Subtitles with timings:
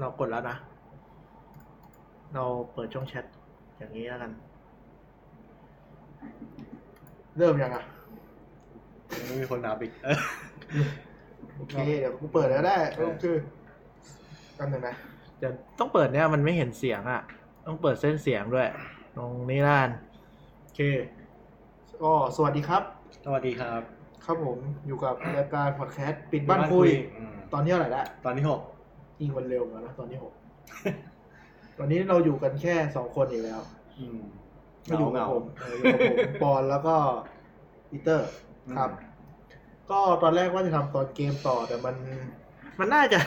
[0.00, 0.56] เรากดแล้วนะ
[2.34, 3.24] เราเปิดช่องแชท
[3.78, 4.32] อย่างนี้แล้วกัน
[7.38, 7.84] เริ่มยังอะ
[9.26, 10.18] ไม่มีคนนับอีกเออ
[11.56, 13.36] โอเค เดี๋ยวกูเปิดแล้วได้เออคือ
[14.58, 14.94] กันหนึ่งนะ
[15.38, 17.22] เดี๋ยวต้องเปิดเนี่ยมันไม่เห็นเสียงอะ
[17.66, 18.68] ต้องเปิดเส้นเสียงด้วย
[19.16, 19.88] ตรงนี้ล้าน
[20.62, 20.80] โอเค
[22.02, 22.82] ก็สวัสดีครับ
[23.24, 23.82] สวัสดีครับ
[24.24, 28.60] ครับผมอยู่กับรายการพอดแคสต์ปิดบ้านคุยอืมตอนที่เท่าไหร่ละ ตอนที่หก
[29.20, 30.32] ยิงวันเร็วเหมือนกันนะตอนที่หก
[31.78, 33.60] ตอนนี้เราอยู่กันแค่สองคนอีกแล้ว
[33.98, 34.18] อืม
[34.88, 36.96] ก็อยู่กับผมเอออยู่กับผมปอนแล้วก็
[37.90, 38.28] ปีเตอร์
[38.76, 38.90] ครับ
[39.90, 41.94] ก็ตอนแรกว่าจะทำตอนเกมต่อแต่มัน
[42.78, 43.18] มันน่าจะ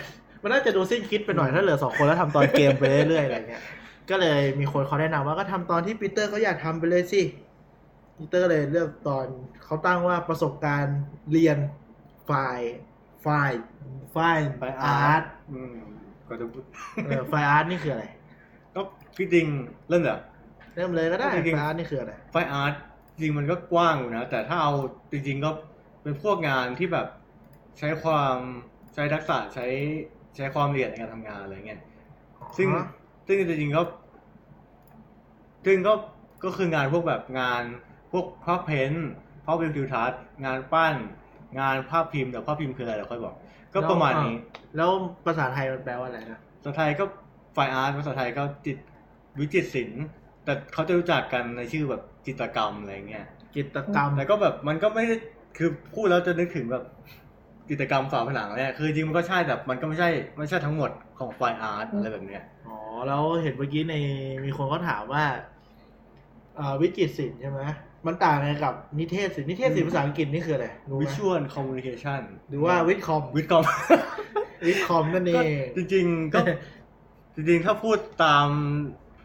[0.42, 3.64] มันน่าจะดูสิ้นคิดไปหน่อยถ้าเหลือสองคนแล้วทำตอนเกมไปเรื่อยๆอะไรเงี้ย
[4.10, 7.22] ก็เลยมีคนเขาแนะนำว่าก็ทำตอนที่ปีเตอร์เขาอยากทำไปเลยสิ
[8.18, 9.26] ปีเตอร์เลยเลือกตอน
[9.64, 11.00] เขาตั้งว่าประสบการณ์
[11.32, 11.58] เรียน
[12.30, 12.60] ฝ่าย
[13.26, 13.52] ฝ่าย
[14.16, 15.76] ฝ่ายไปอาอาร์ร์ตตอืม
[16.28, 16.64] ก็จะพูด
[17.06, 18.06] เออ fine art นี่คืออะไร
[18.76, 18.82] ก็
[19.18, 19.46] พี่จริง
[19.90, 20.20] เริ่มเหรอ
[20.76, 22.74] เริ่มเลยก็ได้จริงๆ fine art นี่คืออะไร fine art
[23.22, 24.74] จริงมันก็กว้างอยู่นะ แต่ถ้าเอา
[25.12, 25.52] จริงๆก็
[26.04, 27.08] เป็นพวกงานที่แบบ
[27.80, 28.38] ใช้ความ
[28.94, 29.68] ใช้ทักษะใช้
[30.36, 31.82] ใช้ความละเอียดในการทำงานอะไรเงี้ย
[32.58, 32.84] ซึ่งอ๋อ
[33.28, 33.82] ซึ่งจริงๆก็
[35.66, 35.94] ซึ่งก็
[36.44, 37.64] ก็คืองานพวกแบบงาน
[38.12, 39.08] พวกภาพเพ้นท์
[39.46, 40.96] ภาพเป็นทิวทัศน์งานปั้น
[41.60, 43.36] งานภาพพิมพ์แต่ภาพพิมพ์คืออะไรเราค่อยบอก
[43.74, 44.36] ก็ประมาณนี้
[44.76, 44.90] แล้ว
[45.26, 47.04] ภาษาไทยมันแปลว่าอะไรนะภาษาไทยก็
[47.54, 48.78] ไฟอาร์ตภาษาไทยก็จิต
[49.40, 50.04] วิจิตรศิลป์
[50.46, 55.16] แต่เขาจะรู้จักกันในชื่อแบบจิตรกรรมอะไรเงี้ยกิจกรรมแต่ก็แบบมันก็ไม่ได้
[55.58, 56.84] คือพูดแล้วจะนึกถึงแบบ
[57.70, 63.96] จิตรกรรมฝาผนังเนี่ยคือจริงมันก็ใช่แต่มันก็ไม่ใช่ไม่ใช่ทั้งหมดของ fine art อะไรแบบเนี้ยอ๋อแล้วเห็นเมื่อกี้ใน
[64.46, 65.24] มีคนเขาถามว่า
[66.60, 67.62] อ่าวิจิตรศิลป์ใช่ไหม
[68.08, 73.64] มันต่างไงกับนิเทศศิลป์นิเทศศิลป์ภาษาอังกฤษนี่คืออะไรรู้ไหมวิชวลคอมมูนิเคชันหรือว่า viscom viscom
[74.68, 75.34] viscom นั่นเอง
[75.76, 76.40] ก็จริงๆก็
[77.36, 78.48] จริงๆ ถ้าพูดตาม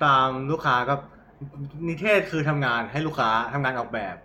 [0.04, 0.94] ตามลูกค้าก็
[1.88, 4.16] นิเทศคือทำงานให้ลูกค้าทำงานออกแบบ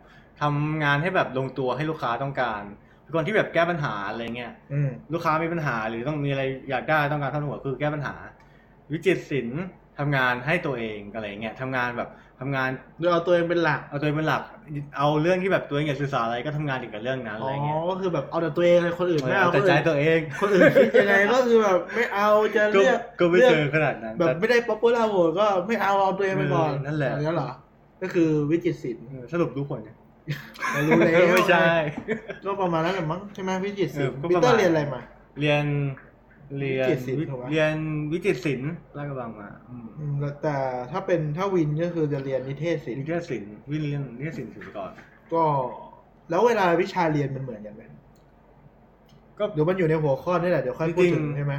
[0.42, 2.62] ทำงานให้แบบลงตัวให้ลูกค้าต้องการ
[3.02, 8.16] เป็นคนที่แบบแก้ปัญหาอะไรเงี้ยอืมลูกค้ามีปัญหาหรือต้องมีอะไรอยากได้ต้องการท่านหัวคือแก้ปัญหา
[8.92, 9.64] วิจิตรศิลป์
[10.00, 12.10] ทำงานให้ตัวเองอะไรเงี้ยทำงานแบบ
[12.42, 12.70] ทำงาน
[13.00, 14.42] โดยเอาตัวเองเป็นหลักเอาตัวเองเป็นหลัก
[14.98, 27.50] เอาเรื่องที่แบบตัวเองอยากสื่อสารอะไรก็ทำงานเกี่ยวกับเรื่องนั้นอ๋อะอไรเงี้ยก็คือแบบเอาแต่ตัวเองเลยคนอื่นไม่เอาแต่คนใจอื่นตัวเองคนอื่นคิดยังไงก็คือแบบไม่เอาจะก็เลือกก็ไม่ลืเจอกอขนาดนั้น แบบแต่ไม่ได้ popular vote ก็ไม่เอาเอาตัวเองไปก่อนเออนั่นแหละอย่างนั้นเหรอ
[28.02, 29.98] ก็คือวิจิตรศิลป์เออสรุปรู้ผลเนี่ย
[30.72, 31.68] เรารู้แล้วไม่ใช่
[32.46, 35.02] ก็ประมาณนั้นแหละมั้งใช่ไหมวิจิตรศิลป์เออก็ปีประเตอมาณร์เรียนอะไรมา
[35.40, 35.66] เรียน
[36.60, 37.76] เรียนวิจิตรศิลป์ถูกไหมเรียน
[38.12, 40.58] วิจิตรศิลป์ลาดกระบังมาอืมอืมแล้วแต่
[40.92, 44.92] ถ้าเป็นถ้าวินก็คือจะเรียนนิเทศศิลนิป์เทศศิลป์วิเรียนนิเทศศิลป์ศิลป์ก่อน
[45.34, 45.44] ก็
[46.30, 47.84] แล้วเวลาวิชาเรียนมันเหมือนกันไหม
[49.40, 51.54] ก็ เดี๋ยวมันอยู่ในหัวข้อนี่แหละเดี๋ยวค่อยพูดถึงจริงๆใช่ไหม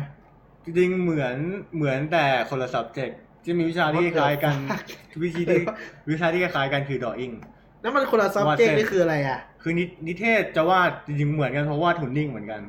[0.65, 1.37] จริงๆเหมือน
[1.77, 3.15] เหมือนแต่คนละ subject
[3.45, 4.57] จะมีวิชาที่คล้ายกัน
[5.23, 5.61] วิชาที่
[6.11, 7.35] วิชาที่คล้ายกันคือ drawing
[7.83, 12.61] แล้วมันคนละวาด subject เส้น นี่คืออะไรอะ คือนินิเทศจะวาดจริงๆเหมือนกันเพราะวาดหุ่นนิ่งเหมือนกัน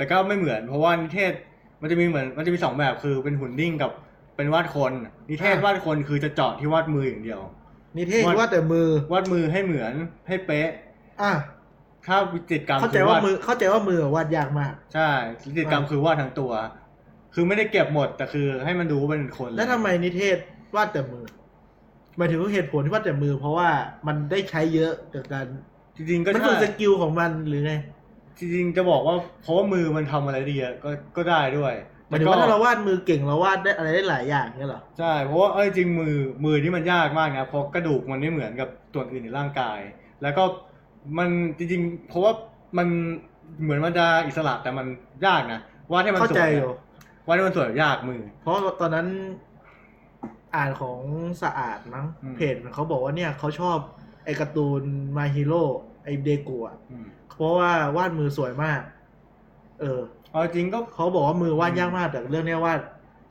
[0.00, 1.32] แต่ก็ไม่เหมือน เพราะว่านิเทศ
[1.80, 3.90] มันจะมีเหมือนมันจะมีสองแบบคือเป็นหุ่นนิ่งกับ
[4.36, 4.92] เป็นวาดคน
[5.30, 7.40] นิเทศอะวาดคนคือจะเจาะที่วาดมืออย่างเดียว
[7.98, 9.92] นิเทศวาดว่าแต่มือวาดมือให้เหมือน
[10.28, 10.70] ให้เป๊ะ
[11.22, 11.32] อะ
[12.06, 15.10] ถ้าวิจิตรกรรมเข้าใจคือว่ามือเข้าใจว่ามือวาดยากมาก ใช่
[15.46, 16.52] วิจิตรกรรมอะคือวาดทั้งตัว
[17.34, 20.36] คือไม่ได้เก็บหมดแต่คือให้มันดูว่าเป็นคน แล้วทำไมนิเทศ
[20.76, 21.24] วาดแต่มือ
[22.16, 23.68] หมายถึงว่าเหตุผลที่วาดแต่มือ เพราะว่า
[24.06, 25.46] มันได้ใช้เยอะจากการ
[25.96, 27.72] จริงๆก็มันใช่คือ skill ของมันหรือไง
[28.40, 31.74] จริงๆจะบอกว่าเพราะว่ามือมันทำอะไรได้เยอะก็ก็ได้ด้วย
[32.08, 39.78] หมายถึงว่าถ้าเราวาดมือเก่งเราวาดได้อะไรได้หลายอย่างเนี่ยเหรอใช่เพราะว่าเอ้ยจริงมือมือนี่มันยากมากนะเพราะกระดูกมันไม่เหมือนกับส่วนอื่นในร่างกาย
[40.22, 40.42] แล้วก็
[41.18, 42.32] มันจริงๆ เพราะว่า
[42.78, 42.88] มัน
[43.62, 44.86] เหมือนมันจะอิสระแต่มัน
[45.26, 45.60] ยากนะ
[45.92, 46.70] วาดให้มันเข้าสใจวยอยู่
[47.26, 49.06] วาดให้มันสวยยากมือ เพราะตอนนั้น
[50.54, 50.98] อ่านของ
[51.42, 53.78] สะอาดมั้งอืม เพจเขาบอกว่าเนี่ยเขาชอบ
[54.24, 54.82] ไอ้การ์ตูน
[55.16, 55.64] มาฮีโร่
[56.04, 57.06] ไอ้เดกูอะอืม
[57.36, 58.80] เพราะว่าวาดมือสวยมาก
[59.80, 60.00] เออ
[60.30, 62.80] เอาจริงก็เขาบอกว่ามือวาดยากมาก แต่เรื่องเนี้ยวาด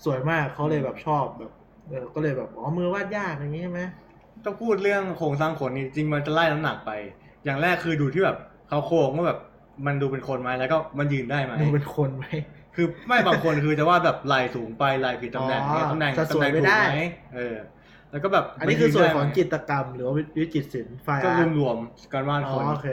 [0.06, 1.52] สวยมากเขาเลยแบบชอบแบบ
[1.88, 3.82] เออก็เลยแบบอ๋อมือวาดยากอย่างนี้ใช่ไหม
[4.46, 6.92] ต้องพูดเรื่องโครงสร้างขนนี่จริงมันจะไล่น้ำหนักไป
[7.46, 8.38] อย่างแรกคือดูที่แบบ
[8.70, 9.40] เขาโครงว่าแบบ
[9.86, 12.26] มันดูเป็นคนไหมแล้วก็มันยืนได้ไหมดูเป็นคนไหม
[12.76, 17.00] คือไม่บางคนคือจะวาดแบบไหล่สูงไปไหล่ผิดตำแหน่งอ๋อเนี่ยตำแหน่งสัดส่ตำวนแหน่งไม่ถูกได้ไหม
[17.36, 17.56] เออ
[18.12, 22.90] แล้วก็แบบอันนี้คือส่วนของมัยืจิได้ไหมตรกรรม หรือว่าวิจิตรศิลป์ไฟก็อาร์ตรวมๆการวาดอ๋คอนโอเค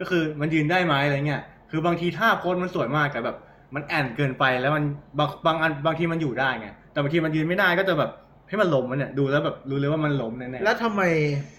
[0.00, 3.36] ก็คือมันยืนได้ไหมอะไรเงี้ยคือบางทีท่าโพสมันสวยมากแต่แบบ
[3.74, 4.84] มันแอนเกินไปแล้วมัน
[5.18, 8.10] บางบางอันบางทีมันอยู่ได้ไงแต่บางทีมันยืนไม่ได้ก็จะแบบ
[8.48, 11.02] ให้มันล้มมันเนี่ยดูแล้วแบบรู้เลยว่ามันล้มแน่ๆแล้วทำไม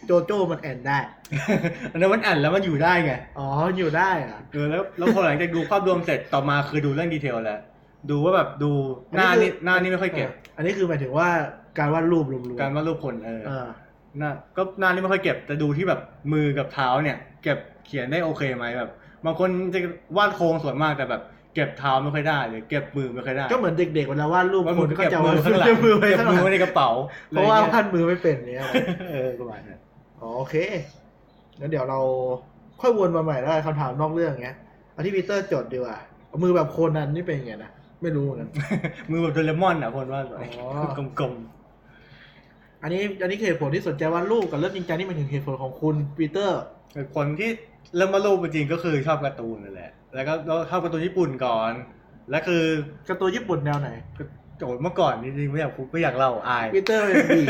[0.06, 0.98] โจโจ้มันแอนได้
[1.92, 3.48] อันนั้นมันแอนแล้วมันอยู่ได้ไงอ๋อ
[3.78, 7.60] อยู่ได้อะเออแล้วแล้วพอหลังจากดูภาพรวมเสร็จต่อมาคือดูเรื่อง detail แล้ว
[8.10, 8.72] ดูว่าแบบดู
[9.18, 11.30] หน้านี่หน้านี่ไม่ค่อยเก็บ อันนี้คือหมายถึงว่า
[11.78, 13.68] การวาดรูปรวมๆการวาดรูปคนเออเออ
[14.20, 16.00] หน้าก็หน้านี่ไม่ค่อยเก็บแต่ดูที่แบบ
[16.34, 18.92] มือกับเท้าเนี่ย เก็บเขียนได้โอเคไหมแบบ
[19.26, 19.80] บางคนจะ
[20.18, 21.22] วาดโครงสวยมากแต่แบบ
[21.54, 26.90] เก็บเท้าไม่ค่อยได้หรือเก็บมือไม่ค่อยได้ก็เหมือนเด็กๆเวลาวาดรูปว่าคมึนงก็เก็บจะมืวาอดข้างหลังมือไว้เก็บข้างหมืลัองไว้ในกระเป๋า
[27.30, 28.66] เพราะว่าอไงี้ยวาดมือไม่เป็นเนี่ย
[29.12, 29.80] เออประมาณนั้น
[30.22, 30.56] อ๋อโอเค
[31.60, 32.00] งั้นเดี๋ยวเรา
[32.82, 34.58] ค่อยวนมาใหม่แล้วกันคำถามนอกเรื่องเงี้ย
[34.94, 35.98] เอาที่ปีเตอร์จดดีกว่า
[36.28, 37.72] เอามือแบบโคนันนี่เป็นยังไงนะ
[38.02, 38.50] ไม่รู้เหมือนกัน
[39.12, 40.68] มือแบบโดเรมอนอะคนวาดไว้อ๋อ
[41.20, 41.34] กลม
[42.84, 47.50] อันนี้อันนี้คือเหตุผลที่สนใจวาดรูปกับเรื่องจริงจังนี่มันถึงเหตุผลของคุณปีเตอร์ๆเป็นคนที่
[47.96, 51.72] เริ่มวาดรูปจริงๆก็คือชอบการ์ตูนนั่นแหละ แล้วก็เราชอบการ์ตูนญี่ปุ่นก่อน
[52.30, 52.64] แล้วคือ
[53.10, 53.90] การ์ตูนญี่ปุ่นแนวไหน
[54.58, 57.44] โจทย์เมื่อก่อนจริงๆไม่อยากพูดไม่อยากเล่าอายปีเตอร์เป็นบี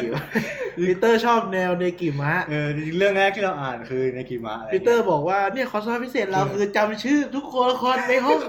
[0.88, 8.40] ปีเตอร์ชอบแนวเนกิมะเออจริงๆเรื่องแรกที่เราอ่านคือเนกิมะอะไรปีเตอร์บอกว่าเนี่ยคอร์สพิเศษเราคือจำชื่อทุกตัวละครในห้อง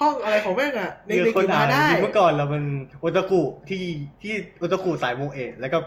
[0.00, 2.64] ห้องอะไรของแม่งอะในเนี่ยเนกิมะอ่านได้จริงๆเมื่อก่อนเรามัน
[3.00, 3.84] โอตาคุที่
[4.22, 5.78] ที่โอตาคุสายโมเอะแล้วก็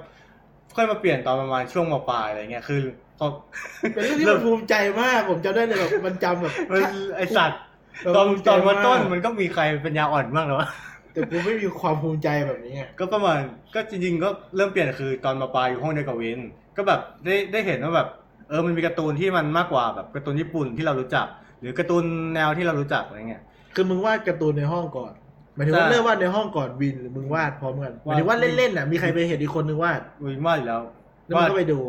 [0.75, 2.81] ค่อยมาเปลี่ยนตอนประมาณช่วงมปลายอะไรเงี้ยคือ
[3.19, 3.27] พอ
[3.94, 6.81] เป็นเรื่องที่มันภูมิใจมากผมจำได้เลยแบบมันจำแบบมัน
[7.18, 7.62] ไอสัตว์
[8.04, 10.69] เราตอนภูมิใจตอนวันต้นมากมันก็มีใครเป็นยาอ่อนบ้างหรอวะ
[11.13, 13.39] แต่กูไม่มีความภูมิใจแบบนี้ไงก็ประมาณ
[13.74, 16.39] ก็จริง ๆ ก็เริ่มเปลี่ยนคือตอนมาปลายอยู่ห้องเดียวกับวิน
[16.78, 18.07] ก็แบบได้ได้เห็นว่าแบบ
[18.50, 21.28] เออมันมีการ์ตูนที่มันมากกว่าแบบการ์ตูนญี่ปุ่นที่เรารู้จัก
[21.60, 22.04] หรือการ์ตูน
[22.36, 23.44] แนวที่เรารู้จักอะไรเงี้ย
[23.75, 25.13] คือมึงวาดการ์ตูนในห้องก่อน
[25.56, 30.81] หมายถึงว่าใช่เริ่มวาดในห้องก่อนวินหรือมึงวาดพร้อมกันหมายถึงว่าเล่นๆน่ะมีใครไปเห็นอีกคนนึงวาดวินว่าอยู่แล้ว
[31.25, 31.80] แล้วมึงก็ไปดู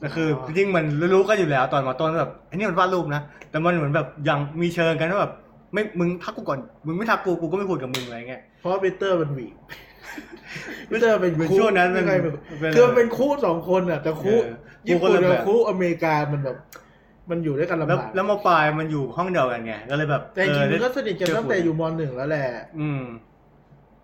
[0.00, 0.84] แต่คือจริงๆมัน
[1.14, 5.32] รู้ๆกันอยู่แล้วตอนมาต้นแบบไอ้นี่มันวาดรูปนะแต่มันเหมือนแบบยังมีเชิงกันว่าแบบ
[5.72, 9.46] ไม่มึงทักกูก่อนมึงไม่ทักกูกูก็ไม่พูดกับมึงอะไรเงี้ยเพราะว่าปีเตอร์มันหวี
[10.90, 14.56] ปีเตอร์เป็นเหมือนคู่ช่วงนั้นมันไม่ใช่เป็นเป็นคือมันเป็นคู่สองคนอะแต่คู่เออ
[14.88, 16.56] ญี่ปุ่นคู่คนละกับแบบคู่อเมริกามันแบบ
[17.30, 22.48] มันอยู่ด้วยกันลำแล้วบากแล้วมาปลายมันอยู่ห้องเดียวกันไงก็เลยแบบแต่จริงๆเอมันอก็สนิทกันเจอตั้งแต่ฝุ่นอยู่มหนึ่งแล้วแหละ
[22.80, 23.02] อืม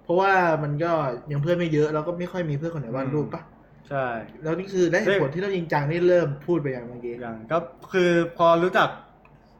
[0.05, 0.33] เพราะว่า
[0.63, 0.93] มันก็
[1.31, 3.43] ยังเพื่อนไม่เยอะแล้วก็ไม่ค่อยมีเพื่อนคนไหนวาดรูปปะ
[3.89, 4.07] ใช่
[4.43, 7.59] แล้วนี่คือได้เหตุผลที่เราจริงจังนี่เริ่มพูดไปอย่างเมื่อกี้อย่างก็
[7.93, 8.89] คือพอรู้จัก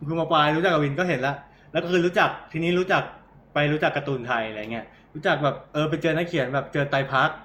[0.09, 1.37] คือมาปลายรู้จักกับวินก็เห็นแล้ว
[1.73, 3.03] แล้วก็คือรู้จักทีนี้รู้จัก
[3.55, 7.37] ไปรู้จักการ์ตูนไทยอะไรเงี้ยรู้จักแบบเออไปเจอนักเขียนแบบเจอไตรพักดิ์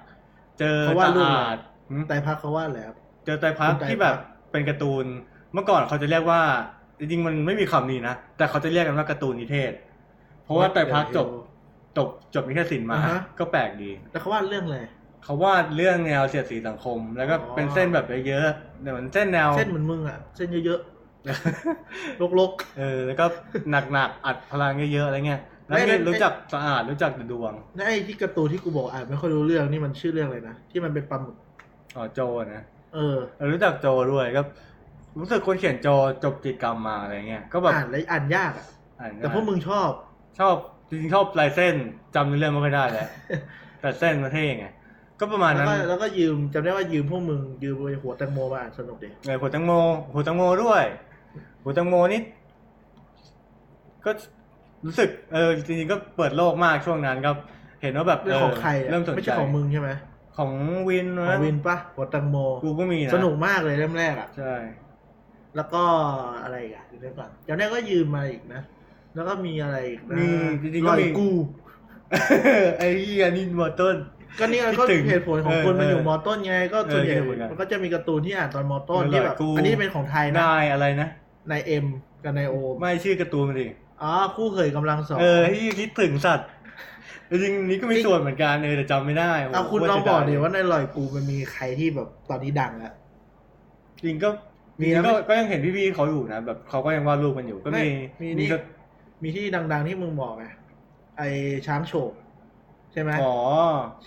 [0.58, 2.92] เจอเขาวาดรูปตอะไรอาดหืมไตรพักเขาวาดแล้ว
[3.24, 5.04] เจอไตรพักคุณไตรที่แบบภักดิ์เป็นการ์ตูน
[5.54, 6.40] เมื่อก่อนเขาจะเรียกว่า
[6.98, 9.72] จริงๆมันไม่มีคำนี้นะ แต่เขาจะเรียกกันว่าการ์ตูนนิเทศ
[10.44, 11.28] เพราะว่าไตรพักจบ
[11.96, 14.78] จบจบนิเทศศิลป์มาอ่าฮะก็แปลกดีแล้วเขาวาดเรื่องอะไร
[15.24, 23.24] เขาวาดเรื่องแนวเสียดสีสังคม แล้วก็อ๋อเป็นเส้นแบบเยอะๆเหมือนเส้นแนวเส้นเหมือนมึงอะเส้นเยอะๆลกเออแล้วก็
[23.70, 31.36] หนักๆอัดพลังเยอะๆอะไรเงี้ยแล้วไม่นี่ไม่รู้จักสะอาดรู้จักแต่ดวงๆแล้วไอ้ที่การ์ตูนที่กูบอกอ่านไม่ค่อยรู้เรื่องนี่มันชื่อเรื่องอะไรนะที่มันเป็นปลาหมึก
[31.96, 32.20] อ๋อโจ
[32.52, 32.62] นะ
[32.94, 34.40] เออเออรู้จักโจด้วยก็
[35.18, 35.88] รู้สึกคนเขียนโจ
[36.24, 38.66] จบจิตรกรรมมาอะไรเงี้ยก็แบบอ่านแล้วอ่านยากอะ
[39.00, 39.90] อ่านแต่พวกมึงชอบ
[40.40, 40.54] ชอบ
[40.88, 41.74] จริงๆชอบลายเส้น
[42.14, 43.08] จำเนื้อเรื่องไม่ค่อยได้แล้ว
[43.80, 44.66] แต่เส้นมันเท่ไง
[45.20, 49.72] ก็ประมาณแล้วนั้นก็แล้วก็ยืมจำได้ว่ายืมพวกมึงยืมไปหัวแตงโมมาอ่านสนุกดีเออหัวตังโม
[50.12, 50.84] หัวตังโมด้วย
[51.62, 52.20] หัวตังโมนี่
[54.04, 54.10] ก็
[54.86, 57.30] รู้สึกเออจริงๆก็เปิดโลกมากช่วงนั้นก็
[57.82, 59.90] เห็นว่าแบบเรื่องของใครอะเริ่มสนใจไม่ใช่ของมึงใช่ไหม
[60.38, 60.52] ของ
[60.88, 64.52] วินขนะองวินปะหัวแตงโมกูก็มีนะสนุกมากเลยเล่มแรกอะใช่
[65.56, 65.82] แล้วก็
[66.42, 68.62] อะไรอีกอะเดี๋ยวก่อนจำได้ก็ยืมมาอีกนะ
[69.14, 70.28] แล้วก็มีอะไรอีกนะมี
[70.62, 71.30] จริงๆลก็อยมีกู
[72.78, 73.96] ไอ้เหี้ยนี่มอต้น
[74.38, 81.08] ก็นี่ก็คิดถึงเหตุผลของคนเออมันอยู่เออมอต้นไง ก็ส่วนใหญ่เออคิดเหมือนกันมันก็จะมีการ์ตูนที่อ่านตอนมอต้นเออที่แบบกูอันนี้เป็นของไทยนะนายอะไรนะ
[81.50, 81.86] นายเอ็ม
[82.24, 83.66] กับนายโอมไม่ชื่อการ์ตูนมันดิ
[84.02, 86.48] อ๋อคู่เคยกำลังสองเออที่คิดถึงสัตว์
[87.30, 92.94] จริงๆนี่ก็มีส่วนเหมือนกันเออแต่จำไม่ได้โโหเอาคุณโตรลองบอกสีดิยว่าในลอยกูมันมีใครที่แบบตอนนี้ดังแล้ว
[94.04, 94.28] จริงก็
[94.80, 98.56] มีจริงนะๆก็ก็ยังเห็นพี่ๆเขาอยู่นะแบบเขาก็ยังวาดรูปกันอยู่ก็มีไม่มีมีนี่ ก็
[99.22, 100.44] มีที่ดัง ๆ ที่มึงบอกไง
[101.18, 101.22] ไอ
[101.66, 102.12] ช้างโฉบ
[102.92, 103.34] ใช่ไหมอ๋อ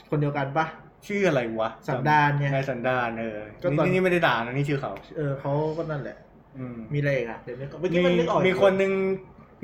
[0.10, 0.66] คนเดียวกันปะ
[1.08, 6.18] ชื่ออะไรวะสันดานไงนายสันดานเออก็ตอน นี่นี่ไม่ได้ด่านะนี่ชื่อเขาเออเขาก็นั่นแหละ
[6.58, 8.92] อืม มีอะไรอีกอะเดี๋ยวนึกก่อนเมื่อมีกี้มันนึกออกมีคนหนึ่ง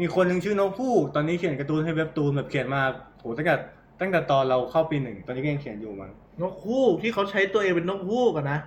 [0.02, 2.82] มีคนหนึ่งชื่อนกคู่ตอนนี้เขียนการ์ตูนให้เว็บตูนแบบเขียนมา
[3.20, 3.56] โหตั้งแต่
[4.00, 6.12] ตั้งแต่ตอนเราเข้าปีหนึ่งตอนนี้ก็ยังเขียนอยู่มั้ง
[6.42, 8.60] นกฮูกที่เขาใช้ตัวเองเป็นนกฮูกอะนะ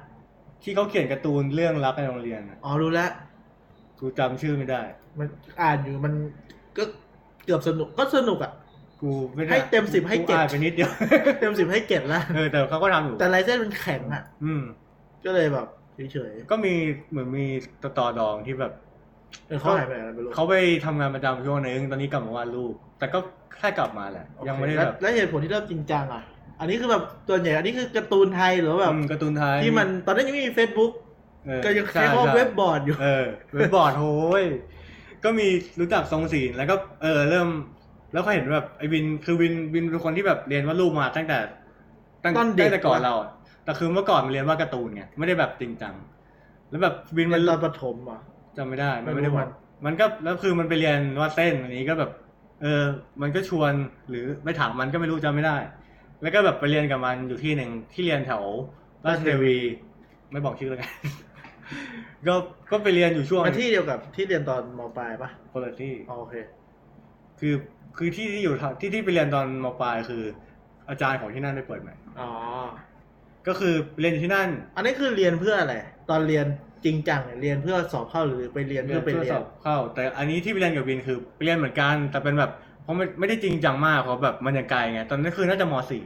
[0.63, 3.11] ที่เขาเขียนการ์ตูนเรื่องรักในโรงเรียนน่ะอ๋อรู้แล้ว
[4.01, 4.83] กูจำชื่อไม่ได้
[5.19, 5.29] มัน
[5.63, 6.15] อ่านอยู่มัน
[6.79, 6.85] ก็
[7.45, 8.53] เกือบสนุกก็สนุกอะ
[9.03, 10.91] กูไม่ได้ให้เต็ม10ให้กูเจ็ดอ่านไปนิดเดียว
[11.41, 14.63] เต็มสิบให้เจ็ดละเออแต่เขาก็ทำอยู่แต่ลายเส้นมันแข็งอะ อืม
[15.25, 15.67] ก็เลยแบบ
[16.13, 16.73] เฉยก็มี
[17.11, 17.47] เหมือนมี
[17.83, 18.73] ตอตอดองที่แบบ
[19.11, 23.19] ๆเออเขาหายไปไหนแล้วไม่รู้เขาไปทำงานประจำช่วงนึงตอนนี้กลับมาวาดรูปแต่ก็
[23.59, 26.23] แค่กลับมาแหละโอเคยังไม่ได้แล้วแบบแล้วเหตุผลที่เริ่มจริงจังอะ
[26.61, 30.93] อันนี้คือแบบตัวใหญ่อันนี้คือการ์ตูนไทยหรือว่าแบบอืมการ์ตูนไทยที่มันตอนนั้นยังไม่มีเฟซบุ๊ก
[31.43, 33.05] เออก็ยังใช่ใช้คำว่าใช่เว็บบอร์ดอยู่เออ
[33.55, 34.03] เว็บบอร์ดโอ้
[34.43, 34.45] ย
[35.23, 35.45] ก็มี
[35.81, 37.49] รู้จักทรงศิลป์แล้วก็เออเริ่ม
[38.13, 41.35] แล้วก็เห็นแบบไอ้วินคือวินวินเป็นคนที่แบบเรียนวาดรูปมาตั้งแต่
[42.25, 43.29] ตั้งตอนเด็กตั้งแต่ก่อนเราอะ
[43.65, 45.95] แต่คือเมื่อก่อนมันเรียนวาดการ์ตูนไงไม่ได้แบบจริงจัง
[46.69, 48.21] แล้วแบบวินมัมันนตอนประถมอะ
[48.57, 49.49] จำไม่ได้ไม่มันรู้ไม่ได้บมัอกน
[49.87, 52.11] มันก็แล้วคือมันไปเรียนวาดเส้นอันนี้ก็แบบ
[52.59, 52.67] เออ
[53.23, 53.75] มันก็ชวน
[54.09, 55.53] หรือไม่ถามมันก็ไม่รู้จำไม่ได้
[56.23, 58.43] แล้วก็แบบไปเรียนกับมันอยู่ที่หนึ่งที่เรียนแถว
[59.07, 59.57] ราชเทวี
[60.33, 60.91] ไม่บอกชื่อแล้วกัน
[62.27, 62.35] ก็
[62.71, 66.35] ก็ไปเรียนอยู่ช่วงมาที่เดียวกับที่เรียนตอนมปลายปะคนละที่อ๋อโอเค
[67.41, 67.55] คือ
[67.97, 70.23] คือที่ที่อยู่ที่ที่ไปเรียนตอนมปลายคือ
[70.89, 72.31] อาจารย์ของที่นั่นได้เปิดใหม่อ๋อ
[73.49, 75.75] ก็คือเรียนอยู่ที่นั่น อันนี้คือเรียนเพื่ออะไร
[76.11, 76.47] ตอนเรียน
[76.85, 86.05] จริงจังเนี่ยเรียนเพื่อสอบเข้าหรือไปเรียนเพื่อไปเรียสนอบเข้า แต่อันนี้ที่ไปเรียนกับวินคือไปเรียนเหมือนกัน แต่เป็นแบบเพ ราะไม่ไม่ได้จริงจังมากเพราะแบบมันยังไกลไง ตอนนั้นคือน่าจะมสี่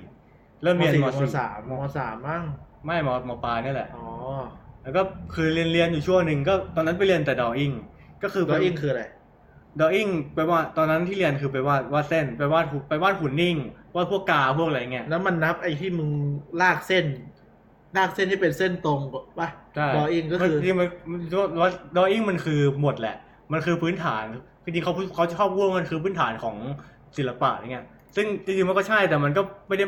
[0.63, 2.43] เริ่มเรียนมมสี่สามมสามมั้ง
[2.85, 4.07] ไม่มมปลายนี่แหละอ๋อ
[4.83, 5.03] แล้วก็
[5.35, 7.73] คือเรียนเรียนอยู่ช่วงหนึ่งก็ตอนนั้นไปเรียนแต่ดออิง
[8.23, 9.05] ก็คือแล้วอิงคืออะไร
[9.81, 13.57] ดออิงไปว่าดตอนนั้นที่เรียนคือไปวาดวาดเส้นไปวาดหุ่นไปวาดหุ่นนิ่ง
[13.95, 16.09] วาดพวกกาพวกอะไรเงี้ยแล้วมันนับไอ้ที่มึง
[16.61, 17.07] ลากเส้น
[17.97, 19.01] ลากเส้นที่เป็นเส้นตรง
[19.39, 20.89] ปะใช่ดออิงก็คือจริงๆมัน
[21.63, 23.17] ว่าดออิงมันคือหมดแหละ
[23.53, 24.25] มันคือพื้นฐาน
[24.65, 26.57] จริงๆเขาเขาชอบพูดว่ามันคือพื้นฐานของ
[27.17, 29.85] ศิลปะอะไรเงี้ย ซึ่งจริงๆมันก็ใช่แต่มันก็ไม่ได้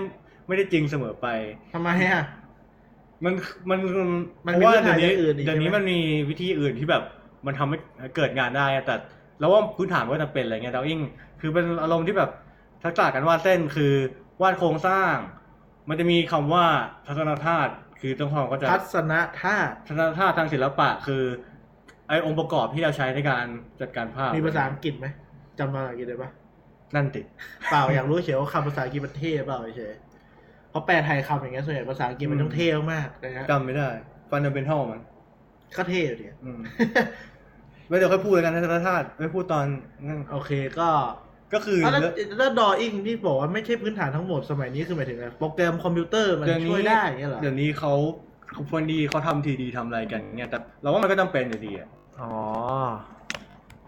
[0.49, 1.26] ไม่ได้จริงเสมอไป
[1.75, 2.23] ทำไมอะ
[3.25, 3.35] มัน
[3.71, 3.80] มัน
[4.47, 5.99] มันเพมีราะว่าพื้นฐานเดี๋ยวนี้อย่างอื่นอีกเดี๋ยวนี้ใช่ไหมมันมี
[6.30, 7.02] วิธีอื่นที่แบบ
[7.47, 7.76] มันทำให้
[8.16, 8.95] เกิดงานได้อะแต่
[9.38, 11.00] เราว่าพื้นฐานก็จำเป็นอะไรเงี้ยดออิง
[11.40, 12.30] คือเป็นอารมณ์ที่แบบ
[12.85, 13.92] ทักษะการวาดเส้นคือ
[14.42, 15.14] วาดโครงสร้าง
[15.88, 16.64] มันจะมีคำว่า
[17.06, 21.23] ทัศนธาตุคือต้องความก็จะทัศนธาตุ ทัศนธาตุทางศิลปะคือ
[22.08, 23.46] ไอองค์ประกอบที่เราใช้ในการ
[23.80, 25.06] จัดการภาพมีภาษาอังกฤษไหม
[25.58, 26.30] จำภาษาอังกฤษได้ปะ
[26.94, 27.22] นั่นติ
[27.70, 29.92] เปล่าอยากรู้เฉยว่าคำภาษาอังกฤษมันเท่เปล่าเฉย
[30.70, 33.88] เพราะแปลไทยคำอย่างเงี้ยส่วนใหญ่ภาษาอังกฤษมันต้องเท่มากๆนะฮะจำไม่ได้
[34.30, 35.00] ฟันเดเ e นทัลมัน
[35.76, 36.60] ก็เท่อยู่ดีอืม
[37.88, 39.66] ไม่เดี๋ยวค่อยพูดแล้วกันทัศนธาตุไม่พูดตอน
[40.06, 40.88] นั่นโอเคก็
[41.54, 47.92] ก็คืออะแล้วเดี๋ยวแล้วดออิงที่บอกว่าไม่ใช่พื้นฐานทั้งหมดสมัยนี้คือหมายถึงอะไรโปรแกรมคอมพิวเตอร์มันเดี๋ยวนี้ช่วยได้อย่างเงี้ยเหรอเดี๋ยวนี้เขา
[48.72, 52.26] คนดีเขาทำทีดีทำอะไรกันเงี้ยแต่เราว่ามันก็จำเป็นอยู่ดีอะ อ๋อ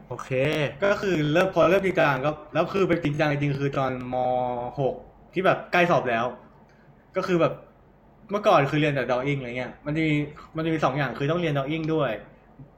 [0.08, 0.30] โอเค
[0.82, 4.14] ก็คือเริ่มพอเริ่มจริงจังก็แล้วคือเป็นจริงจังจริงๆคือตอนม
[4.80, 4.94] หก
[5.32, 6.24] ที่แบบใกล้สอบแล้ว
[7.16, 7.52] ก็คือแบบ
[8.30, 10.14] เมื่อก่อนคือเรียนแต่ดออิงอะไรเงี้ย มันจะมี
[10.56, 12.10] มันจะมีสองอย่างคือต้องเรียนดออิงด้วย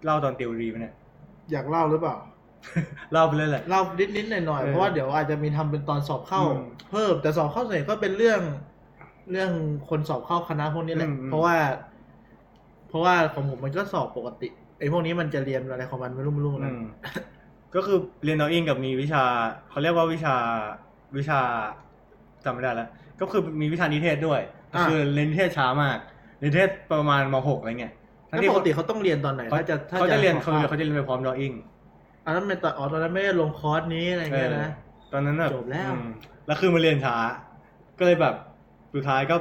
[0.05, 0.95] เล่าตอนติวรีไหมเนี่ย
[1.51, 2.17] อยากเล่าหรือเปล่า
[3.13, 6.59] เล่าไปเลยแหละ เล่านิดนิดๆหน่อยหน่อยๆ เออเพราะว่าเดี๋ยวอาจจะมีทำเป็นตอนสอบเข้า อืม
[6.91, 8.41] เพิ่มแต่สอบเข้าส่วนใหญ่ก็เป็นเรื่อง
[9.31, 9.51] เรื่อง
[9.89, 11.57] คนสอบเข้าคณะพวกนี้แหละ อืมอืม เพราะว่า
[12.89, 14.49] เพราะว่าของผมมันก็สอบปกติ
[14.81, 16.73] ไอ้พวกนี้มันจะเรียนอะไรของมันไม่รู้ไม่รู้นะ
[17.75, 19.25] ก็คือเรียนดออิงกับมีวิชา
[19.71, 20.35] เขาเรียกว่าวิชา
[21.19, 21.41] วิชา
[22.45, 22.89] จำไม่ได้แล้ว
[23.21, 24.41] ก็คือมีวิชานิเทศด้วย
[24.73, 25.99] ก็คือเรียนนิเทศช้ามาก
[26.39, 27.95] เรียนนิเทศประมาณมหกอะไรเงี้ย
[28.31, 31.53] ทั้งที่ปกติเขาต้องเรียนตอนไหนเขาจะเขาจะเรียนเขาสอเขาจะเรียนไปพร้อมดออิง
[32.25, 34.71] อันนั้นเป็นตอนอ๋อตอนนั้นไม่ได้ลงคอร์สนี้อะไรเงี้ยนะ
[35.13, 35.91] ตอนนั้นแบบจบแล้ว
[36.47, 37.17] แล้วคือมาเรียนช้า
[37.99, 38.35] ก็เลยแบบ
[38.95, 39.37] สุดท้ายก็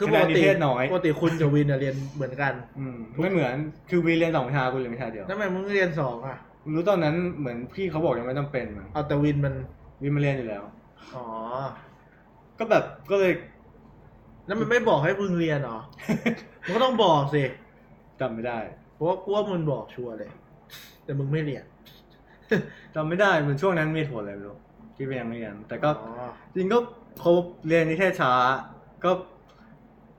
[0.00, 3.54] คือคะปแนกนนิติเทศน้อยปกติคุณกับวินอะเรียนเหมือนกันอืมไม่เหมือน
[3.90, 6.38] คือวีเรียนสองวิชาคุณเรียนวิชาเดียวทำไมมึงเรียนสองอะ
[6.74, 9.54] รู้ตอนนั้นเหมือนพี่เขาบอกยังไม่จำเป็นมั้งเอาแต่วินมัน
[10.02, 10.62] วีมาเรียนอยู่แล้ว
[11.14, 11.26] อ๋อ
[12.58, 13.32] ก็แบบก็เลย
[14.46, 15.78] แล้วมันไม่บอกให้มึงเรียนเหรอ
[16.64, 17.42] มันก็ต้องบอกสิ
[18.20, 18.58] จำไม่ได้
[18.94, 20.30] เพราะว่ากูว่ามึงบอกชัวร์เลย
[21.04, 21.64] แต่มึงไม่เรียน
[22.94, 24.56] จำไม่ได้เหมือนช่วงนั้นมีเหตุผลอะไรไม่รู้
[24.96, 26.78] ที่ไปยังไม่เรียน แต่ก็อ๋อจริงก็
[27.20, 27.32] เขา
[27.68, 28.32] เรียนนิเทศช้า
[29.04, 29.10] ก็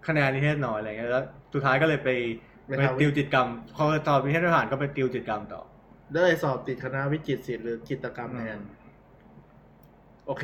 [0.08, 2.10] คะแนนนิเทศน้อยอะไรเงี้ยแล้วสุดท้ายก็เลยไป
[2.65, 5.62] ไปไปทำติวจิตรกรรมพอตอบนิเทศไม่ผ่านก็ไปติวจิตรกรรมต่อ
[6.13, 8.60] ได้สอบติดคณะวิจิตรศิลป์หรือจิตรกรรมแทน
[10.27, 10.43] โอเค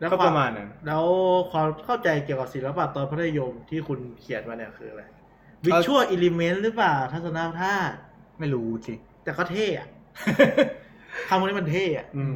[0.00, 1.04] แล้วก็ควประมาณนั้นแล้ว
[1.50, 5.02] ความเข้าใจเกี่ยวกับศิลปะตอนมัธยมที่คุณเขียนมาเนี่ยคืออะไร
[5.66, 7.94] วิชวลอิเลเมนต์หรือเปล่าทัศนธาตุ
[8.38, 9.88] ไม่รู้สิแต่ก็เท่อะ
[11.28, 12.34] คำพวกนี้มันเท่อะอืม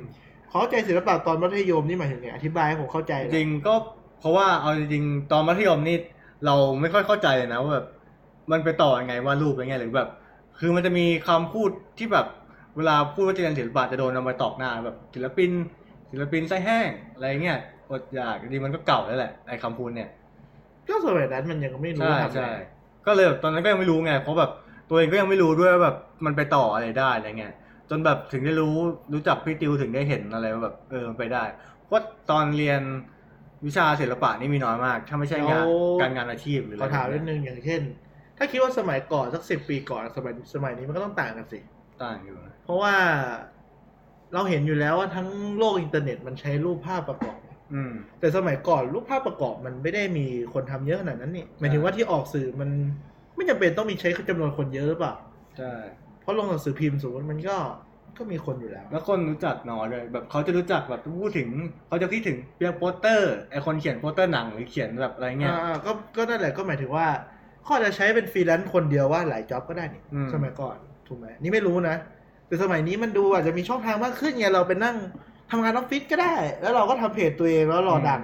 [0.50, 3.74] เข้าใจศิลปะตอนมัธยมนี่หมายถึงไงอธิบายให้ผมเข้าใจหจน่อยริงๆก็
[4.20, 5.96] เพราะว่าเอาจริงๆตอนมัธยมนี่
[6.46, 7.86] เราไม่ค่อยเข้าใจเลยนะว่าแบบ
[8.50, 10.08] มันไปต่อยังไงว่าดรูปอะไรเงี้ยหรือแบบ
[10.58, 12.26] คือมันจะมีคำพูดที่แบบ
[12.76, 15.50] เวลาพูดว่าจะเรียนศิลปะจะโดนเอามาตอกหน้าแบบศิลปิน
[16.12, 17.58] ศิลปินไส้แห้งอะไรเงี้ย
[17.90, 20.08] อดอยากจริงๆมันก็เก่าแล้วแหละไอ้คำพูดเนี่ย
[20.88, 22.48] ก็สมัยนั้นมันยังไม่รู้ใช่ทำอะไรใช่
[23.06, 24.50] ก็เลยแบบตอนนั้นก็ยังไม่รู้ไงเพราะแบบ
[24.88, 27.54] ตัวเองก็ยังไม่รู้ด้วยว่าแบบมันไปต่ออะไรได้อะไรเงี้ย
[27.90, 28.76] จนแบบถึงได้รู้
[29.14, 31.44] รู้จักพี่ติวถึงได้เห็นอะไรว่าแบบเออมันไปได้
[31.84, 32.80] เพราะตอนเรียน
[33.66, 35.64] วิชาศิลปะนี่มีน้อยมาก ถ้าไม่ใช่งาน
[36.00, 37.82] การงานอาชีพหรืออะขไรอถามนิดนึงอย่างเช่น
[38.38, 41.60] ถ้าคิดว่าสมัยก่อนสักสิบปีก่อนสมัยสมัยนี้มันก็ต้องต่างกันสิ
[42.02, 42.94] ต่างอยู่นะเพราะว่า
[44.34, 47.38] เราเห็นอยู่แล้วว่าทั้งโลกอินเทอร์เน็ตมันใช้รูปภาพประกอบ
[47.74, 52.70] อืมแต่สมัยก่อนรูปภาพประกอบมันไม่ได้มีคนทำเยอะขนาดนั้นนี่หมายถึงว่าที่ออกสื่อมัน
[53.36, 55.14] ไม่จำเป็นต้องมีใช้จำนวนคนเยอะหรือเปล่า
[55.58, 55.72] ใช่
[56.20, 57.56] เพราะลงหนังสือพิมพ์สมมติมันก็
[58.18, 61.48] ก็มีคนอยู่แล้ว แล้วคนรู้จักน้อยเลยแบบเขาจะรู้จักแบบพูดถึง
[61.88, 67.06] เขาจะคิดถึงเปียกโปสเตอร์ไอคนเขียนโปสเตอร์หนังหรือเขียนแบบอะไรเงี้ยอ่าก็ก็นั่นแหละก็หมายถึงว่า
[67.62, 70.76] เขาอาจจะใช้เป็นฟรีแลนซ์คนเดียวว่าหลาย job ก็ได้นี่อืมสมัยก่อน
[71.08, 71.96] ถูกไหมนี่ไม่รู้นะ
[72.46, 74.96] แต่สมัยนี้มันดูอาจจะมีช่องทางมากขึ้นไงเราไปนั่ง
[75.50, 78.22] ทำงานออฟฟิศก็ได้ แล้วเราก็ทำเพจตัวเองแล้วรอดัง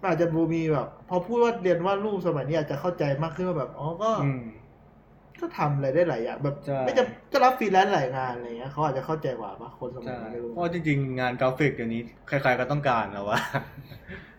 [0.00, 4.42] มันอาจจะดูมีแบบ พอพูดว่าเรียนวาดรูปสมัยนี้อาจจะเข้าใจมากขึ้นว่าแบบอ๋อก็อืม
[5.40, 13.38] ก็ทำอะไรได้หลายอย่างแบบใช่ไม่จะก็รับฟรีแลนซ์หลายงานอะไรเงี้ยเขาอาจจะเข้าใจกว่าปะคนสมัยใช่นี้ไม่รู้เพราะจริงๆ งานกราฟิกเดี๋ยวนี้ใครๆก็ต้องการแล้ววะ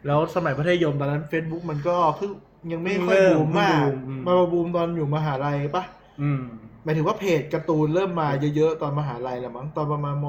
[0.06, 2.32] แล้วสมัยมัธยมตอนนั้น Facebook มันก็เพิ่ง
[2.72, 5.84] ยังไม่เพิ่งค่อยเริ่มบูมมากเพิ่งบูมอืมมาบูมตอนอยู่มหาลัยปะ
[6.22, 6.42] อืม
[6.84, 10.26] หมายถึงว่าเพจการ์ตูนเริ่มมาเยอะๆ ตอนมหาลัยแหละมั้งตอนประมาณม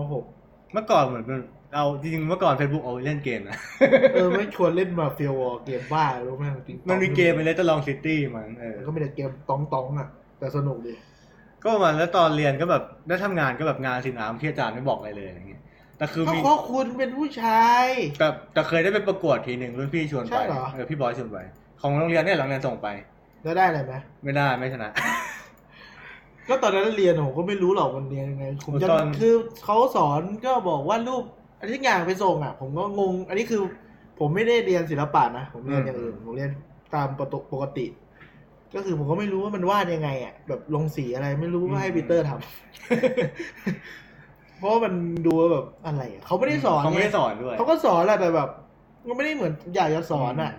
[0.73, 1.41] เมื่อก่อนเหมือนเป็น
[1.75, 10.09] เอาจริงๆเมื่อก่อน Facebook เอาไว้เล่นเกมนะ .6 เออไม่ชวนเล่น Mafia Wars เกมบ้ารู้ไหมจริงๆมันมีเกมเป็น Dragon City มั้งเออมันก็มีแต่เกมตองๆอะ
[10.43, 10.95] แต่สนุกดี
[11.63, 15.63] ก็ประมาณแล้วตอนเรียนก็แบบได้ทำงานก็แบบงานสินน้ำที่อาจารย์ไม่บอกอะไรเลยอะไรเงี้ย
[15.99, 17.85] แต่คือก็มีเพราะคุณเป็นผู้ชาย
[18.19, 21.39] แต่แต่เคยได้ไปประกวดทีหนึ่งรุ่นพี่ชวนใช่ไปเหรอเออพี่บอยชวนไป
[21.81, 22.89] ของโรงเรียนเนี่ยโรงเรียนส่งไป
[23.43, 23.95] แล้วได้อะไรไหม
[24.25, 24.91] ไม่ได้ไม่ชนะ
[26.49, 29.35] ก็ตอนนั้นเรียนผมก็ไม่รู้หรอกมันเรียนยังไงผมจะตอนคือ
[29.65, 31.25] เขาสอนก็บอกว่ารูป
[31.59, 33.63] อันนี้อย่างไปส่งอะ ผมก็งง อันนี้คือ
[34.19, 36.51] ผมไม่ได้เรียนศิลปะนะผมเรียนอย่างอื่นผมเรียน
[36.95, 37.09] ตาม
[37.53, 38.02] ปกติป
[38.75, 42.41] กติก็คือผมก็ไม่รู้ว่ามันวาดยังไงอะแบบลงสีอะไรไม่รู้ก็ให้ปีเตอร์ทำ
[44.59, 44.93] เพราะว่ามัน
[45.27, 48.49] ดูว่าแบบอะไรอะเขาไม่ได้สอนเขาไม่ได้งสอนด้วยเขาก็สอนแหละแต่แบบ
[49.09, 50.53] ก็ไม่ได้เหมือนอยากจะสอนอะ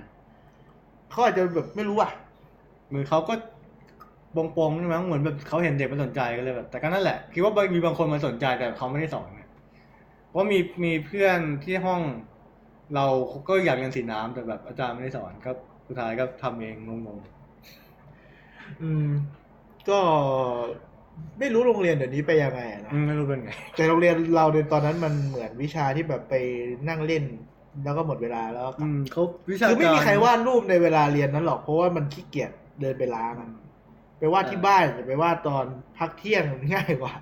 [1.12, 2.12] เขาอาจจะแบบไม่รู้อะ
[2.94, 3.34] มือเขาก็
[4.36, 9.42] ปงปงๆใช่ไหมเหมือนแบบเขาเห็นเด็กมันสนใจก็เลยแบบ แต่ก็นั่นแหละคิดว่ามีบางคนมันสนใจแต่เขาไม่ได้สอนไง
[10.30, 12.02] เพราะมีมีเพื่อนที่ห้อง
[12.96, 13.06] เรา
[13.48, 15.52] ก็อยากเรียนสีน้ำแต่แบบอาจารย์ไม่ได้สอนก็
[15.88, 17.20] สุดท้ายก็ทำเองงง
[18.80, 19.04] อืม
[19.88, 20.00] ก็
[21.40, 26.34] ไม่รู้โรงเรียนเดี๋ยวนี้ไปยังไงอะๆนะอืมไม่รู้เป็นไงแต่โรงเรียนเราในตอนนั้นมันเหมือนวิชาที่แบบไป
[26.90, 27.24] นั่งเล่น
[27.84, 32.52] แล้วก็หมดเวลาแล้วก็กลัอืบมเขาวิชาคือไม่มีกาใครวาดรูปในเวลาเรียนนั้นหรอกเพราะว่ามันขี้เกียจ
[32.82, 33.50] เดินไปล้างอะ
[34.20, 35.66] ไปวาดที่บ้านหรือไปวาดตอน
[35.98, 37.14] พักเที่ยงมันง่ายกว่า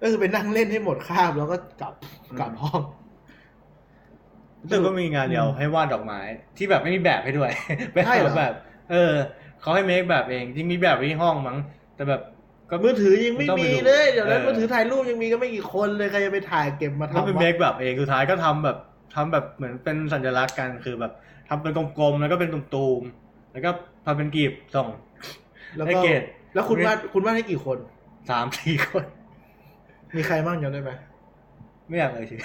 [0.00, 1.94] ก็คือไปนั่งเล่นให้หมดคาบแล้วก็กลับ
[2.38, 2.82] กลับห้อง
[4.62, 6.18] รู้สึกว่ามีงานเดียวให้วาดดอกไม้
[6.56, 7.50] ที่แบบไม่มีแบบให้ด้วย
[7.94, 8.52] ไปใช่หาเหรอแบบ
[8.88, 8.96] เออ
[9.62, 11.58] เขาให้เมคแบบเองจริงมีแบบไว้ที่ห้องมั้ง
[11.96, 12.20] แต่แบบ
[12.70, 18.76] ก็มือถือยังไม่ต้องปมีดูเลย เดี๋ยวนั้นเมือถือถ่ายรูปยังมีก็ไม่กี่คนเลยใครจะไปถ่ายเก็บมาก็ทำเป็นวะเมคแบบเองสุดท้ายก็ทำแบบ
[19.14, 21.12] ทำแบบเหมือนเป็นสัญลักษณ์กันคือแบบ
[21.48, 22.62] ทำเป็นกลมๆแล้วก็เป็นตุ่
[23.00, 23.70] มๆแล้วก็
[24.06, 24.88] ทำเป็นกีบส่ง
[25.76, 26.22] แล้วให้ก็เกรด
[26.54, 27.78] แล้วคุณวาดคุณวาดให้กี่คน
[28.30, 29.04] สามสี่คน
[30.16, 30.90] มีใครบ้างจำได้ไหม
[31.88, 32.36] ไม่อยากเลยสิ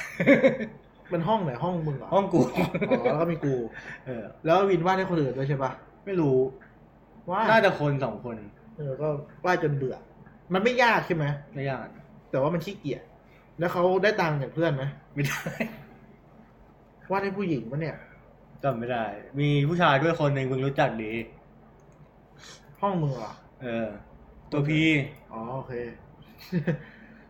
[1.13, 2.39] มันห้องไหนห้องมึงเหรอห้องกู
[2.89, 3.55] อ๋อแล้วก็มีกู
[4.05, 5.71] เออ แล้ววินวาดให้คนอื่นด้วยใช่ปะ
[6.05, 6.37] ไม่รู้
[7.31, 8.35] วาดน่าจะคนสองคน
[8.77, 9.07] เออก็
[9.45, 9.95] วาดจนเบื่อ
[10.53, 11.87] มันไม่ยากใช่ไหมไม่ยาก
[12.31, 13.03] แต่ว่ามันขี้เกียจ
[13.59, 15.41] แล้วเขาได้ตังค์จากเพื่อนไหมไม่ได้
[17.11, 17.97] วาดให้ผู้หญิงปะเนี่ย
[18.63, 19.03] จำไม่ได้
[19.39, 21.11] มีผู้ชายด้วยคนหนึ่งมึงรู้จักดี
[22.81, 23.87] ห้องมึงเหรอเออ
[24.51, 24.81] ตัวพี
[25.31, 25.73] อ๋อโอเค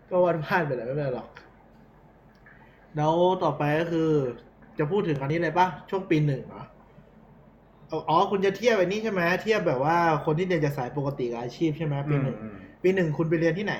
[0.09, 1.27] ก็วาดพลาดไปเลยไม่เป็นไรหรอก
[2.95, 4.09] แล้วต่อไปก็คือ
[4.79, 13.75] จะพูดถึงอันนี้เลยปะช่วงปีหนึ่งเหรอเอาอ๋อคุณจะเทียบไอ้นี่ใช่ไหมเทียบแบบว่าคนที่เรียนจากสายปกติกับอาชีพใช่ไหมปีหนึ่งอืมปีหนึ่งคุณไปเรียนที่ไหน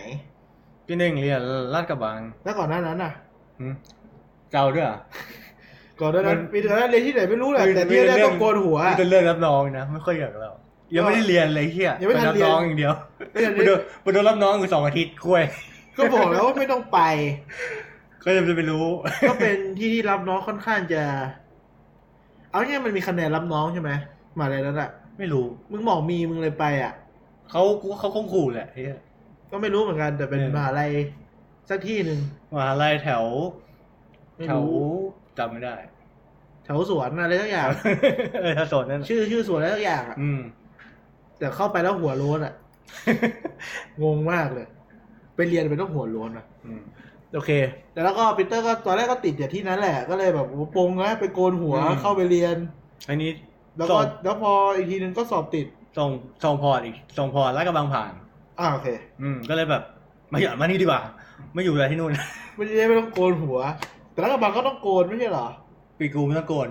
[0.88, 1.42] พี่หนึ่งเรียน
[1.74, 3.14] ลาดกระบังแล้วก่อนหน้านั้นน่ะ
[3.60, 3.68] หึ
[4.52, 5.00] เจ้าด้วยเหรอ
[6.02, 10.52] ก่อนหน้านั้นมันปีก่อนหน้านั้นเรียนที่ไหนไม่รู้แหละแต่ที่แรกต้องโกนหัวมีแต่เรื่องรับน้องนะไม่ค่อยอยากเรา
[10.96, 12.94] ยังไม่ได้เรียนเลยเฮียยังไม่ทันปรับเรียนน้องอย่างเดียว
[13.32, 15.44] ไม่ทันไปเรีโดยนนไปโดนรับน้องอยู่สองอาทิตย์คุย
[15.98, 17.00] ก็บอกแล้วว่าไม่ต้องไป
[18.24, 18.86] ก็จะไปรู้
[19.30, 21.04] ก็เป็นที่ที่รับน้องค่อนข้างจะ
[22.52, 23.92] เอาง่ายๆมันมีคะแนนรับน้องใช่ไหม
[24.38, 26.94] มหาอะไรนั้นอะไม่รู้ มึงบอกมีมึงเลยไปอะ
[27.50, 29.00] เขากูเขาคงขู่แหละเฮีย
[29.52, 30.92] ก็ไม่รู้เหมือนกันแต่เป็นเออมหาลัย
[31.70, 32.20] สักที่หนึ่ง
[32.56, 33.24] มหาลัยแถว
[34.36, 34.96] ไม่แถวรู้
[35.38, 35.76] จำไม่ได้
[36.64, 37.68] แถวสวนอะไรสักอย่าง
[38.42, 40.42] เออถ้าสนนั่นน่ะชื่อชื่อสวนอะไรสักอย่างอะอืม
[41.40, 42.54] แต่เข้าไปแล้วหัวโล้นอะ
[44.04, 44.68] งงมากเลย
[45.36, 46.82] ไปเรียนไปต้องหัวโล้นอะอืม
[47.34, 47.52] โอเค
[47.94, 52.58] แต่แล้วก็ปีเตอร์ก็ตอนแรกก็ติดอย่างที่นั้นแหละ ก็เลยแบบโอ้โหปลงนะไปโกนหัวอืม เข้าไปเรียน
[53.10, 53.32] อันนี้
[53.78, 56.10] แล้วก็ส่งแล้วพออีกทีนึงก็สอบติด ส่ง
[56.44, 58.12] ส่ง port อีกส่ง port แล้วกำลังผ่าน
[58.60, 58.88] อ่าโอเค
[59.22, 59.84] อืม ก็เลยแบบ
[60.32, 61.02] มาอย่ามานี่ดีกว่า
[61.54, 62.12] ไม่อยู่อะไรที่นู่น
[62.56, 63.58] ไม่ได้ไม่ต้องโกนหัว
[64.12, 65.48] แต่แล้วกระบังก็ต้องโกนไม่ใช่เหรอ
[66.00, 66.70] ปีกูไม่ต้องโกน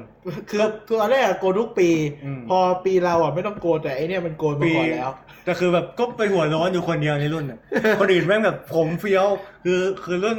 [0.50, 1.88] คือคือตอนแรกอะโกนทุกปี
[2.24, 5.12] อืม พอปีเราอะไม่ต้องโกนแต่ไอเนี่ยมันโกนมาก่อนแล้ว
[5.44, 7.58] แต่คือแบบก็ไปหัวร้อนอยู่คนเดียวในรุ่นน่ะ
[8.00, 9.26] คนอื่นแม่งแบบผมเฟี้ยว
[9.64, 10.38] คือคือรุ่น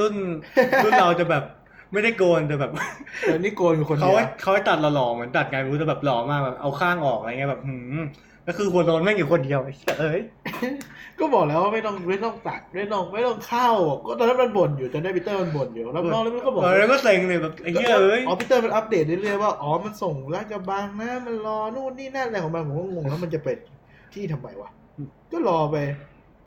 [0.00, 0.14] รุ่น
[0.84, 1.44] รุ่นเราจะแบบ
[1.92, 2.70] ไม่ได้โกนแต่แบบ
[3.20, 8.02] แต่นี่โกนอยู่คนเขาเดียวให้เขาให้ตัดหล่อๆเหมือนตัดไงไม่รู้แต่แบบหล่อมากแบบเอาข้างออกอะไรเงี้ยแบบหืม
[8.46, 10.20] ก็คือหัวโล้นแม่งอยู่คนเดียวไอ้เหี้ยเอ้ย
[11.20, 13.68] ก็บอกแล้วว่าไม่ต้องไม่ต้องตัดไม่ต้องไม่ต้องเข้า
[14.06, 23.48] ก็ตอนนั้นมันบ่นอยู่จนได้ปีเตอร์มันบ่นอยู่แล้วน้องแล้วมันก็บอกเออแล้วก็เซ็งเลยแบบไอ้เหี้ยเอ้ยอ๋อปีเตอร์มันอัปเดตเรื่อยๆว่าอ๋อมันส่งลาดกระบังนะมันรอนู่นนี่นั่นอะไรของมันผมก็งงแล้วมันจะไป
[24.14, 24.70] ที่ทำไมวะ
[25.32, 25.76] ก็รอไป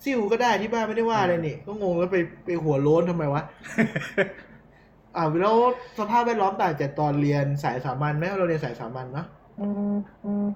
[0.04, 3.42] ซิ่วก็ได้ที่บ้านไม่ได้ว่าอะไรนี่ก็งงแล้วไปไปหัวโล้นทำไมวะ
[5.16, 5.56] อ่าแล้ว
[6.00, 9.28] สภาพแวดล้อมต่างจากตอนเรียนสายสามัญไหมเราเรียนสายสามัญเนาะ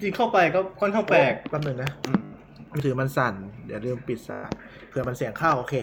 [0.02, 2.12] จริงเข้าไปก็ค่อนข้างแปลกแป๊บหนึงนะอื
[2.71, 4.36] มมือถือมันสั่น เดี๋ยวลืมปิดซะ
[4.88, 5.73] เผื่อมันเสียงเข้าโอเค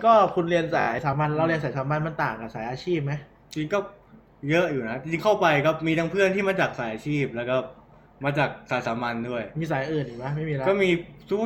[0.00, 3.12] ก็คุณเรียนสายสามัญเราเรียนสายสามัญมันต่างกับสายอาชีพไหม
[3.54, 3.78] จริงก็
[4.48, 7.54] เยอะอยู่นะจริงเข้าไปก็มีทั้งเพื่อนที่มาจากสายอาชีพแล้วก็
[8.24, 10.86] มาจากสายสามัญด้วย มีสายอื่นอีกไหมไม่มีแล้วก็มี
[11.28, 11.40] ทุก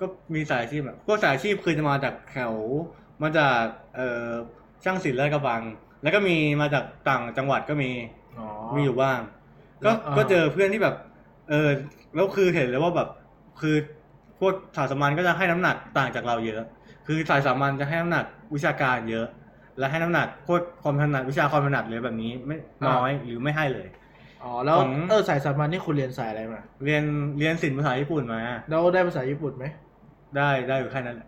[0.00, 0.04] ก็
[0.34, 2.56] มีสายอาชีพอะพวกสายอาชีพคือจะมาจากแถว
[3.22, 4.02] มาจากเอ่อ
[4.84, 5.64] ช่างศิลป์และกระบัง
[6.02, 7.86] แล้วก็มีมาจากต่างจังหวัดก็มี
[8.36, 8.42] อ๋อ
[8.74, 9.20] มีอยู่บ้าง
[9.80, 10.94] แล้ก็วอ่าก็เจอเพื่อนที่แบบ
[11.46, 11.54] เออ
[12.14, 13.08] แล้วคือเห็นเลยว่าแบบ
[13.60, 13.76] คือ
[14.40, 16.62] พวกสายสามัญก็จะให้น้ำหนักต่างจากเราเยอะ
[17.06, 19.26] คือสายสามัญจะให้น้ำหนักวิชาการเยอะ
[19.78, 22.56] และให้น้ำหนักพวกความถนัดวิชาความถนัดเลยแบบนี้ไม่
[22.88, 23.88] น้อยหรือไม่ให้เลย
[24.42, 27.04] อ๋อแล้วของเออสายสามัญนี่คุณเรียนสายอะไรมา เรียน
[27.38, 29.64] เรียนศิลป์ภาษาญี่ปุ่นมาแล้วได้ภาษาญี่ปุ่นไหม
[30.36, 31.26] ได้ได้อยู่แค่นั้นแหละ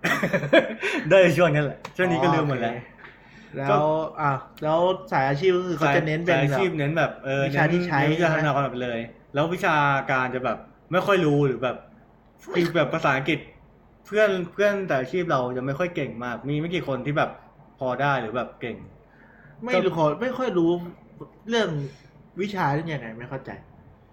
[1.11, 2.95] ได้ช่วงนั้นแหละช่วงนี้ก็ลืมหมดแล้วโอเค
[3.57, 3.87] แล้ว
[4.21, 4.33] อะ
[4.63, 4.81] แล้ว
[5.13, 9.01] สายอาชีพก็คือเขาจะเน้นเป็นสายอาแบบชีพเน้นแบบเออวิชาที่ใช้เน้นวิชาทางความแบบเลย
[9.35, 9.77] แล้ววิชา
[10.11, 10.59] การจะแบบ
[10.93, 11.77] ไม่ค่อยรู้หรือแบบ
[12.53, 13.39] คือแบบภาษาอังกฤษ
[14.07, 17.31] เพื่อนเพื่อนแต่อาชีพเราจะไม่ค่อยเก่งมาก มีไม่กี่คนที่แบบ
[17.79, 18.77] พอได้หรือแบบเก่ง
[19.65, 20.71] ไม่รู้ขอไม่ค่อยรู้
[21.49, 21.69] เรื่อง
[22.41, 23.51] วิชาเรื่องยังไงไม่เข้าใจ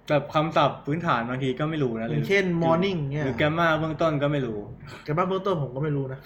[0.09, 4.59] แบบคำศัพท์พื้นฐานบางทีก็ไม่รู้นะอย่างเช่น morning เนี่ยหรือแกมมาเบื้องต้นก็ไม่รู้
[5.03, 6.19] แกมมาเบื้องต้นผมก็ไม่รู้นะ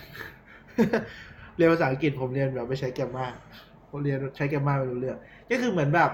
[1.55, 3.25] เรียนภาษาอังกฤษผมเรียนแบบไม่ใช้แกมมา
[3.89, 5.17] ผมเรียนใช้แกมมาไม่รู้เรื่อง
[5.49, 6.11] ก็คือเหมือนแบบ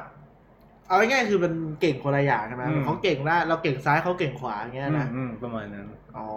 [0.91, 6.30] เอาง่ายๆคือมันเก่งคนละอย่างใช่ไหมอืม เขาเก่งด้านเราเก่งซ้ายเขาเก่งขวาอย่างเงี้ยนะ อืมอืมประมาณนั้น อ๋อ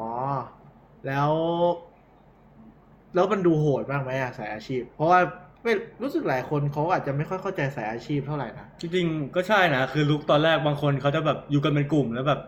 [1.06, 1.32] แล้ว
[3.14, 5.20] แล้วมันดูโหดบ้างไหมอะสายอาชีพ เพราะว่า
[5.62, 12.40] ไม่รู้สึกหลายคนเขาอาจจะไม่ค่อยเข้าใจสายอาชีพเท่าไหร่นะ จริงๆก็ใช่นะ คือลุกตอนแรกบางคนเขาจะแบบอยู่กันเป็นกลุ่มแล้วแบบ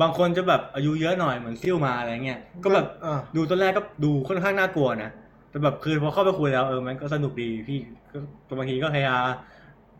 [0.00, 5.10] บางคนจะแบบอายุเยอะหน่อยเหมือนซิ่วมาอะไรเงี้ยก็แบบเออ ดูตอนแรกก็ดูค่อนข้างน่ากลัวนะ
[5.50, 7.78] แต่แบบคือพอเข้าไปคุยแล้วเออมันก็สนุกดีพี่
[8.12, 9.18] ก็บางทีก็เฮฮา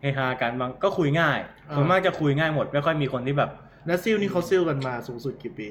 [0.01, 3.49] เฮฮากันบางก็คุยง่ายอ่าส่วนมากจะคุยง่ายหมด ไม่ค่อยมีคนที่แบบ
[3.87, 5.67] แล้วซิลนี่เขาซิลกันมาสูงสุดกี่ปี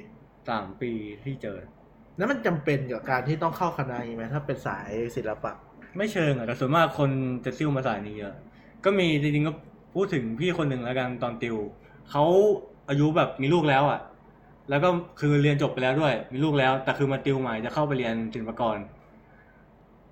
[0.49, 0.93] สามปี
[1.25, 1.59] ที่เจอ
[2.17, 5.53] แล้วมันจำเป็นกับการที่ต้องเข้าคณะนี้ไหมถ้าเป็นสายศิลปะ
[5.97, 7.11] ไม่เชิงอะแต่ส่วนมากคน
[7.45, 8.35] จะซิ่วมาสายนี้เยอะ
[8.85, 9.53] ก็มีจริงๆก็
[9.95, 11.57] พูดถึงพี่คนหนึ่งแล้วกันตอนติว
[12.11, 12.25] เขา
[12.89, 14.01] อายุแบบมีลูกแล้วอะ
[14.71, 14.89] แล้วก็
[15.21, 18.79] คือเรียนจบไปแล้วด้วย มีลูกแล้ว แต่คือมาติวใหม่จะเข้าไปเรียนศิลปากร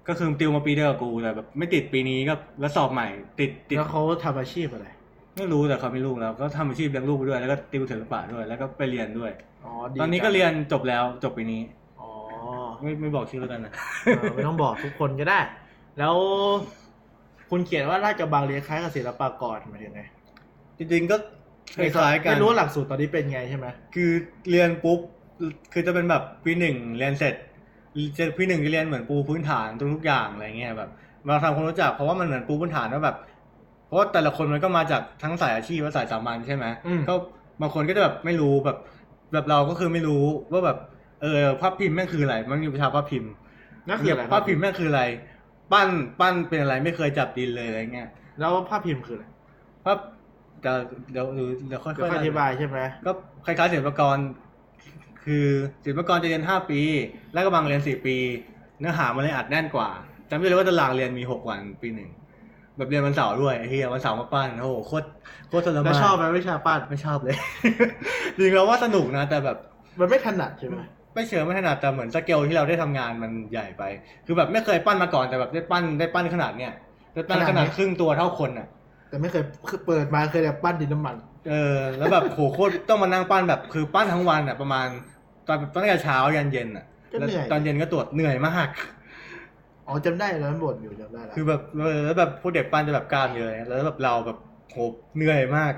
[0.08, 3.08] ก็คือติวมาปีเดียวกับกูแต่แบบไม่ติดปีนี้ก็แล้วสอบใหม่
[3.40, 4.86] ติดติดแล้วเขาทำอาชีพอะไร
[5.36, 9.30] ไม่รู้แต่เขามีลูกแล้วก็ทำอาชีพเลี้ยงลูกไปด้วยแล้วก็ติวศิลปะด้วยแล้วก็ไปเรียนด้วย
[9.64, 11.62] อ๋อดีตอนนี้ก็เรียนจบแล้วจบปีนี้
[12.00, 12.08] อ๋อ
[12.82, 13.72] ไม่ไม่บอกชื่อแล้วกันนะ
[14.04, 15.40] เออไม่ต้องบอกทุกคนก็ได้
[15.98, 16.14] แล้ว
[17.50, 20.02] คุณเขียนว่าราชกระบังเรียนคล้ายกับศิลปากรหมายถึงไง
[20.78, 21.16] จริงๆก็
[21.76, 24.10] คล้ายๆกันไม่รู้ว่าหลักสูตรตอนนี้เป็นไงใช่ไหมคือ
[24.50, 24.98] เรียนปุ๊บ
[25.72, 27.34] คือจะเป็นแบบปีหนึ่งเรียนเสร็จ
[28.16, 30.90] จะปีหนึ่งจะเรียนเหมือนปูพื้นฐานทุกๆอย่างอะไรเงี้ยแบบ
[31.28, 33.16] มาทำความรู้จักเพราะว่ามันเหมือนปูพื้นฐานว่าแบบ
[33.86, 37.14] เพราะว่าแต่ละคนมันก็มาจากทั้งสายอาชีพและสายสามัญใช่ไหมอืมก็
[37.60, 38.78] บางคนก็จะแบบไม่รู้แบบ
[39.32, 40.78] แบบเราก็คือไม่รู้ว่าแบบ
[41.22, 43.30] เออภาพพิมพ์แม่งคืออะไร มันมีวิชาภาพพิมพ์
[43.88, 45.02] นั่นคืออะไรภาพพิมพ์แม่งคืออะไร
[45.72, 45.88] ปั้น
[46.20, 48.08] ปั้นเป็นอะไรไม่เคยจับดินเลยอะไรเงี้ย
[48.40, 49.26] แล้วภาพพิมพ์คืออะไร
[49.84, 49.98] ภาพ
[50.62, 50.76] เดี๋ยว
[51.12, 53.10] เดี๋ยวเดี๋ยวค่อยเดี๋ยวค่อยอธิบายใช่ไหมก็
[53.46, 54.16] คล้ายๆศิลปากร
[55.24, 55.46] คือ
[55.84, 56.80] ศิลปากรจะเรียนห้าปี
[57.32, 58.16] แล้วก็บางเรียนสี่ปี
[58.80, 59.88] เนื้อหามันเลยอัดแน่นกว่า
[60.30, 62.10] จำได้เลยว่าตารางเรียนมีหกวันปีหนึ่ง
[62.76, 65.06] แบบเรียนวันเสาร์ด้วยไอ้เฮียวันเสาร์มาปั้นโอ้โหโคตร
[65.48, 67.36] โคตรทรแล้วมานชอบไหมวิชาปั้นไม่ชอบเลย
[68.36, 69.56] จริงๆเราว่าสนุกนะ แต่แบบ
[70.00, 70.78] มันไม่ถนัดใช่ไหม
[71.14, 73.82] ไม่เชิงไม่ถนัดแต่เหมือนสเกลที่เราได้ทำงานมันใหญ่ไป
[74.26, 76.72] คือแบบไม่เคยปั้นมาก่อนแต่แบบได้ปั้นได้ปั้นขนาดเนี้ย
[77.14, 78.68] ได้ปั้นขนาดครึ่งตัวเท่าคนอะ
[79.08, 79.44] แต่ไม่เคย
[79.86, 81.16] เปิดมาเคยแต่ปั้นดินน้ำมัน
[81.50, 84.86] เออ แล้วแบบโหโคตรต้องมานั่งปั้นแบบคือปั้นทั้งวันอะประมาณ
[85.48, 88.68] ตอนตั้งแต่เช้ายันเย็นอะก็แล้วเหนื่อยตอนเย็นก็ตรวจเหนื่อยมาก
[89.86, 94.38] อ๋อจำได้แล้วมันบ่นอยู่จำได้แล้วคือแบบเออแล้วแบบพวกเด็กปั้นจะแบบกล้ามเยอะแล้วแบบเราแบบ
[94.70, 94.76] โห
[95.16, 95.72] เหนื่อยมาก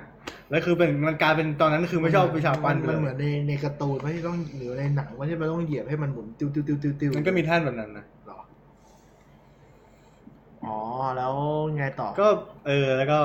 [0.50, 8.38] แล้วคือเป็นมันกลายเป็นตอนนั้นคือไม่ชอบวิชาปั้นมันไปเหมืเลอนในในการ์ตูนไม่ที่ต้องหรือในหนังว่าที่มันต้องเหยียบให้มันหมุนติ้วติ้วติ้วติ้วติ้วมันก็มีท่าแบบนั้นนะหรอ
[10.64, 10.77] อ๋อ
[11.16, 11.33] แล้ว
[11.77, 12.29] ไงต่อก็
[12.66, 13.18] เออแล้วก็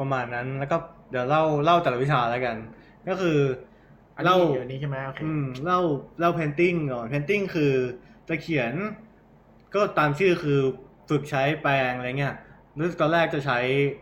[0.00, 0.76] ประมาณนั้นแล้วก็
[1.10, 2.56] เดี๋ยวเล่าเล่าแต่ละวิชาแล้วกัน
[3.08, 3.65] ก็คืออัน
[4.24, 5.80] เล่านี้อันนี้ใช่ไหมโอเคอืมเล่า
[6.20, 7.72] เล่า painting ก่อน painting คือ
[8.28, 8.72] จะเขียน
[9.74, 10.60] ก็ตามชื่อคือ
[11.08, 12.34] ฝึกใช้แปรงอะไรเงี้ย
[12.78, 13.58] รู้สึกตอนแรกจะใช้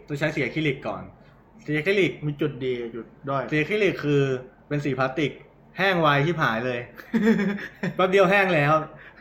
[0.08, 1.02] จะใช้สีอะคริลิกก่อน
[1.64, 4.22] สีอะคริลิกมีจุดดีจุดด้อยสีอะคริลิกคือ
[4.68, 5.32] เป็นสีพลาสติก
[5.78, 6.80] แห้งไวที่หายเลย
[7.96, 8.72] แป๊บเดียวแห้งแล้ว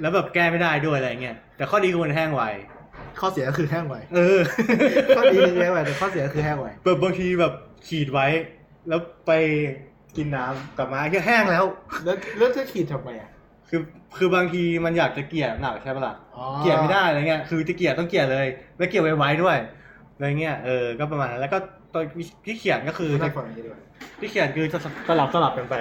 [0.01, 2.43] แล้วแบบแก้ไม่ได้ด้วยอะไรเงี้ยแต่ข้อดีคือมันแห้งไว
[3.19, 4.41] ข้อเสียก็คือแห้งไวเออ
[5.17, 7.53] ข้อดีคือแห้งไวแต่ข้อเสียคือแห้งไวแบบบางทีแบบ
[7.87, 8.27] ขีดไว้
[8.87, 9.31] แล้วไป
[10.17, 11.65] กินน้ำกลับมาแค่แห้งแล้ว
[12.03, 13.29] แล้วแล้วจะขีดทำไมอะ
[13.69, 13.79] คือ
[14.17, 18.47] คือบางทีมันอยากจะเกลี่ยหนักใช่ปะล่ะอ๋อ เกลี่ยไม่ได้อะไรเงี้ยคือจะเกลี่ยต้องเกลี่ยเลย
[18.77, 19.57] แล้วเกลี่ยไว้ๆด้วย
[20.15, 21.57] อะไรเงี้ยเออก็ประมาณนั้นแล้วก็
[21.93, 22.03] ตอน
[22.45, 23.81] ที่เขียนก็คือไม่จะฟังอย่างนี้ดีกว่า
[24.19, 25.75] ที่เขียนคือจะสลับสลับกันไป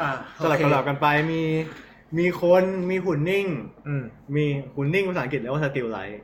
[0.00, 0.10] อ่า
[0.42, 1.42] สลับสลับกันไปมี
[2.18, 3.46] มีคนมีหุ่นนิ่ง
[3.86, 4.02] อืม
[4.36, 6.20] มีหุ่นนิ่งภาษาอังกฤษเรียกว่าสติลไลท์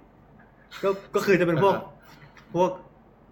[0.83, 1.91] ก็ก็คือจะเป็นพวกอ่าฮะ
[2.55, 2.71] พวก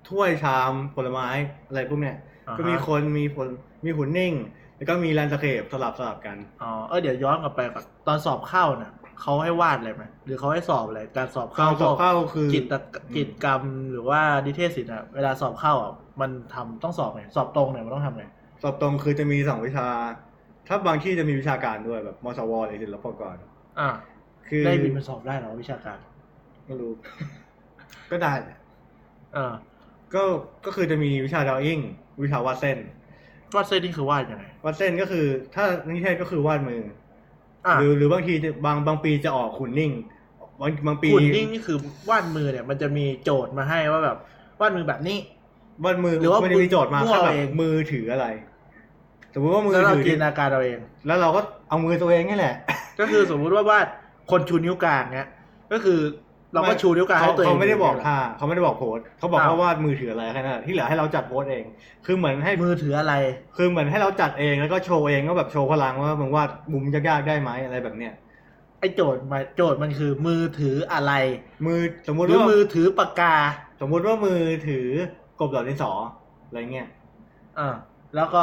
[0.08, 1.28] ถ้วยชามผลไม้
[1.68, 3.48] อะไรพวกเนี้ยอ่าฮะ ก็มีคนมีผล
[3.84, 4.32] มีหุ่นนิ่ง
[4.76, 12.64] แล้วก็มีแลนด์สเคปสลับสลับกันอ๋อเออเดี๋ยวย้อนกลับไปก่อนตอนสอบเข้าน่ะเขาให้วาดอะไรไหมหรือเขาให้สอบอะไรการสอบเข้าการสอบเข้าคือจิต
[13.16, 18.24] จิตกรรมหรือว่านิเทศศิลป์อะเวลาสอบเข้าอะมันทำต้องสอบไงสอบตรงเนี่ยมันต้องทำไง
[18.62, 19.86] สอบตรงคือจะมีสองวิชา
[20.68, 23.36] ถ้าบางที่จะมีวิชาการด้วยแบบมสวหรือศิลปากร
[23.80, 23.88] อ่า
[24.48, 25.98] คือได้บินมาสอบได้เหรอวิชาการ
[26.66, 26.92] ไม่รู้
[28.10, 28.58] ก็ได้แหละ
[29.34, 29.54] เออ
[30.14, 30.22] ก็
[30.66, 31.78] ก็คือจะมีวิชาดาวอิง
[32.22, 32.78] วิชาวาดเส้น
[33.54, 36.82] วาดเส้นนี่คือวาดยังไง วาดเส้นก็คือ ถ้านิเทศก็คือวาดมือ
[37.66, 39.92] อ่าหรือหรือบางทีจะบางบางปีจะออกหุ่นนิ่ง
[40.60, 41.78] บางบางปีหุ่นนิ่งนี่คือ
[42.10, 44.16] วาดมือเนี่ย มันจะมีโจทย์มาให้ว่าแบบ
[44.60, 45.18] วาดมือแบบนี้
[45.84, 48.26] วาดมือหรือว่ามันจะมีโจทย์มามั่วแค่แบบเองมือถืออะไร
[49.34, 52.54] สมมติว่ามือแล้วเราถือจินตนาการเราเอง แล้วเราก็เอามือตัวเองนี่แหละ
[53.00, 53.86] ก็คือสมมุติว่าวาด
[54.30, 55.28] คนชูนิ้วกลางเนี้ย
[55.72, 56.00] ก็คือ
[56.54, 61.64] เราก็ชูนิ้วกลางให้ตัวเองเขาไม่ได้บอกท่าเขาไม่ได้บอกโพสเขาบอกอ้าวว่าวาดมือถืออะไรแค่นั้นแหละที่เหลือให้เราจัดโพสเอง
[62.06, 63.14] คือเหมือนให้มือถืออะไร
[63.56, 68.14] คือเหมือนให้เราจัดเองแล้วก็โชว์เองก็แบบโชว์พลังว่ามึงวาดมุมยากๆได้ไหมอะไรแบบเนี้ย
[68.80, 71.12] ไอ้โจทย์มาโจทย์มันคือมือถืออะไร
[71.66, 73.36] มือสมมุหติรือว่ามือถือปากกา
[73.80, 74.86] สมมุติว่ามือถือ
[75.40, 75.92] กบดอกดินสอ
[76.46, 76.88] อะไรเงี้ย
[77.58, 77.68] อ่า
[78.16, 78.42] แล้วก็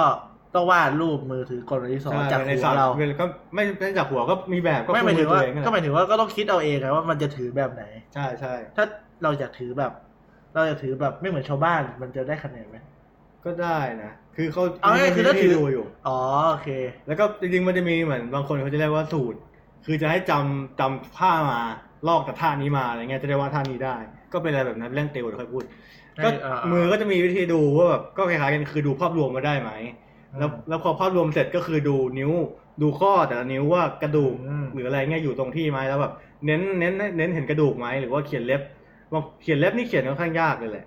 [0.58, 2.88] ต้องวาดรูปมือถือกดที่สองใช่จากในหัสัวตว์เรา
[3.20, 8.86] ก็ไม่ไม่จากหัวก็มีแบบก็ไม่หมายถึงว่าคู่มือตัวเองนั่นแหก็ละหมายถึงว่าก็ต้องคิดเอาเองไงว่ามันจะถือแบบไหน ใช่ใช่ถ้า
[9.24, 9.92] เราอยากถือแบบ
[10.54, 12.78] เราอยากถือแบบไม่เหมือนชาวบ้านมันจะได้คะแนนไหม
[13.46, 16.18] ก็ได้นะคือเขาเอาง่ายๆคือถ้าถือดูอยู่อ๋อ
[16.50, 16.70] โอเค
[17.08, 19.40] แล้วก็จริงๆมันจะมีเหมือนบางคนเขาจะเรียกว่าสูตร
[19.86, 21.62] คือจะให้จำจำท่ามา
[22.08, 23.96] ลอกจากท่านี้มาอะไรเงี้ยจะได้ว่าท่านี้ได้
[24.34, 25.64] ก็เป็นอะไรแบบนั้นเรื่องติวเดี๋ยวค่อยพูด
[26.18, 29.72] ให้ก็อ่าๆมือก็จะมีวิธีดูว่าแบบก็คล้ายๆกันคือดูภาพรวมมาได้ไหม
[30.38, 32.32] แล้วอืมแล้วพอภาพรวมเสร็จก็คือดูนิ้ว
[32.82, 36.14] ดูข้อแต่ละนิ้วว่ากระดูกอืมหรืออะไรเงี้ยอยู่ตรงที่ไหมแล้วแบบ
[36.46, 38.62] เน้นเน้นเน้นเห็นกระดูกไหมหรือว่าเขียนเล็บ
[39.14, 40.86] บางเขียนเล็บนี่เขียนค่อนข้างยากเลยแหละ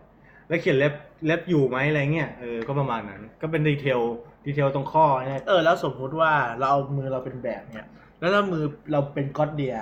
[0.49, 0.93] แล้วเขียนเล็บ
[1.27, 4.01] เล็บอยู่ไหมอะไรเงี้ยเออก็ประมาณนั้น ก็เป็น detail
[4.47, 7.87] detail ตรงข้อเนี่ยเออแล้วสมมุติว่าเราเอามือเราเป็นแบบเนี่ย
[8.19, 9.77] แล้วถ้ามือเราเป็นก๊อตเดีย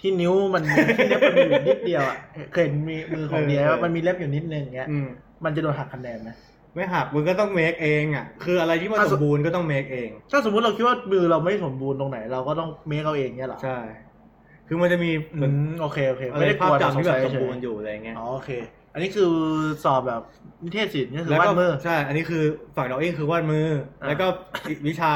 [0.00, 0.62] ที่นิ้วมัน
[0.96, 2.16] ที่เล็บมันมีอยู่นิดเดียวอะ
[2.52, 5.08] เคยเห็นมีมือของเดียว่ามันมีเล็บอยู่นิดนึงเงี้ยอืม
[5.44, 6.30] มันจะโดนหักคะแนนไหม
[6.74, 13.78] ไม่หักมึงก็ต้องเมคเองอะ คืออะไรที่มันถ้าสสมบูรณ์ก็ต้องเมคเอง ถ้าสมมุติเราคิดว่ามือเราไม่สมบูรณ์ตรงไหน เราก็ต้องเมคเอาเองเนี่ยเหรอ ใช่
[14.68, 18.50] คือมันจะมีเหอืมือนมโอเคโอเคอะไรไม่ได้กภาพลัวจำที่แบบแต่สมงสัยบูรณ์เฉยอยู่อะไรเงี้ย อ๋อโอเค
[18.92, 19.30] อันนี้คือ
[19.84, 20.22] สอบแบบ
[20.64, 22.42] นิเทศศิลป์ก็คือแล้ววาก็ดมือ ใช่ อันนี้คือ
[22.76, 23.66] ฝั่งดอกเองคือวาดมือ
[24.00, 24.26] อะแล้วก็
[24.88, 25.12] วิชา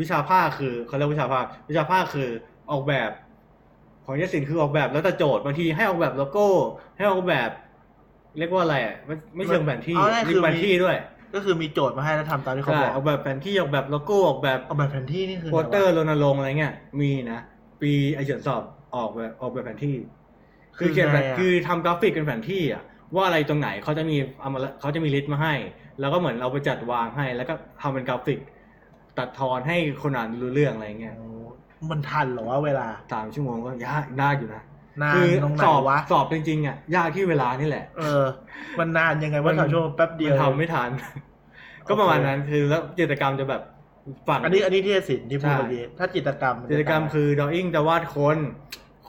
[0.00, 2.28] วิชาภาคคือเขาเรียกวิชาภาควิชาภาคคือ
[2.70, 3.10] ออกแบบ
[4.04, 6.48] ของนิสิตคือออกแบบแล้วแต่โจทย์บางทีให้ออกแบบโลโก้
[6.96, 7.50] ให้ออกแบบ
[8.38, 10.96] เรียกว่าอะไรอะไม่ไม่เชิงแผนที่เอาง่ายๆมีคือ แผนที่ด้วย
[11.34, 17.40] ก็คือมีโจทย์มาให้แล้วทำตามที่เขาใช่บอกออกแบบแผนที่ออกแบบโลโก้ออกแบบเอาแบบแผนที่นี่คือโปอะสไวะเตอร์รณรงค์อะไรเงี้ยมีนะ
[17.82, 18.62] ปีไอเฉียนสอบ
[18.94, 19.96] ออกแบบออกแบบแผนที่
[20.78, 22.82] คือเขียนแบบไงะคือทำกราฟิกเป็นแผนที่อะ
[23.14, 25.54] ว่าอะไรตรงไหนเขาจะมีเอามาเขาจะมี list มาให้
[26.00, 28.38] แล้วก็เหมือนเราไปจัดวางให้ แล้วก็ทำเป็นกราฟิก
[29.18, 31.28] ตัดทอนให้คนอ่านรู้เรื่องอะไรเงี้ยโอ้
[31.90, 34.62] มันทันเหรอวะเวลา สามชั่วโมงก็ยากยากอยู่นะ
[35.02, 38.24] นานคืตรงไหนสอบวะสอบจริงๆอะยากที่เวลานี่แหละ เออ
[38.78, 40.90] มันนานยังไงมัว่านสามชั่วโมงแป๊บเดียวมันทำไม่ทัน
[41.88, 43.62] ก็ประมาณนั้นคือแล้วกิจกรรมจะแบบ
[44.28, 48.38] ฝั่งอันนี้อันนี้ที่ศิลป์ที่พูดใช่เมื่อกี้ถ้าจิตรกรรมนจะกิจกรรมคือดออิ่งจะวาดคน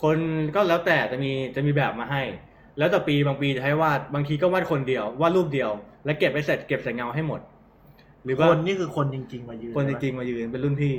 [0.02, 0.17] คน
[0.56, 2.23] ก็แล้วแต่จะมีจะมีแบบมาให้
[2.78, 5.71] แล้วแต่ปีบางปีจะให้วาดบางทีก็วาดคนเดียววาดรูปเดียว
[6.06, 7.41] แล้วเก็บไปเสร็จเก็บใส่เงาให้หมด
[8.26, 10.95] หรือว่าคนนี่คือคนจริง ๆ มายืนคนจริงๆมายืนเป็นรุ่นพี่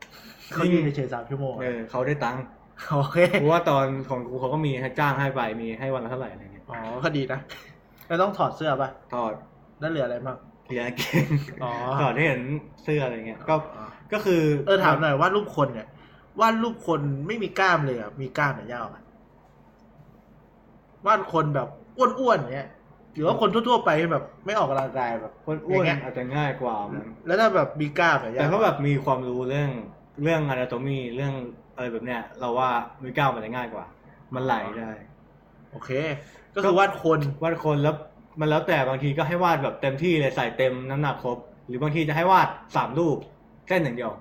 [0.00, 2.42] ๆเขายืนเฉยๆสามชั่วโมงเออเขาได้ตังค์
[2.88, 7.40] โอเคเพราะว่าตอนของกูเขาก็มีให้จ้างให้ไปมีให้วันละเท่าไหร่อะไรเงี้ยอ๋อก็ดีนะ
[8.06, 9.32] แล้วต้องถอดเสื้อป่ะถอด
[9.80, 11.26] แล้วเหลืออะไรบ้างเหรียญเก่ง
[11.62, 12.42] อ๋อถอดให้เห็น
[12.82, 15.88] เสื้ออะไรเงี้ยก็อ๋อก็คือเออถามหน่อยวาดรูปคนเนี่ย
[16.40, 19.02] วาดรูปคนไม่มีกล้ามเลยอะมีกล้ามแต่ยาวอะ
[21.06, 22.68] วาดคนแบบอ้วนๆเนี้ย
[23.14, 29.70] หรือว่าคนทั่วๆไปแบบไม่ออกกำลังกายแบบคนอ้วนย่างเงี้ยอาจจะง่ายกว่ามั้งแล้วถ้าแบบมีกล้ามแต่ยาวแต่ก็แบบมีความรู้เรื่อง
[30.22, 31.34] เรื่องอนาโตมีเรื่อง
[31.74, 32.68] อะไรแบบเนี้ย เราว่า
[33.02, 33.84] มือก้าวมันจะง่ายกว่า
[34.34, 34.90] มันไหลได้
[35.72, 35.90] โอเค
[36.54, 37.94] ก็คือวาดคนวาดคนแล้ว
[38.40, 43.16] มันแล้วแต่บางทีก็ให้วาดแบบเต็มที่เลยใส่เต็มน้ำหนักครบ หรือบางทีจะให้วาดสามรูป
[43.68, 44.12] เส้นอย่างเดียว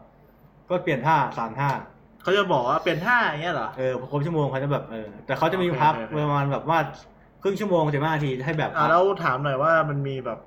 [0.69, 1.69] ก็เปลี่ยนท่าสามท่า
[2.21, 6.85] เขาจะบอกว่าเป็นท่าอย่างเงี้ยเหรอเออพอครบชั่วโมงเขาจะแบบเออแต่เขาจะมีพักโอเคโอเคประมาณแบบวาด
[7.41, 10.39] ครึ่งชั่วโมงสิบห้านาทีให้แบบอ่าแล้วถามหน่อยว่ามันมีแบบ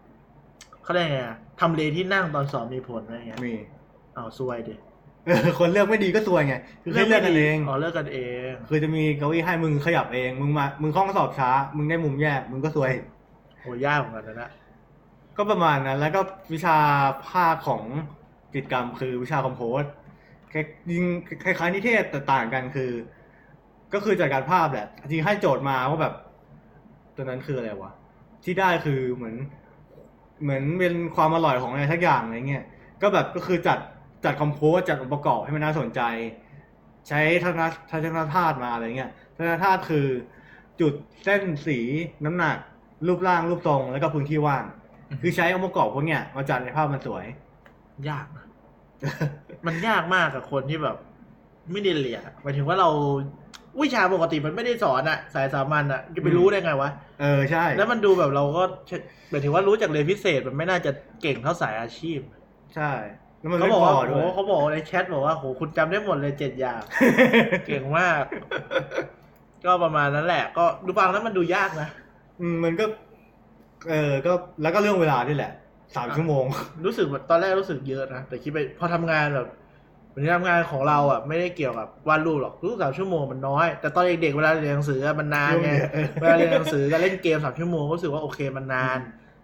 [0.83, 3.55] เขาเรียกไงอะทำเลที่นั่งตอนสอบมีผลไหมเงี้ยมี
[4.17, 4.75] อ้าวซวยดิ
[5.27, 12.93] เออคนเลือกไม่ดีก็ซวยไงคือให้เลือกกันเองอ๋อเลือกกันเองคือจะมีเก้าอี้ให้มึงขยับเองมึงมามึงข้องสอบช้า มึงได้มุมแย่มึงก็ซวย
[13.61, 14.51] โหยากเหมือนกันนะนะ
[15.37, 16.21] ก็ประมาณนั้น แล้วก็
[16.53, 16.77] วิชา
[17.29, 17.83] ภาคของ
[18.55, 19.83] กิจกรรมคือวิชาคอมโพส
[20.51, 20.61] แค่
[20.93, 21.05] ยิง
[21.45, 22.91] คล้ายๆนิเทศแต่ต่างกันคือ
[23.95, 26.15] ก็คือจัดการภาพแหละจริงให้โจทย์มาว่าแบบ
[27.17, 27.93] ตอนนั้นคืออะไรวะ
[28.45, 29.37] ที่ได้คือเหมือน
[30.43, 32.65] เหมือนเป็นความอร่อยของอะไรทักอย่างอะไรเงี้ย
[33.03, 33.79] ก็แบบก็คือจัด
[34.25, 36.01] จัดคอมโพสจัดองค์ประกอบให้มันน่าสนใจ
[37.09, 40.07] ใช้ทัศนทัศนธาตุมาอะไรเงี้ยทัศนธาตุคือ
[40.81, 40.93] จุด
[41.25, 41.79] เส้นสี
[42.25, 42.57] น้ำหนัก
[43.07, 44.65] รูปร่างรูปทรงแล้วก็พื้นที่ว่าง
[45.23, 47.25] คือใช้องค์ประกอบพวกเนี้ยมาจัดในภาพมันสวย
[48.09, 48.47] ยากนะ
[49.67, 50.97] มันยากมากกับคนที่แบบ
[51.71, 52.89] ไม่ได้เรียนอะหมายถึงว่าเรา
[53.83, 58.63] วิชาปกติมันไม่ได้สอนอะสายสามัญอะจะไปรู้ได้ไงวะเออใช่ แล้วมันดูแบบเราก็
[59.31, 60.91] หมายถึงว่ารู้จากเรียนพิเศษมันไม่น่าจะ
[61.23, 62.19] เก่งเท่าสายอาชีพ
[62.75, 62.91] ใช่
[63.43, 66.81] แล้วมันเขาไม่บอกพว่าอด้โหวยเขาบอกในแชทบอกว่าโหคุณจำได้หมดเลยเจ็ดอย่าง
[67.67, 68.23] เก่งมาก
[69.65, 71.89] ก็ประมาณนั้นแหละ ก็ดูฟังแล้วมันดูยากนะ
[72.41, 72.85] อืมมันก็
[73.91, 75.53] เออก็แล้วก็เรื่องเวลาด้วยแหละ
[75.97, 76.45] สามอะ ชั่วโมง
[76.85, 79.49] รู้สึกแบบตอนแรกรู้สึกเยอะนะ แต่คิดไปพอทำงานแบบ
[80.13, 88.99] วันนี้ทำงานของเราอะไม่ได้เกี่ยวกับวาดรูปหรอกรู้สึกสามชั่วโมงมันน้อย แต่ตอนเด็กๆเวลาเรียนหนังสืออะมันนานไงเออเวลาเรียนหนังสือกับเล่นเกมสามชั่วโมงก็รู้สึกว่าโอเคมันนาน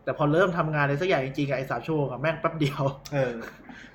[0.09, 2.83] แต่พอเริ่มทำงานอะไรสักอย่างจริงๆอะไอ้สามชั่วโมงอะแม่งแป๊บเดียว
[3.15, 3.35] เออ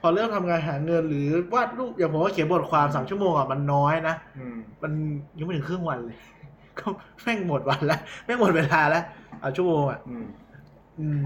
[0.01, 4.91] พอเริ่มทำงานหาเงินหรือวาดรูปอย่างผมว่าเขียนบทความสามชั่วโมงอะมันน้อยนะอืมมัน
[5.37, 6.17] ยังไม่ถึงครึ่งวันเลย
[6.79, 6.85] ก็
[7.21, 9.03] แม่งหมดวันแล้วแม่งหมดเวลาแล้ว
[9.41, 10.25] เอาชั่วโมงอะอืม
[10.99, 11.23] อืม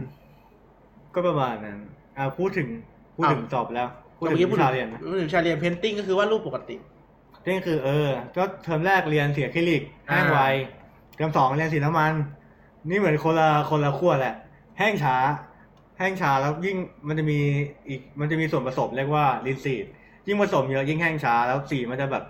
[1.14, 1.78] ก็ประมาณนั้น
[2.18, 2.68] อ่าพูดถึง
[3.16, 6.76] พูดถึงอ้าวสอบแล้วพูดเมื่ถึองกี้พูดวิถึชางเรียนนะพูดถึงวิชาเรียน painting ก็คือวาดรูปปกติ
[7.46, 10.50] นี่คือเออ ก็เทอมแรกเรียนสีอะคริลิกแห้งไวอ่า
[11.16, 12.14] เทอมสองเรียนสีน้ำมัน
[12.90, 14.36] นี่เหมือนคนละคนละขั้วแหละ
[14.78, 15.16] แห้งช้า
[15.98, 17.40] แห้งช้าแล้วยิ่งมันจะมี
[17.88, 19.86] อีกมันจะมีส่วนผสมเรียกว่า linseed
[20.28, 22.24] ยิ่งผสมเยอะยิ่งแห้งช้าแล้วสีมันจะแบบ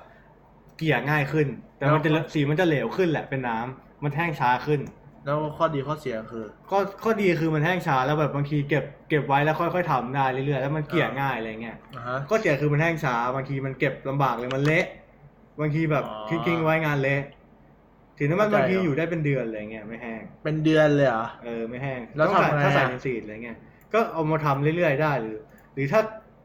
[0.78, 4.80] เกลี่ยง่ายขึ้น แต่มันจะสีมันจะเหลวขึ้นแหละเป็นน้ำมันแห้งช้าขึ้น
[5.26, 14.86] แล้วข้อดีข้อเสียคือก็ข้อดีคือมันแห้งช้าแล้วแบบบางทีเก็บเก็บไว้แล้วค่อยๆทำได้เรื่อยๆแล้วมันเกลี่ยง่ายอะไรเงี้ยอ่าฮะข้อเสียคือมันแห้งช้าบางทีมันเก็บลำบากเลยมันเละ
[15.60, 17.22] บางทีแบบอ๋อทิ้งๆไว้งานเละ
[18.18, 23.58] ถึงน้ำมันเข้าใจบางทีเหรอออยู่ได้เป็นเดือนอะไรเงี้ยไม่แห้ง เป็นเดือนเลยเหรอ เออไม่แห้งแล้วต้องใส่ทำไงถ้าใส่อะในซีดอะไรเงี้ย
[23.94, 25.38] ก็เอามาทำเรื่อยๆได้หรือ
[25.74, 26.02] หรือถ้า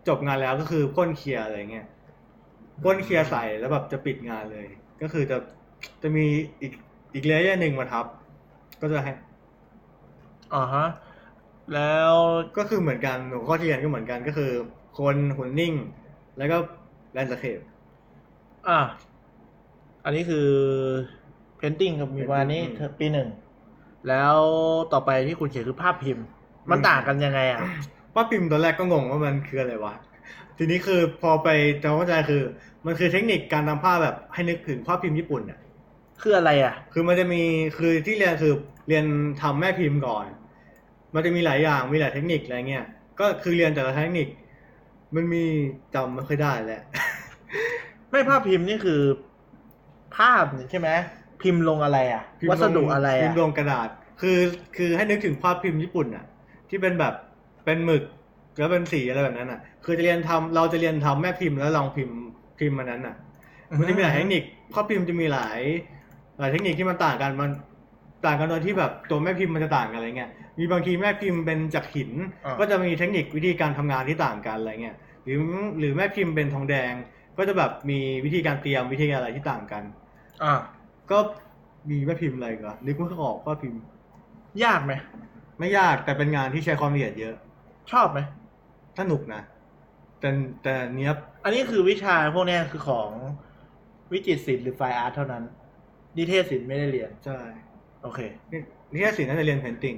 [0.09, 1.87] จบงานแล้วก็คือพ่นเคลียร์อะไรเงี้ย
[2.83, 4.67] พ่นเคลียร์ใส่แล้วแบบจะปิดงานเลย
[5.03, 5.37] ก็คือจะ
[6.03, 6.27] จะมี
[6.61, 6.73] อีก
[7.15, 8.07] อีก layer หนึ่งมาทับ
[8.81, 9.13] ก็จะให้
[10.55, 10.87] อ่าฮะ
[11.75, 12.13] แล้ว
[12.57, 14.51] ก็คือเหมือนกันหัวข้อที่เรียนก็เหมือนกันก็คือ
[14.99, 15.75] คนหุ่นนิ่ง
[16.39, 16.57] แล้วก็
[17.13, 17.61] landscape
[18.69, 18.81] อะ
[20.05, 20.49] อันนี้คือ
[21.63, 23.29] painting กับมีวันนี้ Painting เทอมปีหนึ่ง
[24.09, 24.37] แล้ว
[24.93, 26.25] ต่อไปที่คุณเขียนคือภาพพิมพ์
[26.71, 27.61] มันต่างกันยังไงอะ
[28.15, 29.95] ภาพพิมพ์ตอนแรกก็งงว่ามันคืออะไรวะ
[30.57, 31.49] ทีนี้คือพอไป
[31.83, 32.43] จะเข้าใจคือ
[32.87, 35.59] มันคือเทคนิคการทำภาพแบบให้นึกถึงภาพพิมพ์ญี่ปุ่นอะ
[36.21, 37.43] คืออะไรอะ คือมันจะมี
[37.79, 38.55] คือที่เรียนคือ
[38.89, 39.05] เรียน
[39.43, 40.27] ทำแม่พิมพ์ก่อน
[41.15, 42.87] มันจะมีหลายอย่างมีหลายเทคนิคอะไรเงี้ย
[43.19, 44.29] ก็คือเรียนแต่ละเทคนิค
[45.15, 45.45] มันมี
[45.95, 46.83] จำไม่ค่อยได้แหละ
[48.11, 49.01] ไม่ภาพพิมพ์นี่คือ
[50.17, 50.91] ภาพนี่ใช่ไหม
[51.43, 53.89] พิมพ์ลงอะไรอะ พิมพ์วัสดุอะไรพิอะมพ์ลงกระดาษ
[54.21, 54.39] คือ
[54.77, 56.25] คือให้นึกถึงภาพพิมพ์ญี่ปุ่นอะ
[56.69, 57.15] ที่เป็นแบบ
[57.65, 58.03] เป็นหมึก
[58.59, 62.17] แล้วเป็นสีอะไรแบบนั้นอะ คือจะเรียนทำเราจะเรียนทำแม่พิมพ์แล้วลองพิมพ์
[62.59, 63.17] พิมพ์มันนั้นอะ
[63.79, 65.61] มันจะมีหลายเทคนิคภาพพิมพ์จะมีหลาย
[66.39, 67.51] หลายเทคนิคที่มันต่างกันมัน
[68.27, 72.11] ต่างกันโดยที่แบบตัวแม่พิมพ์มันจะต่างกันอะไรเงี้ยมีบางทีแม่พิมพ์เป็นจากหิน
[72.45, 75.39] อ่า ก็จะมีเทคนิควิธีการทำงานที่ต่างกันอะไรเงี้ยหรือ
[75.79, 76.93] หรือแม่พิมพ์เป็นทองแดง
[77.39, 79.83] ก็จะแบบมีวิธีการเตรียมวิธีการอะไรที่ต่างกัน
[80.45, 80.55] อะ
[81.13, 81.19] ก็
[81.91, 83.81] มีแม่พิมพ์อะไรก็นึกไม่ออกว่าพิมพ์
[84.65, 84.93] ยากไหม
[85.59, 87.35] ไม่ยากแต่เป็นงานที่ใช้ความละเอียดเยอะ
[87.93, 88.21] ชอบไหม
[88.99, 89.43] สนุกนะ
[90.21, 90.29] แต่
[90.63, 93.11] แต่เนี้ยบอันนี้คือวิชาพวกเนี้ยคือของ
[94.13, 95.45] วิจิตรศิลป์หรือไฟอาร์ตเท่านั้น
[96.17, 97.39] นิเทศศิลป์ไม่ได้เรียน ใช่
[98.03, 98.21] โอเค
[98.51, 98.61] นี่
[98.91, 99.95] นี่แค่สิน่าจะเรียนเพนติง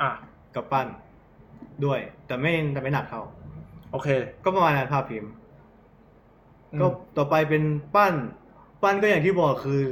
[0.00, 0.10] อะ
[0.54, 0.86] กับปั้น
[1.84, 3.22] ด้วย แต่ไม่แต่ไม่หนักเท่า
[3.92, 4.08] โอเค
[4.44, 5.30] ก็ประมาณนั้นภาพพิมพ์
[6.72, 7.62] อืมก็ต่อไปเป็น
[7.94, 8.14] ปั้น
[8.82, 9.82] ปั้นก็อย่างที่บอกคือ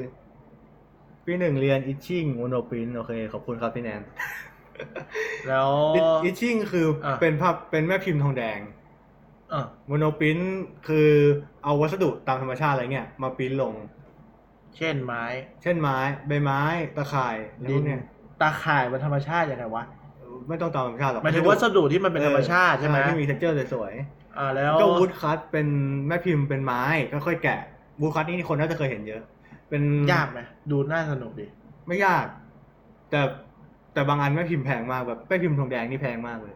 [1.27, 4.03] ปีหนึ่งเรียน etching monoprint โอเค ขอบคุณครับพี่แนน
[5.49, 5.71] แล้ว
[6.25, 8.59] etching คืออะ เป็นภาพเป็นแม่พิมพ์ทองแดง
[9.53, 10.39] อะ monoprint
[10.89, 11.11] คือ
[11.65, 13.75] เอาวัสดุตามธรรมชาติอะไรเงี้ยมาปริ้นลง
[14.77, 15.25] เช่นไม้
[15.63, 16.61] เช่นไม้ใบไม้
[16.97, 18.03] ตาข่ายอะไรพวกเนี่ย
[18.41, 19.85] ตาข่ายบนธรรมชาติยังไงวะ
[20.49, 23.93] ไม่ต้องตามธรรมชาติหรอกหมายถึงวัสดุที่มันเป็นธรรมชาติใช่ไหมที่มี texture สวย
[24.39, 25.67] อ่าแล้ๆวก็วูดคัตเป็น
[26.07, 26.83] แม่พิมพ์เป็นไม้
[27.27, 27.61] ค่อยๆแกะ
[28.01, 29.23] วูดคัตนี่คนน่าจะเคยเห็นเยอะ
[29.75, 31.47] เป็นยากไหมดูน่าสนุกดี
[31.87, 32.27] ไม่ยาก
[33.11, 33.21] แต่
[33.93, 36.55] แต่บางอันแม่พิมพ์แพงมากแบบแม่พิมพ์ทองแดงนี่แพงมากเลย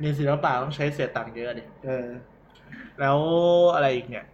[0.00, 2.06] เรียนศิลปะต้องใช้เสียตังค์เยอะดิเออ
[3.00, 3.18] แล้ว
[3.74, 4.26] อะไรอีกเนี่ย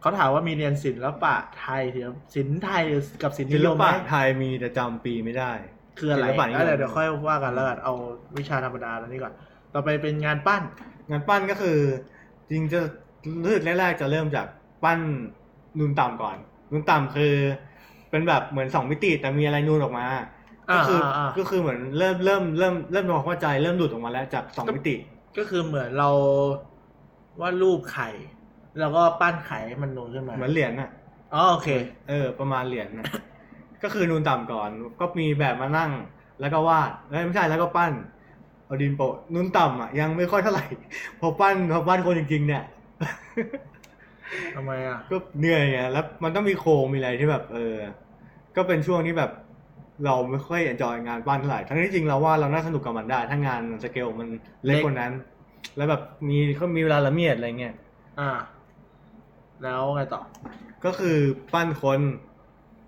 [0.00, 2.84] เขาถามว่ามีเรียนศิลปะไทยศิลปศิลป์ไทย
[3.22, 5.52] กับศิลป์ศินิลยมไหมปะไทยมีแต่จำปีไม่ได้
[5.98, 7.94] คืออะไรศิลปะนิยมแล้วเดี๋ยวเดี๋ยวค่อยว่ากันแล้วกันเอา
[8.38, 9.34] วิชาธรรมดาแล้วนี่ก่อน
[9.74, 10.62] ต่อไปเป็นงานปั้น
[11.10, 11.78] งานปั้นก็คือ
[12.50, 12.80] จริงจะ
[13.42, 14.46] เลือดแรกๆจะเริ่มจาก
[14.84, 15.00] ปั้น
[15.78, 16.36] นูนต่ำก่อน
[16.70, 17.34] นูนต่ำคือ
[18.10, 20.06] เป็นแบบเหมือนสองมิติแต่มีอะไรนูนออกมา
[20.68, 24.94] ก็อ่าคืออ่าก็คือเหมือนเริ่มเริ่มเริ่มเริ่มมองเข้าใจเริ่มหลุดออกมาแล้วจากสองมิติ
[25.38, 26.10] ก็คือเหมือนเรา
[27.40, 28.08] วาดรูปไข่
[28.78, 30.90] แล้วก็ปั้นไข่ให้มันนูนขึ้นมาเหมือนเหรียญน่ะ
[31.34, 31.68] อ๋อโอเค
[32.08, 33.04] เออ ประมาณเหรียญน่ะ
[33.82, 35.90] ก็คือนูนต่ำก่อน ก็มีแบบมานั่ง
[36.40, 37.92] แล้วก็วาดเอ้ยไม่ใช่แล้วก็ปั้น
[38.66, 40.64] เอาดินโปะนูนต่ำอะยังไม่ค่อยเท่าไหร่
[41.20, 42.62] พอปั้นพอปั้นคนจริงๆเนี่ย
[44.56, 47.76] ทำไมอะก็เหนื่อยไงแล้วมันต้องมีโครงมีอะไรที่แบบเออ
[48.56, 49.30] ก็เป็นช่วงที่แบบ
[50.04, 54.28] เราไม่ค่อยเอนจอยงานปั้นเท่าไหร่ทั้งที่จริงเราว่าเราน่าสนุกกับมันได้ ถ้างานสเกลมัน
[54.64, 55.12] เล็กเล็กกว่านั้น
[55.76, 57.74] แล้วแบบมีเขามีเวลาละเมียดอะไรเงี้ย
[58.20, 58.30] อ่า
[59.62, 60.22] แล้วไงต่อ
[60.84, 61.16] ก็คือ
[61.52, 62.00] ปั้นคน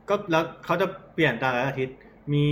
[0.09, 1.97] ก็แล้วเขาจะเปลี่ยนแต่ละอาทิตย์
[2.33, 2.47] มี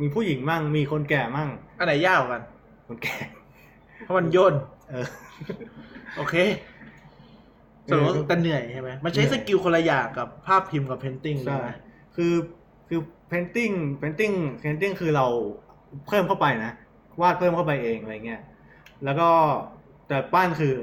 [0.00, 2.42] มีผู้หญิงมั่ง มีคนแก่มั่งอันไหนยากกว่ากัน
[2.88, 3.16] คนแก่
[4.04, 4.54] เพราะมันย่น
[4.90, 5.06] เออ
[6.16, 6.34] โอเค
[7.90, 11.68] สรุปว่าเออแต่เหนื่อยใช่ไหมมันเหนื่สอยใช้ skill คนละอย่างกับภาพพิมพ์กับ painting ใช่ใช่ไหม
[12.16, 12.34] คือ
[12.88, 15.26] คือ painting painting painting คือเรา
[16.08, 16.72] เพิ่มเข้าไปนะ
[17.20, 18.42] วาดเพิ่มเข้าไปเองอะไรเงี้ย
[19.04, 19.28] แล้วก็
[20.08, 20.74] แต่ปั้นคือ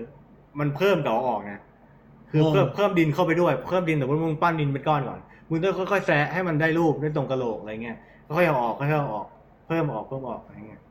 [0.59, 1.61] มันเพิ่มดอกออกนะ
[2.31, 7.97] คือเพิ่มเพิ่มดินเข้าไปด้วยเพิ่มดินแต่ว่ามึงปั้นดินเป็นก้อนก่อนมึงต้องค่อยๆแซะให้มันได้รูปได้ตรงกระโหลกอะไรเงี้ย
[8.35, 9.27] ค่อยๆเอาออกค่อยๆเอาออก
[9.67, 10.81] เพิ่มออกเพิ่มออกอะไรเงี้ย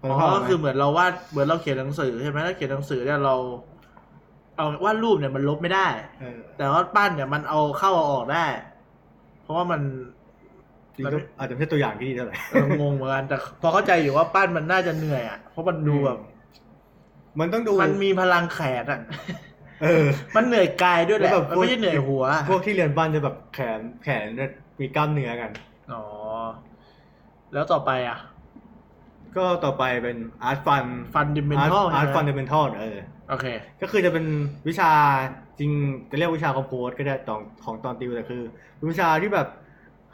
[0.00, 3.34] พอ๋เข้าอใจไหมก็คือเหมือนเราวาดเหมือนเราเขียนหนังสือใช่ไหมถ้าเขียนหนังสือเนี่ยเรา
[4.60, 5.86] เอาวาดรูปเนี่ยมันลบไม่ได้
[6.20, 8.46] เออแต่ว่าปั้นเนี่ยมันเอาเข้าเอาออกได้
[9.42, 9.80] เพราะว่ามัน
[10.96, 16.18] จริงก็อาจจะไม่ใช่ตัวอย่างที่ดีเท่าไหร่ เอองงเหมือนกันแต่พอเข้าใจอยู่ว่าปั้นมันน่าจะเหนื่อยอะเพราะมันดูแบบ
[17.40, 19.00] มันต้องดูมันมีพลังแขนอะ
[19.82, 20.06] เออ
[20.36, 24.46] มันเหนื่อยกายด้วยแหละแล้วแบบ มันไม่ใช่เหนื่อยหัวพวกที่เรียนปั้นจะแบบแขนแขนจะ
[24.80, 25.50] มีกล้ามเนื้อกัน
[25.92, 26.02] อ๋อ
[27.52, 28.18] แล้วต่อไปอะ
[29.36, 30.84] ก็ต่อไปเป็น art fun
[31.14, 32.98] fundamental art art fundamental เออ
[33.30, 33.46] โอเค
[33.82, 34.26] ก็คือจะเป็น
[34.68, 34.90] วิชา
[35.58, 35.70] จริง
[36.10, 38.42] จะเรียกวิชา compose ก็ได้ตอนของตอนติวแต่คือ
[38.76, 39.48] เป็นวิชาที่แบบ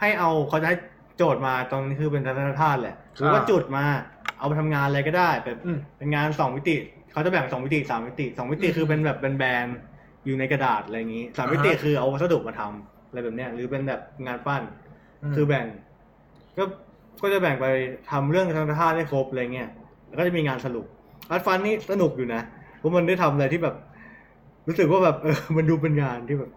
[0.00, 0.76] ให้เอาเขาจะให้
[1.16, 3.84] โจทย์มาตอนนี้คือเป็นทัศนธาตุแหละหรือว่าอ่าจุดมา
[4.38, 6.76] เอาไปทำงานอะไรก็ได้แบบอืมเป็นงานสองมิติ
[7.12, 9.78] เขาจะแบ่งสองมิติสามมิติสองมิติอืมคือเป็นแบบเป็นแบรนด์
[10.24, 14.62] อยู่ในกระดาษอะไรอย่างนี้สามมิติอ่าฮะคือเอาวัสดุมาทำอะไรแบบเนี้ยหรือเป็นแบบงานปั้น
[15.34, 15.66] คือแบ่ง
[16.58, 16.64] ก็
[17.22, 17.66] ก็จะแบ่งไป
[18.10, 19.68] ทำเรื่องทางธาตุให้ครบอะไรเงี้ย
[20.06, 20.86] แล้วก็จะมีงานสรุป
[21.30, 22.42] อาร์ตฟันนี่สนุกอยู่นะ
[22.78, 23.74] เพราะมันได้ทำอะไรที่แบบ
[24.68, 26.50] รู้สึกว่าแบบเออมันดูเป็นงานที่แบบ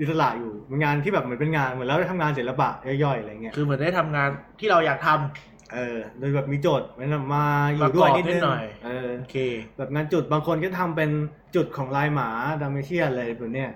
[0.00, 4.28] อิสระอยู่เป็นงานที่แบบเหมือนเป็นงานเหมือนเราได้ทำงานศิลปะย่อยๆอะไรเงี้ยคือเหมือนได้ทำงาน
[4.60, 9.36] ที่เราอยากทำเออโดยแบบมีโจทย์มันมาอยู่ประกอบด้วยนิดนินึดงหน่อยเออโอเค
[9.76, 11.10] แบบงานจุดบางคนก็ทำเป็น
[11.56, 12.28] จุดของลายหมา
[12.60, 13.70] ดามเมเชียนอะไรแบบเนี้ย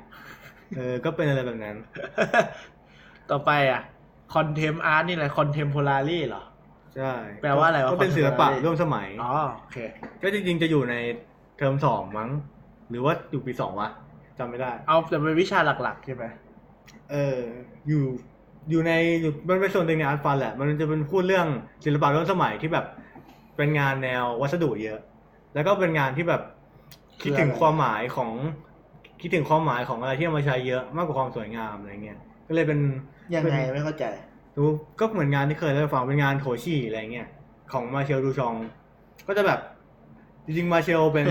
[0.76, 1.76] เออก็เป็นอะไรแบบนั้น
[3.30, 3.82] ต่อไปอะ
[4.34, 6.45] contem art นี่อะไร contemporary เหรอ
[6.97, 7.12] ใช่
[7.43, 9.78] แปลว่าอะไรวะก็เป็นศิลปะ contemporary ร่วมสมัย อ๋อโอเค
[10.22, 10.95] ก็จริงๆจะอยู่ใน
[11.59, 12.30] เทอมสองมั้ง
[12.91, 13.89] หรือว่าอยู่ปีสองวะ
[14.39, 16.24] จำไม่ได้ เอาแต่เป็นวิชาหลักๆใช่ไหม
[17.11, 17.41] เออ
[17.89, 18.05] อยู่
[18.70, 21.47] อยู่ในอยู่มันเป็นส่วนหนึ่งในอาร์ตฟันแหละ มันจะเป็นพูดเรื่อง
[21.85, 22.87] ศิลปะร่วมสมัยที่แบบ
[23.57, 24.99] เป็นงานแนววัสดุเยอะ
[25.55, 26.43] แล้วก็เป็นงานที่แบบ
[27.22, 28.30] คิดถึงความหมายของ
[29.20, 32.18] คิดถึงความหมายของอะไรที่เอามาใช้เยอะมากกว่าความสวยงามอะไรเงี้ย
[32.49, 32.80] ก็เลยเป็น
[33.34, 34.04] ยังไงไม่เข้าใจ
[34.56, 34.64] ดู
[34.98, 37.28] ก็เหมือนงานที่เคยได้ฟังเป็นงานโถชี่อะไรเงี้ย
[37.72, 38.54] ของมาเชลดูชอง
[39.26, 39.60] ก็จะแบบ
[40.44, 41.26] จริงๆมาเชลเป็น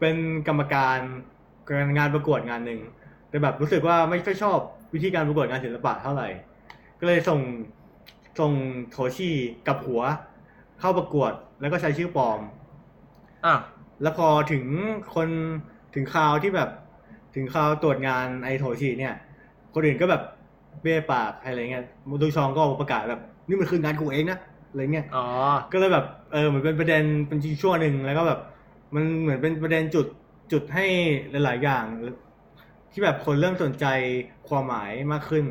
[0.00, 0.16] เป็น
[0.48, 0.98] กรรมการ
[1.98, 2.80] งานประกวดงานหนึ่ง
[3.28, 4.58] แต่แบบรู้สึกว่าไม่ค่อยชอบ
[4.94, 6.28] วิธีการประกวดงานศิลปะเท่าไหร่
[7.00, 7.40] ก็เลยส่ง
[8.40, 8.52] ส่ง
[8.90, 9.34] โถชี่
[9.68, 10.02] กับหัว
[10.80, 12.40] เข้าประกวดแล้วก็ใช้ชื่อปลอม
[13.46, 13.54] อะ
[14.02, 14.64] แล้วพอถึง
[15.14, 15.28] คน
[15.94, 16.70] ถึงคราวที่แบบ
[17.34, 19.14] ถึงคราวตรวจงานไอโถชีเนี่ย
[19.74, 20.22] คนอื่นก็แบบ
[20.82, 24.38] เบ้ปากอะไรเงี้ยมูดูชองก็ออกมาประกาศแบบนี่มันคืองานกูเองนะ
[24.70, 25.26] อะไรเงี้ยอ๋อ
[25.72, 28.40] ก็เลยแบบเออเหมือนเป็นประเด็นเป็นช่วงหนึ่งแล้วก็แบบ
[28.94, 30.06] มันเหมือนเป็นประเด็นจุด
[30.52, 30.86] จุดให้
[31.44, 31.84] หลาย ๆ อย่าง
[32.92, 33.86] ที่แบบคนเริ่มสนใจ
[34.48, 35.44] ความหมายมากขึ้น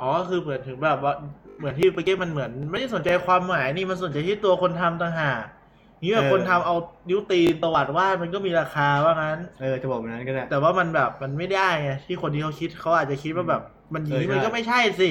[0.00, 1.14] อ๋อคือเหมือนถึงแบบว่า
[1.58, 5.40] เหมือนที่เมื่อกี้มันเหมือน ไม่ได้สนใจความหมายนี่มันสนใจที่ตัวคนทำต่างหาก
[6.02, 6.74] นี่แบบเออคนทำเอา
[7.08, 13.62] นิ้วตีนตวัดวาดมันก็มีราคาว่างั้น เออจะบอกแบบนั้นก็ได้แต่ว่ามันแบบมันไม่ได้ไงที่คนที่เขาคิดเขาอาจจะคิดว่าแบบ
[13.92, 15.10] มันอย่างนี้เออใช่มันก็ไม่ใช่สิ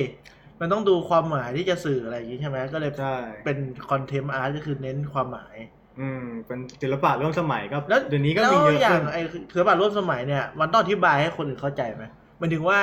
[0.59, 3.15] มันต้องดูความหมายที่จะสื่ออะไรอย่างนี้ใช่ไหมก็เลยใช่
[3.45, 3.57] เป็น
[3.89, 5.55] contem art ก็คือเน้นความหมาย
[5.99, 9.21] อืม เป็นศิลปะร่วมสมัยก็แล้วเดี๋ยวนี้ก็แล้วมีเยอะขึ้นอย่างไอ้
[9.53, 12.03] ศิลปะร่วมสมัยเนี่ย มันต้องอธิบายให้คนอื่นเข้าใจไหม
[12.41, 12.81] มันถึงว่า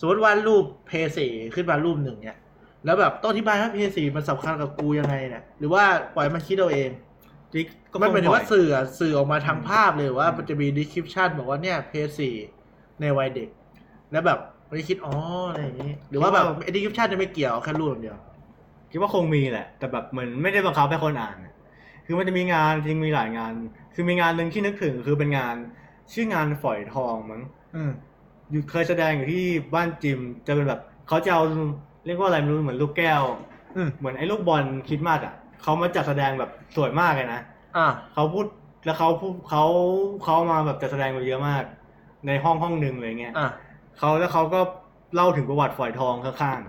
[0.00, 2.38] สมมติวาดรูปเพลย์สี่ขึ้นมารูปหนึ่งเนี่ย
[2.84, 6.90] แล้วแบบต้องอธิบายว่าเพลย์สี่มันสำคัญกับกูยังไงเนี่ยหรือว่าปล่อยมันคิดเอาเอง
[7.52, 12.34] จิ๊กก็มันเป็นคงว่าปล่อยสื่ออะสื่อออกมาทางภาพเลยว่าอืมมันจะมี description บอกว่าเนี่ยเพลย์สี่
[13.00, 13.48] ในวัยเด็ก
[14.12, 14.38] แล้วแบบ
[14.70, 15.14] ไม่ได้คิดอ๋อ
[15.48, 16.44] อะไรอย่างนี้ หรือว่าแบบ
[16.74, 18.18] ดีคริปชันจะไม่เกี่ยวแค่รูปอย่างเดียว
[18.90, 21.54] คิดว่าคงมีแหละ แต่แบบเหมือนไม่ได้บังคับให้คนอ่านอะ
[22.06, 23.52] คือมันจะมีงานจริงมีหลายงาน
[23.94, 25.56] คือมีงานหนึ่งที่นึกถึงคือเป็นงาน
[26.12, 27.42] ชื่องานฝอยทองมั้ง
[27.76, 27.90] อืม
[28.50, 29.44] อยู่เคยแสดงอยู่ที่
[29.74, 31.42] บ้านจิมจะเป็นแบบเขาจะเอา
[32.06, 33.22] เรียกว่าอะไรไม่รู้เหมือนลูกแก้ว
[33.76, 37.40] อืมเหมือนไอ้ลูกบอลคริดมาสอะเขามาจัดแสดงแบบสวยมากเลยนะ
[37.76, 38.46] อะเขาพูด
[38.84, 39.64] แล้วเขาพูดเขา
[40.24, 41.64] เขามาแบบจัดแสดงมาเยอะมาก
[42.26, 43.50] ในห้องห้องหนึ่งเลยเงี้ย อะ
[44.00, 44.60] เขาแล้วเขาก็
[45.14, 46.60] เล่าถึงประวัติฝอยทองข้าง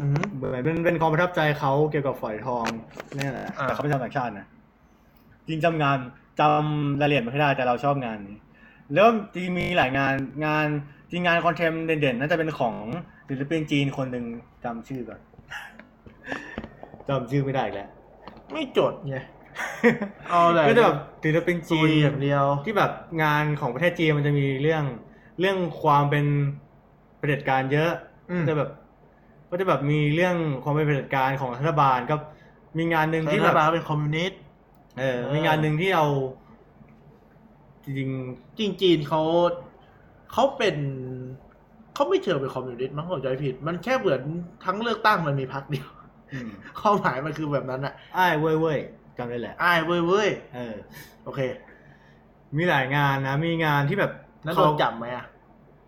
[0.00, 2.66] อืมๆเหมือนเป็นเป็นความประทับใจเขาเกี่ยวกับฝอยทอง
[3.16, 4.46] นี่แหละอ่าแต่เขาเป็นชาวต่างชาตินะ
[5.48, 5.98] จริงจำงาน
[6.40, 8.38] จำรายละเอียดไม่ได้แต่เราชอบงานนี้
[8.94, 10.14] แล้วจริงมีหลายงาน
[10.46, 10.66] งาน
[11.10, 12.74] จริงงานคอนเทมเด่นๆน่าจะเป็นของ
[13.28, 14.24] ศิลปินจีนคนหนึ่ง
[14.64, 15.20] จำชื่อก่อน
[17.08, 17.88] จำชื่อไม่ได้อีกแล้ว
[18.52, 19.16] ไม่จดไง
[20.30, 22.92] เอาเลยก็จะแบบศิลปินจีจีนอย่างเดียว ที่แบบ
[23.22, 24.84] งานของประเทศจีนมันจะมีเรื่อง
[25.40, 26.26] เรื่องความเป็น
[27.18, 27.92] เผด็จการเยอะ
[28.30, 28.70] อืมจะแบบ
[29.50, 32.16] ก็จะแบบมีเรื่องความเป็นเผด็จการของรัฐบาลก็
[32.78, 34.40] มีงานหนึ่งที่ที่รัแบบฐบาลเป็นคอมมิวนิสต์
[34.98, 36.06] เออเออมีงานหนึ่งที่เอา
[37.84, 38.10] จริง
[38.58, 39.22] จริงจีนเขา
[40.32, 40.76] เขาเป็น
[41.94, 44.20] เขาไม่เชิงเป็นคอมมิวนิสต์มั้งผมจำไม่ผิด มันแค่เหมือน
[44.64, 48.78] ทั้งเลือกตั้งมันมีพรรคเดียวๆอืมความหมายมันคือแบบนั้นอะอ้ายเว้ยเว้ย
[49.18, 50.76] จำได้แหละอ้ายเว้ยเว้ยเออ
[51.24, 51.40] โอเค
[52.56, 54.12] มีหลายงานนะ มีงานที่แบบ
[54.44, 55.24] นั้นโดเขานจับไหมอะ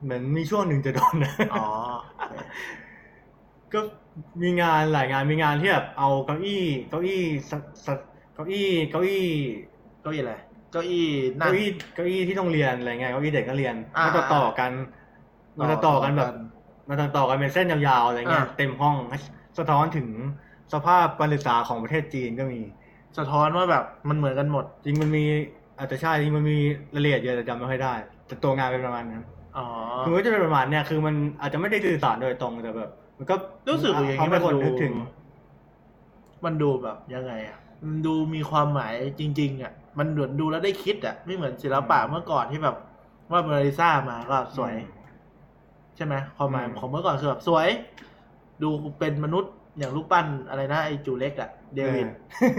[0.02, 1.66] เหมือนมีช่วงหนึ่งจะโดนนะอ๋อ
[2.14, 2.32] โอเค
[3.72, 3.80] ก็
[4.42, 7.52] มีงานหลายงานมีงานที่แบบเอาเก้าอี้เก้าอี้ส
[7.86, 7.88] ส
[8.34, 9.26] เก้าอี้เก้าอี้
[10.02, 10.34] เก้าอี้อะไร
[10.72, 11.06] เก้าอี้
[11.40, 14.70] นั่เก้างอี้เก้าอี้ที่ต้องเรียนอะไรเงี้ยเก้าอี้เด็กนักเรียนอ่ามันจะต่อกัน
[15.58, 16.32] มันจะต่อกันแบบ
[16.88, 18.96] มันจะต่อกันเป็นเส้นยาวๆอะไรเงี้ยอ่าเต็มห้อง
[19.58, 20.08] สะท้อนถึง
[20.72, 22.60] สภาพการศึกษาของประเทศจีนก็มี
[23.18, 25.24] สะท้อนว่าแบบมันเหมือนกันหมด จริงมันมี
[25.78, 26.58] อาจจะใช่จริงมันมี
[26.94, 27.94] รายละเอียดเยอะแต่จำไม่ค่อยได้
[28.32, 29.24] แต่ตัวงานเป็นประมาณนั้น
[29.56, 29.66] อ๋อ
[30.04, 33.34] คือก็จะเป็นประมาณเนี้ยคือมันอาจจะไม่ได้สื่อสารโดยตรงแต่แบบ มันก็
[33.68, 34.94] รู้สึกอย่างทำนี้ให้มันคนดูนึกถึง
[36.44, 42.76] มันดูแบบยังไงอะมันดูมีความหมายจริง ๆ อะ มันเหมือนดูแล้วได้คิดอะไม่เหมือนศิลปะเมื่อก่อนที่แบบ
[43.30, 44.74] ว่าโมนาลิซามาก็สวย
[45.96, 47.68] ใช่ไหมความหมายอืมของเมื่อก่อนคือแบบสวย
[48.62, 48.68] ดู
[48.98, 52.06] เป็นมนุษย์อย่างรูปปั้นอะไรนะไอ้จูเล็กอะเดวิด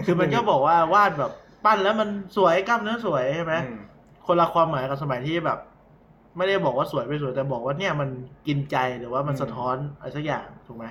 [0.05, 1.31] คือมันก็บอกว่าวาดแบบ
[1.65, 3.79] ปั้นแล้วมันสวยกล้ามเนื้อสวยใช่ไหมอืม
[4.25, 5.59] คนละความหมายกับสมัยที่แบบ
[6.37, 8.09] ไม่ได้บอกว่าสวยไม่สวย แต่บอกว่าเนี่ยมัน
[8.47, 10.85] กินใจหรือว่ามันสะท้อนอะไรสักอย่างถูกไหม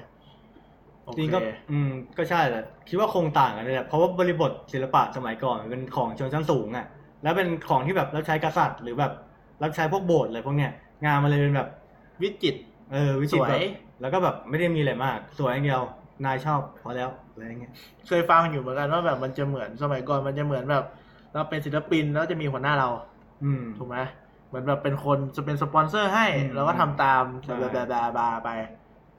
[1.04, 1.38] โอจริงเคก็
[1.70, 6.86] อืมก็ใช่แหละคิดว่าคงต่างกันเลยแหละเพราะว่าบริบทศิลปะสมัยก่อนมันเป็นของชนชั้นสูงอะ
[7.22, 9.12] แล้วเป็นของที่แบบรับใช้กษัตริย์ หรือแบบ
[9.62, 10.72] รับใช้พวกโบสถ์อะไรพวกเนี้ย
[11.04, 11.68] งานมันเลยเป็นแบบ
[12.22, 12.58] วิจิตร
[12.92, 13.60] เออวิจิตรสวยแบบ
[14.00, 15.82] แล้วก็แบบไม่ได้มีอะไรมาก สวยอย่างเดียว
[16.24, 17.72] นายชอบพอแล้วอะไรอย่างเงี้ย
[18.08, 20.84] เคยฟังอยู่เหมือนกันว่าแบบมันจะเหมือนสมัยก่อนมันจะเหมือนแบบ
[21.32, 23.11] เราเป็นศิลปินแล้วจะมีหัวหน้าเราอืม
[23.78, 23.98] ถูกไหม
[24.48, 27.86] เหมือนแบบเป็นคนจะเป็นสปอนเซอร์ให้อืมเราก็ทำตามใช่แบบแบบ
[28.18, 28.50] บาไป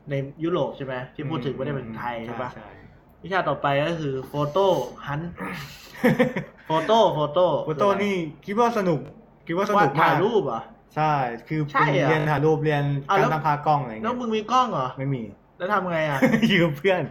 [0.09, 0.13] ใน
[0.43, 2.69] ยุโรปใช่ไหมที่พูดถึงไม่ได้เป็นไทยใช่ปะใช่
[3.24, 4.67] วิชาต่อไปก็คือ photo
[5.05, 5.21] ฮัน
[6.67, 8.15] photo photo photo นี่
[8.45, 8.99] คิดว่าสนุก
[9.47, 10.63] คิดว่าสว่านุกมากถ่ายรูปเหรอะ
[10.95, 11.13] ใช่
[11.47, 15.24] คือใช่เหรอเรียนถ่ายรูปเรียนอ้าวกาแล้รวตั้งค่ากล้องอะไรแล้วเงี้ยมึงมีกล้องเหรอ ไม่มี
[15.57, 16.19] แล้วทำไงอะ
[16.51, 17.01] ยืมเพื่อน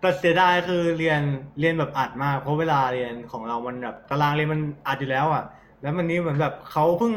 [0.00, 1.20] แต่เสียดายคือเรียน
[1.60, 5.44] เรียนแบบอัดมาก เพราะเวลาเรียนของเรามันแบบตารางเรียนมันอัดอยู่แล้วอะ
[5.82, 7.12] แล้วมันนี้เหมือนแบบเขาเพิ่ง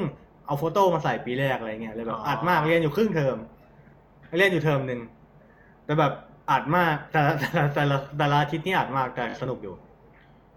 [0.45, 3.37] เอา photo มาใส่ปีแรกอะไรเงี้ยเลยแบบอ๋ออัอัดมากเรียนอยู่ครึ่งเทอม
[4.37, 4.99] เรียนอยู่เทอมหนึ่ง
[5.85, 6.13] แต่แบบ
[6.51, 9.75] อัดมากแต่ละแต่ละแต่ละแต่ละอาทิตย์นี่อัดมากแต่สนุกอยู่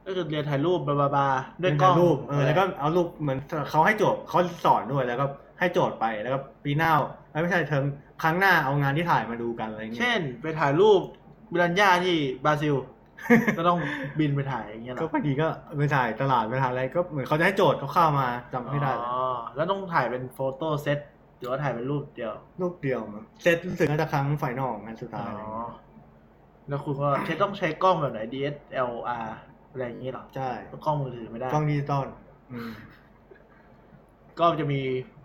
[0.07, 1.27] ก็คือเรียนถ่ายรูปบาบาบา
[1.63, 3.39] ด้วยเป็นกล้องรูปเออแล้วก็เอารูปเหมือน
[3.71, 5.27] เขาให้โจทย์เขาสอนด้วยแล้วก็
[5.59, 6.91] ให้โจทย์ไปแล้วก็ปีหน้า
[7.31, 7.85] เอ้ยไม่ใช่เทอม
[8.23, 11.01] ครั้งหน้าเอางานที่ถ่ายมาดูกันอะไรเงี้ยเช่น ไปถ่ายรูป
[11.53, 12.75] บิลันย่าที่บราซิล
[13.59, 13.79] ก็ต้อง
[14.21, 15.49] บินไปถ่ายอย่างเงี้ยเหรก็อบางทีก็
[15.79, 19.23] ไปถ่ายตลาดไปถ่ายอะไรก็เหมือนเขาจะให้โจทย์เขาเข้ามาจำไม่ได้เลยอ๋อ
[19.57, 20.99] แล้วต้องถ่ายเป็นโฟโต้เซต
[21.39, 25.65] หรือว่าถ่ายเป็นรูปเดียวรูปเดียวมั้งเซตรู้สึกน่าจะครั้งไฟนอลงานสุดอ๋ท้ายอ
[26.69, 29.29] แล้วคุณก็ใช้ต้องใช้กล้องแบบไหน DSLR
[29.71, 30.51] อะไรอย่างงี้เหรอใช่
[30.87, 32.07] กล้องมือถือไม่ได้ กล้องดิจิตอล
[32.53, 32.73] อืม
[34.39, 34.81] ก็จะมี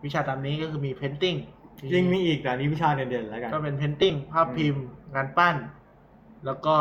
[0.06, 1.38] วิชาตามนี้ก็คือมี painting
[1.80, 4.86] จริงมีอีกแต่อันนี้วิชาเด่นๆแล้วกัน ก็เป็น painting ภาพพิมพ์
[5.16, 5.56] งานปั้น
[6.46, 6.76] แล้วก็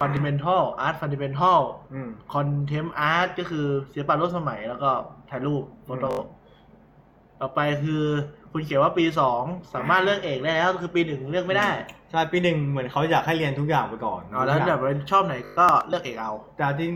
[0.00, 1.60] fundamental art fundamental
[1.94, 4.90] อืม contempt art ก็คือศิลปะร่วมสมัยแล้วก็
[5.30, 6.36] ถ่ายรูปโฟโต้อืม
[7.40, 8.02] ต่อไปคือ
[8.52, 9.42] คุณเขียนว่าปีสอง
[9.74, 11.70] สามารถเลือกเอกได้แล้วคือปีหนึ่งเลือกไม่ได้
[12.10, 16.88] ใช่ปีหนึ่งเหมือนเขาอยากให้เรียนทุกอย่างไปก่อนอ๋อแล้วแบบว่าชอบไหนก็เลือกเอกเอา แต่ที่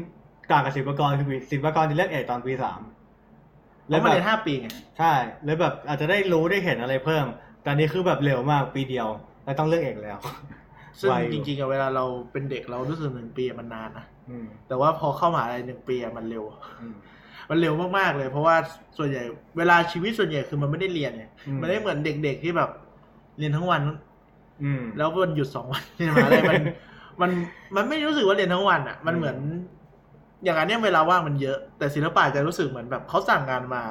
[0.50, 2.80] ต่างกับศิลปากรคือศิลปากรจะเลือกเอกตอนปีสาม
[3.88, 5.12] แล้วมาเรียนห้าปีไงใช่
[5.44, 7.26] แล้วแบบอาจจะได้รู้ได้เห็นอะไรเพิ่ม
[7.62, 9.08] แต่อันนี้คือแบบเร็วมากปีเดียว
[9.44, 10.18] แล้วต้องเลือกเอกแล้ว
[11.00, 16.44] ซึ่งไวอยู่จริงๆอะเวลาเราเป็นเด็กเรารู้สึกหนึ่งปีอะมันนานนะอืมแต่ว่าพอเข้ามหาลัยหนึ่งปีอะมันเร็ว
[16.80, 16.94] อืม
[17.50, 18.56] มันเร็วมากๆเลย เพราะว่า
[18.98, 19.22] ส่วนใหญ่
[19.58, 22.70] เวลาชีวิตส่วนใหญ่คือมันไม่ได้เรียนไงอืมมันไม่เหมือนเด็ก ๆที่แบบ
[23.38, 23.82] เรียนทั้งวัน
[24.62, 26.62] อืมแล้ววันหยุดสองวันที่มหาลัยมัน
[27.20, 27.30] มัน
[27.76, 29.36] มันไม่รู้สึกว่าเรียนทั้งวันอะ มันเหมือน
[30.44, 33.82] อย่างอันเนี้ยเวลาว่างมันเยอะ แต่ศิลปะจะรู้สึกเหมือนแบบเขาสั่งงานมา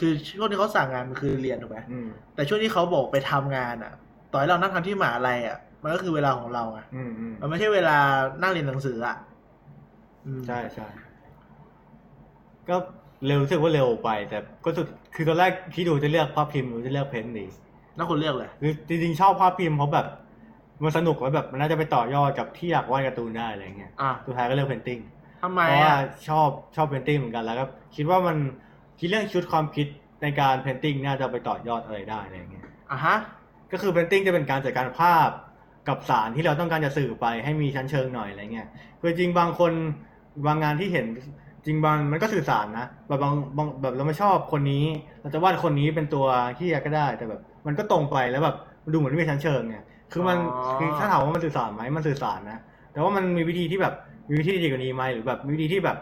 [0.00, 3.92] คือช่วงที่เขาสั่งงานมันคือเรียนถูกไหมอืมแต่ช่วงที่เขาบอกไปทำงานอะ
[4.32, 7.96] ต่อให้เรานั่งทำที่มหาลัยอะ มันก็คือเวลาของเราอะอืมอืมมันไม่ใช่เวลา
[8.42, 9.16] นั่งเรียนหนังสืออะ
[10.26, 10.86] อืมใช่ใช่
[12.68, 12.76] ก็
[13.26, 17.46] เร็วรู้สึกว่าเร็วไป แต่ก็สุดคือตอนแรกที่ดูจะเลือกภาพพิมพ์หรือจะเลือกเพ้นท์ดี
[17.96, 20.06] แล้วคุณเลือกเลยคือจริงๆชอบภาพพิมพ์เพราะแบบ
[20.82, 24.98] มันสนุกแล้วแบบมันน่าจะไปต่อยอดกับที่อยากวาดการ์ตูนได้อะไรเงี้ยอะสุดท้ายก็เลือกเพนติ้ง
[25.42, 27.64] ทำไมเพราะว่าอะชอบชอบเพนติ้งเหมือนกันแล้วก็
[27.96, 28.36] คิดว่ามัน
[29.00, 29.86] คิดเรื่องชุดความคิด
[30.22, 33.16] ในการ painting น่าจะไปต่อยอดอะไรได้อะไรเงี้ยอะฮะ
[33.72, 35.28] ก็คือ painting จะเป็นการจัดการภาพ
[35.88, 38.68] กับสารที่เราต้องการจะสื่อไปให้มีชั้นเชิงหน่อยอะไรเงี้ย
[39.00, 39.72] คือจริงบางคน
[40.46, 41.06] บางงานที่เห็น
[41.66, 44.84] จริงบางมันก็สื่อสารนะแบบบางบางแบบเราไม่ชอบคนนี้
[45.20, 46.26] เราจะวาดคนนี้เป็นตัว
[46.58, 48.56] ที่ก็ได้ แต่แบบ มันก็ตรงไปแล้วแบบ
[48.92, 50.42] ดูเหมือนไม่มีชั้นเชิงเนี่ยคือมันอ๋อ
[50.78, 52.58] คือถ้าถามว่ามันสื่อสารไหมมันสื่อสารนะ
[52.92, 53.94] แต่ว่ามันมีวิธีที่แบบ
[54.28, 55.98] มีวิธีที่ดีกว่านี้ไหมหรือแบบมีวิธีที่แบบ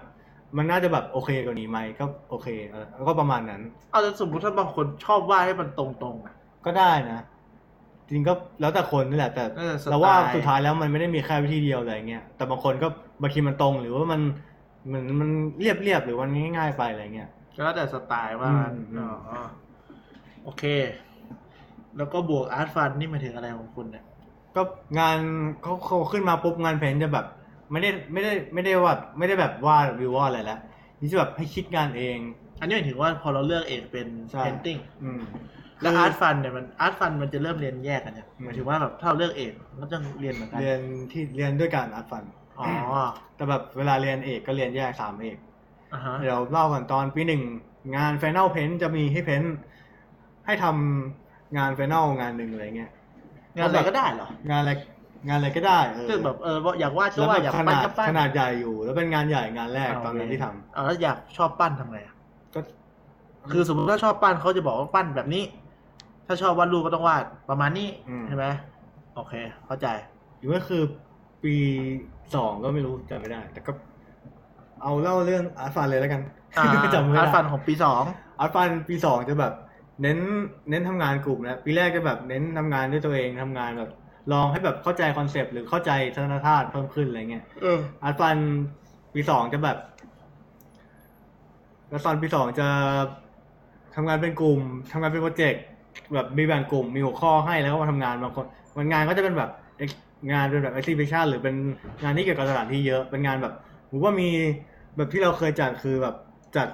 [0.56, 6.34] มันน่าจะแบบโอเคกว่านี้ไหมก็โอเคเออแล้วก็ประมาณนั้น เอาแต่สมมติถ้าบางคนชอบวาดให้มันตรงๆอะ
[6.66, 7.20] ก็ได้นะ
[8.08, 12.88] จริงก็แล้วแต่คนนี่แหละ แต่เออสไตล์ เราว่าสุดท้ายแล้วมันไม่ได้มีแค่วิธีเดียวอะไรเงี้ยแต่บางคนก็
[13.22, 14.20] บางทีมันตรงหรือว่ามัน
[14.92, 15.28] มันมัน
[15.60, 19.40] เรียบเรียบๆหรือมันง่าย ๆ ไปอะไรเงี้ย ก็แล้วแต่สไตล์ว่างั้นอืมอืมอ๋อ
[20.44, 20.64] โอเค
[21.96, 24.04] แล้วก็บวกอาร์ตฟันนี่หมายถึงอะไรของคุณเนี่ย
[24.56, 24.62] ก็
[24.98, 25.18] งาน
[25.62, 27.26] เขาเขาขึ้นมาปุ๊บงานเพนท์จะแบบ
[27.72, 30.60] ไม่ได้ไม่ได้ไม่ได้ว่าไม่ได้แบบวาดวิววาดอะไรแล้ว
[31.00, 32.18] นี่จะแบบให้คิดงานเอง
[32.60, 35.20] อันนี้หมายถึงว่าพอเราเลือกเอกเป็น ใช่ painting อืม
[35.82, 40.80] แล้วคืออาร์ตฟันเนี่ยมันอาร์ตฟันมันจะเริ่มเรียนแยกกันเนี่ยอืมหมายถึงว่าแบบถ้าเราเลือกเอกมันก็จะเรียนเหมือนกันเรียน
[41.12, 42.24] ที่เรียนด้วยการอัดฟัน
[42.58, 42.66] อ๋อ
[43.36, 45.38] แต่แบบเวลาเรียนเอกก็เรียนแยกสามเอก
[45.92, 47.42] อ่าฮะเดี๋ยวเล่าก่อนตอนปีหนึ่ง
[47.96, 49.56] งาน Final Paint จะมีให้เพ้นท์
[50.46, 52.90] ให้ทำงาน Final งานหนึ่งอะไรเงี้ย
[53.56, 54.72] งานอะไรก็ได้เหรองานอะไร
[55.28, 62.14] งานอะไรก็ได้เออคือแบบเออว่าอยากวาดก็แล้ววาแบดอยากบขปั้นนาดก็ปั้นขนาดใหญ่อยู่ แล้วเป็นงานใหญ่งานแรกอ่าตอนนั้นโอเคที่ทำเอาแล้วอยากชอบปั้นทำไงอะ
[62.54, 62.60] ก็
[63.52, 65.42] คือสมมติถ้าชอบปั้นเขาจะบอกว่าปั้นแบบนี้
[66.26, 67.88] ถ้าชอบวาดรูปก็ต้องวาดประมาณนี้
[68.28, 68.44] ใช่ไหม
[69.16, 69.34] โอเค
[69.66, 69.86] เข้าใจ
[70.38, 70.82] หรือว่าคือ
[71.44, 71.54] ปี
[72.34, 73.72] สองก็ไม่รู้จำไม่ได้ แต่ก็
[74.82, 76.22] เอาเล่าเรื่องอาร์ตฟันเลยแล้วกัน
[76.58, 76.64] อ่า
[76.94, 78.02] จำไม่ได้ art fund ของปีสอง
[78.40, 79.52] art fund ปีสองจะแบบ
[80.02, 80.18] เน้น
[80.70, 83.90] เน้นทำงานกลุ่มนะปีแรกจะแบบเน้นทำงานด้วยตัวเองทำงานแบบ
[84.32, 88.36] ลองให้แบบเข้าใจคอนเซปต์หรือเข้าใจทัศนธาตุเพิ่มขึ้นอะไรเงี้ย เออ art fund
[89.14, 89.78] ปีสองจะแบบ
[91.90, 92.68] art fund ปีสองจะ
[93.94, 94.60] ทำงานเป็นกลุ่ม
[94.92, 95.62] ทำงานเป็นโปรเจกต์
[96.14, 99.96] แบบมีแบ่งกลุ่มมีหัวข้อให้แล้วก็มาทำงานบางคนบางงานก็จะเป็นแบบ ex-
[100.30, 101.54] งานเป็นแบบ exhibition หรือเป็น
[102.02, 103.52] งานที่เกี่ยวกับสถานที่เยอะเป็นงานแบบ
[103.90, 104.24] ผมว่ามี
[104.96, 106.14] แบบที่เราเคยจัดคือแบบ
[106.54, 106.68] จัด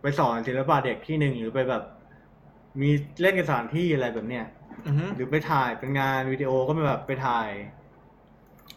[0.00, 1.82] ไปสอนศิลปะเด็กที่หนึ่งหรือไปแบบ
[2.80, 2.86] มี
[3.20, 4.42] เล่นกับสถานที่อะไรแบบเนี้ย
[4.86, 7.50] อือฮึหรือไปถ่ายเป็นงานวิดีโอก็เป็นแบบไปถ่าย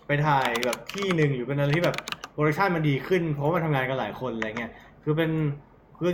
[0.08, 1.96] ไปถ่ายแบบที่หนึ่งหรือเป็นอะไรที่แบบ
[2.32, 4.70] production มันดีขึ้น เพราะว่ามันทำงานกันหลายคนอะไรเงี้ย
[5.02, 5.32] คือเป็น
[5.98, 6.08] คือ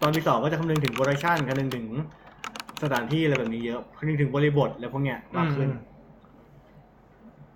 [0.00, 1.86] ตอนที่สองก็จะคำนึงถึง production คำนึงถึง
[2.82, 5.68] สถานที่อะไรแบบนี้เยอะคำนึงถึงบริบทอะไรพวกเนี้ยมากขึ้น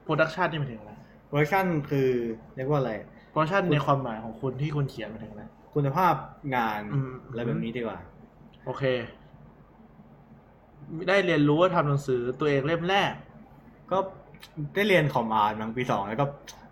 [0.02, 0.92] production นี่หมายถึงอะไร
[1.26, 2.08] production คือ
[2.56, 2.92] เรียกว่าอะไร
[3.30, 6.14] production ในความหมายของคุณที่คุณเขียนหมายถึงอะไรคุณภาพ
[6.56, 7.98] งานอืมอะไรแบบนี้ดีกว่า
[8.64, 8.84] โอเค
[11.08, 13.12] ได้เรียนรู้ว่าทำหนังสือตัวเองเล่มแรก
[13.90, 13.98] ก็
[14.74, 16.26] ได้เรียน com art มั้งปีสองแล้วก็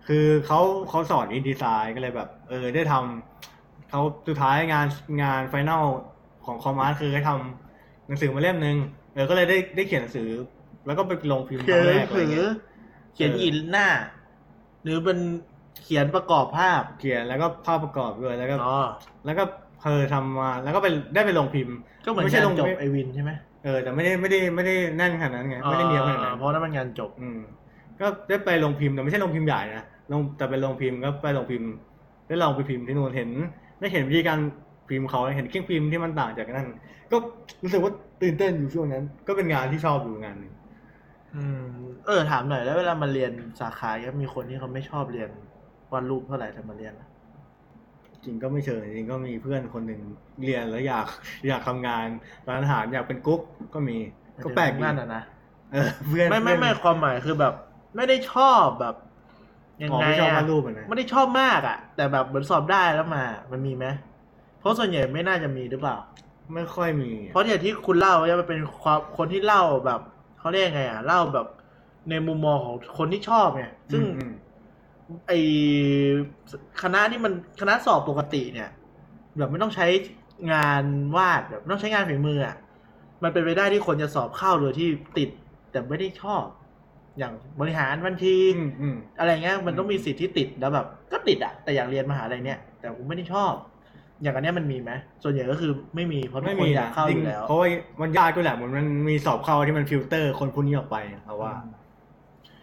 [0.09, 4.87] คือเขาเขาสอน InDesign ก็เลยแบบ เออได้ทำเขาสุดท้ายงาน
[5.23, 5.85] งาน final
[6.47, 7.64] ของ com art คือให้ทำ
[8.09, 8.77] หนังสือมาเล่มหนึ่ง
[9.15, 10.29] เออก็เลยได้ได้เขียนหนังสือ
[10.87, 12.51] แล้วก็ไปลงพิมพ์คเขียรั้นงหแรนักงอะไรสือเงี้ย
[13.15, 13.89] เขียนเอออินหน้า
[14.83, 15.19] หรือเป็น
[15.83, 18.79] เขียนประกอบภาพเขียนแล้วก็ภาพประกอบด้วยแล้วก็ อ๋อ
[19.27, 19.45] แล้วก็
[19.81, 21.75] เพอทำมาแล้วก็ไปได้ไปลงพิมพ์
[22.05, 23.31] ก็เหมือนไม่ใช่งานลงจบไม่ ไอวินใช่ไหม
[23.65, 27.41] เออแต่ไม่ได้ไม่ได้ไม่ได้แน่นขนาดนั้นไงไม่ได้เนียบขนาดนั้นเพราะนั่นมันงานจบ อืม
[28.01, 31.69] ก็ได้ไปลงพิมพ์แต่ไม่ใช่ลงพิมพ์ใหญ่นะลงแต่เป็นลงพิมพ์ก็ไปลงพิมพ์
[32.29, 33.31] ได้ลองไปพิมพ์ที่นู่นเห็น
[33.79, 34.39] ได้เห็นวิธีการ
[34.89, 36.67] พิมพ์เขาเห็นเครื่องพิมพ์ที่มันต่างจากนั้น
[37.11, 37.17] ก็
[37.63, 40.53] รู้สึกว่าตื่นเต้นอยู่ช่วงนั้น ก็เป็นงานที่ชอบอยู่งานหนึ่ง
[41.35, 41.63] อืม
[42.07, 45.31] เออถามหน่อยแล้วเวลามาเรียนสาขาก็มีคนที่เขาไม่ชอบเรียน
[45.93, 47.09] วาดรูปเท่าไหร่แต่มาเรียนอะ
[48.25, 50.01] จริงก็ไม่เชิงจริงก็มีเพื่อนคนหนึ่ง
[50.45, 51.07] เรียนแล้วอยาก
[51.49, 52.07] อยากทำงาน
[52.49, 53.41] ร้านอาหารอยากเป็นกุ๊ก
[53.75, 53.97] ก็มี
[54.43, 55.23] ก็แปลกดีนั่นอะนะ
[55.73, 57.55] อเออเพื่อนไม่ไม่ไม่เพื่อนความหมายคือแบบ
[57.97, 58.95] ไม่ได้ชอบแบบ
[59.85, 63.87] ยังอ๋อไงไม่ชอบอะวาดรูปอะนะไม่ได้ชอบมากอะแต่แบบเหมือนสอบได้แล้วมา มันมีไหม
[64.65, 65.97] เพราะส่วนใหญ่ไม่น่าจะมีหรือเปล่า
[66.55, 70.01] ไม่ค่อยมี เพราะอย่างที่คุณเล่าเนี่ยมันเป็นความคนที่เล่าแบบ
[70.39, 71.47] เขาเรียกไงอะเล่าแบบ
[72.11, 74.35] ในมุมมองของคนที่ชอบไงซึ่งอืม
[75.27, 75.33] ไอ
[76.83, 78.71] คณะที่มันคณะสอบปกติเนี่ย
[79.39, 79.87] แบบไม่ต้องใช้
[80.53, 80.85] งาน
[81.17, 82.57] วาดแบบไม่ต้องใช้งานฝีมืออะ
[83.23, 84.89] มันเป็นไปได้ที่คนจะสอบเข้าโดยที่
[85.19, 85.29] ติด
[85.71, 86.45] แต่ไม่ได้ชอบ
[87.19, 93.53] อย่างบริหารบัญชีอืมอืมอะไรเงี้ยมันต้องมีสิทธิ์ที่ติดแล้วแบบ ก็ติดอะแต่อยากเรียนมหาลัยเนี้ยแต่ผมไม่ได้ชอบ
[94.23, 94.93] อย่างอันเนี้ยมันมีไหม
[95.23, 97.69] ส่วนใหญ่ก็คือไม่มีเพราะทุกไม่คนมีอยากเข้าจอริงยู่แล้ว เพราะว่า
[98.03, 101.53] มันยากด้วยแหละเหมือนมันมีสอบเข้าที่มันฟิลเตอร์คนพวกนี้ออกไปเอาว่า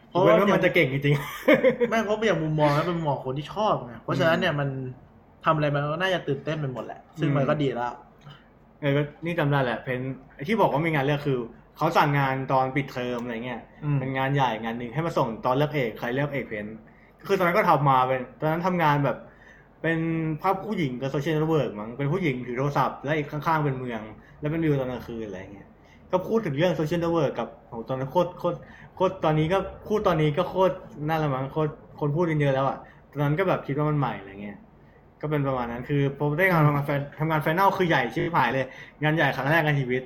[0.09, 1.15] เพราะเว้ว่านว่ามันจะเก่งจริง
[1.89, 4.69] ไม่เพราะอย่างมุมมองแล้วเป็นมุมมองคนที่ชอบไงเพราะฉะนั้นเนี่ยมัน
[5.45, 7.93] ทำอะไรมันก็น่าจะตื่นเต้นไปหมดแหละ ซึ่งมันก็ดีแล้ว
[8.81, 10.01] เออก็นี่จำได้แหละเพน
[10.35, 11.37] ไอ้ที่บอกว่ามีงานเลือกคือ
[11.77, 16.65] เขาสั่งงานตอนปิดเทอมอะไรเงี้ย อืม เป็นงานใหญ่งานหนึ่งให้มาส่งตอนเลือกเอกใครเลือกเอกเพน
[17.27, 19.17] คือตอนนั้นก็ทำมาเป็นตอนนั้นทำงานแบบ
[19.81, 19.99] เป็น
[20.41, 24.01] ภาพผู้หญิงกับ social network มั้งเป็นผู้หญิงถือโทรศัพท์แล้วอีกข้างๆเป็นเมือง
[24.39, 25.67] แล้วเป็นวิวตอนกลางคืนอะไรเงี้ย
[26.11, 28.57] ก็พูดถึงเรื่อง social network กับโหตอนนั้นโคตรโคตร
[28.95, 29.57] โคตรตอนนี้ก็
[29.87, 30.73] พูดตอนนี้ก็โคตร
[31.07, 32.77] น่าละมั้งโคตรคนพูดกันเยอะแล้วอะ
[33.11, 34.57] ตอนนั้นก็แบบคิดว่ามันใหม่อะไรเงี้ย
[35.21, 38.65] ก็เป็นประมาณนั้นคือผมได้งานทำงานแฟนทำงาน final คือใหญ่ชิบหายเลย
[39.03, 40.01] งานใหญ่ครั้งแรกในชีวิต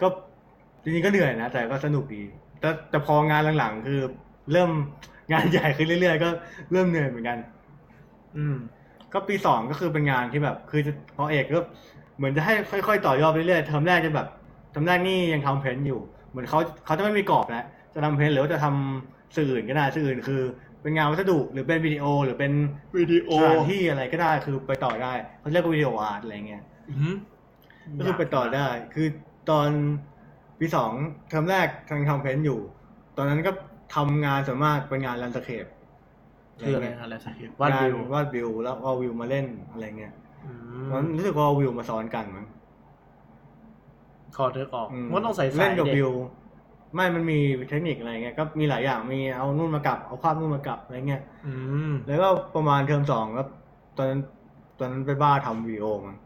[0.00, 0.06] ก็
[0.82, 2.22] จริงๆก็เหนื่อยนะแต่ก็สนุกดี
[2.60, 4.00] แต่แต่พองานหลังๆ คือ
[4.52, 4.70] เริ่ม
[5.32, 6.28] งานใหญ่ขึ้นเรื่อยๆ ก็
[6.72, 7.38] เริ่มเหนื่อยเหมือนกัน
[8.36, 8.56] อืม
[9.12, 11.60] ก็ปีสองก็คือเป็นงานที่แบบ คือจะพอเอกก็
[12.16, 12.54] เหมือนจะให้
[12.86, 14.28] ค่อย ๆ ต่อยอดไปเรื่อยๆเทอมแรกจะแบบ
[14.70, 17.64] เทอมแรกนี่ยังทำ paint อยู่ เหมือนเขาเขาจะไม่มีกรอบแล้ว
[17.94, 20.42] จะทำ paint หรือว่าจะทำสื่ออื่นก็ได้สื่ออื่นคือ
[20.82, 22.52] เป็นงานวัสดุหรือเป็นวิดีโอหรือเป็น
[22.98, 27.16] วิดีโอสถานที่อะไรก็ได้คือไปต่อได้เขาเรียกว่า video art อะไรเงี้ยอืม
[27.98, 29.06] ก็คือไปต่อได้ คือ
[29.50, 29.68] ตอน
[30.58, 30.90] ปีสอง
[31.28, 32.60] เทอมแรกทางทำเพนท์อยู่
[33.16, 33.52] ตอนนั้นก็
[33.94, 35.64] ทำงานส่วนมากเป็นงานแลนด์สเคป
[36.60, 40.12] คืออะไรอะไรสักอย่างวาดวิววาดวิวแล้วเอาวิวมาเล่นอะไรเงี้ย
[40.46, 40.52] อื
[40.90, 42.46] ตอนมนั้นรู้สึกว่าเอาวิวมาซ้อนกันมั้ง
[44.36, 46.10] คอเธอออกอืมันต้องใส่สายเล่นกับด็วิว
[46.94, 47.38] ไม่มันมี
[47.68, 51.54] เทคนิคอะไรเงี้ยก็มีหลายอย่างมีเอานู่นมากลับเอาภาพนู่นมากลับอะไรเงี้ยอื
[51.90, 53.42] มแล้วก็ประมาณเทอมสองก็
[53.96, 54.20] ตอนนั้น
[54.78, 56.16] ตอนนั้นไปบ้าทำวิดีโอมั้ง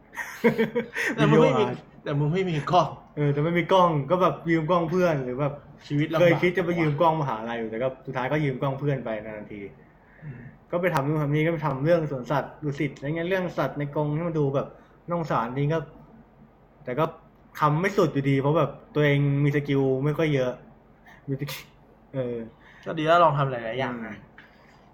[1.14, 5.54] แต่มึงไม่มีวิดีโออาร์ตแต่มึงไม่มีกล้องเออแต่ไม่มีกล้องก็แบบยืมกล้องเพื่อนหรือแบบ
[5.88, 9.87] ชีวิตลำบากเคยคิดจะไปยืมกล้องมหาลัยอยู่แต่ก็สุดท้ายก็ยืมกล้องเพื่อนไปนานๆ ทีอืม
[10.70, 14.68] ก็ไปทำนู่นทำนี่ก็ไปทำเรื่องสวนสัตว์ดุสิตอะไรเงี้ยเรื่องสัตว์ในกรงที่มันดูแบบ
[15.08, 15.80] น่าสงสารจริงก็
[16.84, 17.04] แต่ก็
[17.60, 20.52] ทำไม่สุดอยู่ดี เพราะแบบตัวเองมี skill ไม่ค่อยเยอะ
[21.28, 21.64] มี skill
[22.14, 22.36] เออ
[22.86, 24.16] ก็ดีแล้วลองทำหลายๆอย่างนะ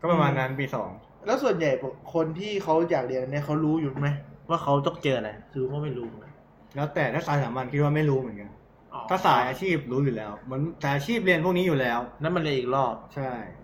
[0.00, 0.88] ก็ประมาณนั้นปีสอง
[1.26, 1.70] แล้วส่วนใหญ่
[2.14, 4.08] คนที่เขาอยากเรียนอันเนี่ยเขารู้อยู่ไหม
[4.50, 6.32] ว่าเขาต้องเจออะไรคือว่าไม่รู้นะ
[6.76, 8.50] แล้วแต่ถ้าสายสามัญคิดว่าไม่รู้เหมือนกัน
[8.94, 13.30] อ๋อถ้าสายอาชีพรู้อยู่แล้วเหมือนสายอาชีพเรียนพวกนี้อยู่แล้ว นั่นมันเรียนอีกรอบ ใช่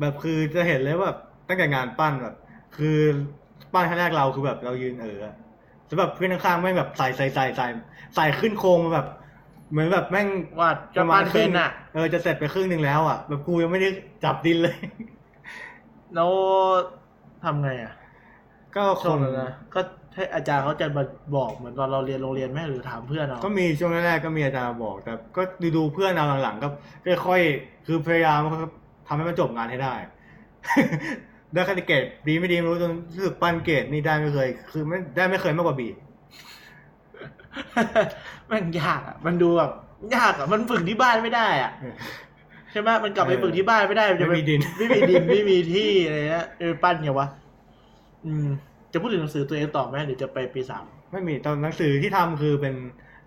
[0.00, 2.34] แบบคือจะเห็นเลยว่าแบบตั้งแต่งานปั้นแบบ
[2.76, 2.98] คือ
[3.72, 5.16] ปั้นครั้งแรกเราคือแบบเรายืนเออ
[5.86, 7.66] แล้วแบบเพื่อนข้างๆแม่งแบบใส่ใส่ใส่ใส่
[8.14, 9.06] ใส่ขึ้นโครงมาแบบ
[9.70, 10.28] เหมือนแบบแม่ง
[10.60, 13.90] วาดจะปั้นเป็นอะเออจะเสร็จไปครึ่งหนึ่งแล้วอะแบบกูยังไม่ได้
[14.24, 14.76] จับดินเลย
[16.14, 16.30] แล้ว
[17.44, 17.92] ทำไงอะ
[18.76, 19.80] ก็คช่วงนนั้นนะก็
[20.14, 21.04] ให้อาจารย์เขาจะมา
[21.36, 26.68] บอกเหมือนตอนเราเรียนโรงเรียนไหมหรือถามเพื่อนเอาก็มีช่วงแรกๆก็มีอาจารย์บอก แต่ก็ดูดูๆเพื่อนเอาหลังๆก็
[27.26, 28.40] ค่อยๆคือพยายาม
[29.10, 29.94] ทำให้มันจบงานให้ได้
[31.52, 35.88] ได้คะแนนเกรดดีไม่ดีไม่รู้จนรู้สึกปั้นเกรดนี่ได้ไม่เคย คือไม่ได้ไม่เคยมากกว่าบี
[38.46, 39.70] แม่งยากอะ มันดูแบบ
[40.16, 41.72] ยากอะ มันฝึกที่บ้านไม่ได้อะ
[42.72, 47.26] ใช่ไหมมันกลับไปฝึกที่บ้านไม่ได้นจะปไม่มีดิน ไม่มีดินไม่มีที่อะไรเงี้ยเออปั้นไงวะ
[48.24, 48.48] อืม
[48.92, 52.74] จะพูดถึงหนังสือตัวเองต่อไหมหรือจะไปปีสามไม่มีตอนหนังสือที่ทำคือเป็น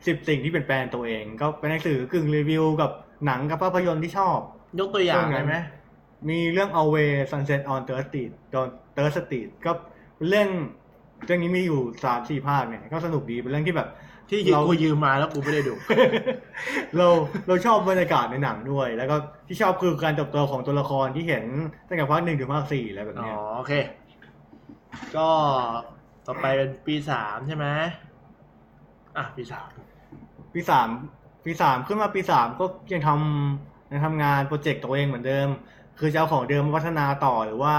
[0.08, 2.92] สิบสิ่งที่เปลี่ยนแปลงตัวเอง ก็เป็นหนังสือกึ่งรีวิวกับ
[3.26, 4.40] หนังกับภาพยนตร์ที่ชอบ
[4.80, 5.56] ยกตัวอย่างช่วงนั้ได้นไหม
[6.30, 9.72] มีเรื่อง Away Sunset on Third Street ตอน Third Street ก็
[10.16, 10.50] เป็นเรื่อง
[11.26, 13.90] เรื่องนี้มีอยู่สามสี่ภาคเนี่ยก็สนุกดีเป็นเรื่องที่แบบ
[14.30, 15.74] ที่ยืมเรากูยืมมาแล้วกูไม่ได้ดู
[16.98, 17.08] เรา
[17.48, 19.16] เราชอบบรรยากาศในหนังด้วย แล้วก็
[19.48, 21.46] ที่ชอบคือการเติบโตของตัวละครที่เห็น
[21.88, 23.74] ตั้งแต่ภาคหนึ่งถึงภาคสี่อะไรแบบอ๋อเนี้ยโอเค
[25.18, 25.28] ก็
[26.26, 27.66] ต่อไปเป็นปีสามใช่ไหม
[29.18, 29.68] อะปีสาม
[30.54, 30.90] ปีสาม
[31.46, 35.48] ปีสามขึ้นมาปีสามก็ยังทำ ยังทำงานโปรเจกต์ตัวเองเหมือนเดิม
[36.00, 37.76] คือจะเอาของเดิมมาพัฒนาต่อหรือว่า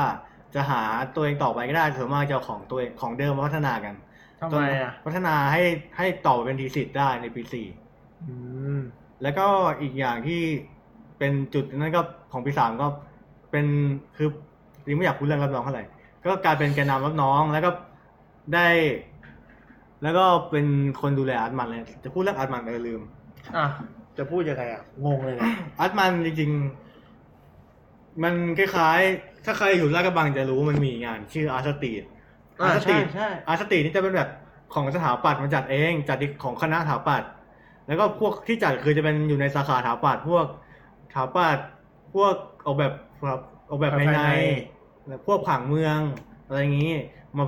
[0.55, 0.83] จะหา
[1.15, 3.95] ตัวเองต่อไปก็ได้ส่วนมากจะเอาของตัวเองของเดิมมาพัฒนากัน
[4.41, 5.63] ทำจนไมอะพัฒนาให้
[5.97, 7.67] ให้ต่อเป็นทีสิทธ์ได้ในปีสี่
[8.29, 8.35] อื
[8.77, 8.79] ม
[9.23, 9.47] แล้วก็
[9.83, 10.41] อีกอย่างที่
[11.19, 12.03] เป็นจุดนั้นก็
[12.33, 12.87] ของปีสามก็
[13.51, 13.67] เป็น
[14.17, 14.29] คือ
[14.89, 15.85] ยังไม่อยากพูดเรื่องรับน้องเท่าไหร่
[16.25, 17.71] ก็กลายเป็นแกนนำรับน้องแล้วก็
[18.55, 18.69] ได้
[20.03, 20.67] แล้วก็เป็น
[21.01, 23.01] คนดูแลอาร์ตมันเลยจะพูดเรื่องอาร์ตมันเออลืม
[23.57, 23.67] อะ
[24.19, 32.03] จะพูดยังไงอะ งงเลยเนี่ยart มันจริงๆ มันคล้ายๆ ถ้าใครอยู่ลาดกระบังจะรู้ว่ามันมีงาน ชื่อ Art Street
[32.61, 34.31] อ่า Art Street ใช่ใช่ Art Street นี่จะเป็นแบบ
[34.75, 37.31] ของสถาปัตย์มาจัดเอง จัดของคณะสถาปัตย์
[37.87, 40.47] แล้วก็พวกที่จัดคือจะเป็นอยู่ในสาขาสถาปัตย์พวก
[41.07, 41.67] สถาปัตย์
[42.15, 42.35] พวก
[42.67, 42.93] ออกแบบ
[43.71, 44.21] ออกแบบภายใน
[45.07, 45.99] แล้วพวกผังเมือง
[46.47, 46.93] อะไรอย่างนี้
[47.37, 47.45] มา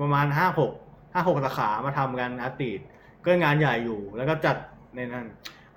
[0.00, 0.72] ประมาณห้าหก
[1.12, 2.80] ห้าหกสาขามาทำกันอาร์ติด
[3.24, 4.56] ก็งานใหญ่อยู่แล้วก็จัด
[4.96, 5.26] ในนั้น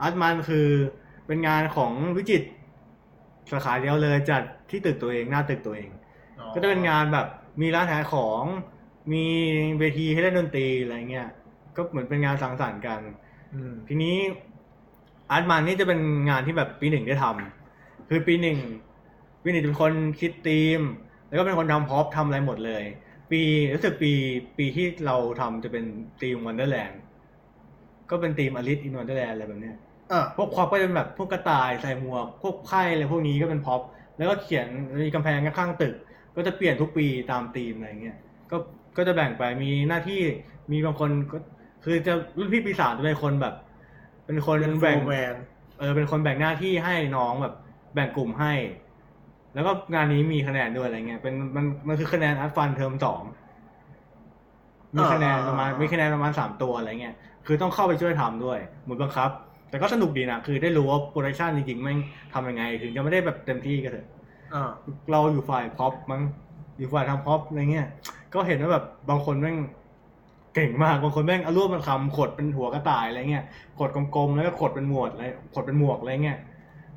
[0.02, 0.68] อาร์ตมันคือ
[1.28, 2.48] เป็นงานของวิจิตร
[3.52, 5.90] สาขาเดียวเลยจัดที่ตึกตัวเองหน้าตึกตัวเอง
[6.54, 7.28] ก็จะเป็นงานแบบ
[7.62, 8.44] มีร้านขายของ
[9.14, 9.26] มี
[9.80, 11.30] เวทีให้เล่นดนตรีอะไรเงี้ย
[11.76, 13.00] ก็เหมือนเป็นงานสังสรรค์กัน
[13.54, 14.16] อืมทีนี้
[15.30, 18.58] อาร์ตมันนี่จะเป็นงานที่แบบปีหนึ่งได้ทำคือปีหนึ่ง
[19.44, 20.82] ปีหนึ่งจะเป็นคนคิดธีม
[21.28, 22.84] แล้วก็เป็นคนทำพร็อพทำอะไรหมดเลย
[23.32, 23.42] ปี
[23.74, 24.12] รู้สึกปี
[24.58, 25.86] ปีที่เราทำจะเป็น
[26.22, 27.00] ธีม Wonderland
[28.14, 29.76] ก็เป็นธีม Alice in Wonderland อะไรแบบเนี้ย
[30.12, 33.82] อะพวก prop ก็จะเป็นแบบพวกกระต่ายใส่หมวกพวกไพ่อะไรพวกนี้ก็เป็น prop
[34.18, 34.68] แล้วก็เขียน
[35.04, 35.94] มีกำแพงข้างๆตึก
[36.36, 38.18] ก็จะเปลี่ยนทุกปีตามธีมอะไรเงี้ย
[38.52, 38.58] ก็
[38.98, 40.22] ก็จะแบ่งไปมีหน้าที่
[40.72, 41.38] มีบางคนก็
[41.84, 43.54] คือจะรุ่นพี่ปีสามจะเป็นคนแบบ
[44.26, 45.36] เป็นคนเป็นแบแบ่งงาน
[45.80, 47.54] เออเป็นคนแบ่งหน้าที่ให้น้องแบบ
[47.96, 48.54] แบ่งกลุ่มให้
[49.54, 53.22] แล้วก็งานนี้มีคะแนนด้วยอะไรเงี้ยเป็นมันมันคือคะแนน art fund เทอมสอง
[54.98, 57.16] มีคะแนนประมาณมีคะแนนประมาณสามตัวอะไรเงี้ย
[57.46, 59.30] คือต้องเข้าไปช่วยทำด้วยเหมือนบังคับ
[59.70, 62.00] แต่ก็สนุกดีนะ คือได้รู้ว่า production จริงๆแม่ง
[62.34, 64.08] ทำยังไง ถึงจะไม่ได้แบบเต็มที่ก็เถอะ
[64.54, 64.72] อ่า
[65.12, 66.22] เราอยู่ฝ่ายพ็อปมั้ง
[66.78, 67.88] อยู่ฝ่ายทำพ็อปอะไรเงี้ย
[68.34, 69.58] ก็เห็นว่าแบบบางคนแม่ง
[70.56, 73.46] เก่งมาก บางคนแม่งเอาลวดมันมาขดเป็นหัวกระต่ายอะไรเงี้ย
[73.80, 75.26] ขดกลมๆ แล้วก็ขดเป็นหมวกอะไร
[75.56, 76.38] ขดเป็นหมวกอะไรเงี้ย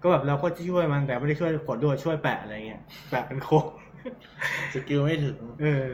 [0.03, 2.81] ก็แบบเราก็ช่วยมันแต่ไม่ได้ช่วยขดด้วยช่วยแปะอะไรเงี้ย
[3.11, 3.65] แปะเป็นโคก
[4.75, 5.87] skill ไม่ถึง เออ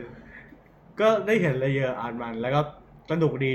[1.00, 2.61] ก็ได้เห็นอะไรเยอะอ่านมัน แล้วก็
[3.11, 3.55] สนุกดี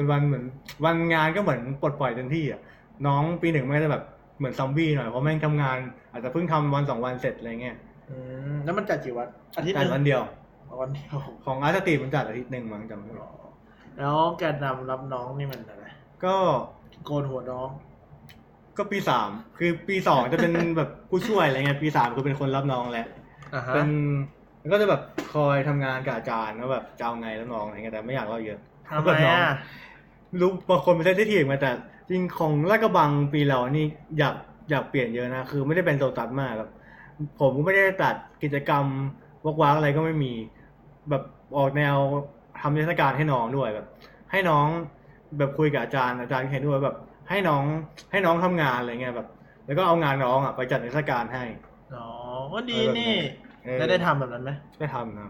[0.00, 0.44] เป็นวันเหมือน
[0.84, 2.60] วันงานก็เหมือนปลดปล่อยเต็มที่อะ
[3.06, 4.04] น้องปีหนึ่งไม่ได้แบบ
[4.38, 5.76] เหมือนซอมบี้หน่อยเพราะแม่งทำงาน
[6.12, 7.76] อาจจะเพิ่งทำวันสองวันเสร็จอะไรเงี้ย
[8.10, 8.16] อื
[8.52, 10.20] มแล้วมันจัดกี่วันอาทิตย์หแต่วันเดียว
[10.80, 13.26] วันเดียวของ Art Street มันจัดอาทิตย์หนึ่งมั้งจำไม่ได้
[13.98, 15.84] แล้วแกนนำรับน้องนี่มันอะไร
[16.24, 16.34] ก็
[17.04, 17.68] โกนหัวน้อง
[18.76, 23.06] ก็ปีสามคือปีสองจะเป็น แบบผู้ช่วยอะไรเงี้ยปีสามคือเป็นคนรับน้องแหละ
[23.54, 23.88] อ่าฮะเป็น
[24.72, 25.02] ก็จะแบบ
[25.34, 29.32] คอยทำงานกับอาจารย์ว่าแบบจะเอาไงรับน้องอะไรเงี้ยแต่ไม่อยากเล่าเยอะ ทำไมอะไม่
[30.40, 31.70] รู้บางคนไม่ได้ที่ถีบมาแต่
[32.08, 33.86] จริงของลาดกระบังปีเรานี่
[34.18, 34.34] อยาก
[34.70, 36.70] อยากเปลี่ยนเยอะนะ คือไม่ได้เป็นโซตัสมากครับ
[37.40, 38.84] ผมก็ไม่ได้ตัดกิจกรรม
[39.44, 40.32] วักวักอะไรก็ไม่มี
[41.10, 41.22] แบบ
[41.56, 41.96] ออกแนว
[42.60, 43.86] ทำนิทรรศการให้น้องด้วยแบบ
[44.30, 44.66] ให้น้อง
[45.38, 46.96] แบบคุยกับอาจารย์อาจารย์เห็นด้วยแบบ
[47.30, 47.64] ให้น้อง
[48.10, 49.28] ให้น้องทำงานอะไรเงี้ยแบบ
[49.66, 51.44] แล้วก็เอางานน้องอะไปจัดนิทรรศการให้
[51.96, 52.08] อ๋อ
[52.54, 53.14] ก็ดีนี่
[53.64, 55.28] เออแล้วได้ทำแบบนั้นไหมได้ทำนะ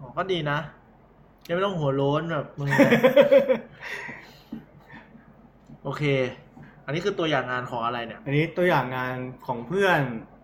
[0.00, 0.58] อ๋อก็ดีนะ
[1.46, 2.68] ยังไม่ต้องหัวโล้นแบบมึง
[5.84, 6.02] โอเค
[6.86, 9.14] อันนี้คือตัวอย่างงานของอะไรเนี่ย อันนี้ตัวอย่างงาน
[9.46, 10.00] ของเพื่อน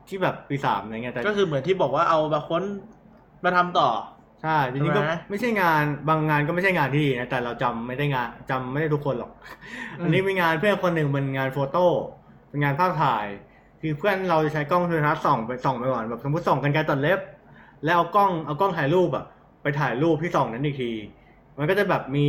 [0.09, 2.63] ที่แบบปีสามอะไรเงี้ยแต่ก็คือเหมือนที่บอกว่าเอามาค้น
[3.45, 3.89] มาทำต่อ
[4.43, 9.31] ใช่จริงๆก็ใช่ไหม ไม่ใช่งานบางงานก็ไม่ใช่งานที่ดีนะแต่เราจำไม่ได้งานจำไม่ได้ทุกคนหรอก
[9.99, 11.87] อืมอันนี้เป็นงานเพื่อนคนหนึ่งเป็นงาน photo
[12.49, 13.27] เป็นงานภาพถ่าย
[13.81, 17.21] คือเพื่อนเราจะใช้กล้องโทรทัศน์ส่องไปส่องไปก่อนแบบสมมติส่องกันไกลตัดเล็บ
[17.85, 19.25] แล้วเอากล้องเอากล้องถ่ายรูปอะ
[19.63, 20.93] ไปถ่ายรูปที่ส่องนั้นอีกที
[21.59, 22.29] มันก็จะแบบมี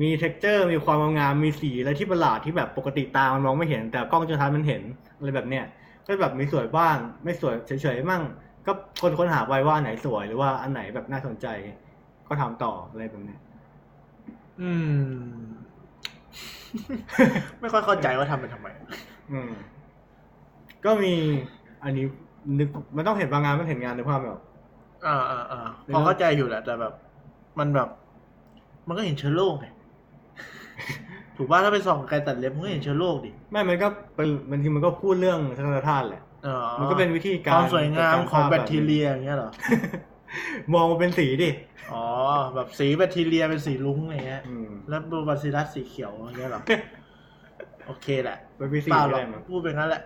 [0.00, 4.82] มี texture มีความงามมีสีอะไรที่ประหลาดที่แบบปกติตามันมองไม่เห็น แต่กล้องโทรทัศน์มันเห็น
[5.16, 5.64] อะไรแบบเนี้ย
[6.06, 8.22] ก็แบบมีสวยบ้าง ไม่สวยเฉยๆมั่ง
[8.66, 8.72] ก็
[9.02, 11.46] คนค้นหาไปว่าอันไหนสวยหรือว่าอันไหนแบบน่าสนใจ
[12.28, 13.40] ก็ทำต่ออะไรแบบเนี้ย
[14.60, 15.40] อืม
[17.60, 18.68] ไม่ค่อยเข้าใจว่าทำไปทำไม
[19.32, 19.50] อืม
[20.84, 21.14] ก็มี
[21.84, 22.04] อันนี้
[22.58, 24.40] นึกมันต้องเห็นบางงานมันเห็นงานในภาพแบบ
[25.06, 25.60] อ่าอ่าอ่า
[25.94, 26.92] พอเข้าใจอยู่แหละแต่แบบ
[27.58, 27.88] มันแบบ
[28.88, 29.66] มันก็เห็นเชื้อโรคไง
[31.36, 39.50] ถูกว่าถ้าไปส่องไกลตัดเล็บมันก็เห็นเชื้อโรคดิไม่มันก็เป็นบางทีมันก็พูดเรื่องธรรมชาติแหละอ๋อมันก็เป็นวิธีการความสวยงามของจัดการภาพแบคทีเรียอย่างเงี้ยเหรอ
[40.72, 41.50] มองมาเป็นสีดิ
[41.92, 42.04] อ๋อ
[42.54, 46.60] แบบสีแบคทีเรียเป็นสีลุ้งอะไรเงี้ยอืมแล้วบูบาซิลัสสีเขียวอย่างเงี้ยเหรอ
[47.86, 50.02] โอเคแหละเป็นวิธีเปล่าหรก็อกได้มั้งพูดเป็นงั้นแหละ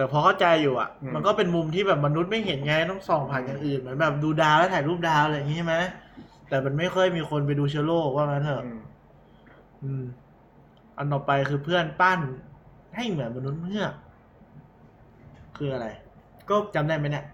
[0.00, 5.76] แต่พอเข้าใจอยู่อะอืมมันก็เป็นมุมที่แบบมนุษย์ไม่เห็นไงต้องส่องผ่านอย่างอื่นเหมือนแบบดูดาวแล้วถ่ายรูปดาวอะไรอย่างงี้ใช่ไหม
[6.48, 8.80] แต่มันไม่ค่อยมีคนไปดูเชื้อโรคว่างั้นเถอะอืม
[9.82, 10.04] อืม
[10.96, 12.20] อันต่อไปคือเพื่อนปั้น
[12.96, 13.92] ให้เหมือนมนุษย์เงือก
[15.56, 15.86] คืออะไร
[16.48, 17.24] ก็จำได้ไหมเนี่ย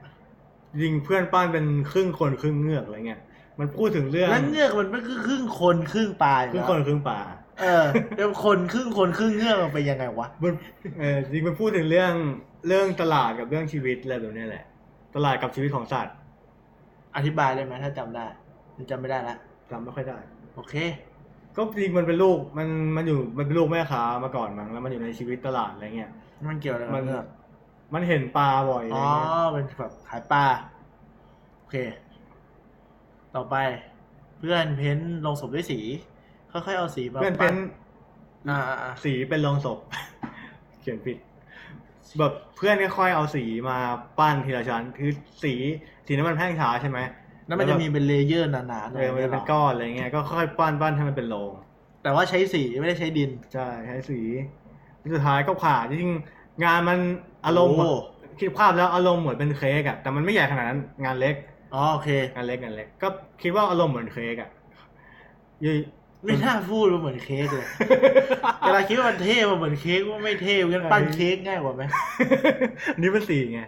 [0.81, 3.21] ยิงเพื่อนป้านเป็นครึ่งคนครึ่งเงือกอะไรเงี้ย
[3.59, 7.19] มันพูดถึงเรื่องแล้วเงือกมันไม่คือครึ่งคนครึ่งปลาอยู่ครึ่งแล้วคนครึ่งป่า
[7.61, 7.85] เออ
[8.17, 10.55] แล้วคนครึ่งคนครึ่งเงือกมันเป็นยังไงวะมัน
[10.99, 12.13] เออจริงมันพูดถึงเรื่อง
[12.67, 14.65] เรื่องตลาดกับเรื่องชีวิตอะไรแบบเนี้ยแหละ
[15.17, 16.17] ตลาดกับชีวิตของสัตว์
[17.17, 18.27] อธิบายได้ไหมถ้าจำได้
[18.75, 19.37] หรือจำไม่ได้ละ
[19.71, 20.19] จำไม่ค่อยได้
[20.55, 20.75] โอเค
[21.57, 26.11] ก็จริงมันเป็นลูกมันมันอยู่มันเป็นลูกแม่ค้ามาก่อนมั้งแล้วมันอยู่ในชีวิตตลาดอะไรเงี้ย
[26.49, 27.27] มันเกี่ยวอะไรกับมันเรื่อง
[27.95, 30.45] มันเห็นปลาบ่อยอะไรอ๋อเงี้ยเป็นแบบขายปลา
[31.59, 31.77] โอเค
[33.35, 33.57] ต่อไป
[34.39, 35.81] เพื่อนเพ้นท์ลงศพด้วยสี
[36.67, 37.55] ค่อยๆเอาสีมาเพื่อนเป็น
[38.49, 39.79] อ่าอ่าอ่าสีเป็นโลงศพ
[40.81, 41.17] เขียนผิด
[42.19, 43.79] แบบเพื่อนค่อยๆเอาสีมา
[44.19, 45.11] ปั้นทีละชั้น คือ
[45.43, 45.55] สี
[46.07, 46.99] สีน้ำมันแพ่งช้าใช่ไหม
[47.47, 51.53] แล้วมันจะมีเป็นเลเยอร์หนาๆหน่เออยอมันจะเป็นหรก้อนอะไรเงี้ยก็ค่อยๆปั้นปั้นให้มันเป็นโลง
[52.03, 54.21] แต่ว่าใช้สีไม่ได้ใช้ดินใช่ใช้สี
[55.15, 56.99] สุดท้ายก็ผ่าจริงๆงานมัน
[57.47, 57.91] อารมณ์โอ้
[58.41, 61.35] คิดภาพแล้วอารมณ์เหมือนเป็นเค้กอะแต่มันไม่ใหญ่ขนาดนั้นงานเล็ก
[61.75, 63.09] อ๋อโอเคงานเล็กงานเล็ก ก็
[63.43, 64.51] คิดว่าอารมณ์เหมือนเค้กอะ
[65.65, 65.79] ยุย
[66.25, 67.67] ไม่น่าพูดว่าเหมือนเค้กเลย
[68.61, 71.83] เวลาคิดว่ามันเท่มันเหมือนเค้กว่าไม่เท่งั้นปั้นเค้กง่ายกว่าไหม
[72.95, 73.61] อันนี่เป็นสีไง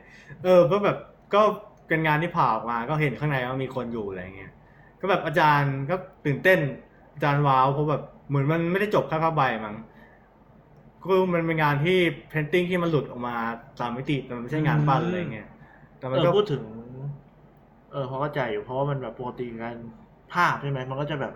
[0.44, 0.96] เออก็แบบ
[1.34, 1.42] ก็
[1.88, 4.52] เป็นงานที่ผ่าออกมา ก็เห็นข้างในว่ามีคนอยู่อะไรเงี้ย
[5.00, 5.94] ก็แบบอาจารย์ก็
[6.26, 6.58] ตื่นเต้น
[7.14, 9.76] อาจารย์ว้าวเพราะแบบเหมือนมันไม่ได้จบแค่ผ้าใบมั้ง
[11.02, 13.34] ก็มันเป็นงานที่เพนติ้งที่มันหลุดออกมา
[13.78, 15.48] สามมิติแต่มันไม่ใช่งานปั้นอะไรเงี้ย
[15.98, 16.62] แต่มันเอก็อพูดถึง
[17.92, 19.76] เออเพราะเข้าใจอยู่เพราะว่ามันแบบปกติงาน
[20.32, 21.32] ภาพใช่ไหมมันก็จะแบบ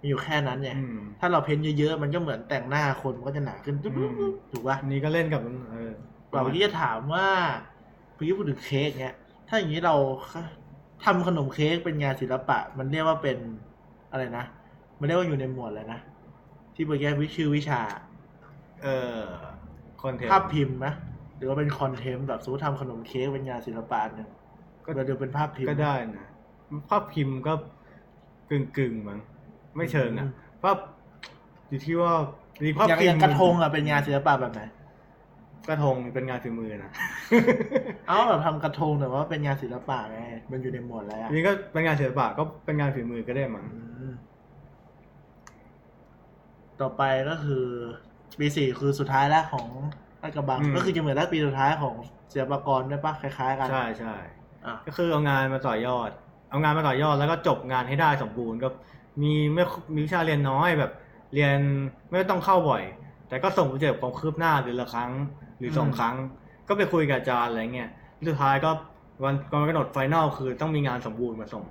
[0.00, 4.12] มีอยู่แค่นั้นไงอืมถ้าเราเพ้นเยอะๆ มันก็เหมือนแต่งหน้าคนมันก็จะหนาขึ้นตุ๊บอืม
[4.50, 5.40] ถูกป่ะอันนี้ก็เล่นกับ
[5.72, 5.92] เออ
[6.30, 7.26] เราที่จะถามว่า
[8.16, 9.16] พี่พูดถึงเค้กเนี้ย
[9.48, 9.94] ถ้าอย่างนี้เรา
[11.04, 13.38] ทำขนมเค้กเป็นงานศิลปะ มันเรียกว่าเป็น
[14.10, 14.44] อะไรนะ
[14.98, 16.00] มันเรียกว่าอยู่ในหมวดอะไรนะ
[16.74, 17.80] ที่เมื่อกี้วิชื่อวิชา
[18.82, 18.88] เอ
[19.20, 19.22] อ
[20.02, 20.86] คอนเทนต์ภาพพิมพ์ไหม
[21.36, 24.28] หรือว่าเป็นคอนเทนต์แบบสมมติทำขนมเค้กเป็นงานศิลปะหนึ่ง
[24.84, 26.26] ก็ก็เดี๋ยวเป็นภาพพิมพ์ก็ได้นะ
[26.90, 27.52] ภาพพิมพ์ก็
[28.50, 29.20] กึ่งกึ่งๆมั้ง
[29.76, 30.28] ไม่เชิงอะ
[30.62, 30.76] ภาพ
[31.68, 32.12] อยู่ที่ว่า
[32.64, 34.62] มีภาพอย่างพิอมย่างพ์กระทงอะเป็นงานศิลปะแบบไหน
[35.68, 36.92] กระทงเป็นงานฝีมือนะ
[38.06, 44.12] เอาแบบทำกระทงแต่ว่าเป็นงานศิลปะไงมันอยู่ในหมวดอะไรอะอันนี้ก็เป็นงานศิลปะก็เป็นงานฝีมือก็ได้มั้งอืม
[46.80, 47.64] ต่อไปก็คือ
[48.38, 49.66] ปีสี่คือสุดท้ายแล้วของ
[50.22, 51.94] ลาดกระบังก็คือจะเหมือนรัปีสุดท้ายของ
[52.32, 54.14] ศิลปากรด้วยปะคล้าย ๆ กัน ใช่ใช่
[54.66, 56.10] อะก็คือเอางานมาต่อยอด
[56.50, 58.68] เอางานมาต่อยอดแล้วก็จบงานให้ได้สมบูรณ์ก็
[59.22, 59.62] มีไม่
[59.94, 60.92] มีวิชาเรียนน้อยแบบ
[61.34, 61.58] เรียน
[62.08, 62.82] ไม่ต้องเข้าบ่อย
[63.28, 65.10] แต่ก็ส่ง project ความคืบหน้าเดือนละครั้ง
[65.58, 66.14] หรือสองครั้ง
[66.68, 67.90] ก็ไปคุยกับอาจารย์อะไรเงี้ย
[68.28, 68.70] สุดท้ายก็
[69.24, 71.64] วันวันกำหนด final คือต้องมีงานสมบูรณ์มาส่ง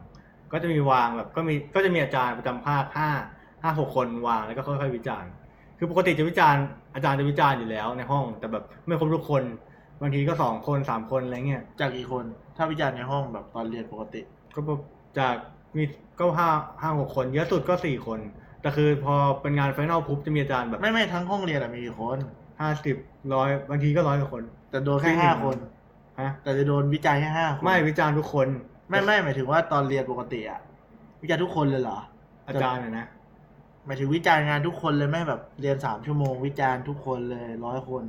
[0.51, 3.09] ก็จะมีวางแบบก็มีก็จะมีอาจารย์ประจำภาคห้า
[3.61, 5.29] ห้าหกคนวางแล้วก็ค่อยๆวิจารณ์
[5.77, 6.63] คือปกติจะวิจารณ์
[6.95, 9.43] อาจารย์จะวิจารณ์อยู่แล้วในห้อง แต่แบบไม่ครบทุกคน
[10.01, 12.23] บางทีก็สองคนสามคนอะไรเงี้ยจากกี่คน
[12.57, 14.21] ถ้าวิจารณ์ในห้องแบบตอนเรียนปกติ
[14.55, 14.81] ก็แบบ
[15.19, 15.35] จาก
[15.77, 15.83] มี
[16.19, 16.49] ก็ห้า
[16.81, 18.19] ห้าหกคน เยอะสุดก็สี่คน
[18.61, 22.17] แต่คือพอเป็นงานไฟนอลปุ๊บจะมีอาจารย์แบบไม่ไม่ทั้งห้องเรียนอะมีกี่คน
[22.59, 22.95] ห้าสิบ
[23.33, 25.57] ร้อยบางทีก็ร้อยกว่าคน แต่โดนแค่จริงห้าคน
[26.21, 28.47] ฮะ แต่จะโดนวิจัยแค่ห้าคนไม่วิจารณ์ทุกคน
[28.89, 30.59] ไม่ไม่หมายถึงว่าตอนเรียนปกติอะ
[31.21, 31.99] วิจัยทุกคนเลยเหรอ
[32.47, 33.05] อาจารย์นะนะ
[33.85, 38.03] หมายถึงวิจารณ์งานทุกคนเลยไหมแบบเรียนสามชั่วโมง วิจารณ์ทุกคนเลยร้อยคน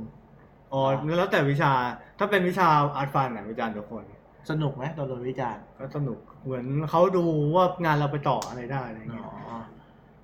[0.73, 0.81] อ๋อ
[1.17, 1.71] แล้วแต่วิชา
[2.19, 4.03] ถ้าเป็นวิชาอาร์ตฟันอะวิจารณ์ทุกคน
[4.49, 7.23] สนุกไหมตอนโดนวิจารณ์ก็สนุก เหมือนเขาดู
[7.55, 9.57] ว่างานเราไปต่ออะไรได้อะไรเงี้ยอ๋อ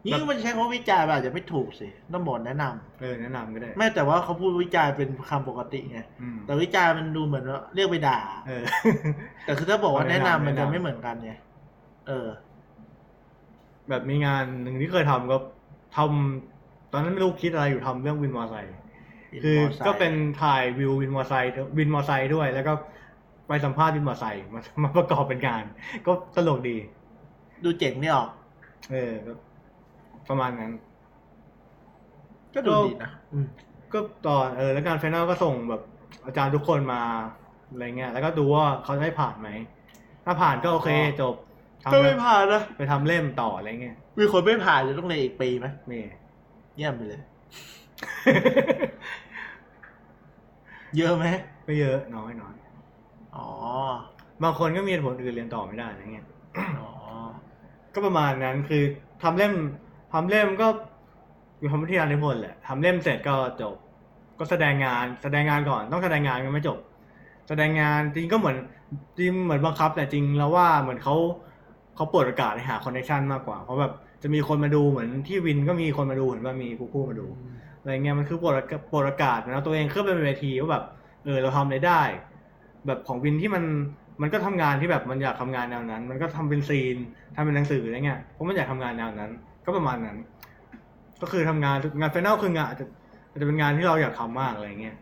[0.06, 8.64] นี่มันใช้คำว่าวิจารณ์แบบอาจจะไม่ถูกสิต้องบอกแนะนำเออแนะนำก็ได้ ไม่แต่ว่าเขาพูดวิจารณ์เป็นคำปกติไงอืม แต่วิจารณ์มันดูเหมือนว่าเรียกไปด่า เออ
[9.46, 11.34] แต่คือถ้าบอกว่าแนะนำมันจะแนะนำไม่เหมือนกันไง
[12.08, 12.28] เออ
[13.90, 15.38] แบบมีงานหนึ่งที่เคยทำก็
[15.98, 18.76] ทำตอนนั้นไม่รู้คิดอะไรอยู่ทำเรื่องวินมอไซค์
[19.44, 19.58] คือ
[19.88, 22.74] ก็เป็นถ่ายวิววินมอไซค์วินมอไซค์ด้วย แล้วก็
[23.48, 25.64] ไปสัมภาษณ์วินมอไซค์มามาประกอบเป็นงาน
[26.08, 26.78] ก็ตลกดี
[27.64, 28.30] ดูเจ๋งนี่ออก
[28.92, 29.34] เออก็
[30.30, 30.72] ประมาณนั้น
[32.56, 33.48] ก็ดูดีนะอืม
[33.94, 35.82] ก็ตอนเออแล้วการไฟนอลก็ส่งแบบ
[36.26, 37.02] อาจารย์ทุกคนมา
[37.72, 39.50] อะไรเงี้ยแล้วก็ดูว่าเขาจะให้ผ่านไหม
[40.26, 40.90] ถ้าผ่านก็โอเค
[41.22, 41.36] จบ
[41.84, 46.04] ทำก็ไม่ผ่านนะไปทำเล่มต่ออะไรเงี้ยมีคนไม่ผ่านจะต้องเรียนอีกปีไหมนี่
[46.78, 47.22] เยี่ยมไปเลย
[50.98, 51.26] เยอะไหม
[51.66, 52.56] ไม่เยอะน้อยน้อย
[53.38, 53.48] อ๋อ
[54.44, 56.28] บางคนก็มีเหตุผลอื่นเรียนต่อไม่ได้อะไรเงี้ย
[56.78, 56.88] อ๋อ
[57.94, 58.84] ก็ประมาณนั้นคือ
[59.24, 59.54] ทำเล่ม
[60.14, 60.68] ทำเล่มก็
[61.60, 63.76] อยู่ทำวิทยานิพนธ์แหละทำเล่มเสร็จก็จบ
[64.40, 66.78] ก็แสดงงานแสดงงานก่อนต้องแสดงงานก็ไม่จบ
[67.48, 68.58] แสดงงานจริงก็เหมือน
[69.20, 71.16] จริงเหมือนบังคับ แต่จริงแล้วว่าเหมือนเขา
[71.96, 77.28] เขาเปิดโอกาสให้หาคอนเนคชันมากกว่าเพราะแบบจะมีคนมาดูเหมือนที่วินก็มีคนมาดูเหมือนว่ามีผู้ผู้มาดู
[77.80, 78.54] อะไรเงี้ยมันคือโปรด
[78.90, 80.84] โปรดอากาศนะตัวเองขึ้นไปบนเวทีว่าแบบ
[81.24, 82.02] เออเราทำอะไรได้
[82.88, 83.64] แบบของวินที่มัน
[84.22, 86.98] มันก็ทำงานที่แบบมันอยากทำงานแนวนั้น มันก็ทำเป็นซีน
[87.36, 89.32] ทำเป็นหนังสืออะไรเงี้ยเพราะมันอยากทำงานแนวนั้น
[89.66, 90.18] ก็ประมาณนั้น
[91.22, 92.86] ก็คือทำงานงานไฟนอลคืองานอาจจะ
[93.32, 94.96] อาจจะเป็นงานที่เราอยากทำมากอะไรเงี้ย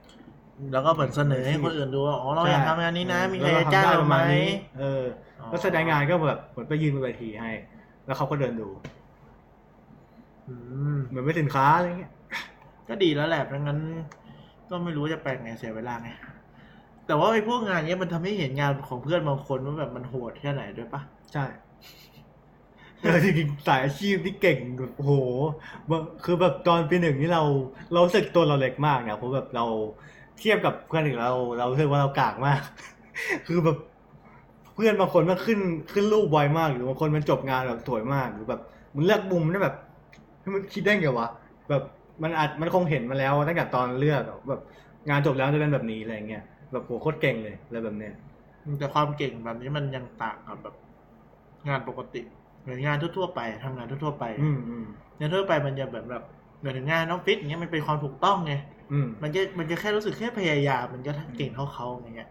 [0.74, 5.04] แล้วก็เหมือนเสนอให้คนอื่นดูว่าอ๋อเราอยากทำงานนี้นะ มีใครแล้วจะจ้างทำด้เราประไหมมาณนี้เออ
[5.40, 7.52] อ๋อแล้วแสดงงานก็แบบเหมือนไปยืนบนเวทีให้
[8.06, 8.70] แล้วเขาก็เดินดู
[10.48, 10.56] อื
[10.96, 12.14] มเหมือนเป็นสินค้าอะไรเงี้ย
[12.90, 13.80] ก็ดีแล้วแหละไม่งั้น
[14.70, 16.10] ก็ไม่รู้จะไปไงเสียเวลาไง
[17.06, 21.02] แต่ว่าไอ้พวกงานเนี้ยมันทำให้เห็นงานของเพื่อนบางคนว่าแบบมันโหดแค่ไหนด้วยปะ
[21.34, 21.46] ใช่
[23.02, 25.14] เออจริงๆสายอาชีพที่เก่งแบบโอ้โห
[25.88, 27.44] แบบคือแบบตอนปีหนึ่งนี่เรา
[27.92, 29.66] เรารู้สึกตัวเราเล็กมากนะเพราะแบบเรา
[30.40, 32.62] เทียบกับเพื่อนอื่นเรา เรารู้สึกว่าเรากากมาก
[33.48, 33.78] คือแบบ
[34.76, 35.60] เพื่อนบางคนมันขึ้น
[35.94, 38.62] ขึ้นรูปไวมากหรือบางคนมันจบงานแบบสวยมากหรือแบบ
[38.96, 39.76] มันเลือกมุมได้แบบ
[40.40, 41.28] เฮ้ยมันคิดได้ไงวะ
[41.70, 41.84] แบบ
[42.24, 44.62] มันอาจมันคงเห็นมาแล้วตั้งแต่ตอนเลือกอะแบบ
[45.10, 48.14] งานจบแล้วจะเป็นแบบนี้อะไรเงี้ย แบบโหโคตรเก่งเลยอะไรแบบเนี้ย
[48.80, 50.76] แต่ความเก่งแบบนี้มันยังต่างกับแบบ
[51.68, 52.22] งานปกติ
[52.62, 54.86] เหมือนงานทั่วๆไปทำงานทั่วๆไปอืมอืม
[55.20, 56.24] งานทั่วไปมันจะแบบแบบ
[56.60, 58.54] เหมือนงานออฟฟิศอย่างเงี้ยมันเป็นความถูกต้องไง
[58.92, 62.30] อืมมันจะมันจะแค่รู้สึกแค่พยายามมันก็เก่งเท่าเขาอย่างเงี้ย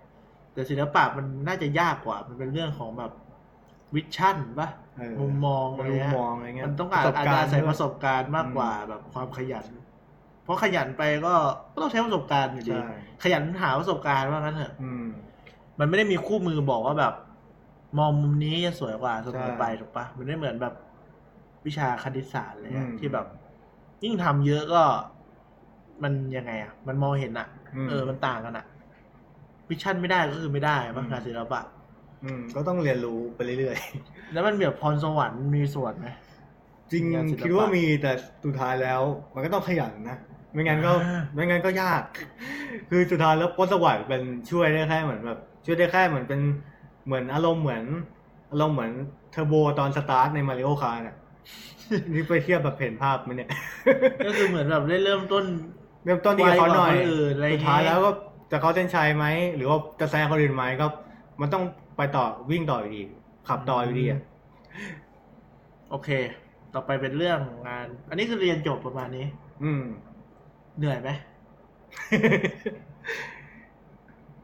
[0.53, 3.13] แต่ศิลปะมันน่าจะยากกว่า มันเป็นเรื่องของแบบ
[3.95, 9.67] วิชั่นปะเออมุมมองมัอะนไรมุมเงี้ยมองอะไรเงี้ยมันต้องการประสบอาจกาจะรณ์อาศัยด้วยประสบการณ์มากอืมกว่าแบบความขยัน
[10.45, 11.35] เพราะขยันไปก็
[11.73, 15.07] ก็ต้องใช้ประสบการณ์อยู่ดีใช่ขยันหาประสบการณ์ว่างั้นเถอะอืม
[15.79, 17.15] มันไม่ได้มีคู่มือบอกว่าแบบ
[17.99, 20.75] มองมุมนี้จะสวยกว่าเสมอไปใช่ถูกปะมันไม่เหมือนแบบ
[21.67, 23.27] วิชาคณิตศาสตร์อะไรเลยอืมที่แบบ
[24.03, 24.83] ยิ่งทำเยอะก็
[26.03, 27.49] มันยังไงอะ มันมองเห็นอะ
[27.85, 28.67] มเออ มันต่างกันอะ
[29.69, 31.61] วิชั่นไม่ได้ก็คือไม่ได้ป่ะอืมงานศิลปะ
[32.25, 33.77] อืมก็ต้องเรียนรู้ไปเรื่อย
[34.33, 38.13] แล้วมันแบบพรสวรรค์มีส่วนไหมๆจริงงานศิลปะคิดว่ามีแต่
[38.45, 39.01] สุดท้ายแล้ว
[39.35, 40.19] มันก็ต้องขยันนะ
[40.55, 42.03] ไม่งั้นก็อ่าไม่งั้นก็ยาก
[42.91, 46.41] คือสุดท้ายแล้วพรสวรรค์เป็นช่วยได้แค่เหมือนแบบ ช่วยได้แค่เหมือนเป็น
[47.07, 47.85] เหมือนอารมณ์เหมือน
[48.51, 48.93] อารมณ์เหมือน
[49.33, 51.17] เทอร์โบตอนสตาร์ทใน Mario Kart น่ะ
[52.13, 53.51] นี่ไปเทียบแบบเห็นภาพไหมเนี่ย
[54.27, 55.45] ก็คือเหมือนแบบได้เริ่มต้น
[56.05, 58.11] เริ่มต้นดีกับเขาหน่อยไวกว่าคนอื่นอะไรอย่างงี้สุดท้ายแล้วก็
[58.51, 59.27] จะเข้าเส้นชัยไหม
[59.57, 60.87] หรือว่าจะแซงคนอื่นไหมก็
[61.41, 61.65] มันต้อง
[61.97, 63.03] ไปต่อวิ่งต่ออยู่ดี
[63.49, 64.21] ขับต่ออยู่ดีอะ
[65.91, 66.09] โอเค
[66.75, 69.27] ต่อไปเป็นเรื่องงาน อันนี้คือเรียนจบประมาณนี้
[69.63, 69.85] อืม
[70.79, 71.11] เหนื่อยไหม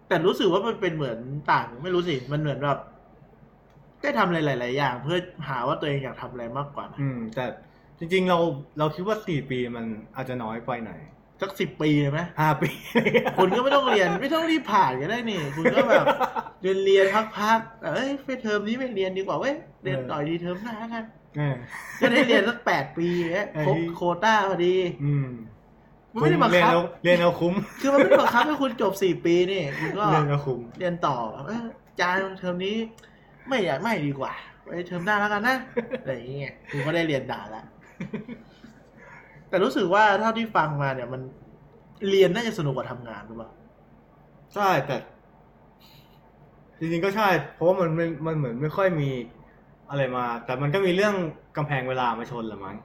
[0.09, 1.19] แต่รู้สึกว่ามันเป็นเหมือน
[1.53, 2.79] ต่าง ไม่รู้สิ มันเหมือนแบบ
[4.03, 5.19] ได้ทำอะไรหลาย ๆ อย่าง เพื่อ
[5.49, 7.45] หาว่าตัวเองอยากทำอะไรมากกว่านะอืม แต่
[7.99, 8.39] จริง ๆ เรา
[8.79, 9.85] เราคิดว่าสี่ปีมัน
[10.17, 11.01] อาจจะน้อยไปหน่อย
[11.41, 12.69] สักสิบปีเลยไหมห้าปี
[13.39, 16.07] คุณก็ไม่ต้องเรียน ไม่ต้องรีบผ่านก็ได้นี่ คุณก็แบบ
[16.63, 17.07] เรียนเรียน
[17.37, 21.05] พักๆเอ้ยไปเทอมนี้ไม่เรียนดีกว่าเว้ยเรียนต่อดีเทอมหน้ากัน
[21.37, 21.57] เออ
[22.01, 24.75] ก็ได้เรียนสักแปดปีเนี้ยครบไอ้โควต้าพอดี
[25.05, 25.29] อืม
[26.13, 32.77] มันไม่ได้บังเรียนคับ เอาเรียนเอาคุ้มคือมันไม่ได้บังคับให้คุณจบสี่ปีนี่คุณก็เรียนเอาคุ้มเรียนต่อแบบเอ้ยอาจารย์เทอมนี้
[33.49, 34.33] ไม่อยากไม่ดีกว่า
[34.65, 35.57] ไปเทอมหน้าแล้วกันนะ
[36.01, 37.63] อะไรอย่างเงี้ยคุณก็ได้เรียนด่าละ
[39.49, 41.21] แต่รู้สึกว่าเท่าที่ฟังมาเนี่ย มัน
[42.11, 43.51] เรียนน่าจะสนุกกว่าทำงานหรือเปล่า
[44.55, 44.97] ใช่แต่
[46.79, 49.11] จริงๆก็ใช่ เพราะว่ามันมันมันเหมือนไม่ค่อยมี
[49.91, 51.15] อะไรมา แต่มันก็มีเรื่อง
[51.57, 52.77] กำแพงเวลามาชนแหละมั้ง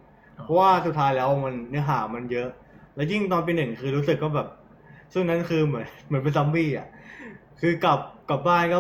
[0.43, 2.49] เพราะว่าสุดท้ายแล้วมันเนื้อหามันเยอะ
[2.95, 4.47] แล้วยิ่งตอนปีหนึ่งคือรู้สึกก็แบบ
[5.13, 6.85] ช่วงนั้นคือเหมือนเหมือนเป็นซอมบี้อะ
[7.59, 8.77] คือกลับกลับบ้านก็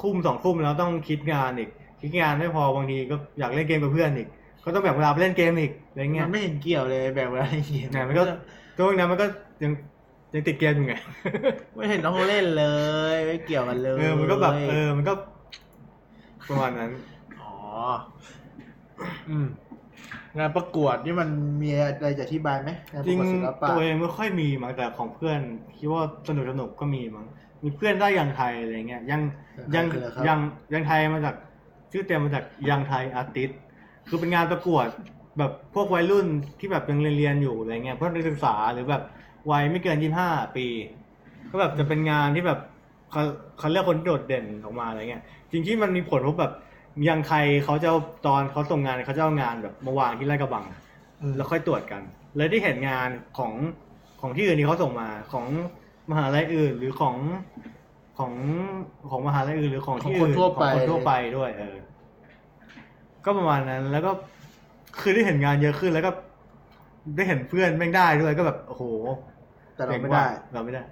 [0.00, 1.68] คุ้มสองคุ้มแล้วต้องคิดงานอีก
[2.00, 4.26] คิดงานไม่พอบางทีก็อยากเล่นเกมกับเพื่อนอีก
[4.64, 8.22] ก็ต้องแบ่งเวลาไปเล่นเกมอีกอะไรเงี้มัยนไม่เห็นเกี่ยวเลยแบบอะไรอย่างเงี้ยไหนมันก็
[8.76, 9.26] ช่วงนั้นมันก็
[9.62, 9.72] ยัง
[10.34, 10.94] ยังติดเกมอยู่ไง
[11.74, 12.58] ไม่เห็นต้องเล่นเล
[13.12, 15.12] ยไม่เกี่ยวกันเลยเออมันก็แบบเออมันก็
[16.48, 16.90] ประมาณนั้น
[17.40, 17.50] อ๋อ
[19.28, 19.46] อืม
[20.38, 21.28] งานประกวดนี่มัน
[21.62, 25.40] มีอะไรจะอธิบายไหมงานจปริระงกวดศิลปะตัวเองไม่ค่อยมีมั้งแต่ของเพื่อน
[25.76, 27.26] คิดว่าสนุกสนุกก็มีมั้ง
[27.62, 29.20] มีเพื่อนได้ยังไทยอะไรเงี้ยยัง
[29.74, 30.38] Young คืออะไรครับ Young
[30.72, 31.34] Young Thai มาจาก
[31.92, 33.50] ชื่อเต็มมาจาก Young Thai Artist
[34.08, 34.86] คือเป็นงานประกวด
[35.38, 36.26] แบบพวกวัยรุ่น
[36.58, 39.02] ที่แบบยังเรียนเรียนอยู่อะไรเงี้ยพวกนักศึกษาหรือแบบ
[39.50, 40.66] วัยไม่เกินยี่ห้าปี
[41.50, 42.60] ก็แบบจะเป็นงานที่แบบ
[43.10, 43.22] เขา
[43.58, 46.52] เขาเลือกคนที่โดดเด่นออกมาอะไรเงี้ยจริงที่มันมีผลเพราะแบบ
[47.08, 50.64] Young Thai เขาจะเอาตอนเขาส่งงานเขาจะเอางานแบบมาวางที่ลาดกระบัง
[51.20, 52.02] อืมแล้วค่อยตรวจกัน
[52.36, 53.08] เลยที่เห็นงาน
[53.38, 53.52] ของ
[54.20, 55.46] ของที่อื่นที่เขาส่งมาของ
[56.10, 57.16] มหาลัยอื่นหรือของ
[58.18, 58.32] ของ
[59.10, 61.76] ของมหาลัยอื่นหรือของที่ของคนอื่นทั่วไป ของคนทั่วไปด้วย เออ
[63.24, 64.10] ก็ประมาณนั้น แล้วก็
[65.00, 66.10] คือได้เห็นงานเยอะขึ้นแล้วก็
[67.16, 68.82] ได้เห็นเพื่อนแม่งได้ด้วยก็แบบโอ้โห
[69.76, 70.82] แต่เราไม่ได้เราไม่ได้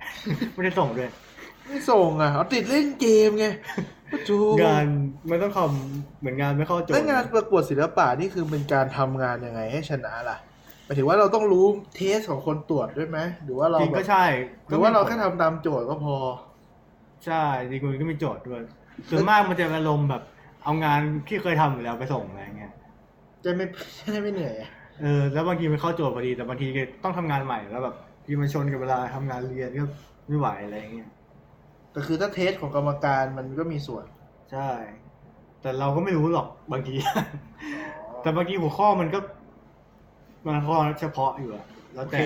[0.55, 1.10] ไม่ได้ส่งด้วย
[1.66, 3.47] ไม่ส่งอะเอาติดเล่นเกมไง
[4.28, 4.86] จูงาน
[5.31, 10.36] มันต้องทำเหมือนงานไม่เข้าโจทแล้วย์งานประกวดศิลปะนี่คือเป็นการทำงานยังไงให้ชนะล่ะ
[10.85, 11.66] หมายถึงว่าเราต้องรู้
[11.97, 14.24] เทสของคนตรวจด้วยไหมหรือว่าเราจริงแบก็บใช่
[14.69, 16.16] หรือว่าเราแค่ทำตามโจทย์ก็พอ
[17.27, 18.61] ใช่จริงมันก็มีโจทย์ด้วย
[19.11, 20.23] ส่วนมากมันจะอารมณ์แบบ
[20.65, 22.73] เอางานที่เคยทำอยู่แล้วไปส่งอะไรเงี้ย
[23.45, 23.65] จะไม่
[24.15, 24.70] จะไม่เหนื่อยอะ
[25.03, 29.85] เออแล้วบางทีมันเข้าโจทย์พอดีแต่บางทีก็ต้องทำงานใหม่แล้วแบบทีมันชนกับเวลาทำงานเรียนก็
[30.28, 31.09] ไม่ไหวอะไรเงี้ย
[31.94, 34.04] แต่คือถ้าเทสของกรรมการมันก็มีส่วน
[34.52, 34.70] ใช่
[35.62, 36.94] แต่เราก็ไม่รู้หรอกบางที
[38.22, 39.18] แต่บางทีหัวข้อมันก็
[40.46, 42.22] มันข้อเฉพาะอยู่อะแล้โอวเคแต่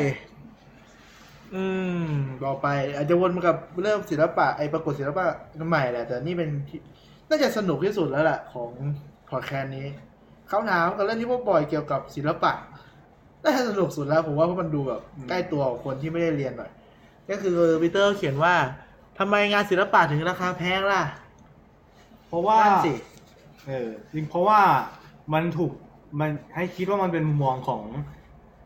[1.55, 1.65] อื
[2.03, 2.11] ม
[2.45, 2.67] ต่อไป
[2.97, 5.25] อาจจะวนมากับเรื่องศิลปะไอประกวดศิลปะ
[5.69, 6.81] ใหม่แหละแต่นี่เป็นที่
[7.29, 8.71] น่าจะสนุกที่สุดแล้วแหละของ
[9.31, 9.87] พอดแคสต์นี้
[10.51, 12.53] คำถามกับเรื่องที่พวกบอยเกี่ยวกับศิลปะ
[13.43, 16.71] น่าจะสนุกสุดแล้วผมว่าเพราะมันดูแบบอืมใกล้ตัวของคนที่ไม่ได้เรียนหน่อย
[17.31, 18.55] ก็คือปีเตอร์เขียนว่า
[19.19, 21.03] ทำไมงานศิลปะถึงราคาแพงล่ะ
[22.27, 22.93] เพราะว่านั่นสิ
[23.67, 24.61] เออจริงเพราะว่า
[25.33, 25.73] มันถูก
[26.21, 27.83] มันให้คิดว่ามันเป็นมุมมองของ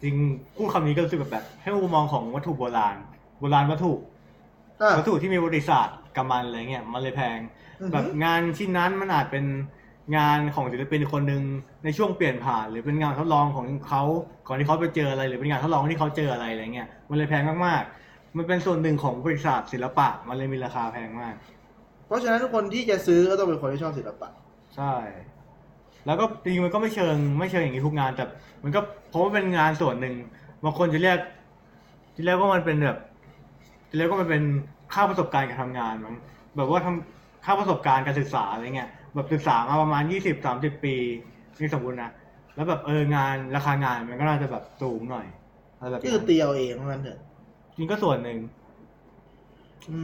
[0.03, 0.15] จริง
[0.57, 2.97] พูดคำนี้ก็รู้สึกแบบแบบ ให้มุมมองของวัตถุโบราณ
[3.41, 3.93] โบราณวัตถุ
[4.81, 7.39] อะวัตถุที่มีบริษัทกับมันอะไรเงี้ยมันเลยแพง
[7.81, 9.45] อือฮึ แบบงานชิ้นนั้นมันอาจเป็น
[10.17, 11.43] งานของศิลปินคนหนึ่ง
[11.85, 14.03] ในช่วงเปลี่ยนผ่าน หรือเป็นงานทดลองของเขา
[14.49, 18.02] ก่อนที่เขาไปเจออะไรหรือเป็นงานทดลองที่เขาเจออะไรอะไรเงี้ยมันเลยแพงมากๆ
[18.37, 21.35] มันเป็นส่วนหนึ่งของบริษัทศิลปะมันเลยมีราคาแพงมาก
[22.07, 24.29] เพราะฉะนั้นทุกคนที่จะซื้อก็ต้องเป็นคนที่ชอบศิลปะ
[24.77, 24.95] ใช่
[26.07, 28.25] แล้วก็จริงๆมันก็ไม่เชิงไม่เชิงอย่างนี้ทุกงานแต่
[28.65, 28.81] มันก็
[29.11, 30.15] เพราะว่าเป็นงานส่วนหนึ่ง
[30.65, 31.19] บางคนจะเรียก
[32.17, 32.99] จะเรียกว่ามันเป็นแบบ
[33.91, 34.43] จะเรียกว่ามันเป็น
[34.93, 36.15] ค่าประสบการณ์การทำงานมั้ง
[36.57, 40.95] แบบว่าทำค่าประสบการณ์การศึกษาอะไรเงี้ยแบบศึกษามาประมาณยี่สิบสามสิบปี
[41.61, 42.11] นี่สมมตินะ
[42.55, 45.27] แล้วแบบเอองานราคางานมันก็น่าจะแบบสูงหน่อย
[45.79, 47.19] อะไรแบบก็นี้คือตีเอาเองเท่านั้นเถอะ
[47.77, 48.39] จริงก็ส่วนหนึ่ง
[49.91, 50.01] อื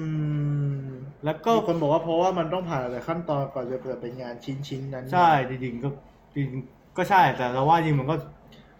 [0.80, 0.88] ม
[1.24, 5.88] แล้วก็ก็คนบอกว่าเพราะว่ามันต้องผ่านหลายขั้นตอนก่อนจะเกิดเป็นงานชิ้นชิ้นๆนั้นใช่จริงๆก็
[6.34, 8.16] จริงๆก็ใช่แต่เราว่าจริงมันก็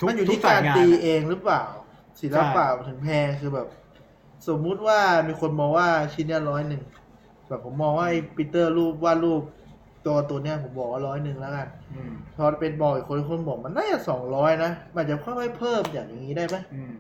[0.01, 1.63] ทุกมันอยู่ทุที่กสากายรงานตีอะ เองหรือเปล่า
[2.21, 3.69] ศิลปะถึงแพงคือแบบ
[4.49, 4.99] สมมุติว่า
[5.29, 6.83] มีคนมองว่าชิ้นเนี้ยร้อยหนึ่ง
[7.49, 9.43] แบบผมมองว่าไอ้ปีเตอร์รูปวาดรูป
[10.07, 16.95] ตัวตัวเนี้ยผมบอกว่าร้อยหนึ่งแล้วกัน อืมพอเป็นบอกอีกคนคนบอกมันน่าจะสองร้อยนะมันจะค่อยๆเพิ่มอย่างนี้ได้ไหมอืม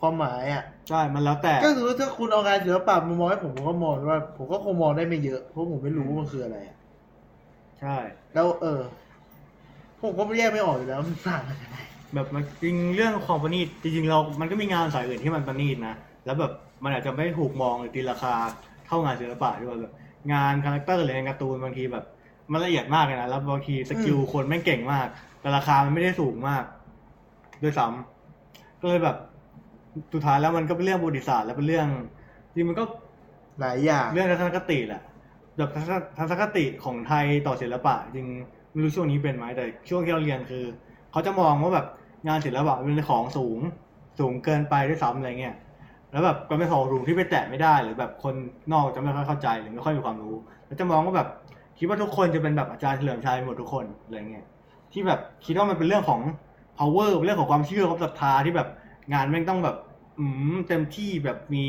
[0.00, 6.76] ความหมายอะใช่มันแล้วแต่ก็คือถ้าคุณเอางานศิลปะมามองให้ผมผมก็มองว่า ผมก็คงมองได้ไม่เยอะเพราะผมไม่รู้ว่ามันคืออะไรอะ
[7.80, 7.96] ใช่
[8.34, 8.80] แล้วเออ
[10.00, 11.78] ผมก็ไม่แยกไม่ออกอยู่แล้วมันต่างกันยังไง
[12.14, 15.94] แบบมันจริงเรื่องความประณีตจริงๆเรา มันก็มีงานสายอื่นที่มันประณีตนะ
[16.24, 16.52] แล้วแบบ
[16.84, 18.34] มันอาจจะไม่ถูกมองหรือตีราคา
[18.86, 19.92] เท่างานศิลปะด้วยแบบ
[20.32, 22.04] งาน character หรืองานการ์ตูนบางทีแบบ
[22.52, 25.06] มันละเอียดมากเลยนะแล้วบางที skill คนแม่งเก่งมาก
[25.40, 26.64] แต่ราคามันไม่ได้สูงมาก
[27.62, 29.16] ด้วยซ้ำก็เลยแบบ
[30.14, 31.88] สุดท้ายแล้วมันก็เป็นเรื่องบริษัทและเป็นเรื่อง
[32.54, 32.84] จริงมันก็
[33.60, 35.02] หลายอย่างเรื่องทัศนคติแหละ
[35.56, 38.28] แบบทัศนทัศนคติของไทยต่อศิลปะ จริง
[38.72, 40.64] ไม่รู้ช่วงนี้เป็นไหมแต่ช่วงที่เราเรียนคือ
[41.12, 41.86] เขาจะมองว่าแบบ
[42.28, 43.58] งานศิลปะเป็นของสูง
[44.18, 45.54] สูงเกินไปด้วยซ้ำอะไรเงี้ย
[46.12, 48.34] แล้วแบบก็เป็นของสูงที่ไปแตะไม่ได้หรือแบบคน
[48.72, 50.34] นอกจะไม่ค่อยเข้าใจหรือไม่ค่อยมีความรู้
[50.66, 51.28] แล้วจะมองว่าแบบ
[51.78, 54.46] คิดว่าทุกคนจะเป็นแบบอาจารย์เฉลิมชัยหมดทุกคนอะไรเงี้ย
[54.92, 56.20] ที่แบบคิดว่ามันเป็นเรื่องของ
[56.78, 58.68] power เป็นเรื่องของความเชื่อความศรัทธาที่แบบ
[59.12, 59.76] งานแม่งต้องแบบ
[60.18, 61.66] อืมเต็มที่แบบมี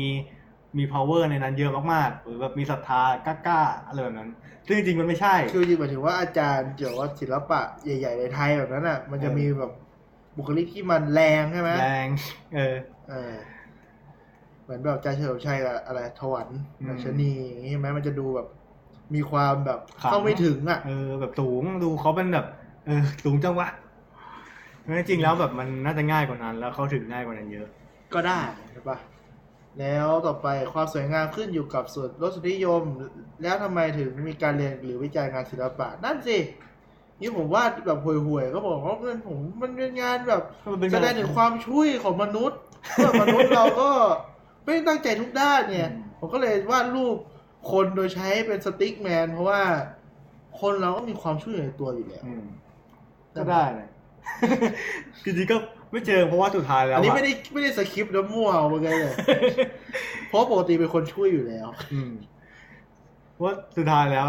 [0.78, 4.30] มี power ในนั้นเยอะมากๆ หรือแบบมีศรัทธากล้าๆอะไรแบบนั้น
[4.66, 9.72] ซึ่งจริงๆมันไม่ใช่ คือจริงหมายถึงว่าอาจารย์เกี่ยวกับศิลปะใหญ่ๆในไทยแบบนั้นอะ มันจะเออมีแบบ
[10.36, 12.08] บุคลิกที่มันแรงใช่ไหมแรง
[12.54, 12.74] เออ
[13.08, 13.34] เออ
[14.62, 16.48] เหมือนแบบอาจารย์เฉลิมชัยกับอะไรถวัน
[16.80, 18.48] อืมอัญชนีอย่างงี้ใช่ไหมมันจะดูแบบ
[19.14, 22.46] มีความแบบขลังเข้าไม่ถึงอะ เออ แบบสูงดูเขาเป็นแบบ
[22.86, 23.68] เออ สูงจังวะ
[24.98, 27.68] จริงๆแล้วแบบมันน่าจะง่ายกว่านั้น แล้วเขาถึงง่ายกว่านั้นเยอะ
[28.14, 28.40] ก็ได้
[28.72, 28.98] ใช่ปะ
[29.80, 32.82] แล้วต่อไปความสวยงามขึ้นอยู่กับส่วนรสนิยม
[33.42, 36.38] แล้วทำไมถึงมีการเรียนหรือวิจัยงานศิลปะนั่นสิ
[37.20, 42.58] นี่ผมว่าแบบห่วยๆก็บอกว่ามันผมมันเป็นงานแบบมันเป็นแสงานดงถึงความช่วยของมนุษย์
[42.94, 43.90] เมื่อมนุษย์เราก็
[44.64, 47.16] ไม่ได้ตั้งใจทุกด้านเนี่ยอืมผมก็เลยวาดรูป
[47.72, 49.62] คนโดยใช้เป็นสติ๊กแมน เพราะว่า
[50.60, 52.44] คนเราก็มีความช่วยในตัวอยู่แล้วอืม
[53.36, 53.88] ก็ได้นะ
[55.24, 55.56] จริงๆก็
[55.92, 59.14] ไม่เจอเพราะว่าสุดท้ายแล้วอันนี้ะไม่ได้ไม่ได้สคริปต์แล้วมั่วเอาไปเลย
[60.28, 62.12] เพราะปกติเป็นคนช่วยอยู่แล้วอืม
[63.32, 64.28] เพราะว่าสุดท้ายแล้ว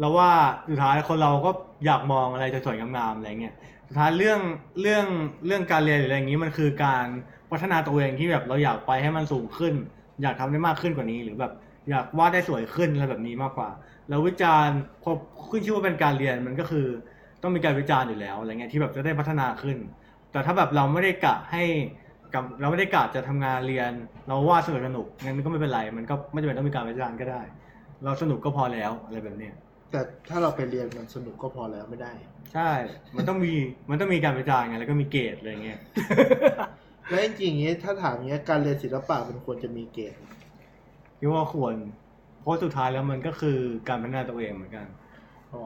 [0.00, 0.30] เราว่า
[0.70, 1.50] สุดท้ายคนเราก็
[1.86, 3.54] อยากมองอะไรสวยๆงามๆอะไรเงี้ย
[3.88, 4.40] สุดท้ายเรื่อง
[4.80, 5.06] เรื่อง
[5.46, 7.06] เรื่องการเรียนหรืออะไรอย่างนี้มันคือการ
[7.50, 9.74] พัฒนาตัวเองที่แบบเราอยากไปให้มันสูงขึ้น
[10.22, 11.52] อยากทำได้มากขึ้นกว่านี้ หรือแบบ
[11.90, 13.70] อยากวาดได้สวยขึ้นอะไรแบบนี้มากกว่า
[14.08, 15.10] แล้ววิจารณ์พอ
[15.50, 16.86] ขึ้นชื่อว่าเป็นการเรียนมันก็คือ
[17.42, 19.78] ต้องมีการวิจารณ์อยู่แล้วอะไรเงี้ยที่แบบจะได้พัฒนาขึ้น
[20.32, 21.62] แต่ถ้าแบบเราไม่ได้กะให้
[22.34, 23.92] กับเราไม่ได้กะจะทำงานเรียน
[24.28, 27.42] เราวาดสนุกสนุกงั้นก็ไม่เป็นไร มันก็ไม่จำเป็นต้องมีการวิจารณ์ก็ได้
[28.04, 29.54] เราสนุกก็พอแล้วอะไรแบบเนี้ย
[29.90, 32.12] แต่ถ้าเราไปเรียนมันสนุกก็พอแล้วไม่ได้
[32.54, 32.70] ใช่
[33.16, 33.52] มันต้องมี
[33.90, 35.78] มันต้องมีการวิจารณ์ไงแล้วก็มีเกรดอะไรเงี้ย
[37.08, 40.24] แล้วจริงๆอย่างนี้ถ้าถามอย่างนี้การเรียนศิลปะมันควรจะมีเกณฑ์
[41.18, 41.74] คิดว่าควร
[42.40, 43.58] เพราะสุดท้ายแล้วมันก็คือ
[43.88, 44.86] การพัฒนาตัวเองเหมือนกัน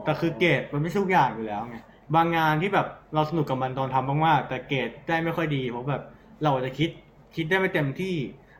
[0.05, 1.77] แต่คือเกรดมันไม่ใช่ทุกอย่างอยู่แล้วไง
[2.15, 6.03] บางงานที่แบบเราสนุกกับมันตอนทำมากๆแต่เกรดได้ไม่ค่อยดีเพราะแบบ
[6.43, 6.89] เราอาจจะคิด
[7.35, 8.15] คิดได้ไม่เต็มที่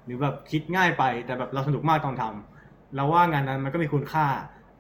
[0.06, 4.26] หรือแบบคิดง่ายไป แต่แบบเราสนุกมากตอนทำเราว่างานนั้นมันก็มีคุณค่า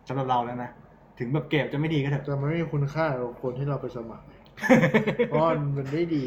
[0.08, 0.72] สำหรับเราแล้วนะ
[1.20, 4.26] ถึงแบบเกรดจะไม่ดีก็เถอะแต่มันไม่มีคุณค่ากับคนที่เราไปสมัคร
[5.30, 5.44] เพราะ
[5.78, 6.24] มันไม่ดี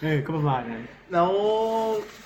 [0.00, 1.30] เออก็ประมาณนั้น แล้ว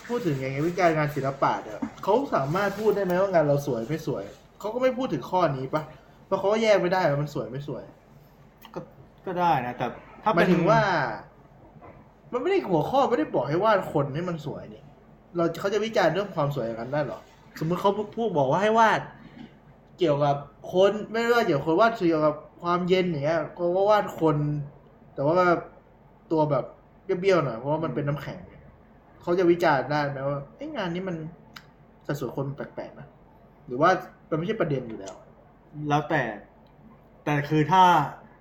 [0.07, 4.24] พูดถึงอย่างไงวิจารณ์งานศิลปะเนี่ยเขาสามารถพูดได้ไหมว่างานเราสวยไม่สวย
[4.61, 5.82] เขาก็ไม่พูดถึงข้อนี้ปะ
[6.31, 7.85] เพราะเขาก็แยกไม่ได้ว่ามันสวยไม่สวย
[8.74, 8.81] ก็
[9.27, 9.86] ก็ได้นะ แต่
[10.24, 10.81] ถ้าหเป็มานยถึงว่า
[12.32, 14.82] มันไม่ได้หัวข้อไม่ได้บอกให้วาดคนให้มันสวยนี่
[15.36, 17.20] เราเขาจะวิจารณ์เรื่องความสวยอย่างนั้นได้เหรอ
[17.59, 19.01] สมมติเขาพูดบอกว่าให้วาด
[19.98, 20.36] เกี่ยวกับ
[20.73, 24.36] คนไม่ว่าเกี่ยวกับคนวาดเกี่ยวกับความเย็นอย่างเงี้ยก็ว่าวาดคน
[25.15, 25.35] แต่ว่า
[26.32, 26.65] ตัวแบบ
[27.05, 28.62] เบี้ยวๆหน่อยเพราะว่ามันเป็นน้ำแข็งเนี่ย
[29.23, 31.16] เขาจะวิจารณ์ได้ไหมว่าไอ้ยงานนี้มัน
[32.07, 33.07] สัดส่วนคนแปลกๆนะ
[33.66, 33.90] หรือว่า
[34.31, 35.15] มันไม่ใช่ประเด็นอยู่แล้ว
[35.89, 36.23] แล้วแต่
[37.25, 37.83] แต่คือถ้า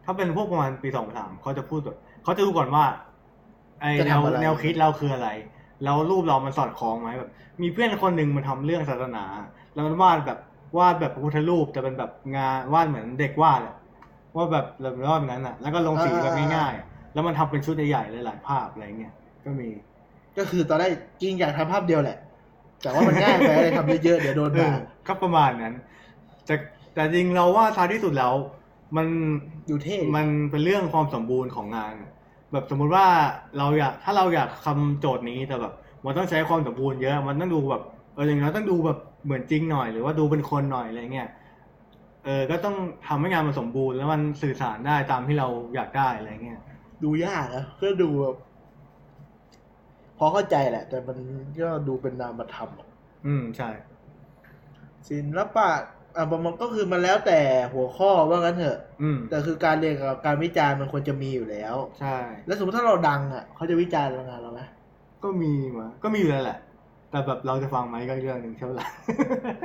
[0.06, 2.86] ถ้าเป็นพวกประมาณปีสองสามเขาจะพูดแบบเขาจะดูก่อนว่า
[3.82, 5.30] ไอจะแนวทำอะไรแนวคิดเราคืออะไร
[5.84, 7.30] แล้วรูปเรามันสอดคล้องไหมแบบ
[7.62, 9.26] มีเพื่อนคนหนึ่งมันทำเรื่องศาสนา
[9.74, 10.40] แล้วมันวาดแบบ
[10.78, 13.76] วาดแบบพระพุทธรูปแต่เป็นแบบงานวาดเหมือนเด็กวาดอะ
[14.36, 19.70] ว่าแบบแบบวาดแบบนั้นอะ แล้วก็ลงสีแบบง่ายๆอะแล้วมันทำเป็นชุดใหญ่ๆหลายๆภาพอะไรเงี้ยก็มี
[20.38, 20.92] ก็คือตอนแรก
[21.22, 22.18] จริงอยากทำภาพเดียวแหละ
[22.82, 24.76] แต่ว่ามันง่ายไปเลยทำเยอะๆเดี๋ยวโดนเอด่าอ
[25.08, 25.74] ก็ประมาณนั้น
[26.46, 26.56] แต่
[26.94, 28.34] แต่จริงเราว่าท้ายที่สุดแล้ว
[28.98, 29.08] มัน
[29.68, 31.94] อยู่เท่มันเป็นเรื่องความสมบูรณ์ของงาน
[32.52, 33.06] แบบสมมุติว่า
[33.58, 35.74] เราอยากถ้าเราอยากคำโจทย์นี้แต่แบบ
[36.06, 37.84] มันต้องใช้ความสมบูรณ์เยอะ มันต้องดูแบบ
[38.14, 41.30] เอออย่างน้อยต้องดูแบบเหมือนจริงหน่อย หรือว่าดูเป็นคนหน่อยอะไรเงี้ย
[42.26, 42.76] เออก็ต้อง
[43.08, 46.62] ทำให้งานมันสมบูรณ์แล้วมันสื่อสารได้ตามที่เราอยากได้อะไรเงี้ย
[47.04, 48.38] ดูยากนะก็ดูแบบ
[50.18, 51.18] พอเข้าใจแหละ แต่มัน
[51.62, 52.88] ก็ดูเป็นนามธรรมอะ
[53.26, 53.70] อืมใช่
[55.08, 55.70] ศิลปะ
[56.16, 57.40] อะมันก็คือมันแล้วแต่
[57.74, 62.16] หัวข้อว่างั้นเถอะ อืมแต่คือการเรียนกับการวิจารณ์มันควรจะมีอยู่แล้ว ใช่
[62.48, 64.62] แล้วสมมติถ้าเราดังอะเขาจะวิจารณ์งานเราไหม
[65.24, 66.58] ก็มีมาก็มีอยู่แล้วแหละ
[67.12, 68.88] แต่แบบเราจะฟังไหมก็อีกเรื่องหนึ่งใช่ไหมล่ะ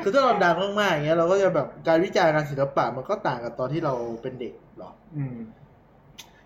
[0.03, 5.37] คือถ้าเราดังมากๆอย่างเงี้ยเราก็จะแบบการวิจารณ์งานศิลปะมันก็ต่างกับตอนที่เราเป็นเด็กหรออืม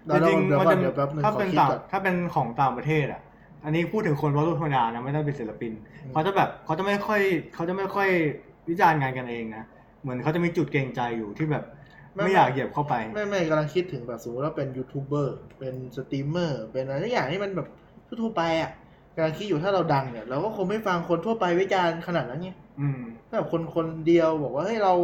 [0.07, 3.21] เราจริงเดี๋ยวๆมันก่อจะนเดี๋ยวแป๊บนึงถ้าขอเป็นคิดต่างก่อน ถ้าเป็นของต่างประเทศอะ
[3.65, 5.73] อันนี้พูดถึงคนวาดรูปธรรมดานะไม่ได้เป็นศิลปิน
[6.03, 7.21] อืม เขาจะแบบเขาจะไม่ค่อย
[7.55, 8.09] เขาจะไม่ค่อย
[8.69, 9.65] วิจารณ์งานกันเองนะ
[10.03, 11.65] เหมือนเขาจะมีจุดเกรงใจอยู่ที่แบบ
[12.15, 17.69] ไม่อยากเหยียบเข้าไป ไม่ไม่กำลังคิดถึงแบบสมมติว่าเป็นยูทูบเบอร์เป็นสตรีมเมอร์เป็นอะไรทุกอย่างที่มันแบบ
[18.23, 18.71] ทั่วๆไปอะ
[19.15, 22.51] กำลังคิดอยู่ถ้าเราดังเนี่ยเราก็คงไม่ฟังคนทั่วไปวิจารณ์ขนาดนั้นไง
[22.81, 24.95] อืมถ้าแบบคนคนเดียวบอกว่าเฮ้ยเรา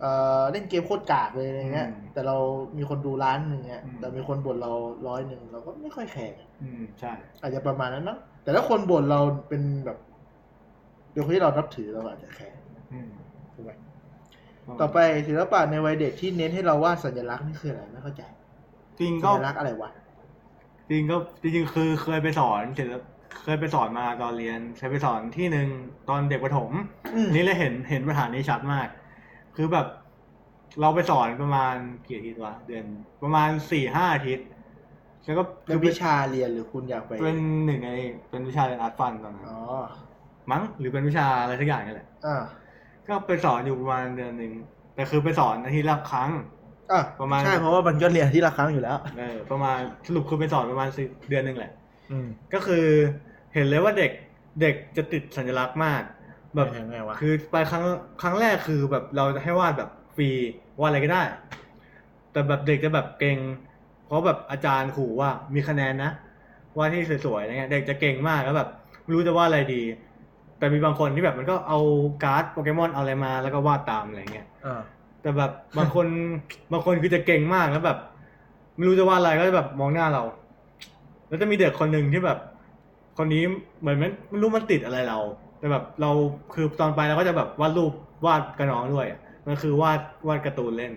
[0.00, 0.10] เอ่
[0.40, 2.36] อเล่นเกมโคตรกากเลยอะไรเงี้ยอืมแต่เรา
[2.76, 4.72] มีคนดูล้านหนึ่งเงี้ยอืมแต่มีคนบ่นเรา
[5.08, 7.12] ร้อยหนึ่งเราก็ไม่ค่อยแคร์อืมใช่
[7.42, 9.98] อาจจะประมาณนั้นมั้งแต่ถ้าคนบ่นเราเป็นแบบ
[11.12, 12.58] เป็นคนที่เรานับถือเราอาจจะแคร์
[12.92, 13.10] อืม
[13.54, 13.70] ถูกไหม
[14.80, 18.22] ต่อไปศิลปะในวัยเด็กที่เน้นให้เราวาดสัญลักษณ์นี่คืออะไรไม่เข้าใจ
[19.00, 19.90] จริงสัก็ญลักษณ์อะไรวะ
[20.90, 23.02] จริงก็จริงๆคือเคยไปสอนเสร็จแล้ว
[23.42, 25.68] เคยไปสอนมาตอนเรียนเคยไปสอนที่หนึ่ง
[26.08, 26.70] ตอนเด็กประถม
[27.14, 28.88] อืมนี่เลยเห็นเห็นปัญหานี้ชัดมาก
[29.56, 29.86] คือแบบ
[30.80, 31.74] เราไปสอนประมาณ
[32.06, 32.84] กี่อาทิตย์วะเดือน
[33.22, 34.46] ประมาณสี่ห้าอาทิตย์
[35.24, 37.90] แล้วก็เป็นวิชาเรียนหรือคุณอยากไป เป็นหนึ่งใน
[38.30, 39.60] เป็นวิชาเรียนอาร์ตฟันตอนนั้นอ๋อ
[40.50, 42.42] มั้งหรือเป็นวิชาอะไรสักอย่างนี่แหละอ่า
[43.10, 44.52] ก็ไปสอนอยู่ประมาณเดือนหนึ่ง
[44.94, 46.30] แต่คือไปสอนอาทิตย์ละครั้ง
[46.92, 51.72] อะประมาณ ใช่เพราะว่ามันก็เรียนที่ละครั้งอยู่แล้ว เออประมาณสรุปคือไปสอนประมาณสิเดือนหนึ่งแหละ
[52.10, 52.84] อืมก็คือ
[53.54, 54.10] เห็นเลยว่าเด็ก
[54.60, 56.02] เด็กจะติดสัญลักษณ์มาก
[56.56, 57.84] แบบยังไงวะคือไปครั้ง
[58.22, 60.28] ครั้งแรกคือแบบเราจะให้วาดแบบฟรี
[60.80, 61.22] วาดอะไรก็ได้
[62.32, 63.38] แต่แบบเด็กจะแบบเก่ง
[64.06, 66.10] เพราะแบบอาจารย์ขู่ว่ามีคะแนนนะ
[66.78, 68.68] วาดที่สวยๆอะไรเงี้ยเด็กจะเก่งมากแล้วแบบ
[69.02, 69.82] ไม่รู้จะวาดอะไรดี
[70.60, 71.78] แต่มีบางคนที่แบบมันก็เอา
[72.22, 74.80] การ์ดโปเกมอนเอาอะไรมาแล้วก็วาดตามอะไรเงี้ยอ่า
[75.22, 76.06] แต่แบบบางคน
[76.72, 77.98] บางคนคือจะเก่งมากแล้วแบบ
[78.76, 80.22] ไม่รู้จะวาดอะไรก็จะแบบมองหน้าเรา
[81.28, 82.38] แล้วจะมีเด็กคนหนึ่งที่แบบ
[83.18, 83.42] คนนี้
[83.80, 85.18] เหมือนมันไม่รู้มันติดอะไรเรา
[85.58, 86.10] แต่แบบเรา
[86.54, 87.92] คือตอนไปเราก็จะแบบวาดรูป
[88.26, 90.92] วาดกับน้องด้วยอะมันคือวาดวาดการ์ตูนเล่น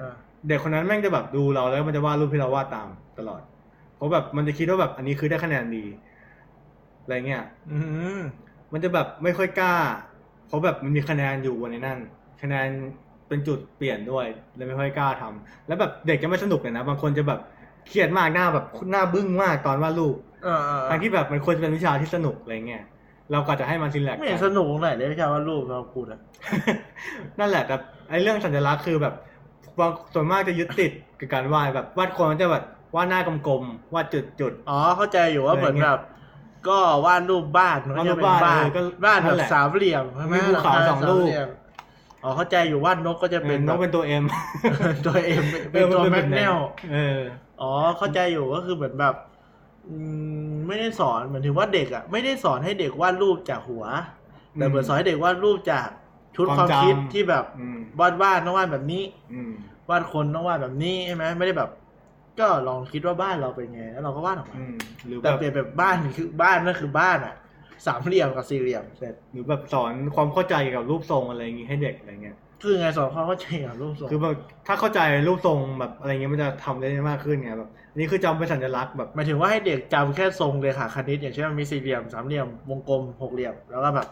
[0.00, 0.14] อ่า
[0.48, 2.88] เด็กคนนั้นแม่งจะแบบดูเราแล้วมันจะวาดรูปที่เราวาดตาม
[3.18, 3.40] ตลอด
[3.96, 5.84] เพราะแบบมันจะคิดว่าแบบอันนี้คือได้คะแนนดี
[7.02, 7.78] อะไรเงี้ยอื
[8.70, 9.74] มมันจะแบบไม่ค่อยกล้า
[10.46, 11.98] เพราะแบบมันมีคะแนนอยู่บนในนั่น
[12.42, 12.68] คะแนน
[13.28, 14.26] เป็นจุดเปลี่ยนด้วย
[14.56, 17.40] เลยไม่ค่อยกล้าทำแล้วแบบเด็กจะไม่สนุกเลยนะ บางคนจะแบบ
[17.88, 20.16] เครียดมากหน้าแบบหน้าบึ้งมากตอนวาดรูป
[20.46, 22.82] อ่าอ่าทั้งที่แบบมันควรจะเป็นวิชาที่สนุกอะไรเงี้ย
[23.32, 26.20] เราก็จะให้มันซินแลกซ์ไม่เห็นสนุกตรงไหนเลยวิชาวาดรูปเราพูดอะ
[27.38, 27.76] นั่นแหละแต่
[28.10, 29.14] ไอ้เรื่องสัญลักษณ์คือแบบ
[29.78, 32.64] บางส่วนมากจะยึดติดกับการวาดแบบวาดคนมันจะแบบ
[32.94, 34.06] วาดหน้ากลมๆวาด
[34.40, 36.02] จุดๆอ๋อเข้าใจอยู่ว่าอะไรเหมือนเงี้ยแบบ
[36.68, 41.48] ก็วาดรูปบ้านมันก็จะเป็นวาดรูปบ้าบ้านนเออก็บ้านนั่แบนบแหละสามเหลี่ยมใช่ไหมมีภูเขาหลัคสองลูกามเหลี่ยม
[42.22, 44.24] อ๋อเข้าใจอยู่วาดนกก็จะเป็เป็นนนกเป็นตัวเอ็ม
[45.06, 46.56] ตัวเอ็มเป็นตัวแมกเนล
[46.92, 47.20] เออ
[47.60, 49.14] อ๋อเข้าใจอยู่ก็คือเหมือนแบบ
[49.88, 49.96] อื
[50.50, 53.84] มไม่ได้สอนเหมือนถึงว่าเด็กอะไม่ได้สอนให้เด็กวาดรูปจากหัว
[54.54, 55.88] แต่เหมือนสอนให้เด็กวาดรูปจาก
[56.36, 59.52] ชุดความมคาวจำ คิดที่แบบอืมวาดวาดต้องวาดแบบนี้อืม
[59.90, 61.70] วาดคนต้องวาดแบบนี้ใช่ไหมไม่ได้แบบ
[62.40, 67.34] ก็ลองคิดว่าบ้านเราเป็นไง แล้วเราก็วาดออกมาอืมหรือแบแต่บเปลี่ยนแบบบ้านคือบ้านนั่นคือบ้านอะ
[67.86, 74.36] สามเหลี่ยมกับสี่เหลี่ยมเสร็จหรือแบบสอนความเข้าใจเกี่ยวกับรูปทรงอะไรอย่างงี้ให้เด็กอะไรเงี้ย คือไงสอนความเข้าใจกับรูปทรงคือแบบ
[74.66, 84.08] ถ้าเข้าใจรูปทรงแบบอะไรเงี้ยมันจะทำได้มากขึ้นไงแบบอันนี้คือจำเป็นสัญลักษณ์แบบหมายถึงว่าให้เด็กจำแค่ทรงเลยค่ะคณิตอย่างเช่นมันมีสี่เหลี่ยมสามเหลี่ยมวงกลมหกเหลี่ยม แล้วก็แบบ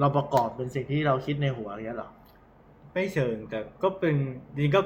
[0.00, 2.10] เราประกอบเป็นสิ่งที่เราคิดในหัวอย่างเงี้ยเหรอ
[2.92, 4.14] ไม่เชิงแต่ก็เป็น
[4.54, 4.80] จริงๆก็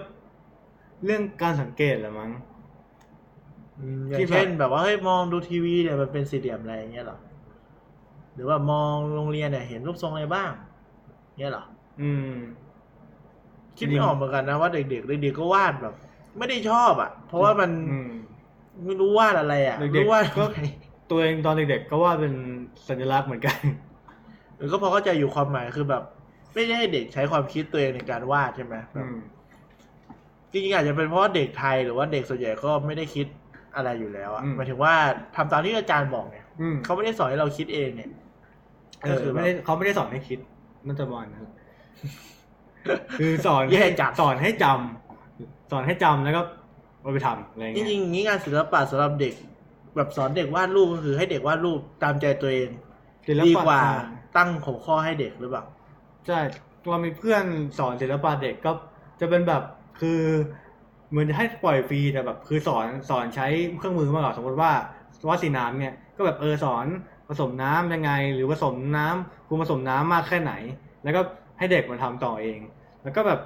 [1.04, 2.30] เรื่องการสังเกตแหละมั้ง
[3.82, 7.18] อืมอย่าที่งแบบเช่นแบบว่าเฮ้ยมองดูทีวีเนี่ยมันเป็นสี่เหลี่ยมอะไรอย่างเงี้ยเหรอ
[8.34, 10.50] หรือว่ามองโรงเรียนเนี่ยเห็นรูปทรงอะไรบ้าง
[11.38, 11.64] เงี้ยเหรอ
[12.00, 12.28] อืม
[13.78, 15.94] คิดไม่ออกเหมือนกันนะว่าเด็กๆเด็กๆก็วาดแบบ
[16.38, 18.09] ไม่ได้ชอบอะ เพราะว่ามันอืม
[18.84, 20.59] ไม่รู้วาดอะไรอะเด็กๆไม่รู้วาดก็อะไร
[21.10, 22.32] ตัวเองตอนเด็กๆก็ว่าเป็น
[22.88, 23.59] สัญลักษณ์เหมือนกัน
[24.56, 26.02] หรือก็พอเข้าใจอยู่ความหมายคือแบบ
[26.54, 29.16] ไม่ได้ให้เด็กใช้ความคิดตัวเองในการวาดใช่ไหมแบอืบม
[30.50, 33.26] จริงๆอาจจะเป็นเพราะว่าเด็กไทยหรือว่าเด็กส่วนใหญ่ก็ไม่ได้คิด
[33.77, 34.94] อะไรอยู่แล้วอะหมายถึงว่า
[35.36, 38.11] ทำตามที่อาจารย์บอกเนี่ยอืมเขาไม่ได้สอนให้เราคิดเองเนี่ย
[39.03, 40.39] เอก็อคือแบบไม่ได้เขาไม่ได้สอนให้คิด
[40.86, 41.44] นั่นจะประมาณนั้น
[43.19, 46.43] คือสอนแย่จัด สอนให้จำสอนให้จำแล้วก็
[47.03, 49.35] เอาไปทำอะไรจเงี้ย ริงๆงี้งานศิลปะสำหรับเด็ก
[49.97, 52.69] แบบสอนเด็กวาดรูปก็คือให้เด็กวาดรูปตามใจตัวเอง
[53.27, 53.81] ศิลดีปะกว่า
[54.36, 55.65] ตั้งหัวข้อให้เด็กหรือเปล่า
[56.27, 56.39] ใช่
[56.90, 57.44] เรามีเพื่อน
[57.78, 58.70] สอนศิลปะเด็กก็
[59.20, 59.62] จะเป็นแบบ
[60.01, 60.20] คือ
[61.12, 63.47] เหมือนจะให้ปล่อยฟรีแต่แบบคือสอนสอนใช้
[63.78, 64.72] เครื่องมือมากกว่าสมมติว่า
[65.28, 66.86] ว่าสีน้ำเนี่ยก็แบบเออสอน
[67.28, 70.52] ผสมน้ำยังไง หรือผสมน้ำคุณผสมน้ำมากแค่ไหน
[71.05, 71.20] แล้วก็
[71.59, 72.60] ให้เด็กมาทำต่อเอง
[73.02, 73.40] แล้วก็แบบ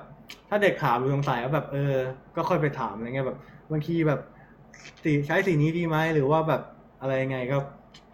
[0.49, 1.95] ถ้าเด็กถามหรือสงสัยก็แบบเออ
[2.37, 3.39] ก็ค่อยไปถามอะไรเงี้ยแบบ
[3.71, 4.21] บางทีแบบ
[5.03, 6.63] สีใช้สีนี้ดีไหมหรือว่าแบบ
[7.01, 7.57] อะไรยังไงก็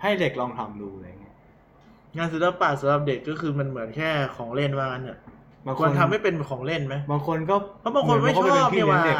[0.02, 1.36] ให้เด็กลองทำดูอะไรเงี้ย
[2.16, 5.18] งานศิลปะสำหรับเด็กก็คือมันเหมือนแค่ของเล่นว่างั้นเนี่ย
[5.66, 9.18] บางคควรนทำให้เป็นของเล่นไหมบางคนก็เพราะบางคนไม่ชอบเหนี่มืว่าอนบอกว่าเป็นพี่เลี้ยงเด็ก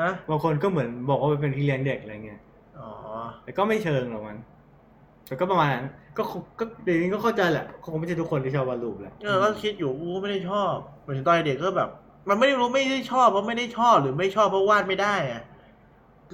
[0.00, 2.40] ฮะบางคนก็เหมือนบอกว่าเป็นพี่เลี้ยงเด็กอะไรเงี้ย
[2.78, 2.88] อ๋อ
[3.44, 4.38] แต่ก็ไม่เชิงหรอกมัน
[5.26, 5.86] แต่ก็ประมาณนั้น
[6.16, 11.90] ก็คงก็เดี๋ยวนี้ก็เข้าใจแหละคงไม่ใช่ทุกคนที่ชอบวาดรูปแหละเออก็คิดอยู่กูไม่ได้ชอบเหมือนตอนเด็กก็แบบ
[12.28, 15.42] มันไม่ได้รู้ไม่ได้ชอบเพราะไม่ได้ชอบหรือไม่ชอบเพราะวาดไม่ได้อะ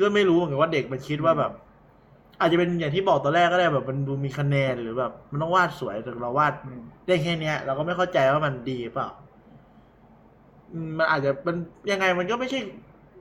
[0.01, 1.53] ก็ไม่รู้เหมือนกันว่าเด็กมันคิดว่าแบบ
[2.43, 9.09] อาจจะเป็นอย่างที่บอกตอนแรกก็ได้แบบมันดูมีคะแนนหรือแบบ มันต้องวาดสวยแต่เราวาดอืมได้แค่เนี้ย เราก็ไม่เข้าใจว่ามันดีเปล่า
[10.73, 11.57] อืมมันอาจจะมัน
[11.91, 12.59] ยังไงมันก็ไม่ใช่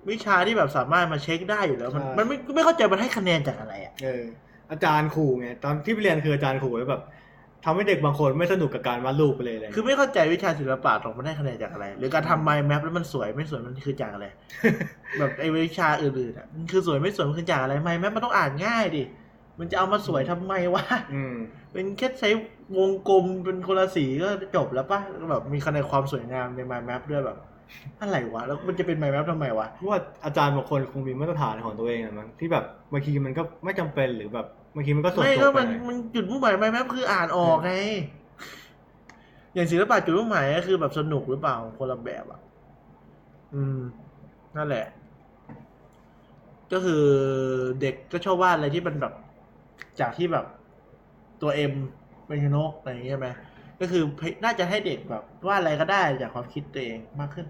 [0.10, 4.24] วิชาที่แบบสามารถมาเช็คได้อยู่แล้ว มันมันไม่ไม่เข้าใจมันให้คะแนนจากอะไรอะ เออ
[4.72, 7.02] อาจารย์ขู่ไงตอนที่ไปเรียนคืออาจารย์ขู่แล้วแบบ
[7.66, 14.28] ทำให้เด็กบางคนไม่สนุกกับการวาดรูปไปเลยเลย คือไม่เข้าใจวิชาศิลปะตรงมันได้คะแนนจากอะไร หรือการทำไมแมปแล้วมันสวยไม่สวยมันคือจากอะไร
[15.20, 19.04] แบบไอ้วิชาอื่นๆอะมันคือสวยไม่สวยมันคือจากอะไรไมแมปมันต้องอ่านง่ายดิ
[19.60, 20.84] มันจะเอามาสวยทำไมวะ
[21.14, 21.36] อืม
[21.72, 22.30] เป็นแค่ใช้
[22.78, 25.00] วงกลมเป็นคนละสีก็จบแล้วปะ
[25.32, 27.38] แบบมีคะแนนความสวยงามใน mind map ด้วยแบบ
[28.02, 37.74] อะไรวะ แล้วมันจะเป็น mind map ทำไมวะเพราะว่าอาจารย์บางคนคงมีมาตรฐานของตัวเองอะมั้งที่แบบบางทีมันก็ไม่จำเป็นหรือแบบ บางทีมันก็ส่วนไม่ตัก็วไปมันมันจุดมุ่งหมาย mind map คืออ่านออกไง
[39.54, 42.42] อย่างศิลปะจุดมุ่งหมายก็คือแบบสนุกหรือเปล่าคนละแบบอะ
[43.54, 43.80] อืม
[44.56, 44.86] นั่นแหละ
[46.72, 47.04] ก็คือ
[47.82, 49.14] เด็กก็ชอบวาดอะไรที่มันแบบ
[50.00, 50.46] จากที่แบบ
[51.42, 51.74] ตัวเอ็ม
[52.28, 53.30] เป็นนกอะไรอย่างเงี้ยใช่ไหม
[53.80, 54.04] ก็คือ
[54.44, 57.48] น่าจะให้เด็กแบบวาดอะไรก็ได้จากความคิดตัวเองมากขึ้น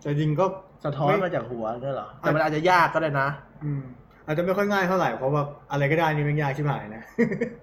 [0.00, 0.44] แต่จริงก็
[0.84, 3.28] สะท้อนไม่มาจากหัวเนี่ยเหรอแต่มันอาจจะยากก็ได้นะ
[3.64, 3.84] อืม
[4.26, 7.02] อาจจะไม่ค่อยง่ายเท่าไหร่เพราะว่าอะไรก็ได้นี่มันยากชิบหายนะ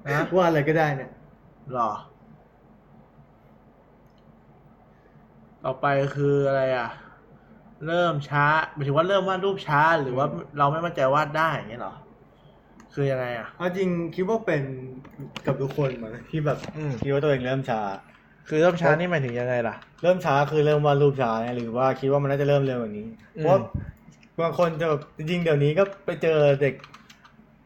[0.07, 1.11] นะว่าอะไรก็ได้เนี่ย
[1.73, 1.91] หรอ
[5.65, 5.85] ต่อไป
[6.15, 6.89] คืออะไรอะ
[7.88, 10.25] เริ่มช้าหมายถึงว่าเริ่มวาดรูปช้า หรือว่า
[10.57, 11.95] เราไม่มั่นใจวาดได้อย่างเงี้ยเหรอ
[12.93, 14.63] คือยังไงอะเอาจริงคิดว่าเป็น
[15.45, 17.81] กับทุกคนเหมือนที่แบบอืมคิดว่าตัวเองเริ่มช้า
[18.47, 23.07] คือเริ่มช้านี่หมายถึงยังไงล่ะ เริ่มช้าคือเริ่มวาดรูปช้าเนี่ยหรือว่าคิดว่ามันน่าจะเริ่มเร็วกว่านี้
[23.38, 23.57] อืมเพราะ
[24.43, 26.30] บางคนจะแบบจริงๆเดี๋ยวนี้ก็ไปเจอ
[26.61, 26.73] เด็ก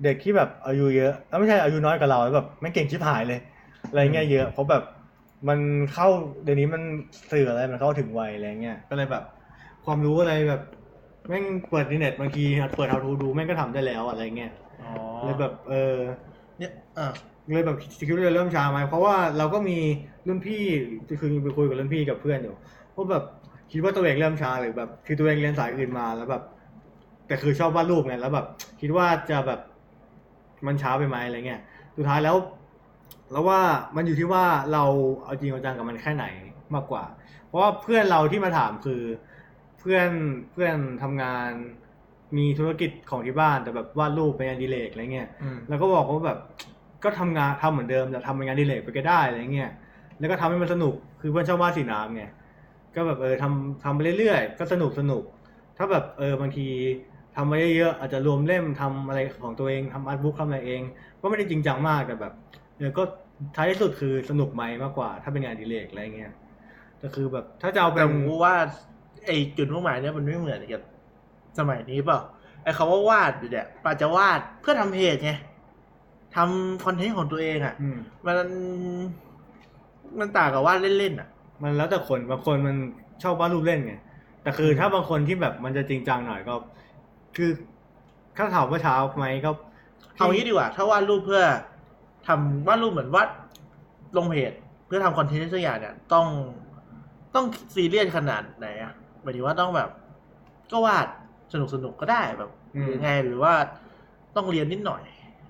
[0.03, 3.39] เด็กที่แบบอายุเยอะเอ้าไม่ใช่อายุน้อยกว่าเราแล้วแบบไม่งเก่งชิบหายเลย
[3.87, 4.81] อะไรเงี้ยเยอะเพราะแบบ
[5.47, 5.59] มัน
[5.91, 6.05] เข้า
[6.43, 6.81] เดี๋ยวนี้มัน
[7.31, 9.23] สื่ออะไรมันเข้าถึงวัยอะไรเงี้ยก็เลยแบบ
[9.83, 10.61] ความรู้อะไรแบบ
[11.29, 12.41] แม่งเปิดอินเทอร์เน็ตบางที
[12.75, 14.49] เปิดเอาทูดูแม่งก็ทำได้แล้วอะไรเงี้ย
[14.79, 14.85] อ๋อ
[15.23, 15.75] เลยแบบเออ
[16.57, 17.03] เนี่ยอะ
[17.51, 17.75] เลยแบบ
[18.07, 19.73] คิดว่าจะเริ่มช้าไหมเพราะว่าเราก็มี
[20.27, 20.55] รุ่นพี่
[21.19, 22.51] คือไปคุยกับรุ่นพี่กับเพื่อนอยู่
[22.95, 23.23] ว่าแบบ
[23.71, 26.41] คิดว่าตัวเองเริ่มช้าหรือแบบคือตัวเองเรียนสายอื่นมาแล้วแบบ
[27.27, 28.45] แต่คือชอบวาดรูปไงแล้วแบบ
[28.81, 29.59] คิดว่าจะแบบ
[30.67, 31.61] มันช้าไปไหมอะไรเงี้ย
[31.97, 32.35] สุดท้ายแล้ว
[33.31, 33.59] แล้วว่า
[33.95, 34.83] มันอยู่ที่ว่าเรา
[35.23, 36.25] เอาจริงเอาจังกับมันแค่ไหน
[36.75, 37.03] มากกว่า
[37.47, 39.01] เพราะว่าเพื่อนเราที่มาถามคือ
[39.79, 40.09] เพื่อน
[40.51, 41.49] เพื่อนทำงาน
[42.37, 46.39] มีธุรกิจของที่บ้านแต่แบบวาดรูปเป็นงานอดีเลกอะไรเงี้ยอืมแล้วก็บอกว่าแบบ
[47.03, 49.71] ก็ทำงานทำเหมือนเดิมแต่ทำเป็นงานอดีเลกไปก็ได้อะไรเงี้ย
[50.19, 52.23] แล้วก็ทำให้มันสนุกคือเพื่อนชอบวาดสีน้ำไง
[52.95, 55.23] ก็แบบเออทำทำไปเรื่อยๆก็สนุกสนุก
[55.77, 56.67] ถ้าแบบเออบางที
[57.35, 60.81] ทำมาเยอะๆอาจจะรวมเล่มทำอะไรของตัวเองทำอาร์ตบุ๊กทำอะไรเอง
[61.21, 62.33] ก็ไม่ได้จริงจังมากแต่แบบ
[62.77, 63.03] เออก็
[63.55, 66.33] ท้ายที่สุดคือสนุกไหมมากกว่า ถ้าเป็นงานอดิเรกอะไรเงี้ย
[66.99, 68.53] แต่คือแบบถ้าจะเอาเป็แต่นผมว่า
[69.25, 70.81] ไอ้จุดมุ่งหมายเนี่ยมันไม่เหมือนกับ
[71.59, 72.19] สมัยนี้เปล่า
[72.63, 75.31] ไอ้คำว่าวาดอยู่เนี่ยปาจะวาดเพื่อทำเพจไง
[76.35, 78.37] ทำคอนเทนต์ของตัวเองอะอืมมัน
[80.19, 81.29] มันต่างกับวาดเล่นๆอะ
[81.63, 82.75] มันแล้วแต่คนบางคนมัน
[83.23, 83.93] ชอบวาดรูปเล่นไง
[84.41, 86.53] แต่คือถ้าบางคนที่แบบมันจะจริงจังหน่อยก็
[87.37, 87.51] คือ
[88.37, 89.51] ถ้าถามว่าเช้าไหมก็
[90.17, 91.43] เอางี้ดีกว่า ถ้าวาดรูปเพื่อ
[92.27, 93.29] ทำวาดรูปเหมือนวาด
[94.17, 94.53] ลงเพจ
[94.87, 96.27] เพื่อทำคอนเทนต์สักอย่างเนี่ยต้อง
[97.35, 97.45] ต้อง
[97.75, 99.89] ซีเรียสขนาดไหนอะหมายถึงว่าต้องแบบ
[100.71, 101.07] ก็วาด
[101.53, 102.51] สนุกสนุกๆก็ได้แบบ
[102.83, 103.53] หรือไงหรือว่า
[104.35, 105.03] ต้องเรียนนิดหน่อย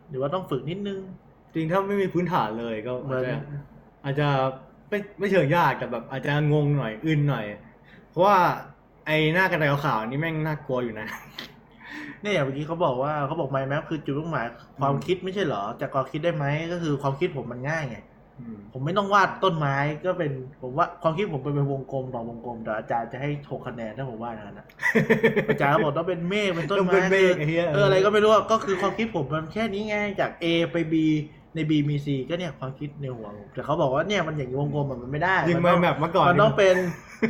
[0.09, 0.99] หรือว่าต้องฝึกนิดนึง
[1.53, 3.37] จริงถ้าไม่มีพื้นฐานเลยก็เหมือาอจนจะ
[4.03, 4.27] อาจจะ
[4.89, 7.45] ไม่ไม่เชิงยากแต่แบบ อาจจะงงหน่อยอึนหน่อย
[8.09, 8.37] เพราะว่า
[9.05, 11.07] ไอ้หน้ากระดาษขาวๆนี่แม่งน่ากลัวอยู่นะ
[12.25, 14.47] เนี่ยอย่างเมื่อกี้เขาบอกว่าเขาบอก mind map คือจุดมุ่งหมาย
[14.79, 17.97] ความคิดไม่ใช่เหรอจากความคิดได้ไหมก็คือความคิดผมมันง่ายไง
[18.39, 19.75] อืมผมไม่ต้องวาดต้นไม้
[20.05, 20.31] ก็เป็น
[20.61, 24.67] ผมว่าความคิดผมเป็นวงกลมต่อวงกลมแต่อาจารย์จะให้หกคะแนนถ้าผมวาดอย่างนั้นนะ
[25.49, 30.93] อาจารย์ก็บอกต้องเป็นเมฆเป็นต้นต้องไม้เป็นเมฆคือไอ้เหี้ยเอออะไรก็ไม่รู้อะก็คือความคิดผมมันแค่นี้ไงจาก A ไป B
[31.55, 36.75] ใน B มี C ก็เนี่ยความคิดในหัวผมแต่เขาบอกว่าเนี่ยมันอย่างนี้วงกลมอะมันไม่ได้ยิงมัมาต้องแบบเมื่อก่อนมันต้องเป็น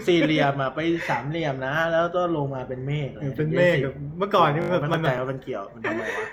[0.08, 0.80] สี่เหลี่ยมอะไป
[1.10, 6.28] สามเหลี่ยมนะ แล้วก็ลงมาเป็นเมฆเออเป็นเมฆแบบเมื่อก่อนนี่แบบมันมันเข้าใจแบบว่ามันเกี่ยวมันทำไมวะ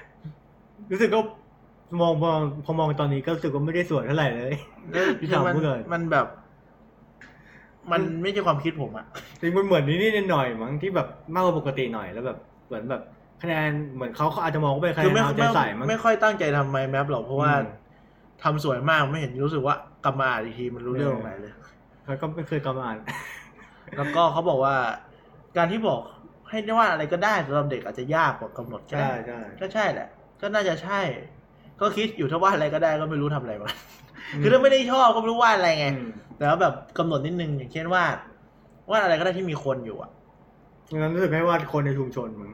[0.91, 1.21] รู้สึกก็
[2.01, 4.55] มองมองพอมองตอนนี้ก็รู้สึกว่าไม่ได้สวยเท่าไหร่เลย
[5.21, 6.27] พี่คือถามมันพูดเลยมันแบบ
[7.93, 9.07] มันไม่ใช่ความคิดผมอะ
[9.41, 13.03] จริงมันเหมือนนิดๆหน่อยๆมั้งที่แบบมากกว่าปกติหน่อยแล้วแบบเหมือนแบบ
[13.43, 17.82] คะแนนเหมือนเขาเขาอาจจะมองว่าเป็นคะแนคือนไม่เอาใจไม่ใส่มั้งไม่ค่อยตั้งใจทำไมแมปหรอกเพราะว่าอืม
[18.43, 19.75] ทำสวยมากไม่เห็นรู้สึกว่า
[20.05, 21.53] กลับมาอ่านอีกทีมันรู้เรื่องตรงไหนเลย
[22.05, 22.97] เขาก็ไม่เคยกำอ่าน
[23.97, 24.75] แล้วก็เขาบอกว่า
[25.57, 26.01] การที่บอก
[26.49, 30.09] ให้ได้ว่าอะไรก็ได้สำหรับเด็กอาจจะยากกว่ากำหนดก็ใช่ได้ใช่ก็ใช่แหละ
[30.41, 31.01] ก็น่าจะใช่
[31.81, 33.71] ก็คิดอยู่ถ้าว่าอะไรก็ได้ก็ไม่รู้ทำอะไรมา
[34.43, 38.05] คือถ้าไม่ได้ชอบก็ไม่รู้ว่าอะไรไงอืมแต่ว่าแบบกำหนดนิดนึงอย่างเช่นว่า
[38.91, 40.11] ว่าอะไรก็ได้ที่มีคนอยู่อะ
[40.99, 42.51] งั้นรู้สึกให้ว่าคนในชุมชนมึง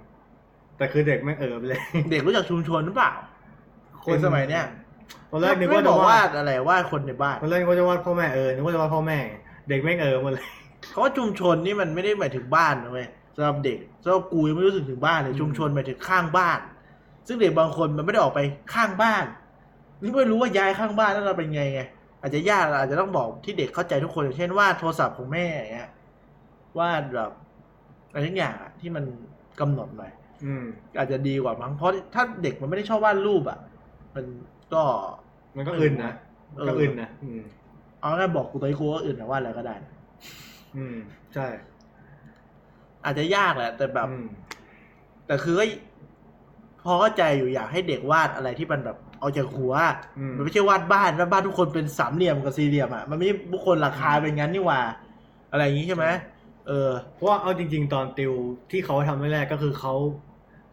[0.78, 3.12] แต่คือเด็กไม่งเออไปเลย เด็กรู้จักชุมชนหรือเปล่า
[4.04, 4.64] คนสมัยเนี้ย
[5.30, 9.18] ตอนแรกนึกไม่ว่าบจะอกวาว่าดอะไรว่าคนในบ้านตอนแรกนึกว่าจะวาดพ่อแม่เออนึกว่าจะวาดพ่อแม่
[9.68, 10.44] เด็กไม่งเออหมดเลย
[10.90, 16.58] เขาว่าชุมชนนี่มันไม่ได้หมายถึงบ้านนะเว้ยสำหรับเด็กสำหรับกูยังไม่รู้สึกถึงบ้านเลยอืมชุมชนหมายถึงข้างบ้าน
[17.26, 18.40] ซึ่งเด็กบางคนมันไม่ได้ออกไป
[18.74, 19.24] ข้างบ้าน
[20.02, 21.80] นี่ไม่รู้ว่าย้ายข้างบ้านแล้วเราเป็นไงไง
[22.22, 25.90] อาจจะยากอาจจะต้องบอกที่เด็กเข้าใจทุกคนอย่างเช่นวาดโทรศัพท์ของแม่อย่างเงี้ย
[26.78, 27.30] วาดแบบ
[28.12, 29.04] อะไรทุกอย่างอะที่มัน
[29.60, 30.12] กำหนดหน่อย
[30.44, 30.64] อืม
[30.98, 33.58] อาจจะดีกว่ามั้งเพราะถ้าเด็กมันไม่ได้ชอบวาดรูปอะ
[34.14, 34.24] มัน
[34.74, 34.82] ก็
[35.56, 36.12] มันก็อึนนะ
[36.56, 37.40] เออก็อึนนะอืม
[38.00, 39.92] เอาง่ายๆบอกกูตัวไอ้กูก็อื่นนะวาดอะไรก็ได้นะ
[40.76, 40.96] อืม
[41.34, 41.46] ใช่
[43.04, 44.26] อาจจะยากแหละ แต่แบบอืม
[45.26, 45.64] แต่คือก็
[46.84, 54.80] พอเข้าใจอยู่อยากให้เด็กวาดอะไรที่มันแบบเอาจากหัวอะอืมมันไม่ใช่วาดบ้านแล้วบ้านทุกคนเป็นสามเหลี่ยมกับสี่เหลี่ยมอะมันไม่ใช่บุคคลราคาเป็นงั้นนี่หว่า
[55.50, 56.06] อะไรอย่างนี้ใช่ไหม
[56.66, 58.32] เออ เพราะว่าเอาจริง ๆ ตอนติว
[58.70, 59.94] ที่เขาทำแรกๆก็คือเขา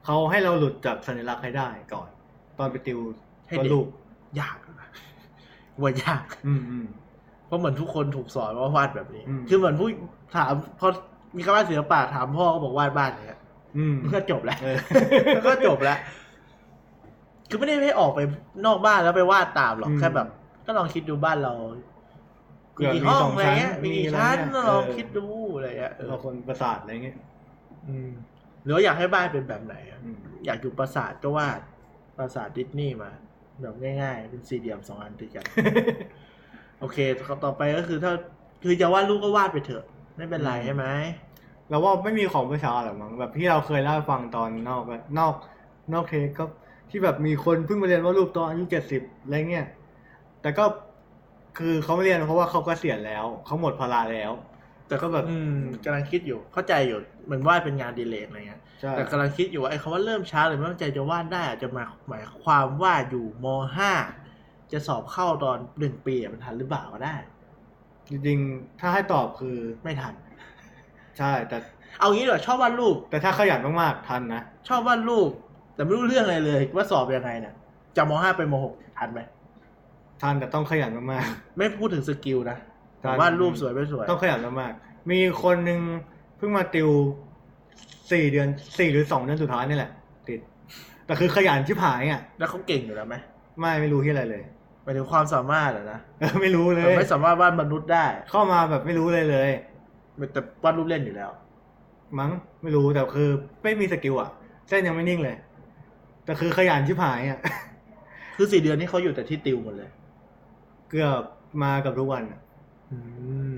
[0.05, 2.09] เขาให้เราหลุดจากสัญลักษณ์ให้ได้ก่อน
[2.57, 2.99] ตอนไปติว
[3.47, 3.87] ให้วาดเด็กรูป
[4.39, 4.89] ยากนะ
[5.81, 6.85] ว่ายากอืมอืม
[7.47, 9.87] เพราะเหมือนทุกคนถูกสอนว่าวาดแบบนี้อืมคือเหมือนผู้
[10.35, 10.87] ถามพอ
[11.35, 13.39] มีคำว่าศิลปะถามพ่อก็บอกวาดบ้านอย่างเงี้ย
[13.77, 14.77] อืมมันก็จบแล้วเออ
[15.47, 15.99] ก็จบแล้ว
[17.49, 18.19] คือไม่ได้ให้ออกไป
[18.65, 20.27] นอกบ้านแล้วไปวาดตามหรอกอืมแค่แบบ
[20.65, 21.53] ก็ลองคิดดูบ้านเรา
[22.75, 27.17] เกืมีอบกี่มีห้องสองอะไรชั้นเงี้ยมีมีกี่อะไรชั้นเนี่ยลองเออคิดดูอะไรเงี้ยเออเราคนประสาทอะไรเงี้ย
[27.87, 28.11] อืม
[28.63, 31.59] หรือว่าอยากให้บ้านเป็นแบบไหนอะอืมอยากอยู่ปราสาทก็วาด
[32.17, 33.11] ปราสาทดิสนีย์มา
[33.61, 35.45] แบบง่ายๆ เป็นสี่เหลี่ยมสองอันติดกัน
[36.79, 36.97] โอเค
[37.43, 38.11] ต่อไปก็คือถ้า
[38.63, 39.83] คือจะวาดรูปก็วาดไปเถอะ
[40.17, 40.85] ไม่เป็นไรอืมใช่ไหม
[41.69, 45.33] เราว่าไม่มีของประชาหรอกมั้งแบบที่เราเคยเล่าให้ฟังตอนนอกแบบนอก
[45.93, 46.45] นอกเทปก็
[46.89, 49.67] ที่แบบมีคนเพิ่งมาเรียนวาดรูปตอนอายุเจ็ดสิบอะไรเงี้ย
[50.41, 50.65] แต่ก็
[51.57, 54.31] คือเขาไม่เรียนเพราะว่าเขาเกษียณแล้วเขาหมดภาระแล้ว
[54.87, 63.45] แต่ก็แบบอืมกำลังคิดอยู่ เข้าใจอยู่เหมือนวาดเป็นงานอดีเลกอะไรเงี้ยใช่แต่กำลังคิดอยู่ว่าไอ้คำว่าเริ่มช้าหรือไม่ตั้งใจจะวาดได้อาจจะมาหมายความว่าอยู่ม
[63.75, 63.91] ห้า
[64.71, 67.15] จะสอบเข้าตอนหนึ่งปีอะมันทันหรือเปล่าก็ได้
[68.09, 70.13] จริงๆ ถ้าให้ตอบคือไม่ทัน
[71.17, 71.57] ใช่แต่
[71.99, 75.29] เอางี้ดีกว่าชอบวาดรูป แต่ถ้าขยันมากๆทันนะชอบวาดรูป
[75.75, 77.53] แต่ไม่รู้เรื่องอะไรเลย ว่าสอบยังไงเนี่ย
[77.95, 79.21] จากมห้าไปมหกทันไหม
[80.21, 81.23] ทันแต่ต้องขยันมาก
[81.57, 82.57] ไม่พูดถึงสกิลนะ
[83.03, 85.79] ทันวาดรูปสวยไม่สวยๆต้องขยันมากๆมีคนหนึ่ง
[86.37, 86.89] เพิ่งมาติว
[88.11, 88.47] สี่เดือน
[88.79, 89.91] สี่หรือสองเดือนสุดท้ายนี่แหละ
[90.27, 90.39] ติด
[91.05, 93.15] แต่คือขยันชิบหายอะ แล้วเขาเก่งอยู่แล้วไหม
[93.59, 94.43] ไม่ไม่รู้ที่อะไรเลย
[94.83, 99.49] หมายถึงความสามารถเหรอนะเออไม่รู้เลแต่ยไม่สามารถวาดมนุษย์ได้ เข้ามาแบบไม่รู้เลยเลย
[100.33, 101.29] แต่วาดรูปเล่นอยู่แล้ว
[102.19, 102.31] มั้ง
[102.63, 103.29] ไม่รู้แต่คือ
[103.63, 104.29] ไม่มี skill อะ
[104.69, 105.35] เส้นยังไม่นิ่งเลย
[106.25, 107.39] แต่คือขยันชิบหายอะ
[108.35, 109.89] คือสี่เดือนนี้เขาอยู่แต่ที่ติวหมดเลย
[110.89, 111.21] เกือบ
[111.63, 112.39] มากับทุกวันอะ
[112.91, 112.97] อื
[113.53, 113.55] ม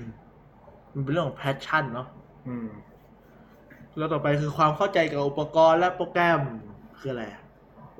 [0.94, 2.08] มันเป็นเรื่องของ passion เนาะ
[2.48, 2.68] อืม
[3.96, 6.40] แล้วต่อไปคือความเข้าใจกับอุปกรณ์และโปรแกรม
[6.98, 7.42] คืออะไรอะ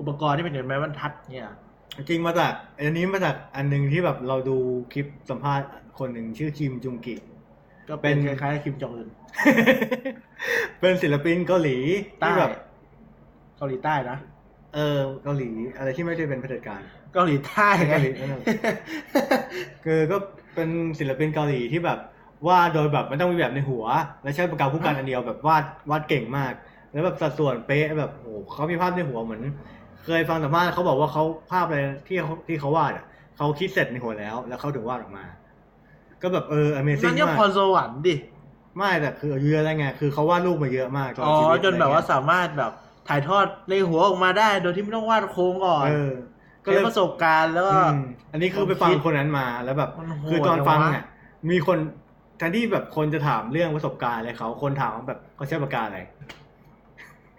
[0.01, 1.51] อุปกรณ์ที่เป็นอย่างไม้บรรทัด เนี่ย
[1.97, 4.57] จริงมาจากอันนี้มาจากอันหนึ่งที่แบบเราดู
[4.93, 5.69] คลิปสัมภาษณ์
[5.99, 7.15] คนหนึ่งชื่อคิมจุงกิ
[7.89, 9.09] ก็เป็นเป็นคล้ายๆคิมจองอึน
[10.81, 11.77] เป็นศิลปินเกาหลี
[12.21, 12.51] ใต้ที่แบบ
[13.57, 14.19] เกาหลีใต้นะ
[14.75, 16.83] เออเกาหลีอะไรที่ไม่ได้เป็นเผด็จการ
[17.15, 18.39] เกาหลีใต้ไงเกาหลีเออ
[19.85, 20.17] คือก็
[20.59, 21.99] เป็นศิลปินเกาหลีที่แบบ
[22.49, 23.85] วาดโดยแบบไม่ต้องมีแบบในหัว
[24.23, 26.53] และใช้ปากกาผู้กันอันเดียวแบบวาดวาดเก่งมาก
[26.93, 29.43] แล้วแบบสัดส่วนเป๊ะแบบโอ้โหเขามีภาพในหัวเหมือน
[30.05, 31.79] เคยฟังสัมภาษณ์เขาบอกว่าเขาภาพอะไร
[32.09, 33.05] ที่เขาที่เขาวาดอะ
[33.37, 35.25] เขาคิดเสร็จในหัวแล้ว แล้วเขาถึงวาดออกมา
[36.23, 36.69] ก็แบบเออ
[37.03, 38.15] นั่ Amazing นเนี่ยมากพรสวรรค์ดิ
[38.77, 42.73] ไม่แต่คืออายุเยอะแล้วไงคือเขาวาดรูปมาเยอะมากตลอ๋อชีวิตจนแบบว่าอะไรเงี้ยสามารถแบบ
[43.09, 46.13] ถ่ายทอดในหัวออกมาได้ โดยที่ไม่ต้องวาดโค้งก่อนเออ
[46.69, 47.99] ก็ใช้เลยประสบการณ์แล้วก็อืม
[48.33, 51.05] อันนี้คือไปฟังคนนั้นมาแล้วแบบมันโหดคือตอนฟังจังวะอะ
[51.51, 51.79] มีคน
[52.39, 55.99] แทนที่แบบคนจะถามเรื่องประสบการณ์อะไรเขาคนถามว่าแบบเขาใช้ปากกาอะไร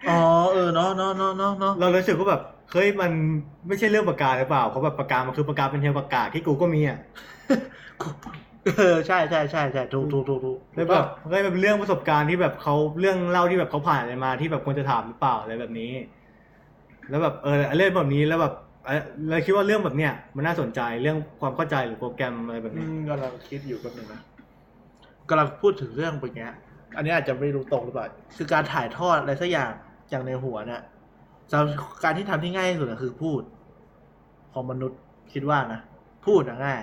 [0.08, 0.20] อ๋อ
[0.52, 2.42] เออเนาะเนาะเนาะเนาะเนาะเรารู้สึกว่าแบบ
[2.72, 3.12] เฮ้ยมัน
[3.68, 6.98] ไม่ใช่เรื่องปากกาหรือเปล่าเพราะแบบปากกามันคือปากกาเป็นเทวปากกาที่กูก็มีอะ
[8.78, 15.92] เออใช่ใช่ใช่ใช่ถูกถูกถูกถูกแล้วแบบเฮ้ยมันเป็นเรื่องประสบการณ์ที่แบบเขาเรื่องเล่าที่แบบเขาผ่านอะไรมาที่แบบควรจะถามหรือเปล่าอะไรแบบนี้
[17.08, 18.54] แล้วแบบเออเรื่องแบบนี้แล้วแบบ
[18.84, 24.20] เออเราคิดว่าเรื่องแบบเนี้ยมันน่าสนใจเรื่องความเข้าใจหรือโปรแกรมอะไรแบบอืนี้มกำลังคิดอยู่แป๊บนึงนะ
[25.28, 26.54] กำลังพูดถึงเรื่องเป็นเงี้ย
[26.96, 29.70] อันนี้อาจจะไม่รู้ตรงหรือเปล่าคือการถ่ายทอดอะไรสักอย่าง
[30.10, 30.82] อย่างในหัวเนี่ย
[31.50, 31.68] สำหรับ
[32.04, 33.42] การที่ทำที่ง่ายที่สุดอะคือพูด
[34.52, 34.98] ของมนุษย์
[35.32, 35.80] คิดว่านะ
[36.26, 36.80] พูดอะง่าย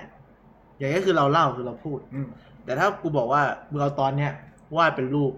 [0.78, 2.28] อย่างนี้คือเราเล่าคือเราพูดอืม
[2.64, 4.32] แต่ถ้ากูบอกว่ามึงเอาตอนเนี้ย
[4.76, 5.32] วาดเป็นรูป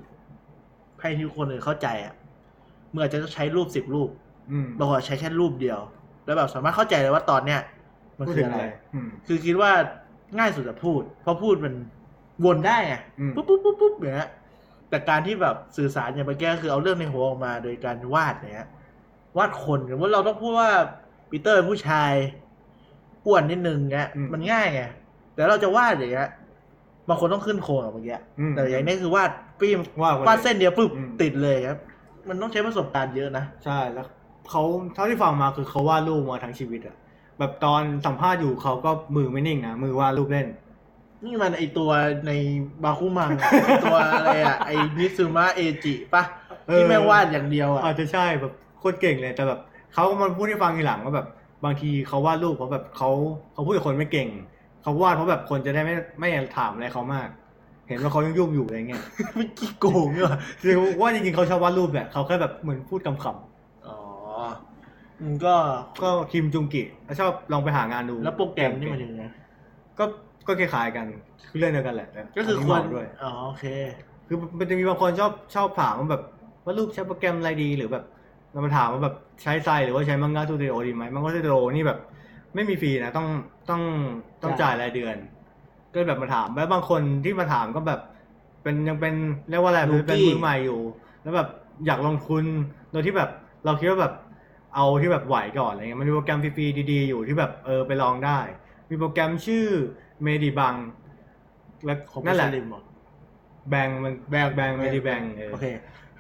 [1.01, 2.15] ให้ที่คนอื่นเข้าใจอะ
[2.93, 4.11] มึงอาจจะต้องใช้รูปสิบรูป
[4.51, 5.81] อืมบางคนใช้แค่รูปเดียว
[6.31, 7.61] แล้วแบบสามารถเข้าใจเลยว่าตอนเนี้ย
[8.19, 9.73] มันพูดคืถึองอะไรอืมคือคิดว่า
[10.39, 11.75] ง่ายสุดจะพูด เพราะพูดมัน
[12.45, 14.31] วนได้ไงอืมปุ๊บปุ๊บปุ๊บปุ๊บอย่างเงี้ย
[14.91, 18.69] แต่การที่แบบสื่อสารอย่างเมื่อกี้ก็คือเอาเรื่องในหัวออกมาโดยการวาดอย่างเงี้ย
[19.39, 20.71] วาดคนสมมติเราต้องพูดว่า
[21.31, 22.13] ปีเตอร์เป็นผู้ชาย
[23.27, 24.83] อ้วนนิดนึงเงี้ยอืมมันง่ายไง
[25.35, 26.29] แต่เราจะวาดอย่างเงี้ย
[27.09, 29.31] บางคนต้องขึ้นโครงอะเมื่อกี้อืมแต่อย่างนี้คือวาด
[29.61, 31.79] ปิ้มวาดไปเลยวาดเส้นเดียวปุ๊บอืมติดเลยครับ
[32.29, 34.07] มันต้องใช้ประสบการณ์เยอะนะใช่แล้ว
[34.51, 34.63] เขา
[34.95, 36.97] เท่าที่ฟังมาคือเขาวาดรูปมาทั้งชีวิตอะ
[37.39, 40.47] แบบตอนสัมภาษณ์อยู่เขาก็มือไม่นิ่งนะมือวาดรูปเล่น
[41.25, 41.91] นี่มันไอตัว
[42.27, 42.33] ใน
[42.85, 43.31] บาคุมัง
[43.65, 46.23] ไอ้ตัวอะไรอะไอนิซึมะเอจิปะ
[46.69, 49.61] เออที่แม่งวาดอย่างเดียวอะอาจจะใช่แบบโคตรเก่งเลยแต่แบบ
[49.95, 51.27] เขาก็มาพูดให้ฟังทีหลังว่าแบบ
[51.65, 53.11] บางทีเขาวาดรูปเพราะแบบเขา
[53.53, 54.29] เขาพูดกับคนไม่เก่ง
[54.83, 57.29] เขาวาดเพราะแบบคนจะได้ไม่ไม่ถามอะไรเขามาก
[57.89, 59.03] เห็นว่าเขายังยุ่งอยู่อะไรเงี้ย
[59.37, 60.25] ไม่กี่โกงเนี่ย
[60.63, 63.50] คือว่าจริงๆเขาชอบวาดรูปแหละเขาแค่แบบเหมือนพูดคำๆอ๋ออืม
[65.45, 65.55] ก็
[66.03, 66.83] ก็คิมจุงกิ
[67.21, 69.23] ชอบลองไปหางานดู แล้วโปรแกรมนี่มันยังไง
[69.99, 70.05] ก็
[70.47, 71.07] ก็คล้ายๆกัน
[71.49, 73.65] คือเรื่องเดียวกันแหละแต่ก็คืออันคนี้วรเหมาะด้วยอ๋อโอเค
[74.27, 76.23] คือมันจะมีบางคนชอบชอบถามว่าแบบ
[76.65, 78.05] ว่ารูปใช้โปรแกรมอะไรดีหรือแบบ
[78.53, 81.99] เรามาถามว่าแบบใช้ไซหรือว่าใช้มังงะสตูดิโอดีไหมมังงะสตูดิโอนี่แบบ
[82.55, 83.27] ไม่มีฟรีนะต้อง
[83.71, 83.83] ต้อง
[84.43, 85.17] ต้องจ่ายจ่ายรายเดือน
[85.93, 88.01] ก็เลยแบบมาถามแล้วบางคนที่มาถามก็แบบ
[88.63, 89.15] เป็นยังเป็น
[89.51, 90.81] เรียกว่าอะไร Rookie เป็นมือใหม่อยู่
[91.23, 91.49] แล้วแบบ
[91.87, 92.45] อยากลงทุน
[92.93, 93.31] โดยที่แบบ
[93.65, 94.13] เราคิดว่าแบบ
[94.75, 98.39] เอาที่แบบไหวก่อนอะไรเงี้ยมันมีโปรแกรมฟรีๆดี ๆ อยู่ที่แบบเออไปลองได้
[98.91, 99.67] มีโปรแกรมชื่อ
[100.23, 100.75] MediBang
[101.85, 102.83] และของนั่นแหละมุสลิมเหรอ
[103.71, 105.21] Bang มัน Bang Bang MediBang
[105.53, 105.67] โอเค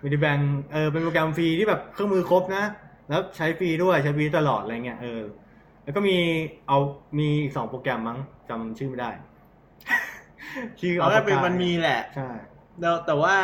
[0.01, 0.36] MediBang
[0.72, 2.64] เออเป็นโปรแกรมฟรีที่แบบเครื่องมือครบนะ
[3.09, 5.22] แล้วใช้ฟรีด้วยใช้ฟรีตลอดอะไรเงี้ยเออ
[5.85, 6.16] แล้วก็มี
[6.68, 6.78] เอา
[7.18, 8.18] มีอีกสองโปรแกรมมั้ง
[8.48, 9.10] จำชื่อไม่ได้
[10.81, 12.31] ชื่อเอาเอาก็เป็นมันมีแหละใช่
[12.81, 13.36] แล้วแต่ว่า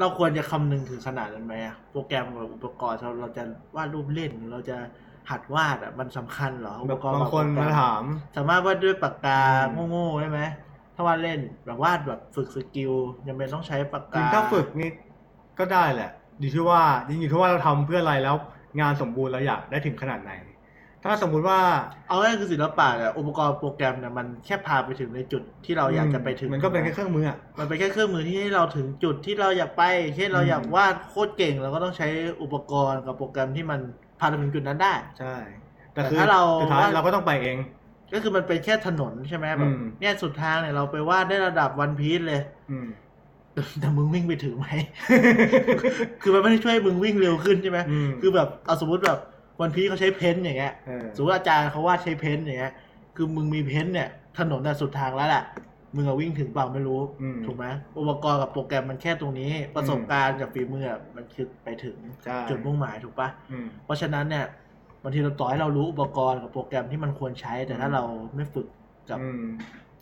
[0.00, 3.42] เราควรจะคำนึงถึงขนาดนั้นไหมอะโปรแกรมกับอุปกรณ์เราเราจะ
[3.76, 4.76] วาดรูปเล่นหรือเราจะ
[5.30, 8.02] หัดวาดอะมันสำคัญเหรออุแบปบกรณ์บางคนโปรแกรมาถาม
[8.36, 10.40] สามารถวาดด้วยปากกาอืมโง่ๆได้ไหม
[10.94, 12.92] ถ้าวาดเล่นแบบวาดแบบฝึกสกิล
[13.28, 14.90] ยังเป็นต้องใช้ปากจริกางถ้าฝึกนี่
[15.58, 16.10] ก็ได้แหละ
[16.40, 18.36] อยู่ที่ว่าจริงอยู่ที่ว่าเราทำเพื่ออะไรแล้ว
[18.80, 20.32] งานสมบูรณ์เราอยากได้ถึงขนาดไหน
[21.04, 21.58] ถ้าสมมุติว่า
[22.08, 29.82] เอาง่ายๆคือศิลปะเนี่ยอุปกรณ์โปรแกรมเนี่ยมันแค่พาไปถึงในจุดที่เราอยากจะไปถึงมันก็เป็นแค่เครื่องมืออะมันเป็นแค่เครื่องมือที่ให้เราถึงจุดที่เราอยากไป
[30.16, 32.08] เช่นเราอืมอยากวาดโคตรเก่งเราก็ต้องใช้
[32.42, 33.80] อุปกรณ์กับโปรแกรมที่มัน
[34.18, 35.34] พาเราถึงจุดนั้นได้ ใช่
[35.92, 37.58] แต่แต่คือถ้าเราสุดท้ายว่าเราก็ต้องไปเอง
[38.12, 42.40] ก็คือมันเป็นแค่ถนนใช่ไหมแบอืบมเนี่ยสุดทางเนี่ยเราไปวาดได้ระดับวันพีซเลย
[42.70, 42.86] อืม
[43.80, 44.66] แต่มึงวิ่งไปถึงไหม
[46.22, 49.18] คือมันไม่ได้ช่วยมึงวิ่งเร็วขึ้นใช่ไหมอืมคือแบบเอาสมมติแบบ
[49.60, 52.72] วันพีซเขาใช้เพ้นท์อย่างเงี้ยเออสมมติอาจารย์เขาวาดใช้เพ้นท์อย่างเงี้ย
[53.16, 54.08] คือมึงมีเพ้นท์เนี่ย
[54.38, 55.44] ถนนน่ะสุดทางแล้วแหละ
[55.96, 57.66] มึงอะวิ่งถึงเปล่าไม่รู้อืมถูกไหม
[57.98, 64.44] อุปกรณ์กับโปรแกรมมันแค่ตรงนี้ ประสบการณ์กับฝีมืออะมันคือไปถึงใช่จุดมุ่งหมายถูกปะอืมเพราะฉะนั้นเนี่ย
[65.02, 68.04] บางทีเราต่อให้เรารู้อุปกรณ์กับโปรแกรมที่มันควรใช้ แต่ถ้าเรา
[68.36, 68.66] ไม่ฝึก
[69.10, 69.44] กับอืม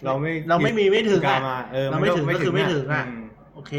[0.05, 3.21] เราไม่เราไม่มีไม่ถึงกาอะรมาเออเราไม่ถึงก็คือไม่ถึงอะม
[3.55, 3.73] โอเค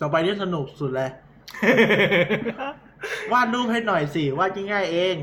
[0.00, 1.10] ต่อไปนี่สนุกสุดเลย
[3.32, 5.16] วาดรูปให้หน่อยสิวาดง่ายๆเอง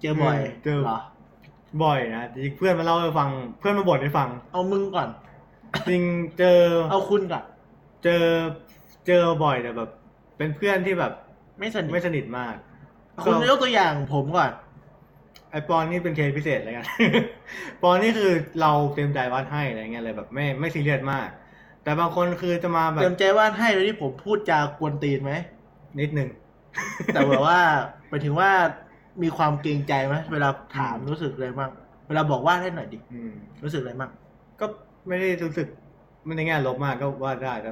[0.00, 0.98] เจอบ่อยเจอเหรอ
[1.82, 3.28] บ่อยนะจริงๆเพื่อนมาเล่าให้ฟัง
[3.58, 5.08] เพื่อนมาบ่นให้ฟัง เอามึงก่อน
[5.88, 6.02] จริง
[6.38, 6.60] เจอ
[6.90, 7.44] เอาคุณก่อน
[8.04, 8.24] เจอ
[9.06, 9.90] เจอบ่อยแต่แบบ
[10.36, 11.12] เป็นเพื่อนที่แบบ
[11.58, 12.54] ไม่สนิทไม่สนิทมาก
[13.24, 14.52] คุณก็ยกตัวอย่างผมก่อน
[15.50, 16.86] ไอปอนนี่เป็นเคสพิเศษเลยกัน
[17.82, 21.28] ปอนนี่คือเราเต็มใจวาดให้อะไรเงี้ยเลยแบบไม่ไม่ซีเรียสมาก
[21.82, 25.32] แต่บางคนคือจะมาแบเต็บมใจวาดให้โดยที่ผมพูดจากวนตีนไหม
[26.00, 26.28] นิดนึง
[27.14, 27.58] แต่แบบว่า
[28.08, 28.50] หมายถึงว่า
[29.22, 31.70] มีความเกรงใจไหมเวลาถามอืมรู้สึกอะไรบ้าง
[32.08, 33.32] เวลาบอกวาดให้หน่อยดิอืม
[33.64, 34.10] รู้สึกอะไรบ้าง
[34.60, 34.66] ก็
[35.08, 35.68] ไม่ได้รู้สึก
[36.24, 37.70] ไม่ในแง่ลบมากก็วาดได้แต่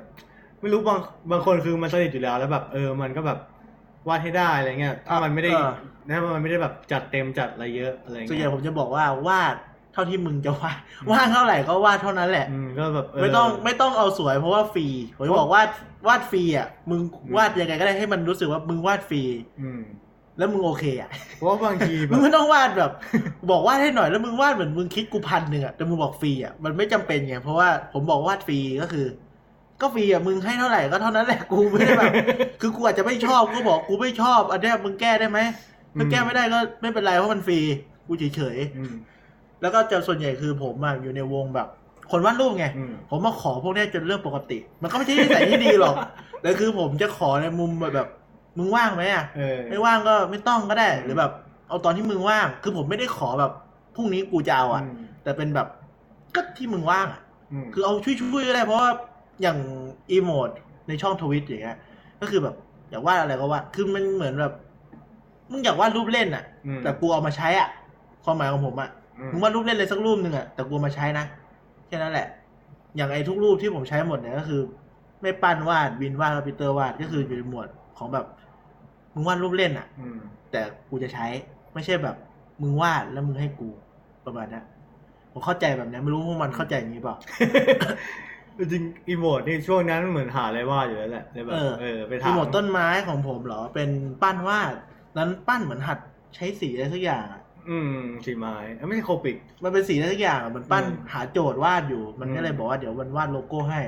[0.61, 0.99] ไม่รู้บาง
[1.31, 3.39] บางคนคือมันสนิทอยู่แล้ว แล้วแบบเออมันก็แบบ
[4.09, 5.71] วาดให้ได้อะไรเงี้ยถ้ามันไม่ได้เออ
[6.11, 9.57] ถ้ามันไม่ได้แบบจัดเต็มจัดอะไรเยอะอะไรส่วนใหญ่เงี้ยผมจะบอกว่าวาด
[9.93, 14.87] เท่าที่มึงจะวาดอืมวาดเท่าไหร่ก็วาดเท่านั้นแหละอืมก็แบบเไม่ต้องไม่ต้องเอาสวยเพราะว่าฟรี
[15.17, 15.63] ผมจะบอกว่า
[16.09, 19.23] วาดฟรีอะมึงอืมวาดยังไงก็ได้ให้มันรู้สึกว่ามึงวาดฟรี
[19.61, 19.83] อืม
[20.39, 22.93] แล้วมึงโอเคอะเพราะว่าบางทีแบมึงบไม่ต้องวาดแบบ
[23.51, 29.07] บอกวาดให้หน่อยแล้วมึงวาดเหมือนมึงคิดกูพันหนึ่งอะแต่มึงบอกฟรีอะมันไม่จำเป็นไงเพราะว่าผมบอกวาดฟรีก็คือ
[29.81, 32.13] ก็ฟรีอะมึงให้เท่าไหร่ก็เท่านั้นแหละกูไม่ได้แบบ
[32.61, 35.39] คือกูอาจจะไม่ชอบก็บอกกูไม่ชอบอันเนี้ยมึงแก้ได้ไหม
[35.99, 37.59] ถ้าแก้ไม่ได้ก็ไม่เป็นไรเพราะมันฟรี
[38.07, 39.12] กูเฉยอืมๆ
[39.63, 41.69] แล้วก็จะส่วนใหญ่คือผมอะอยู่ในวงแบบ
[42.11, 45.97] คนวาดรูปไงอืมผมมาขอพวกเนี้ยจนเรื่องปกติ มันก็ไม่ใช่นิสัยที่ดีหรอก
[46.43, 48.09] แต่คือผมจะขอในมุมแบบ
[48.59, 51.33] มึงว่างไหมอะเออไม่ว่างก็ไม่ต้องก็ได้อืมหรือแบบ
[51.69, 53.53] เอาตอนที่มึงว่าง คือผมไม่ได้ขอแบบ
[53.95, 55.69] พรุ่งนี้กูจะเอาอะอืมแต่เป็นแบบ
[56.35, 57.21] ก็ที่มึงว่างอะ
[57.65, 58.91] มคือเอาช่วยๆก็ได้เพราะว่า
[59.43, 59.59] อย่าง
[60.11, 60.49] อีโมด
[60.89, 61.79] ในช่องทวิตอย่างเงี้ย
[62.21, 62.55] ก็คือแบบ
[62.91, 64.53] อยากวาดอะไรก็วาดคือมันเหมือนแบบ
[65.51, 67.69] มึงอยากวาดรูปเล่นอะอืมแต่กูเอามาใช้อะ
[68.25, 71.25] ความหมายของผมอะอื มมึงวาดรูปเล่นเลยสักรูปหนึ่งอะแต่กูเอามาใช้นะ
[71.89, 72.27] แค่นั้นแหละ
[72.97, 74.61] อย่างไอ้ทุกรูปที่ผมใช้หมดเนี่ยก็คือ
[75.23, 77.69] ไม่ปั้นวาดวินวาดกับปีเตอร์วาดก็คืออยู่ในหมวด
[77.99, 78.27] ของแบบ
[79.15, 80.19] มึงวาดรูปเล่นอะอืม
[80.51, 80.61] แต่
[80.91, 81.27] กูจะใช้
[81.75, 82.17] ไม่ใช่แบบ
[82.63, 83.69] มึงวาดแล้วมึงให้กู
[84.27, 84.65] ประมาณนั้น
[85.33, 87.17] ผมเข้าใจแบบนี้ไม่รู้พวกมันเข้าใจอย่างนี้เปล่า
[88.59, 93.91] จริงอีโมดนี่ช่วงนั้นเหมือนหาอะไรวาดอยู่แล้วแหละเลยแบบเออเออไปถาที่มหมดต้นไม้ของผมเหรอเป็น
[94.23, 94.75] ปั้นวาด
[95.19, 95.99] นั้นปั้นเหมือนหัด
[96.35, 103.81] ใช้สีอะไรสักอย่างอะ อืมสีไม้เอ้ยไม่ใช่โคปิก มันเป็นสีอะไรสักอย่างอะมันปั้นอืมหาโจทย์วาดอยู่ มันก็เลยอืมบอกว่าเดี๋ยวมันวาดโลโก้ให้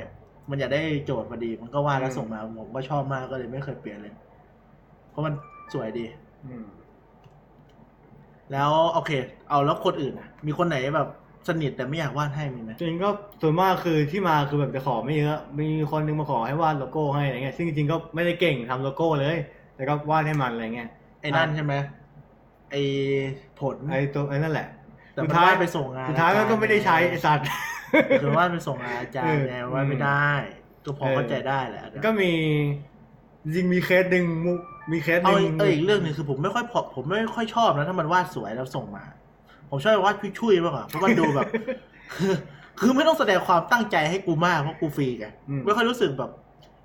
[0.50, 4.14] มันอยากได้โจทย์พอดี มันก็วาดแล้วอืม ส่งมาผมก็ชอบมากก็เลยไม่เคยเปลี่ยนเลย
[5.10, 5.34] เพราะมัน
[5.72, 6.06] สวยดี
[6.46, 6.66] อืม
[8.52, 9.10] แล้วโอเค
[9.48, 11.08] เอาแล้วคนอื่นอะมีคนไหนแบบ
[11.48, 13.08] สนิทแต่ไม่อยากวาดให้มีไหมจริงๆก็
[13.42, 19.36] ส่วนมากคือที่มาคือแบบจะขอไม่เยอะมีคนนึงมาขอให้วาดโลโก้ให้อะไรเงี้ยซึ่งจริงๆก็ไม่ได้เก่งทำโลโก้เลย
[19.74, 20.88] แต่ก็วาดให้มันอะไรเงี้ย
[21.20, 21.74] ไอ้นั่นใช่ไหม
[22.74, 22.84] ไอ้
[23.60, 24.68] ผลไอ้ตัวไอ้นั่นแหละ
[25.14, 27.46] แต่สุมัดนท้ายมันวาดไปส่งงานสุดท้ายมันก็ไม่ได้ใช้ไอ้สัตว์
[28.22, 30.30] คือวาดไปส่งงานอาจารย์ไงเออวาดไม่ได้
[30.84, 32.32] ก็พอเออเข้าใจได้แหละก็มี
[33.44, 34.60] จริงๆมีเคสหนึ่งมุก
[34.92, 39.04] มีเคสหนึ่งอีกเอออีกเรื่องหนึ่งคือผมไม่ค่อยพอผมไม่ค่อยชอบนะถ้ามันวาดสวยแล้วส่งมา
[39.70, 41.48] ผมชอบวาดชุยๆมากกว่าเพราะมันดูแบบ
[42.14, 42.34] คือ
[42.80, 46.30] คือไม่ต้องแสดงความตั้งใจให้กูมากเพราะกูฟรีไงอืมไม่ค่อยรู้สึกแบบ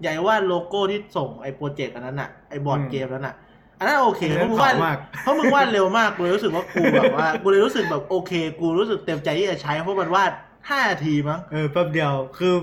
[0.01, 3.35] ใหญ่ว่าโลโก้ที่ส่งไอ้โปรเจกต์อันนั้นอะไอ้บอร์ดอืมเกมนั้นอะ
[3.79, 10.31] อันนั้นโอเคอันนั้ราะมึงวาดขำมากเพราะมึงวาดเร็วมากกูเลยรู้สึกว่ากูแบบว่ากูเลยรู้สึกแบบโอเค กูรู้สึกเต็มใจที่จะใช้เพราะมันวาด
[10.69, 12.53] ห้านาทีมั้งเออแป๊บเดียวคือ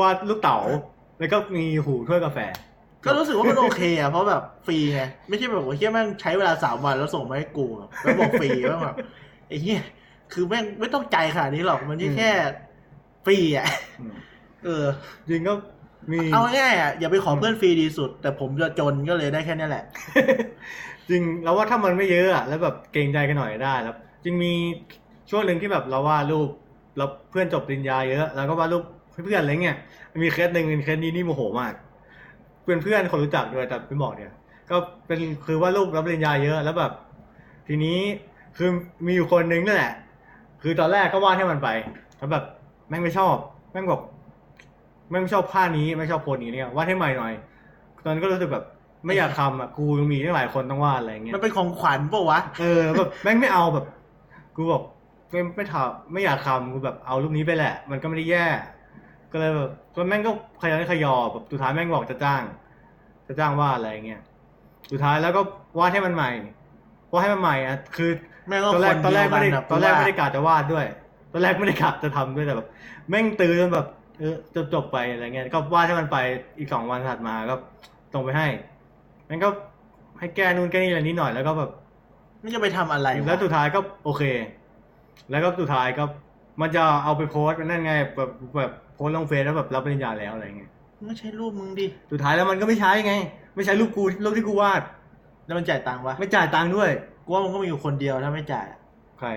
[0.00, 0.58] วาดลูกเต๋า
[1.18, 2.38] แล้วก็มีหูถ้วยกาแฟ
[3.04, 8.96] ก็รู้สึกว่ามันโอเคอะเพราะแบบฟรีไงไม่ใช่แบบว่าเหี้ยแม่งใช้เวลาสามวันแล้วส่งมาให้กูอะแล้วบอกฟรีแม่งแบบ
[9.48, 9.80] ไอ้เหี้ย
[10.32, 12.30] คือแม่งไม่ตั้งใจขนาดนี้หรอกมันแค่
[13.24, 13.66] ฟรีอะ
[14.00, 14.14] อืม
[14.64, 14.86] เออ
[15.28, 15.54] จริงก็
[16.12, 19.84] มีเอาง่ายๆอะอย่าไปขอเพื่อนฟรีดีสุด แต่ผมจะจนก็เลยได้แค่นี้แหละ
[21.08, 24.52] จริงเราว่าถ้ามันไม่เยอะอะแล้วแบบเกรงใจกันหน่อยได้แล้วจริงมี
[25.30, 26.48] ช่วงหนึ่งที่แบบเราวาดรูป
[26.96, 29.76] แล้วเพื่อนจบปริญญาเยอะแล้วก็วาดรูปเพื่อนๆอะไรเงี้ย
[30.22, 31.74] มีเคสหนึ่งเป็นเคสนี้นี่โมโหมาก
[32.62, 34.32] เพื่อนเพื่อนๆคนรู้จักด้วยแต่ไม่บอกเนี่ย
[34.70, 34.76] ก็
[35.06, 36.92] เป็นคือวาดรูปรับปริญญาเยอะแล้วแบบ
[37.68, 37.98] ทีนี้
[38.56, 38.70] คือ
[39.06, 39.92] มีอยู่คนนึงนั่นแหละ
[40.62, 41.68] คือตอนแรกก็วาดให้มันไป
[42.18, 42.44] แล้วแบบ
[42.88, 43.34] แม่งไม่ชอบ
[43.72, 44.15] แม่งบอกแม่ง
[45.10, 47.32] ไม่ชอบผ้านี้ไม่ชอบโพสนี้เนี่ยวาดให้ใหม่หน่อย
[48.02, 48.64] ตอนนั้นก็รู้สึกแบบ
[49.06, 53.84] ไม่อยากทำอะกูยังมีตั้งหลายคนต้องวาดอะไรเงี้ยมันเป็นของขวัญปะวะเออแบบแม่งไม่เอาแบบ
[54.56, 54.82] กูบอก
[55.30, 58.46] ไม่ไม่ทำไม่อยากทำกูแบบเอารูปนี้ไปแหละ มันก็ไม่ได้แย่
[59.32, 60.30] ก็เลยแบบก็แม่งก็
[60.62, 62.42] ขยันขยอแบบสุดท้ายแม่งบอกจะจ้าง
[63.28, 64.20] จะจ้างวาดอะไรเงี้ย
[64.92, 65.40] สุดท้ายแล้วก็
[65.78, 66.30] วาดให้มันใหม่
[67.12, 68.10] วาดให้มันใหม่อะคือ
[68.48, 70.86] แม่งก็ตอนคแรกนตอนเดีแรยกวกัไม่นได้นะตอนแรกกูว่าไม่ได้กะจะวาดด้วย
[71.32, 72.68] ตอนแรกไม่ได้กะจะทำด้วยแต่แบบ
[73.10, 73.86] แม่งตื้อจนแบบ
[74.18, 76.16] เออจบจบไปอะไรเงี้ยก็วาดให้มันไป
[76.58, 77.54] อีกสองวันถัดมาก็
[78.14, 78.46] ส่งไปให้
[79.28, 79.48] มันก็
[80.18, 81.70] ให้แก้นู่นแก้นี่อะไรนิดหน่อยแล้วก็แบบ
[82.40, 84.22] ไม่จะไปทำอะไระแล้วสุดท้ายก็โอเค
[85.30, 86.04] แล้วก็สุดท้ายก็
[86.60, 90.70] มันจะเอาไปโพสต์นั่นไงแบบแบบโพสต์ลงเฟซแล้วแบบรับปริญญาแล้วอะไรเงี้ย
[91.06, 93.14] ไม่ใช่รูปมึงดิสุดท้ายแล้วมันก็ไม่ใช้ไง
[93.56, 94.82] ไม่ใช้รูปกูรูปที่กูวาด
[95.46, 96.90] แล้วมันจ่ายตังค์วะไม่จ่ายตังค์ด้วย
[97.24, 98.80] กูว่ามันก็มีอยู่คนเดียวถ้าไม่จ่ายอะ
[99.18, 99.28] ใคร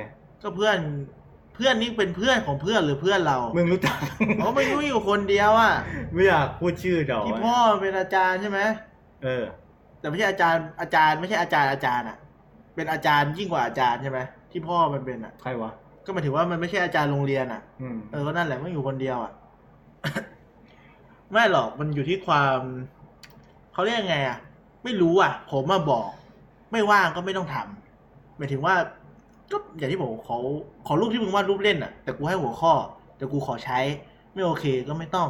[0.41, 0.77] ก็เพื่อน
[1.18, 3.97] เพื่อนนี่เป็นเพื่อนของเพื่อนหรือเพื่อนเรามึงรู้จัก
[4.37, 5.73] เพราะมันก็มีอยู่คนเดียวอะ
[6.13, 8.59] ไม่อยากพูดชื่อเดี๋ยวที่พ่อเป็นอาจารย์ใช่ไหม
[9.23, 9.43] เออ
[9.99, 12.17] แต่ไม่ใช่อาจารย์อาจารย์ไม่ใช่อาจารย์อาจารย์อะ
[12.75, 14.19] เป็นอาจารย์ยิ่งกว่าอาจารย์ใช่ไหม
[14.51, 15.71] ที่พ่อมันเป็นอะใครวะ
[16.05, 19.33] ก็หมายถึงว่ามันไม่ใช่อาจารย์โรงเรียนอะอืมเออก็นั่นแหละมันอยู่คนเดียวอะ
[21.31, 22.59] ไม่หรอกมันอยู่ที่ความ
[23.73, 24.37] เขาเรียกยังไงอะ
[24.83, 26.09] ไม่รู้อะ ผมมาบอก
[26.71, 28.75] ไม่ว่างก็ไม่ต้องทำหมายถึงว่า
[29.51, 30.37] ก็อย่างที่ผมขอ
[30.87, 32.73] ขอรูปที่มึงวาดรูปเล่นอะ แต่กูให้หัวข้อ
[33.17, 33.79] แต่กูขอใช้
[34.33, 35.29] ไม่โอเคก็ไม่ต้อง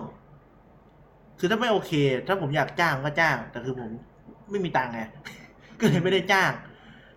[1.40, 1.92] คือถ้าไม่โอเค
[2.28, 3.90] ถ้าผมอยากจ้างก็จ้าง แต่คือผม
[4.50, 5.02] ไม่มีตังค์ไง
[5.80, 6.52] ก็เลยไม่ได้จ้าง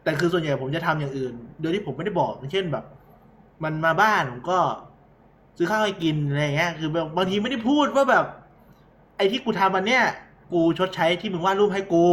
[0.02, 2.84] แต่คือส่วนใหญ่ผมจะทำอย่างอื่น โดยที่ผมไม่ได้บอกเช่นแบบ
[3.64, 4.58] มันมาบ้านผมก็
[5.56, 8.24] ซื้อข้าวให้กินอะไรเงี้ย คือแบบบางทีไม่ได้พูดว่าแบบ
[9.16, 10.02] ไอ้ที่กูทำอันเนี้ย
[10.52, 12.04] กูชดใช้ที่มึงวาดรูปให้กู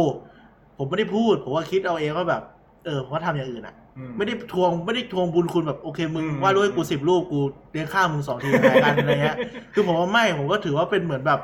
[0.78, 2.42] ผมไม่ได้พูด ผมว่าคิดเอาเองว่าแบบ
[2.84, 3.74] เออผมก็ทำอย่างอื่นอะ
[4.16, 7.40] ไม่ได้ทวงไม่ได้ทวงบุญคุณแบบโอเคมึงอืมวาดรูปให้กูสิบรูปกู
[7.70, 9.36] เลี้ยงข้าวมึงสองทีรายกันอะไรเงี้ย
[9.74, 11.40] คือผมว่าไม่ผมก็ถือว่าเป็นเหมือนแบบ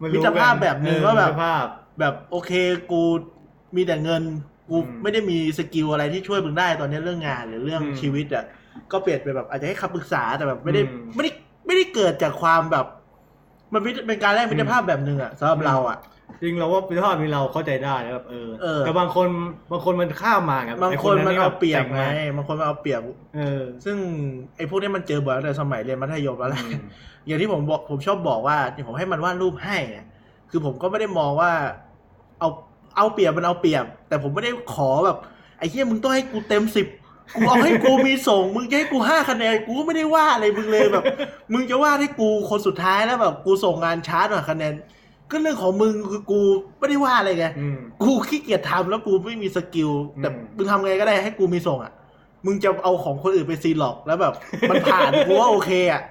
[0.00, 1.64] นมิตรภาพแบบหนึ่งเออว่าแบบมิตรภาพ
[2.00, 2.50] แบบโอเค
[2.90, 3.02] กู
[3.76, 4.22] มีแต่เงิน
[4.68, 8.44] กูอืมไม่ได้มีสกิลอะไรที่ช่วยมึงได้ตอนนี้เรื่องงานหรือเรื่องอืมชีวิตอะ
[8.92, 11.30] ก็เปลี่ยนไปแบบอาจจะให้คำปรึกษาแต่แบบไม่ได้อืมไม่ได้
[11.66, 12.86] ไม่ได้เกิดจากความแบบ
[13.74, 15.98] มันเป็นการแลกมิตรภาพแบบหนึ่งอะสำหรับเราอะ
[16.42, 19.28] จริงเราว่ามิตรภาพนี้เราเข้าใจได้นะแบบเออ เออ แต่บางคน
[19.70, 23.00] บางคนมันข้ามมาไงบางคนมันเอาเปรียบแต่งไงมาบางคนมันเอาเปรียบ
[23.36, 23.96] เออ ซึ่ง
[24.56, 26.82] ไอ้พวกนี้มันเจอบ่อยตั้งแต่สมัยเรียนมัธยมแล้วแหละอืม
[27.26, 30.06] อย่างที่ผมบอกผมชอบบอกว่าที่ผมให้มันวาดรูปให้เนี่ย
[30.50, 31.50] คือผมก็ไม่ได้มองว่า
[32.40, 32.48] เอา
[32.96, 35.18] เอาเปรียบมันเอาเปรียบ แต่ผมไม่ได้ขอแบบ
[35.58, 36.86] ไอ้เหี้ยมึงต้องให้กูเต็มสิบ
[37.36, 41.04] กูเอาให้กูมีส่ง มึงจะให้กูห้าคะแนนกูก็ไม่ได้ว่าอะไรมึงเลยแบบ
[41.52, 44.74] มึงจะวาดให้กูคนสุดท้ายแล้วแบบ กูส่งงานช้าหน่อยคะแนน
[45.30, 46.40] ก็เรื่องของมึงคือกู
[46.78, 51.92] ไม่ได้ว่าอะไรไงอืม กูขี้เกียจทำแล้วกูไม่มีสกิลแต่อืม มึงทำไงก็ได้ให้กูมีส่งอะ
[52.46, 54.34] มึงจะเอาของคนอื่นไปซีหลอกแล้วแบบ
[54.70, 56.02] มันผ่าน กูว่าโอเคอะ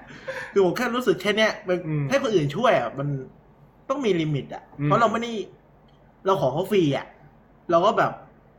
[0.51, 3.07] คือผมแค่รู้สึกแค่เนี้ยมันอืมให้คนอื่นช่วยอะมัน
[3.89, 5.31] ต้องมีลิมิตอะอืมเพราะเราไม่ได้
[6.25, 7.05] เราขอเขาฟรีอะ
[7.71, 8.11] เราก็แบบ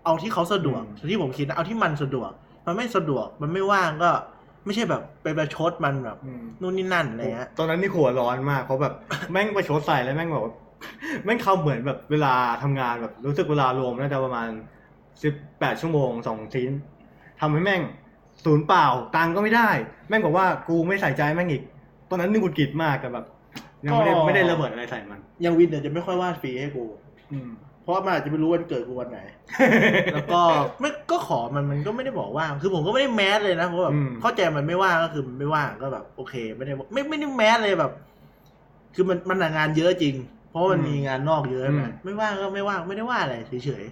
[0.04, 2.30] เอาที่เขาสะดวกอืม ที่ผมคิดนะเอาที่มันสะดวก
[2.66, 4.10] มันไม่สะดวกมันไม่ว่างก็
[4.64, 8.94] ไม่ใช่แบบไปประชดมันแบบอืมนู่นนี่นั่นอะไรเงี้ยตอนนั้นนี่หัวร้อนมากเพราะแบบ
[9.32, 10.54] แม่งประชดใส่แล้วแม่งแบบว่า
[11.24, 14.48] แม่งเขาเหมือนแบบเวลาทำงานแบบรู้สึกเวลารวมน่าจะประมาณ
[15.22, 16.70] สิบแปดชั่วโมงสองชิ้น
[17.40, 17.82] ทำให้แม่ง
[18.44, 19.70] ศูนย์เปล่าตังค์ก็ไม่ได้
[20.08, 21.62] แม่งบอกว่ากูไม่ใส่ใจแม่งอีก
[22.10, 23.26] ตอนนั้นนี่กูกิดมากแต่แบบ
[23.86, 26.84] ยังไม่ได้ก็ไม่ได้ระเบิดอะไรใส่มันอยังวินเนี่ยจะไม่ค่อยวาดฟรีให้กู
[27.32, 27.50] อืม
[27.82, 29.20] เพราะว่ามันอาจจะไม่รู้วันเกิดกูวันไหน
[30.12, 30.40] แล้วก็
[30.80, 37.92] ไม่ก็ขอมันมันก็ไม่ได้บอกว่างคือผมก็ไม่ได้แมสเลยนะเพราะแบบอืม เข้าใจมันไม่ว่างก็คือมันไม่ว่างก็แบบ โอเค ไม่ได้ไม่ไม่ได้แมสเลยแบบ
[38.94, 40.14] คือมันมันงานเยอะจริง
[40.50, 43.84] เพราะว่ามันมีงานนอกเยอะใช่ไหมไม่ว่างก็ไม่ว่างไม่ได้ว่าอะไรเฉย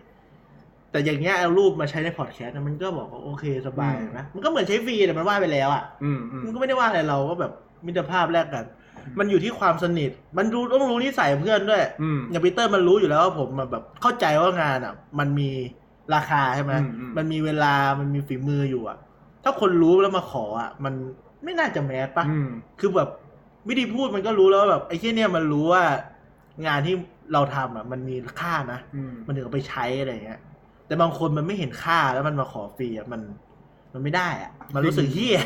[0.43, 7.53] ๆแต่อย่างเงี้ยเอารูปมาใช้ในพอดแคสต์นะมันก็บอกว่าโอเคสบายนะมันก็เหมือนใช้ฟรีแต่มันว่าไปแล้วอะ อืมอืม มันก็ไม่ได้ว่าอะไรเราก็แบบ
[7.87, 8.65] มิตรภาพแลกกัน
[9.19, 15.51] มันอยู่ที่ความสนิท มันรู้ต้องรู้นิสัยเพื่อนด้วย อืม อย่างปีเตอร์มันรู้อยู่แล้วว่าผมอะแบบเข้าใจว่างานอะ มันมี
[16.15, 18.99] ราคาใช่ไหมอืมอืม มันมีเวลามันมีฝีมืออยู่อะ
[19.45, 20.95] ถ้าคนรู้แล้วมาขออะ มัน
[21.45, 22.49] ไม่น่าจะแมสปะ อืม
[22.81, 23.09] คือแบบ
[23.69, 25.83] วิธีพูดมันก็รู้แล้วว่าแบบไอ้ที่เนี่ยมันรู้ว่า
[26.67, 26.95] งานที่
[27.33, 30.41] เราทำอะ มันมีค่านะ อืม มันถึงเอาไปใช้อะไรเงี้ย
[30.87, 33.21] แต่บางคนมันไม่เห็นค่าแล้วมันมาขอฟรีอะมัน
[33.93, 35.41] มันไม่ได้อะ มันรู้สึกเฮี้ย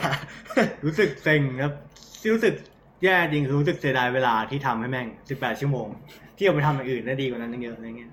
[0.87, 1.73] รู้สึกเซ็งครับ
[2.21, 2.55] ที่รู้สึก
[3.03, 5.87] แย่จริงคือรู้สึกเสียดายเวลาที่ทำให้แม่งสิบแปดชั่วโมง
[6.37, 8.11] ที่เอาไปทำอย่างอื่นได้ดีกว่านั้นตั้งเยอะอะไรเงี้ย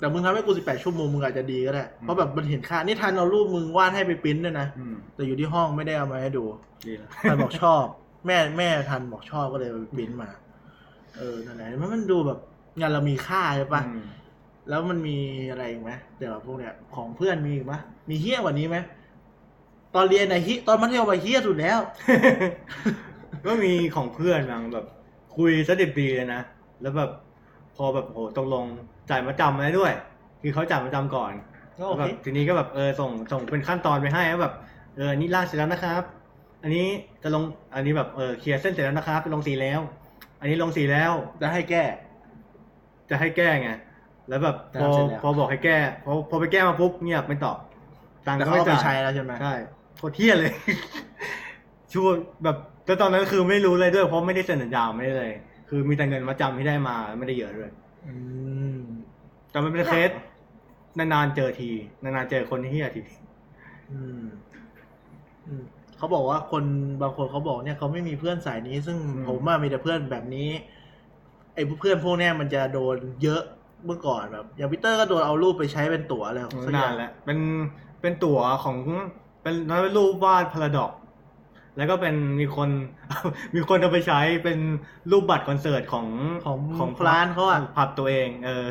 [0.00, 6.44] แต่มึงทำให้กูสิบแปดชั่วโมงมึงอาจจะดีก็ได้ เพราะแบบมันเห็นค่านี่ทันเอารูปมึงวาดให้ไปปริ้นด้วยนะอืมแต่อยู่ที่ห้องไม่ได้เอามาให้ดู
[6.86, 7.84] ดีแล้วทันบอกชอบ
[8.26, 10.30] แม่แม่ทันบอกชอบก็เลยเอาไปปริ้นมา
[11.16, 12.38] เออนั่นแหละมันมันดูแบบ
[12.80, 14.06] งานเรามีค่าใช่ปะอืม
[14.68, 15.16] แล้วมันมี
[15.50, 17.74] อะไรอีกไหมเดี๋ยวพวกเนี้ยของเพื่อนมีอีกไหม
[18.10, 18.76] มีเฮี้ยกว่านี้ไหม
[19.94, 21.78] ตอนเรียนไหนฮิตอนมัธยมไปเฮี้ยสุดแล้ว
[23.46, 24.86] ก็มีของเพื่อนบางแบบ
[25.36, 26.40] คุยสดิบดีเลยนะ
[26.82, 27.10] แล้วแบบ
[27.76, 28.64] พอแบบโหตกลง
[29.10, 29.92] จ่ายมาจำอะไรด้วย
[30.42, 31.32] คือเขาจ่ายมาจำก่อน
[31.78, 34.54] ก็โอแบเคบทีนี้ก็แบบเออส่งส่งเป็นขั้นตอนไปให้ว่าแบบ
[34.96, 36.02] เออนี่ล่างเสร็จแล้วนะครับ
[36.62, 36.86] อันนี้
[37.22, 37.42] จะลง
[37.74, 39.80] อันนี้แบบเออเคลียร์เส้นเสร็จแล้วนะครับจะลงสีแล้ว
[40.40, 41.84] อันนี้ลงสีแล้ว จะให้แก้
[43.10, 43.70] จะให้แก้ไง
[44.28, 47.58] แล้วแบบพอแต่ทำเสร็จแล้ว พอบอกให้แก้ พอพอไปแก้มาปุ๊บเงียบไม่ตอบ
[48.26, 49.54] ตังค์แต่ก็เขาไม่เอาไปจ่ายใช้แล้วใช่ไหมใช่
[49.96, 50.52] โคตรเที่ยเลย
[51.94, 52.56] ช่วยแบบ
[52.88, 55.32] แต่ตอนนั้นคือไม่รู้เลยด้วยเพราะไม่ได้เซ็นสัญญาไม่ได้เลย
[55.68, 57.70] คือมีแต่เงินมาจำที่ได้มาไม่ได้เยอะด้วย
[58.06, 58.14] อื
[58.76, 58.78] ม
[59.50, 60.10] แต่มันเป็นเคส
[60.98, 61.70] นานๆเจอที
[62.02, 63.02] นานๆเจอคนที่เฮียที
[63.92, 64.22] อืม
[65.46, 65.62] อืม
[65.98, 66.64] เขาบอกว่าคน
[67.02, 68.96] บางคนเขาบอกเนี่ยเขาไม่มีเพื่อนสายนี้ ซึ่ง
[69.28, 70.50] ผมว่ามีแต่เพื่อนแบบนี้
[71.54, 73.42] ไอ้เพื่อนพวกเนี้ยมันจะโดนเยอะ
[73.86, 77.38] เมื่อก่อนแบบอย่างพีเตอร์ก็โดนเอารูปไปใช้เป็นตั๋วเลยสักอนานย่างแล้วเป็น
[78.00, 78.76] เป็นตั๋วของ
[79.42, 80.92] เป็นน้อยเป็นรูปวาดพาราดอก
[81.78, 82.70] แล้วก็เป็นมีคน
[83.54, 84.58] มีคนเอาไปใช้เป็น
[85.10, 86.06] รูปบัตรคอนเสิร์ตของ
[86.44, 88.66] ของของร้านเขาอะผับตัวเอง เออ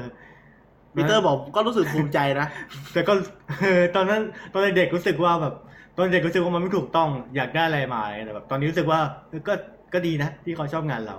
[0.95, 2.47] พีเตอร์บอกก็รู้สึกภูมิใจนะ
[2.93, 3.13] แต่ก็
[3.61, 4.21] เออตอนนั้น
[4.53, 5.53] ตอนเด็กรู้สึกว่าแบบ
[5.97, 9.53] ตอนเด็กรู้สึกว่ามันไม่ถูกต้องอยากได้อะไรมาแต่แบบ ตอนนี้รู้สึกว่าเออก็
[9.93, 11.17] ก็ดีนะที่เขาชอบงานเรา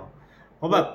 [0.57, 0.85] เพราะแบบ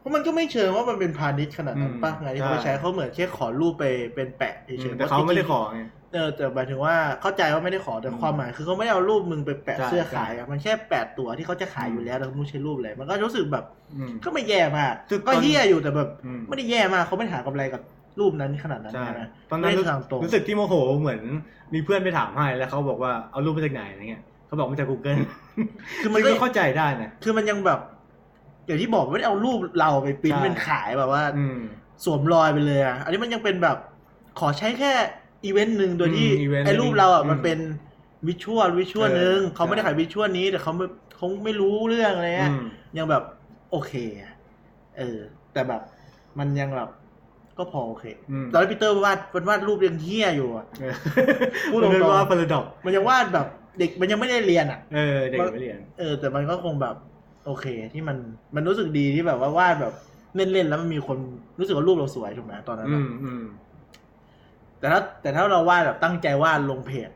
[0.00, 3.84] เพราะมันก็ไม่เชิงว่ามันเป็นพาณิชย์ขนาดนั้นอืมป่ะไงานที่เขาไปใช่ใช้เขาเหมือนแค่ขอรูปไป
[4.14, 5.80] เป็นแปะเฉยๆแต่เขาไม่ได้ขอไง
[6.14, 13.64] เออแต่หมายถึงว่าเข้าใจว่าไม่ได้ขอแต่อืมความหมายคือเขาไม่ได้เอารูปมึงไปแปะใช่เสื้อใช่ขายอะมันแค่แปะตัวที่เขาจะขายอยู่แล้วแต่เขาไม่ใช้รูปเลยมันก็รู้สึกแบบ
[13.96, 17.82] อืมก็ไม่แย่มากคือก็ตอนเหี้ยอยู่แต่แบบอืมไม่ได้แย่มากเขาไม่ได้หากำไรกับ
[18.20, 21.20] รูปนั้นขนาดนั้นใช่นะตอนนั้นไม่รู้ได้ทางตรงรู้สึกที่โมโหเหมือน
[21.74, 25.18] มีเพื่อนไปถามให้แล้วเขาบอกว่าเอารูปมาจากไหนอะไรเงี้ยเขาบอกมาจาก Google
[26.02, 27.80] คือมันซึ่งก็ก็เข้าใจได้นะคือมันยังแบบ
[28.66, 31.58] อย่างที่บอกไม่ได้เอารูปเราไปปริ้นใช่เป็นขายแบบว่าอืม
[32.04, 33.76] สวมรอยไปเลยอะอันนี้มันยังเป็นแบบ
[34.40, 34.92] ขอใช้แค่
[35.44, 37.58] อีเวนต์หนึ่งโดยที่อืมอีเวนต์ไอ้รูปเราอะอืมมันเป็น
[38.28, 40.86] visual visual เออหนึ่งเขาไม่ได้ใช่ ขาย visual นี้แต่เขาไม่
[41.16, 42.64] เขาไม่รู้เรื่องอะไรเงี้ย อืม
[42.98, 43.22] ยังแบบ
[43.72, 43.92] โอเค
[44.22, 44.32] อะ
[44.98, 45.18] เออ
[45.52, 45.82] แต่แบบ
[46.38, 46.88] มันยังแบบ
[47.58, 50.94] ก็พอโอเค อืม ตอนนั้นพีเตอร์วาดมันวาดรูปยังเฮี้ยอยู่อะเออ
[51.72, 53.46] พูดตรงๆ มันว่าพาราดอกมันยังวาดแบบ
[53.78, 56.94] เด็กมันยังไม่ได้เรียนอะเออเด็กไม่เรียน เออ แต่มันก็คงแบบ
[57.46, 58.16] โอเค ที่มัน
[58.54, 59.94] มันรู้สึกดีที่แบบว่าวาดแบบ
[60.36, 61.18] เล่นๆแล้วมันมีคน
[61.58, 63.42] รู้สึกว่ารูปเราสวยถูกไหมตอนนั้นอือะมอืม
[64.80, 67.10] แต่ถ้าแต่ถ้าเราวาดแบบตั้งใจวาดลงเพจ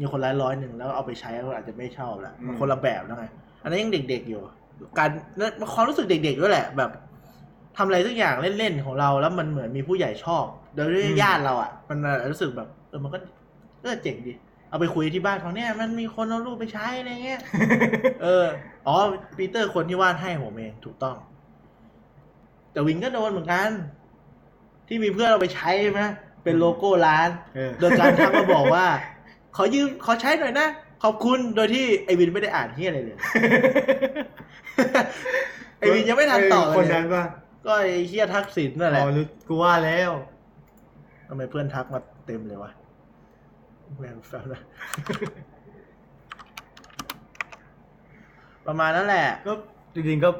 [0.00, 3.26] มีคนร้ายร้อยหนึ่งแล้วเอาไปใช้ก็อาจจะไม่ชอบละมันคนละแบบแล้วไง
[3.62, 4.40] อันนั้นยังเด็ก ๆอยู่
[4.98, 5.10] การ
[5.74, 6.90] ความรู้สึกเด็กๆด้วยแหละ แบบ
[7.76, 10.44] ทำอะไรสักอย่างเล่นๆของเราแล้วมันเหมือนมีผู้ใหญ่ชอบ
[10.74, 11.98] โดยที่ญาติเราอะ มัน
[12.32, 13.18] รู้สึกแบบเออมันก็
[13.82, 14.32] ก็เจ๋งดี
[14.68, 17.40] เอาไปคุยที่บ้านเขาเนี่ยมันมีคนเอารูปไปใช้อะไรเงี้ย
[18.22, 18.44] เออ
[18.86, 18.96] อ๋อ
[19.36, 21.16] ปีเตอร์คนที่วาดให้ผมเองถูกต้อง
[22.72, 23.70] แต่วินก็โดนเหมือนกัน
[24.88, 26.02] ที่มีเพื่อนเอาไปใช้ใช่ไหม
[26.46, 28.86] เป็นโลโก้ร้านเออโดยการทักมาบอกว่า
[29.56, 30.68] ขอยืมขอใช้หน่อยนะ
[31.02, 33.18] ขอบคุณโดยที่ไอวินไม่ได้อ่านที่อะไรเลย
[35.78, 37.24] ไอวินยังไม่ทันตอบเเลยคนนั้นป่ะ
[37.64, 40.10] ก็ไอเฮียทักษิณนั่นแหอ๋ละอรู้กูว่าแล้ว
[41.28, 42.70] ทำไมเพื่อนทักมาเต็มเลยวะ
[43.98, 44.60] แมนแฟนนะ
[48.66, 49.52] ประมาณนั้นแหละ ก็
[49.94, 50.30] จริงๆก็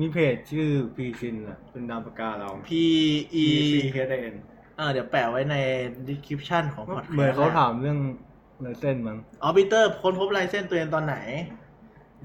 [0.00, 2.70] มีเพจชื่อพีชินอะเป็นนามปากกาเรา P
[3.44, 5.56] E C H I N เออเดี๋ยวแปะไว้ใน
[6.08, 7.98] description ของพอดแคสต์เหมือนเขาถามเรื่อง
[8.64, 11.16] ลายเส้นมั้งอ๋อปีเตอร์ค้นพบลายเส้นตัวเองตอนไหน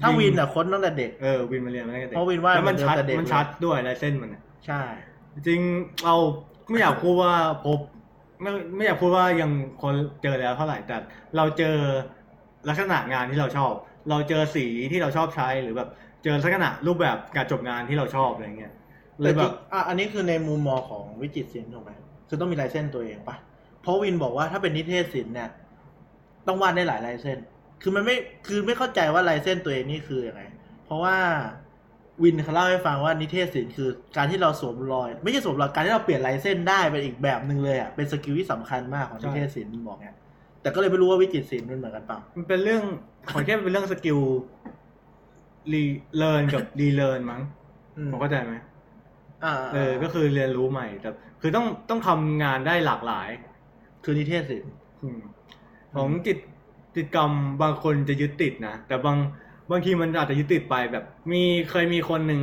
[0.02, 4.82] ถ้าวินวินอะค้นตั้งแต่เด็กเออวินมาเรียนมาตั้งแต่เด็กเพราะวินวาดแล้วมันชัดมาตั้งแต่เด็กมันชัดด้วยลายเส้นมันอะใช่
[5.34, 6.16] จริงๆเรา
[6.70, 7.34] ไม่อยากพูดว่า
[7.66, 7.78] พบ
[8.42, 9.50] ไม่ไม่อยากพูดว่ายัง
[9.82, 10.96] คนเจอแล้วเท่าไหร่แต่
[11.36, 11.76] เราเจอ
[12.68, 13.72] ลักษณะงานที่เราชอบ
[14.10, 15.88] เราเจอสีที่เราชอบใช้หรือแบบ
[16.24, 18.72] เจอลักษณะรูปแบบการจบงานที่เราชอบอะไรเงี้ย
[19.22, 21.90] เลแต่แบบจริงอะอันนี้คือในมุมมองของวิจิตรศิลป์ถูกไหม
[22.28, 23.36] คือต้องมีลายเส้นตัวเองปะ
[23.82, 25.48] เพราะวินบอกว่าถ้าเป็นนิเทศศิลป์เนี่ย
[26.46, 27.38] ต้องวาดได้หลายลายเส้น
[27.82, 28.16] คือมันไม่
[28.46, 30.42] คือไม่เข้าใจว่าลายเส้นตัวเองนี่คือยังไง
[30.84, 31.16] เพราะว่า
[32.22, 40.16] วินเขาเล่าให้ฟังว่านิเทศศิลป์คือการที่เราสวมรอย ไม่ใช่สวมรอยการที่เราเปลี่ยนลายเส้นได้เป็นอีกแบบหนึ่งเลยอะเป็นสกิลที่สำคัญมากของนิเทศศิลป์มันบอกเนี่ย
[40.62, 42.82] แต่ก็เลยไม่รู้ว่าวิจิตรศิลป์มันเหมือนกันเปล่ามันเป็นเรื่อง
[43.28, 44.18] ขอแค่เป็นเรื่องสกิล
[45.72, 47.40] relearn กับ relearn มั้ง
[47.96, 48.54] อืมผมเข้าใจไหม
[49.44, 53.28] อ่าเออ ก็คือเรียนรู้ใหม่แต่ คือต้องต้องทำงานได้หลากหลาย
[54.04, 54.72] คือนิเทศศิลป์
[55.02, 55.20] อืม
[55.96, 56.38] ของจิต
[56.94, 57.32] จิตกรรม
[57.62, 59.16] บางคนจะยึดติดนะ แต่บาง
[59.70, 62.42] บางทีมันอาจจะยึดติดไปแบบ มีเคยมีคนหนึ่ง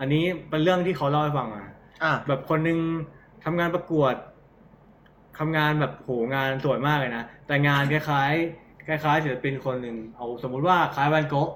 [0.00, 1.64] อันนี้เป็นเรื่องที่เขาเล่าให้ฟังมา
[2.02, 2.78] อะแบบคนหนึ่ง
[3.44, 4.14] ทำงานประกวด
[5.38, 11.50] ทำงานแบบโหงานสวยมากเลยนะ แต่งานคล้ายๆคล้ายๆศิลปินคนหนึ่งเอาสมมุติว่าคล้ายแวนโก๊ะ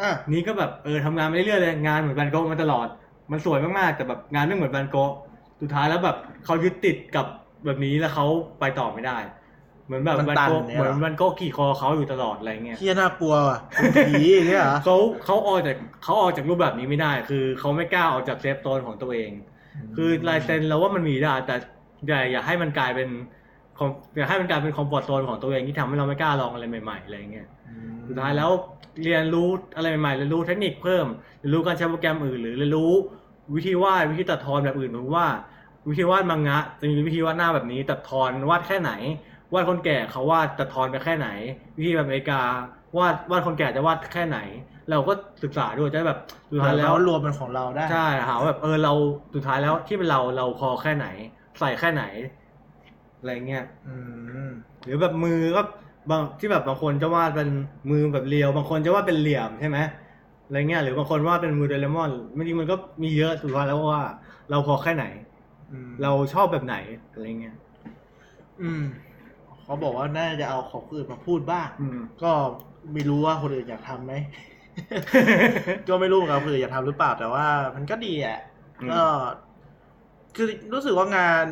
[0.00, 2.86] อะนี้ก็แบบเออทำงานไปเรื่อยๆเลยงานเหมือนแวนโก๊ะมาตลอด
[3.30, 5.12] มันสวยมากๆแต่แบบงานไม่เหมือนแวนโก๊ะ
[5.60, 7.26] สุดท้ายแล้วแบบเขายึดติดกับ
[7.64, 8.26] แบบนี้แล้วเขา
[8.60, 9.18] ไปต่อไม่ได้
[9.86, 19.30] เหมือนแบบมันแวนตันโก๊ะเนี่ยเหมืเหอรอนแวนโก๊ะขี่คอเขาอยู่ตลอดอะไรเงี้ยเหี้ยน่ากลัวว่ะเป็นผีอย่างเนี่ยเหรอเขาเขาออกจากเขาออกจากรูปแบบนี้ไม่ได้ คือเขาไม่กล้าออกจาก safe zone ของตัวเอง
[19.96, 21.54] คือลายเซ็นเราว่ามันมีได้แต่
[22.06, 23.08] อย่าอย่าให้มันกลายเป็น
[23.78, 27.48] คอมอย่าให้มันกลายเป็นคอมฟอร์ทโซนของตัวเองที่ทำให้เราไม่กล้าลองอะไรใหม่ๆอะไรเงี้ย
[28.08, 28.50] สุดท้ายแล้ว
[29.04, 31.06] เรียนรู้อะไรใหม่ๆเรียนรู้เทคนิคเพิ่ม
[31.38, 32.92] เรียนรู้การใช้โปรแกรมอื่นหรือเรียนรู้
[33.54, 35.26] วิธีวาดวิธีตัดทอนแบบอื่นผมว่า
[35.88, 38.92] วิธีวาดมังงะจะมีวิธีวาดหน้าแบบนี้ตัดทอนวาดแค่ไหน
[39.54, 41.28] วาดคนแก่เขาวาดตัดทอนไปแค่ไหน
[41.78, 42.40] วิธีแบบอเมริกา
[42.98, 44.38] วาดวาดคนแก่จะวาดแค่ไหน
[44.90, 45.12] เราก็
[45.42, 46.20] ศึกษาด้วยจะได้แบบ
[46.50, 48.92] สุดท้ายแล้แล้ววรวมเป็นของเราได้ใช่หาว่าแบบเออเรา
[49.34, 51.06] สุดท้ายแล้วที่เป็นเราเราพอแค่ไหน
[51.58, 52.04] ใส่แค่ไหน
[53.18, 53.96] อะไรเงี้ยอื
[54.48, 54.50] ม
[54.84, 55.62] หรือแบบมือก็
[56.10, 57.48] บางที่แบบบางคนจะวาดเป็น
[57.90, 59.78] มือแบบเรียว บางคนจะวาดเป็นเหลี่ยมใช่ไหม
[60.48, 64.02] อะไรเงี้ยหรือบางคนวาดเป็นมือโดเรมอนจริงๆมันก็มีเยอะสุดท้ายแล้วว่า
[64.50, 65.04] เราพอแค่ไหน
[65.72, 66.76] อืมเราชอบแบบไหน
[67.10, 67.56] อะไรเงี้ย
[68.62, 68.82] อืม
[69.62, 72.32] เขาบอกว่าน่าจะเอาของคนอื่นมาพูดบ้างอืมก็
[72.92, 74.12] ไม่รู้ว่าคนอื่นอยากทำไหม
[75.88, 77.46] ก็ไม่รู้เหมือนกันคนอื่นอยากทำหรือเปล่า แต่ว่า
[77.76, 78.38] มันก็ดีอะ
[78.80, 79.00] อืมก็
[80.36, 81.46] คือรู้สึกว่างาน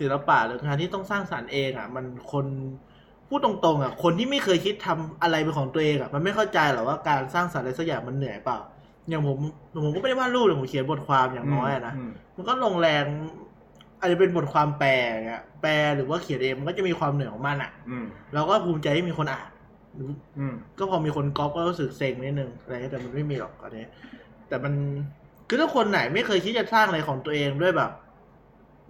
[0.00, 2.46] ศิลปะหรืองานที่ต้องสร้างสรรค์เองอะ มันคน
[3.28, 8.58] พูดตรงๆอะคนที่ไม่เคยคิดทำอะไรเป็นของตัวเองอะมันไม่เข้าใจหรอกว่าการสร้างสรรค์อะไรสักอย่างมันเหนื่อยเปล่า
[9.08, 9.38] อย่างผม
[9.82, 13.04] ผมก็ไม่ได้วาดรูปแต่ผมเขียนบทความอย่างน้อยอะนะมมันก็ลงแรง
[14.00, 19.50] อาจจะเป็นบทความแปลอย่างเงี้ยแปลหรือว่าเขียนเองมันก็จะมีความเหนื่อยของมันอะอืมเราก็ภูมิใจที่มีคนอ่าน
[19.94, 23.86] หรืออืมก็พอมีคนก๊อปก็รู้สึกเซ็งนิดนึงอะไรเงี้ยแต่มันไม่มีหรอกอันนี้
[24.48, 24.72] แต่มัน
[25.48, 27.90] คือถ้าคนไหนไม่เคยคิดจะสร้างอะไรของตัวเองด้วยแบบ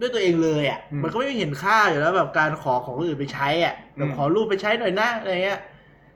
[0.01, 5.61] ด้วยตัวเองเลยอะอืมมันก็ไม่เห็นค่าอยู่แล้วแบบการขอของคนอื่นไปใช้อะแบบอืมขอรูปไปใช้หน่อยนะอะไรเงี้ย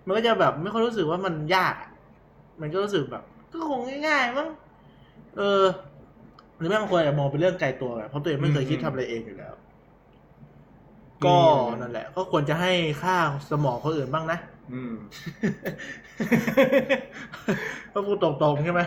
[0.06, 1.90] มันก็จะแบบไม่ค่อยรู้สึกว่ามันยากอะ
[2.60, 3.22] มันก็รู้สึกแบบ
[3.52, 4.48] ก็คงง่ายๆมั้ง
[5.36, 5.64] เออ
[6.58, 9.54] หรือแม่บางคนอาจจะมองเป็นเรื่องไกลตัวไงเพราะตัวเองไม่เคยคิดทำอะไรเองอยู่แล้ว
[11.24, 11.36] ก็
[11.80, 12.72] นั่นแหละ ก็ควรจะให้
[13.02, 13.16] ค่า
[13.50, 14.38] สมองคนอื่นบ้างนะ
[14.72, 14.94] อืม
[17.92, 18.80] ก็พูดตรงๆใช่ไหม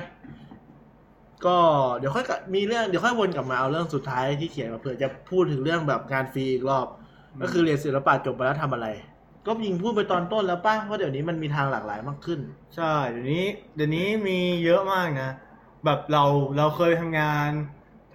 [1.45, 1.57] ก็
[1.97, 6.88] เดี๋ยวค่อยกลับมีเรื่องเดี๋ยวค่อยวนกลับมาเอาเรื่องสุดท้ายที่เขียนมาเผื่อจะพูดถึงเรื่องแบบงานฟรีอีกรอบ
[7.34, 8.88] อืมก็คือเรียนศิลปะจบไปแล้วทำอะไร
[9.45, 12.39] ก็ยิงพูดไปตอนต้นแล้วป่ะว่าเดี๋ยวนี้มันมีทางหลากหลายมากขึ้น
[12.76, 13.45] ใช่เดี๋ยวนี้
[13.76, 15.31] เดี๋ยวนี้มีเยอะมากนะ
[15.85, 16.23] แบบเรา
[16.57, 17.49] เราเคยทำงาน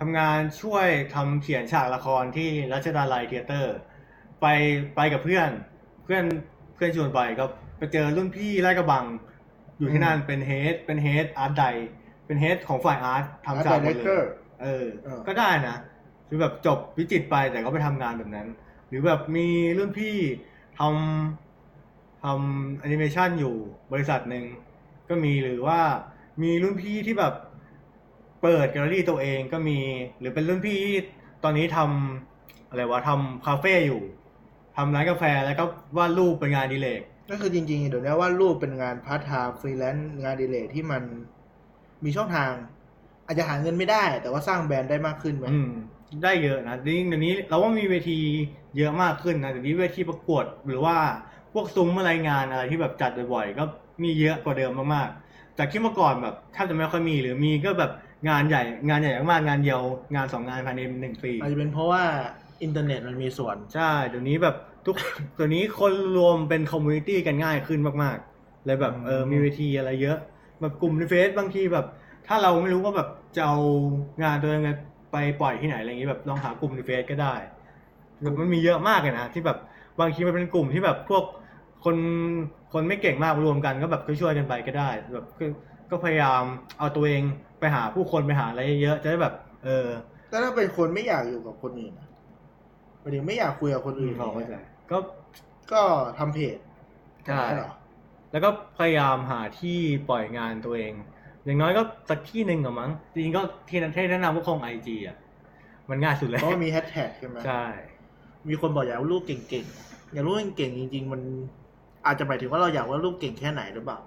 [0.00, 3.76] ทำงานช่วยทำเขียนฉากละครที่รัชดาลัยเทเตอร์
[4.40, 4.46] ไป
[4.96, 5.50] ไปกับเพื่อน
[6.04, 6.24] เพื่อน
[6.74, 7.44] เพื่อนชวนไปก็
[7.78, 9.04] ไปเจอรุ่นพี่ลาดกระบัง
[9.78, 11.64] อยู่ที่นั่นเป็นเฮดเป็นเฮดอาร์ตได
[12.30, 14.24] เป็นเฮดของฝ่ายอาร์ตทำ Art ฉากหมดเล Director ย
[14.62, 15.76] เออเออ ก็ได้นะ
[16.28, 18.48] คือแบบจบวิจิตรไปแต่ก็ไปทำงานแบบนั้น
[18.88, 19.46] หรือแบบมี
[19.78, 20.16] รุ่นพี่
[20.78, 23.54] ทำทำแอนิเมชันอยู่
[23.92, 24.44] บริษัทหนึ่ง
[25.08, 25.80] ก็มีหรือว่า
[26.42, 27.34] มีรุ่นพี่ที่แบบ
[28.42, 29.78] เปิดแกลเลอรี่ตัวเองก็มี
[30.18, 30.96] หรือเป็นรุ่นพี่ที่
[31.44, 34.02] ตอนนี้ทำอะไรวะทำคาเฟ่อยู่
[34.76, 35.64] ทำร้านกาแฟแล้วก็
[35.96, 37.00] วาดรูปเป็นงานอดิเรก
[37.30, 41.02] ก็คือจริงๆเดี๋ยวนี้วาดรูปเป็นงานพาร์ทไทม์ฟรีแลนซ์งานอดิเรกที่มัน
[42.04, 42.52] มีช่องทาง
[43.26, 45.70] อาจจะหาเงินไม่ได้ แต่ว่าสร้างแบรนด์ได้มากขึ้นไหมอืม
[46.22, 48.18] ได้เยอะนะจริงๆเดี๋ยวนี้เราว่ามีเวที
[48.76, 50.96] เยอะมากขึ้นนะเดี๋ยวนี้เวทีประกวดหรือว่า
[51.52, 53.64] พวกซุ้มอะไรงานอะไรที่แบบจัดบ่อยๆก็
[54.02, 57.92] มีเยอะกว่าเดิมมากๆจากที่เมื่อก่อนแบบแทบจะไม่ค่อยมีหรือมีก็แบบ
[58.28, 59.80] งานใหญ่งานใหญ่มากๆงานเดียว
[60.14, 62.02] งานสองงานภายในหนึ่งปีอาจจะเป็นเพราะว่า
[62.62, 64.56] อินเทอร์เน็ตมันมีส่วนใช่เดี๋ยวนี้แบบ
[64.86, 64.96] ทุก
[65.36, 70.18] เดี๋ยวนี้คนรวมเป็น community กันง่ายขึ้นมากๆเลยแบบเอออืมมีเวทีอะไรเยอะ
[70.60, 71.86] แบบกลุ่มในเฟซบางทีแบบ
[72.26, 73.56] ถ้าเราไม่รู้ว่าแบบจะเอา
[74.22, 74.62] งานตัวเอง
[75.12, 77.34] ไปปล่อยที่ไหนอะไรอย่างนี้แบบลองหากลุ่มในเฟซก็ได้
[78.22, 79.58] แบบมันมีเยอะมากเลยนะที่แบบ
[80.00, 81.24] บางทีมันเป็นกลุ่มที่แบบพวก
[81.84, 81.96] คน
[82.72, 85.46] คนไม่เก่งมากรวมกันก็แบบก็ช่วยกันไปก็ได้แบบก็
[85.90, 86.42] ก็พยายาม
[86.78, 87.22] เอาตัวเอง
[87.60, 89.34] ไปหาผู้คนไปหาอะไรเยอะๆจะได้แบบ
[89.64, 89.86] เออ
[90.28, 92.08] แต่ถ้าเป็นคนไม่อยากอยู่กับคนอื่นอะ
[93.00, 94.54] หมายถึงไม่อยากคุยกับคนอื่นเขาเข้าใจ
[94.90, 94.98] ก็
[95.72, 95.82] ก็
[96.18, 96.56] ทำเพจ
[97.26, 97.70] ใช่เหรอ
[98.32, 98.48] แล้วก็
[98.78, 99.78] พยายามหาที่
[100.08, 100.92] ปล่อยงานตัวเอง
[101.44, 105.16] อย่างน้อยก็สักที่หนึ่งกับมั้งจริงๆก็ที่นั้นที่แนะนำว่าคงไอจีอะ
[105.90, 107.64] มันง่ายสุดเลยเพราะว่ามีแฮชแท็กใช่ไหมใช่
[108.48, 111.20] มีคนบอกอยากว่ารูปเก่งๆ อยากรู้เก่งๆจริง ๆ มัน
[112.06, 113.98] อาจจะหมายถึงว่าเราอยากว่ารูปเก่งแค่ไหนหรือเปล่า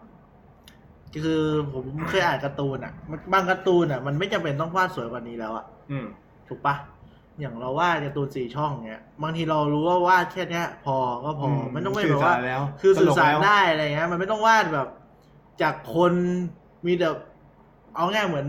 [1.24, 1.44] คือ
[1.74, 6.06] ผมเคยอ่านการ์ตูนอะมันบางการ์ตูนอะ มันไม่จำเป็นต้องวาดสวยกว่านี้แล้วอะอืม
[6.48, 6.76] ถูกปะ
[7.40, 14.88] อย่างเราวาดการ์ตูนสี่ช่องเนี้ยบางทีเรารู้ว่าวาดแค่เนี้ย พอก็พออไม่ต้องไม่แบบว่าสื่อสารแล้วคือสื่อสารตลกแล้ว ได้อะไรเงี้ยมันไม่ต้องวาดแบบ
[15.62, 16.14] จากคน
[16.86, 17.10] มีแต่
[17.96, 18.48] เอาง่ายเหมือน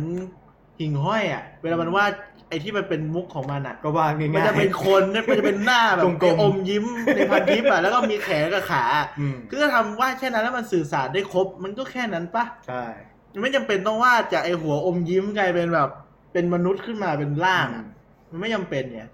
[0.78, 2.12] หิ่งห้อยอะเวลามันวาด
[2.48, 6.85] ไอ้ที่มันเป็นมุกของมันอะ ก็วาดง่ายๆ มันจะเป็นคนเนี่ยมันจะเป็นหน้าแบบกลมๆไอ้อมยิ้ม
[7.16, 8.85] ในพันทิปอะแล้วก็มีแขนกับขา
[9.20, 12.85] อืมคือถ้าทำวาดแค่นั้นแล้วมันสื่อสารได้ครบ มันก็แค่นั้นปะ ใช่
[13.32, 15.90] มันไม่จำเป็นต้องวาดจากไอ้หัวอมยิ้มกลายเป็นแบบ
[16.32, 18.03] เป็นมนุษย์ขึ้นมาเป็นร่างอะมั
[18.36, 19.09] นไม่จำเป็นเนี่ย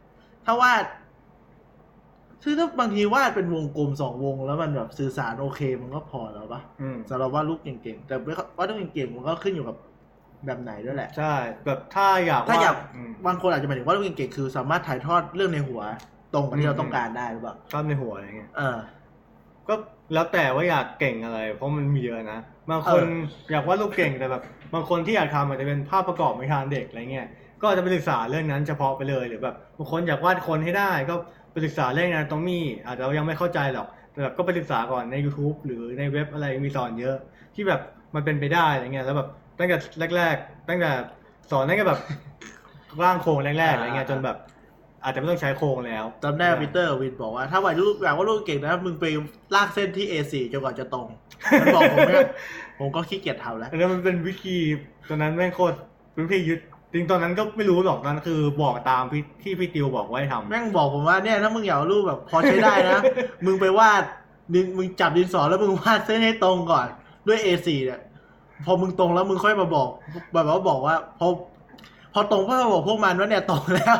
[0.46, 0.84] ถ้าวาด
[2.42, 8.14] คือถ้าบางทีวาดเป็นวงกลมสองวงแล้วมันแบบสื่อสารโอเคมันก็พอแล้วปะอืมสำหรับวาดรูปเก่งๆ แต่
[8.56, 9.76] วาดรูปเก่งๆมันก็ขึ้นอยู่กับ
[10.46, 11.34] แบบไหนด้วยแหละ ใช่
[11.66, 15.82] แบบถ้าอยากถ้าอยากวดมบางคนอาจจะหมายถึงว่ารูปเก่งๆคือ สามารถถ่ายทอดเรื่องในหัว
[16.34, 18.78] ตรงกับที่เราต้องการได้หรือเปล่าชอบในหัวอะไรเงี้ยเออ
[19.68, 19.74] ก็
[20.14, 22.40] แล้วแต่ว่าอยากเก่งอะไร เพราะมันมีเยอะนะ
[22.70, 23.14] บางคนเอ
[23.52, 24.42] อยากวาดรูปเก่งแต่แบบ
[24.74, 27.28] บางคนที่อยากทำอาจจะเป็นภาพประกอบไม่ทานเด็กอะไรเงี้ย
[27.60, 31.14] ก็อาจจะไปศึกษาเรื่องนั้นเฉพาะไปเลยหรือแบบบางคนอยากวาดคนให้ได้ก็
[31.52, 37.16] ไปศึกษาเรื่องนั้นตรงนี้อาจจะยังไม่เข้าใจหรอกแต่แบบก็ไปศึกษาก่อนใน YouTube หรือในเว็บอะไรมีสอนเยอะ
[37.54, 37.80] ที่แบบ
[38.14, 39.28] มันเป็นไปได้อะไรเงี้ยแล้วแบบ
[39.58, 39.76] ตั้งแต่
[40.16, 40.90] แรก ๆ ตั้งแต่
[41.50, 42.00] สอนตั้งแต่แบบ
[43.04, 44.36] ร่างโครงแรกๆอะไรเงี้ยจนแบบ
[45.04, 49.06] อาจจะไม่ต้องใช้โครงแล้วจำได้ปีเตอร์วินบอกว่าถ้าวัยรุ่นอยากว่าลูกเก่งนะมึงไป
[49.54, 51.08] ลากเส้นที่ A4 จนกว่าจะตรง
[51.60, 52.28] มันบอกผมเนี่ย
[52.78, 54.56] ผมก็ขี้เกียจทำแล้วอันนั้นมันเป็นวิธี
[55.08, 55.76] ตอนนั้นแม่งโคตร
[56.12, 56.60] เป็นวิธียึด
[56.92, 63.00] จริงตอนนั้นก็ไม่รู้หรอกตอนนั้นคือบอกตามพี่ที่พี่ติวบอกไว้ทำแม่งบอกผมว่าเนี่ยถ้ามึงอยากเอารูปแบบพอใช้ได้นะ
[63.46, 64.02] มึงไปวาด
[64.54, 66.86] ดินมึงจับดินสอแล้วมึงวาดเส้นให้ตรงก่อน
[67.26, 68.00] ด้วย A4 เนี่ย
[68.64, 69.88] พอมึงตรงแล้วมึงค่อยมาบอก
[70.32, 71.28] แบบว่าบอกว่าพอ
[72.14, 73.96] พอตรงพ่อบอกพวกมันว่าเนี่ยตรงแล้ว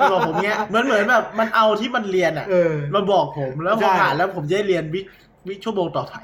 [0.00, 5.00] มันบอกผมเนี้ยเหมือนเหมือนแบบมันเอาที่มันเรียนอะเออมาบอกผมแล้วพใช่อผ่านแล้วผมจะได้เรียนวิ
[5.48, 6.14] วิชั่วโมงต่อไป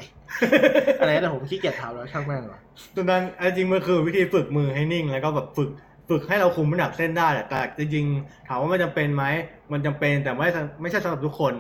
[1.00, 2.60] อะไรแต่ผมขี้เกียจทำแล้วช่างแม่งว่ะ
[2.94, 5.70] ตอนนั้นอันจริงมันคือวิธีฝึกมือให้นิ่งแล้วก็แบบฝึก
[6.08, 9.24] ฝึกให้เราคุมน้ำหนักเส้นได้แหละแต่จริงๆถามว่ามันจำเป็นไหม
[9.72, 10.48] มันจำเป็นแต่ไม่
[10.80, 11.54] ไม่ใช่สำหรับทุกคน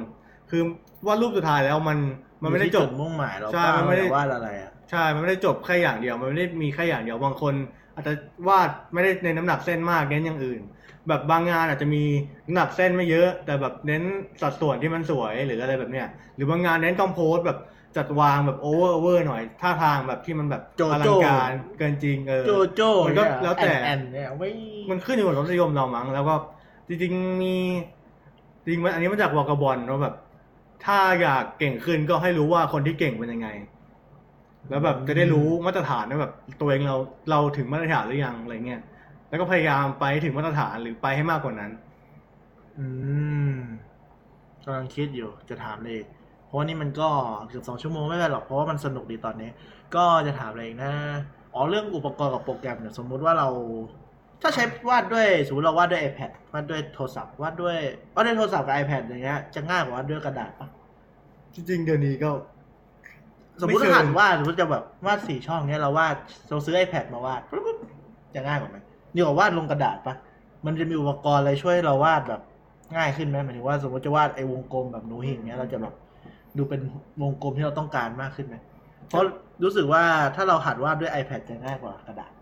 [0.50, 0.62] คือ
[1.06, 1.98] วาดรูปสุดท้ายแล้วมัน
[2.42, 7.54] มันไม่ได้จบอยู่ที่จุดมุ่งหมายเราใช่เปล่ามันไม่ได้ว่าอะไรอะใช่มันไม่ได้จบแค่อย่างเดียว มันไม่ได้มีแค่อย่างเดียวบางคน
[7.94, 8.12] อาจจะ
[8.48, 10.60] วาดไม่ได้ในนน้ำหนักเส้นมากเน้นอย่างอื่น
[11.08, 12.02] แบบบางงานอาจจะมี
[12.46, 14.02] น้ำหนักเส้นไม่เยอะ แต่แบบเน้น
[14.42, 17.58] สัดส่วนที่มันสวยหรืออะไรแบบเนี้ยหรือบางงานเน้นต้อง pose แบบ
[17.96, 24.50] จัดวางแบบโอเวอร์เวอร์หน่อยท่าทางแบบที่มันแบบโจโจ้ อลังการเกินจริงเออ โจโจ้มันก็เนี่ยแล้วแต่ อนๆเนี่ยไม่
[24.90, 26.34] มันขึ้นอยู่กับรสนิยมเรามั้งแล้วก็
[26.88, 27.56] จริงๆมี
[28.62, 30.14] จริงๆมันอันนี้มาจากวอกบอลเนาะแบบ
[30.84, 33.48] ถ้าอยากเก่งขึ้นก็ให้รู้ว่าคนที่เก่งเป็นยังไง
[34.70, 36.96] แล้วแบบจะได้รู้มาตรฐานว่าแบบตัวเองเรา
[37.30, 38.82] เราถึงมาตรฐานหรือยังอะไรเงี้ย
[39.28, 41.72] แล้วก็พยายามไปให้ถึงมาตรฐานหรือไปให้มากกว่านั้น
[42.78, 42.86] อื
[43.52, 43.54] ม
[44.64, 46.00] กำลังคิดอยู่จะถามเลย
[46.46, 47.08] เพราะว่านี่มันก็
[47.48, 49.50] เกือบสองชั่วโมงไม่เป็นไรหรอกเพราะว่ามันสนุกดีตอนนี้
[49.94, 50.92] ก็จะถามอะไรอีกนะ
[51.54, 53.48] อ๋อเรื่องอุปกรณ์กับโปรแกรมเนี่ยสมมุติว่าเรา
[54.42, 57.78] ถ้าใช้วาดด้วยสมมติเราวาดด้วย iPad วาดด้วยโทรศัพท์วาดด้วย
[58.14, 60.68] วาดด้วยโทรศัพท์กับ iPad อย่างเงี้ยจะง่ายกว่าวาดด้วยกระดาษปะ
[61.54, 62.30] จริงๆเดี๋ยวนี้ก็
[63.60, 66.16] สมมติไม่เชิงหันวาดสมมติจะแบบวาดสี่ช่องเนี้ยเราวาด
[66.48, 67.78] เราซื้อ iPad มาวาดปุ๊บปุ๊บ
[68.34, 68.78] จะง่ายกว่าไหม
[69.16, 70.14] ดีกว่าวาดลงกระดาษปะ
[70.66, 72.40] มันจะมีอุปกรณ์อะไรช่วยให้เราวาดแบบ
[72.96, 75.94] ง่ายขึ้นไหมหมายถึงว่าสมมติจะวาดไอ้วงกลมแบบหนูหิ่งเนี้ยเราจะแบบ
[76.56, 76.80] ดูเป็น
[77.22, 78.56] วงกลมที่เราต้องการมากขึ้นไหม
[79.08, 79.24] เพราะ
[79.64, 80.02] รู้สึกว่า
[80.34, 82.32] ถ้าเราหัดวาดด้วย iPad จะง่ายกว่ากระดาษ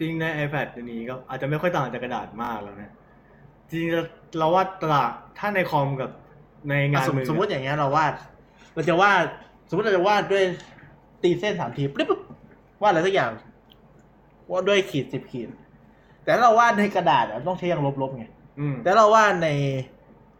[0.00, 2.92] จริงใน iPad เดี๋ยวนี้ก็อาจจะไม่ค่อยต่างจากกระดาษมากแล้วนะ
[3.68, 6.10] จริงๆเราวาดตลาดถ้าในคอมกับ
[6.68, 8.14] ในงานสมมือสมมติอย่างเงี้ยเราวาด
[8.74, 9.24] เราจะวาด
[9.68, 10.44] สมมติเราจะวาดด้วย
[11.22, 12.20] ตีเส้นสามทีปุ๊บปุ๊บ
[12.82, 13.30] วาดอะไรสักอย่าง
[14.50, 15.48] วาดด้วยขีดสิบขีด
[16.24, 18.24] แต่ถ้าเราวาดในกระดาษอะต้องใช้ยางลบๆไง
[18.60, 19.48] อืม แต่เราวาดใน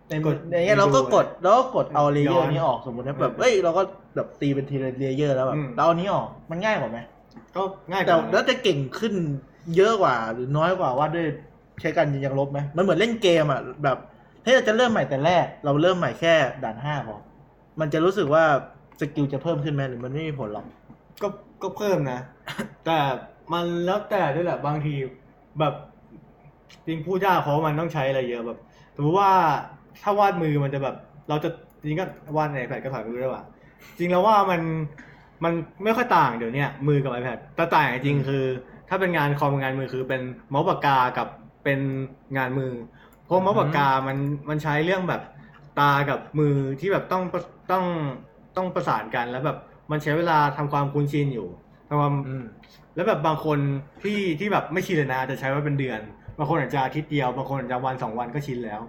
[0.08, 3.82] ในกดในเงี้ยเราก็กดเราก็กดเอา layer นี้ออกสมมตินะแบบเออเอ้ยเราก็
[4.16, 6.98] แบบตีเป็นทีละ layer แล้วแบบอืม เราเอานี้ออกมันง่ายกว่าไหม
[7.56, 9.14] ก็ง่ายกแต่ว่านะ แล้วจะเก่งขึ้น
[9.76, 11.26] เยอะกว่า หรือน้อยกว่าวาดด้วย
[11.80, 13.98] ใช้การยิงยางลบไหมมันเหมือนเล่นเกมอะแบบ
[14.44, 16.34] ถ้าเราจะเริ่มใหม่แต่แรก เราเริ่มใหม่แค่
[16.64, 17.16] ด่านห้าพอ
[17.80, 18.44] มันจะรู้สึกว่า
[19.00, 20.66] skill จะเพิ่มขึ้นไหมหรือมันไม่มีผลหรอก
[21.22, 21.28] ก็
[21.62, 22.20] ก็เพิ่มนะ
[22.86, 22.98] แต่
[23.52, 24.94] มันแล้วแต่ด้วยแหละบางที
[25.60, 25.74] แบบ
[26.86, 28.58] จริงพูดยากเพราะมันต้องใช้อะไรเยอะแบบ
[28.96, 29.30] สมมติว่า
[30.02, 30.96] ถ้าวาดมือมันจะแบบ
[31.28, 31.50] เราจะ
[31.86, 32.04] จริงก็
[32.36, 33.42] วาดใน iPad ก็ถอยมือได้ว่ะ
[33.98, 34.60] จริงแล้วว่ามัน
[35.44, 35.52] มัน
[35.84, 38.44] ไม่ค่อยต่างเดี๋ยวเนี้ยมือกับ iPad แต่ต่างจริงๆคือ
[38.88, 41.28] ถ้าเป็นงานคอมงานมือคือเป็นเมาส์ปากกากับ
[41.64, 41.80] เป็น
[42.36, 42.72] งานมือ
[43.24, 44.16] เพราะเมาส์ปากกามัน
[44.48, 45.22] มันใช้เรื่องแบบ
[45.80, 47.22] ตากับมือที่แบบต้อง
[47.70, 47.84] ต้อง
[48.56, 49.58] ต้องประสานกันแล้วแบบ
[49.90, 51.48] มันใช้เวลาทำความคุ้นชินอยู่
[51.88, 52.14] ทำความ
[52.94, 53.58] แล้วแบบบางคน
[54.02, 56.00] ที่ที่แบบไม่ชินเลยนะจะใช้ว่าเป็นเดือน
[56.38, 58.80] บางคนอาจจะอาทิตย์เดียว บางคนอาจจะวันสองวันก็ชินแล้ว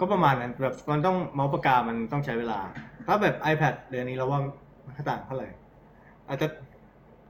[0.00, 2.60] ก็ประมาณนั้นแบบมันต้องเมาส์ปากกา มันต้องใช้เวลา
[3.06, 4.40] ถ้าแบบ iPad เดือนนี้เราว่า
[4.84, 5.48] มันไม่ต่างเท่าไหร่
[6.28, 6.46] อาจจะ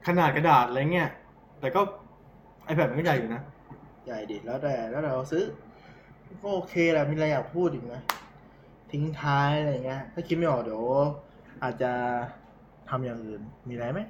[0.06, 1.08] ขนาดกระดาษอะไรเงี้ย
[1.60, 1.80] แต่ก็
[2.70, 3.42] iPad มันก็ใหญ่อยู่นะ
[4.06, 5.44] ใหญ่ดิแล้วแต่แล้วแต่เราซื้อ
[6.42, 7.94] ก็โอเคแหละมีอะไรอยากพูดอีกไหม
[8.92, 10.84] ทิ้งท้ายอะไรเงี้ย ถ้าคิดไม่ออกเดี๋ยว
[11.62, 11.92] อาจจะ
[12.90, 14.00] ทำอย่างอื่นมีอะไรไหม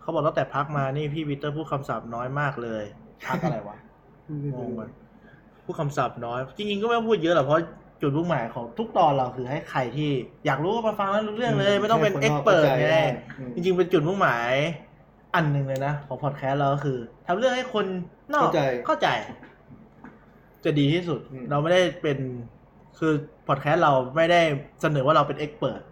[0.00, 2.82] เขาบอกตั้งแต่พักมานี่พี่วิเตอร์พูดคำศัพท์น้อยมากเลย
[3.28, 3.76] พักอะไรวะ
[4.54, 4.90] งงมัน
[5.64, 7.62] พูดคำศัพท์น้อย จริงๆก็ไม่ต้องพูดเยอะหรอกเพราะ
[8.02, 10.10] จุดมุ่งหมายของทุกตอนเราคือให้ใครที่
[10.46, 13.02] อยากรู้ก็มาฟังแล้วรู้เรื่องเลย ไม่ต้องเป็นให้เอ็กคนนอกเปิดเข้าใจไงได้
[13.54, 14.52] จริง ๆ เป็นจุดมุ่งหมาย
[15.34, 17.86] อันหนึ่งเลยนะของพอดแคสต์เราก็คือทำเรื่องให้คน
[18.34, 19.08] นอกเข้าใจเข้าใจ
[20.64, 22.18] จะดีที่สุดอืมเราไม่ได้เป็น
[22.98, 23.12] คือ
[23.48, 24.40] พอดแคสต์เราไม่ได้
[24.80, 25.89] เสนอว่าเราเป็น expert อืมอืม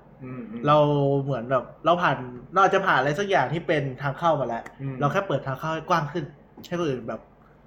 [0.66, 0.76] เรา
[1.22, 2.16] เหมือนแบบเราผ่าน
[2.52, 6.24] เราอาจจะผ่านอะไรสักอย่างที่เป็นทางเข้ามาแล้วอืมเราแค่เปิดทางเข้าให้กว้างขึ้น
[6.66, 7.20] ให้คนอื่นแบบ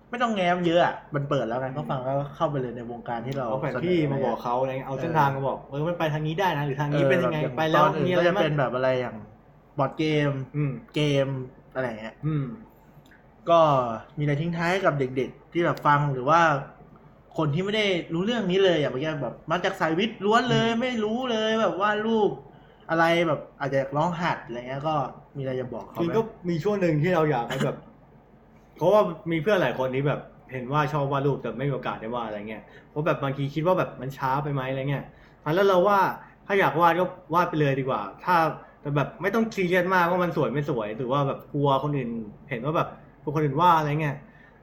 [0.09, 9.15] ไม่ต้องแง้มเยอะอะมันเปิดแล้วไงก็ฟังแล้วก็เข้าไปเลยในวงการที่เราเอาแผนที่มาบอกเขาอะไรเงี้ยเอาเส้นทางมาบอกเออมันไปทางนี้ได้นะหรือทางเอนี้อเป็นยังไงบบไปแล้วตอนอื่นมีอะไรก็จะบ้างเป็นแบบอะไรอย่าง
[9.79, 11.27] บอร์ดเกมอืมเกม
[11.73, 12.45] อะไรอย่างเงี้ยอืม
[13.49, 13.59] ก็
[14.17, 16.39] มีอะไรทิ้งท้ายให้กับเด็ก ๆ ที่แบบฟังหรือว่า
[17.37, 22.29] คนที่ไม่ได้รู้เรื่องนี้เลยอย่างเมื่อกี้แบบมาจากสายวิทย์ล้วนเลย ไม่รู้เลยแบบว่ารูป
[22.89, 24.95] อะไรแบบอาจจะอยากร้องหัดอะไรเงี้ยก็
[25.37, 27.77] มีอะไรจะบอกเขาจริงไหมก็มีช่วงหนึ่งที่เราอยากให้แบบ
[28.77, 29.01] เพราะว่า
[29.31, 30.19] มีเพื่อนหลายคนที่แบบ
[30.51, 35.05] เห็นว่าชอบวาดรูปแต่ไม่มีโอกาสได้วาดอะไรเงี้ยเพราะแบบบางทีคิดว่าแบบมันช้าไปไหมอะไรเงี้ย
[35.55, 35.99] แล้วเราว่า
[36.47, 38.35] ถ้าอยากวาดก็วาดไปเลยดีกว่า ถ้า
[38.81, 42.09] แต่แบบไม่ต้องซีเรียสมากว่ามันสวยไม่สวยหรือว่าแบบกลัวคนอื่น
[42.49, 42.87] เห็นว่าแบบ
[43.21, 44.15] กลัวคนอื่นว่าอะไรเงี้ย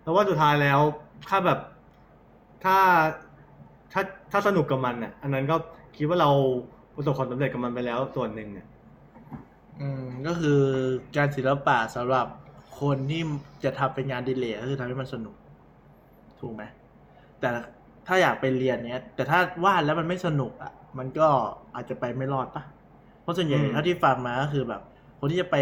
[0.02, 0.80] แต่ว่าสุดท้ายแล้ว
[1.28, 1.58] ถ้าแบบ
[2.64, 2.76] ถ้า
[3.92, 5.56] ถ้าถ้าสนุกกับมันอะ อันนั้นก็
[5.96, 6.30] คิดว่าเรา
[6.96, 8.66] ประสบความสำเร็จกับมันไปแล้วส่วนหนึ่งอะ
[9.80, 10.60] อืมก็คือ
[11.16, 12.26] การศิลปะสำหรับ
[12.80, 13.22] คนที่
[13.64, 15.36] จะทำเป็นงานอดิเลกก็คือทำให้มันสนุก
[16.40, 16.62] ถูกไหม
[17.40, 17.50] แต่
[18.06, 21.28] ถ้าอยากไปเรียนเนี้ย แต่ถ้าวาดแล้วมันไม่สนุกอะ มันก็
[21.74, 22.64] อาจจะไปไม่รอดปะ
[23.22, 24.82] เพราะส่วนใหญ่อืมเท่าที่ฟังมาก็คือแบบ
[25.20, 25.56] คนที่จะไป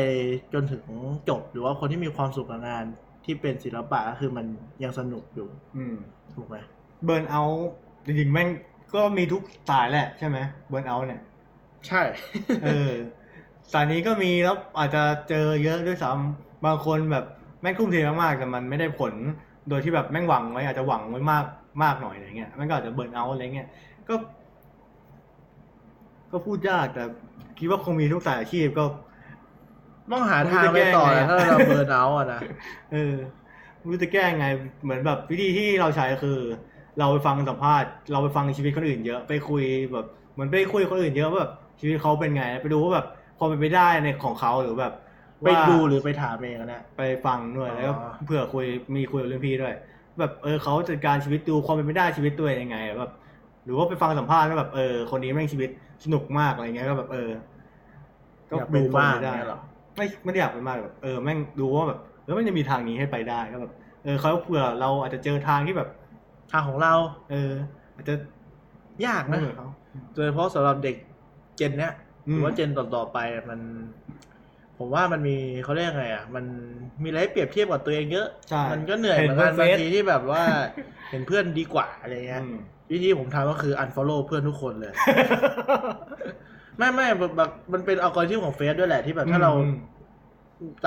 [0.55, 0.85] จนถึง
[1.29, 2.85] จบ หรือว่าคนที่มีความสุขกับงาน
[3.25, 4.47] ที่เป็นศิลปะก็คือมัน
[4.83, 5.97] ยังสนุกอยู่ อืม
[6.35, 6.57] ถูกไหม
[7.05, 7.43] เบิร์นเอา
[8.07, 8.49] จริงๆแม่ง
[8.95, 11.23] ก็มีทุกสายแหละใช่ไหมเบิร์นเอาเนี่ย
[11.87, 12.03] ใช่
[12.65, 12.93] เออ
[13.73, 17.25] สายนี้ก็มีแล้วอาจจะเจอเยอะด้วยซ้ำบางคนแบบ
[17.61, 19.13] แม่งทุ่มเทมากๆแต่มันไม่ได้ผล
[19.69, 21.45] โดยที่แบบแม่งหวังไว้อาจจะหวังไว้มาก
[21.83, 23.69] มากหน่อยอะไรเงี้ยมันก็อาจจะเบิร์นเอาอะไรเงี้ย
[24.09, 24.15] ก็
[26.33, 27.05] ก็พูดยากแต่
[27.59, 28.85] คิดว่าคงมีทุกสายอาชีพก็
[30.13, 32.41] ต้องหาทางไปต่อไม่รู้จะแก้ไงนะอะถ้าเราเบิร์นเอาท์อะนะ
[32.93, 33.15] เออ
[33.79, 34.47] ไม่รู้จะแก้ไง
[34.83, 36.39] เหมือนแบบวิธีที่เราใช้คือ
[36.99, 39.63] เราไปฟังสัมภาษณ์เราไปฟังชีวิตคนอื่นเยอะไปคุย
[39.93, 43.07] แบบเหมือนไปคุยกับคนอื่นเยอะว่าแบบชีวิตเขาเป็นไง ไปดูว่าแบบ
[43.39, 44.93] ความเป็นไปได้ในของเขาหรือแบบ
[45.43, 48.65] ไปว่าดูหรือไปถามเองอะนะไปฟังด้วยแล้วก็อ๋อเผื่อคุย
[48.97, 49.75] มีคุยกับรุ่นพี่ด้วย
[50.19, 53.11] แบบเออเขาจัดการชีวิตดูความเป็นไปได้ชีวิตตัวเองยังไงแบบ
[53.65, 55.71] หรือว่าไปฟังสัมภาษณ์ว่าแบบเออคนนี้แม่งชีวิต
[56.05, 57.31] สนุกมากอะไรเงี้ยก็แบบเออ
[58.55, 59.59] อยากดูบ้างเป็นคนไปได้เนี่ยเหรอ
[59.97, 65.89] ไม่ไม่ได้อยากเป็นมากแบบเออแม่งดูว่าแบบเออมันจะมีทางนี้ให้ไปได้ก็แบบเออเขาเผื่อเราอาจจะเจอทางที่แบบ
[66.51, 66.95] ทางของเรา
[67.31, 67.53] เออ
[67.95, 68.15] อาจจะ
[69.07, 69.69] ยากไม่นะเหมือนเขา
[70.15, 70.97] โดยเฉพาะสำหรับเด็ก
[71.57, 71.93] เจนเนี้ย
[72.29, 73.61] อืหมรือว่าเจนต่อๆไปอะมัน
[74.79, 76.45] ผมว่ามันมีเขาเรียกไงอะ มัน
[77.03, 80.45] มีอะไรให้เปรียบเทียบกับตัวเองเยอะใช่มันก็เหนื่อยเหมือนกันเฟบางซทีที่แบบว่า
[81.11, 82.59] เห็นเพื่อนดีกว่าอะไรเงี้ยอืม
[82.93, 84.95] วิธีผมทำก็คือ unfollow เพื่อนทุกคนเลย
[86.79, 89.77] ไม่ไม่แบบแบบมันเป็นอัลกอริทึมของเฟซด้วยแหละที่แบบถ้าเราอืม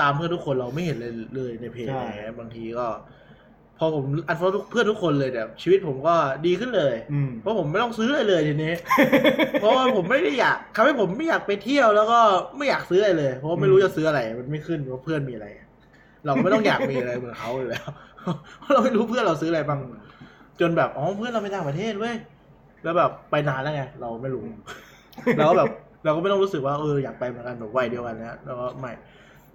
[0.00, 2.86] ตามเพื่อนทุกคนเราไม่เห็นเลยเลยในเพจใช่อะไรเงี้ยบางทีก็
[3.82, 6.14] พอผม unfollow ทุกเพื่อนทุกคนเลยเนี่ยชีวิตผมก็
[6.46, 8.74] ดีขึ้นเลยอืมเพราะผมไม่ต้องซื้ออะไรเลยทีนี้
[9.60, 12.20] เพราะว่าผมไม่ได้อยากทำให้ผมไม่อยากไปเที่ยวแล้วก็
[12.56, 15.46] ไม่อยากซื้ออะไรเลย เพราะว่าไม่รู้จะซื้ออะไรมันไม่ขึ้นว่าเพื่อนมีอะไร
[16.24, 17.86] เราก็ไม่ต้องอยากมีอะไรเหมือนเขาอยู่แล้ว
[18.60, 19.80] เพราะเราไม่รู้เพื่อนเราซื้ออะไรบ้าง
[20.60, 22.16] จนแบบอ๋อเพื่อนเราไปต่างประเทศเว้ย
[22.82, 24.42] แล้วแบบไปนานแล้วไงเราไม่รู้
[25.36, 25.68] เราก็แบบ
[26.04, 28.92] เราก็ไม่ต้องรู้สึกว่าเอออยากไปเหมือนกันแบบวัยเดียวกันนะแล้วก็ไม่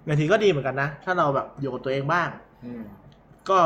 [0.06, 2.28] บางทีก็ดีเหมือนกันนะถ้าเราแบบอยู่กับตัวเองบ้าง
[2.64, 2.82] อืม
[3.48, 3.58] ก็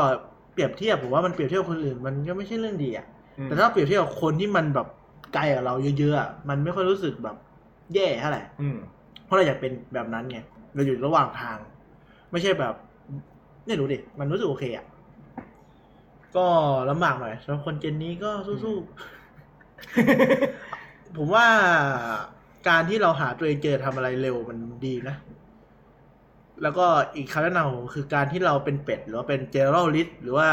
[0.53, 3.05] เปรียบเทียบผมว่ามันเปรียบเทียบกับคนอื่น มันก็ไม่ใช่เรื่องดีอะ
[3.37, 4.87] อืมแต่ถ้าเปรียบเทียบกับคนที่มันแบบ
[5.33, 7.35] ไกลกับเราเยอะๆอะมันไม่ค่อยรู้สึกแบบ
[7.93, 8.77] แย่เท่าไหร่อืม
[9.25, 10.39] เพราะเราอยากเป็นแบบนั้นไง
[10.75, 11.57] เราอยู่ระหว่างทาง
[12.31, 12.73] ไม่ใช่แบบ
[13.65, 14.85] ไม่รู้ดิมันรู้สึกโอเคอะ
[16.35, 16.47] ก็
[16.89, 21.45] ลำบากหน่อยสำหรับคนเจนนี้ก็สู้ๆผมว่า
[22.67, 25.15] การที่เราหาตัวเองเจอทำอะไรเร็วมันดีนะ
[26.61, 26.85] แล้วก็
[27.15, 30.47] อีกคำแนะนำของผมคือการที่เราเป็นเป็ด หรือว่าเป็น generalist หรือว่า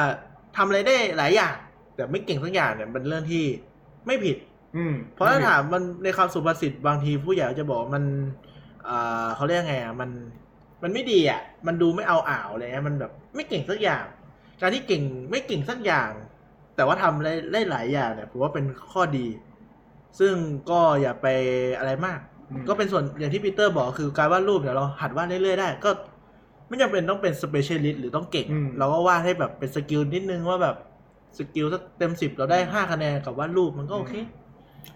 [0.56, 1.54] ทำอะไรได้หลายอย่าง
[1.94, 3.44] แต่ไม่เก่งสักอย่างเนี่ยเป็นเรื่องที่
[4.06, 4.36] ไม่ผิด
[4.76, 8.04] อืมเพราะถ้าถามมันในคำสุภาษิตบางทีผู้ใหญ่จะบอกว่ามัน
[8.88, 10.10] อ่าเขาเรียกไงอะมัน
[10.82, 14.04] มันไม่ดีอะ มันดูไม่เอาอ่าวอะไรเงี้ยมันแบบไม่เก่งสักอย่าง
[14.60, 16.10] การที่เก่งไม่เก่งสักอย่าง
[16.76, 19.26] แต่ว่าทำได้ได้หลายอย่างเนี่ยผมว่าเป็นข้อดี
[20.18, 20.34] ซึ่ง
[20.70, 21.26] ก็อย่าไป
[21.78, 22.37] อะไรมากอืม
[22.68, 25.90] ก็เป็นส่วนอย่างที่ปีเตอร์บอกคือการวาดรูปเนี่ยเราหัดวาดเรื่อยๆได้ ก็
[26.68, 30.76] ไม่จำเป็นต้องเป็น specialist หรือต้องเก่งอืมเราก็วาดให้แบบเป็น skill นิดนึงว่าแบบ
[31.38, 34.14] skill สักเต็มสิบเราได้ห้าคะแนนกับวาดรูปมันก็โอเค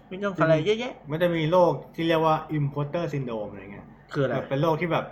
[0.07, 5.05] ไม่ต้องอะไรเยอะแยะมันจะมีโรคที่เรียกว่า imposter syndrome อะไรเงี้ยคืออะไรแบบเป็นโรคที่แบบ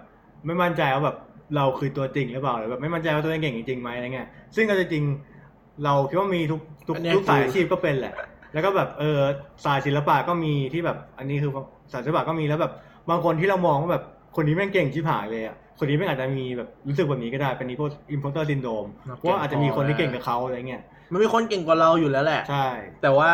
[0.45, 1.17] ไม่มั่นใจว่าแบบ
[1.55, 8.13] เราคือตัวจริงหรือเปล่าหรือแบบไม่มั่นใจว่าตัวเองเก่งจริงๆไหมอะไรเงี้ยซึ่งก็จริงๆเราคิดว่ามีทุกทุกอันเนี้ยทุกสายคือออาชีพก็เป็นแหละ
[8.53, 9.19] แล้วก็แบบเออ
[9.65, 11.51] สายศิลปะก็มีที่แบบอันนี้คือ
[11.91, 12.71] สายศิลปะก็มีแล้วแบบ
[13.09, 14.03] บางคนที่เรามองว่าแบบ
[14.35, 17.67] คนนี้แม่งเก่งชิบหายเลยอะคนนี้แม่งอาจจะมีแบบรู้สึกแบบนี้ก็ได้เป็น
[18.15, 20.81] imposter syndrome เพราะว่าอาจจะมีคนที่เก่งกับเขาอะไรเงี้ย
[21.11, 22.67] มันมีคนเก่งกว่าเราอยู่แล้วแหละ ใช่
[23.01, 23.31] แต่ว่า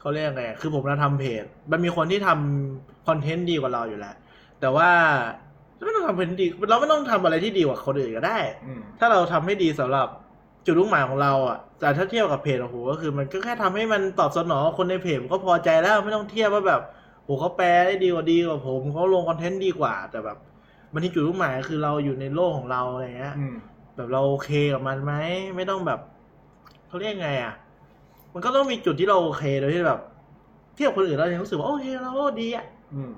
[0.00, 4.14] เขาเรียกไงคือผมเราทำเพจ มันมีคนที่ทำคอนเทนต์ดีกว่าเราอยู่แล้ว
[4.60, 4.88] แต่ว่า
[5.84, 10.08] ไม่ต้องทำคอนเทนต์ดี เราไม่ต้องทำอะไรที่ดีกว่าคนอื่นก็ได้อืมถ้าเราทำให้ดีสำหรับ
[10.66, 16.80] จุดมุ่งหมายของเราอะแต่ถ้าเทียบกับเพจโอ้โหก็คือ มันก็แค่ทำให้มันตอบสนองคนในเพจผมก็พอใจแล้วไม่ต้องเทียบว่าแบบ
[17.24, 20.38] โหเขาแปลได้ดีกว่าดีกว่าผมเขาลงคอนเทนต์ดีกว่า แต่แบบ
[20.92, 23.56] มันที่จุดมุ่งหมายคือเราอยู่ในโลกของเราอะไรเงี้ยอืม
[23.96, 25.12] แบบเราโอเคกับมันไหม
[25.56, 26.00] ไม่ต้องแบบ
[26.88, 27.54] เขาเรียกไงอะ
[28.34, 30.00] มันก็ต้องมีจุดที่เราโอเคโดยที่แบบ
[30.74, 33.12] เทียบคนอื่นเรายังรู้สึกว่าโอเคเราก็ดีอะอืม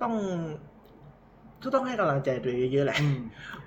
[0.00, 0.12] ต้อง
[1.62, 3.18] ก็ต้องให้กำลังใจตัวเองเยอะๆแหละอืม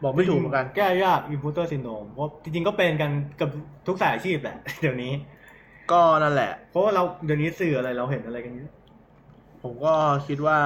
[0.03, 3.49] บอกไม่ถูกเหมือนกันแก้ยาก imposter syndrome เพราะจริงๆก็เป็นกันกับ
[3.87, 5.11] ทุกสายอาชีพแหละเดี๋ยวนี้
[5.91, 8.71] ก็นั่นแหละ เพราะว่าเราเดี๋ยวนี้สื่ออะไรเราเห็นอะไรกันเยอะ
[9.63, 9.93] ผมก็
[10.27, 10.59] คิดว่า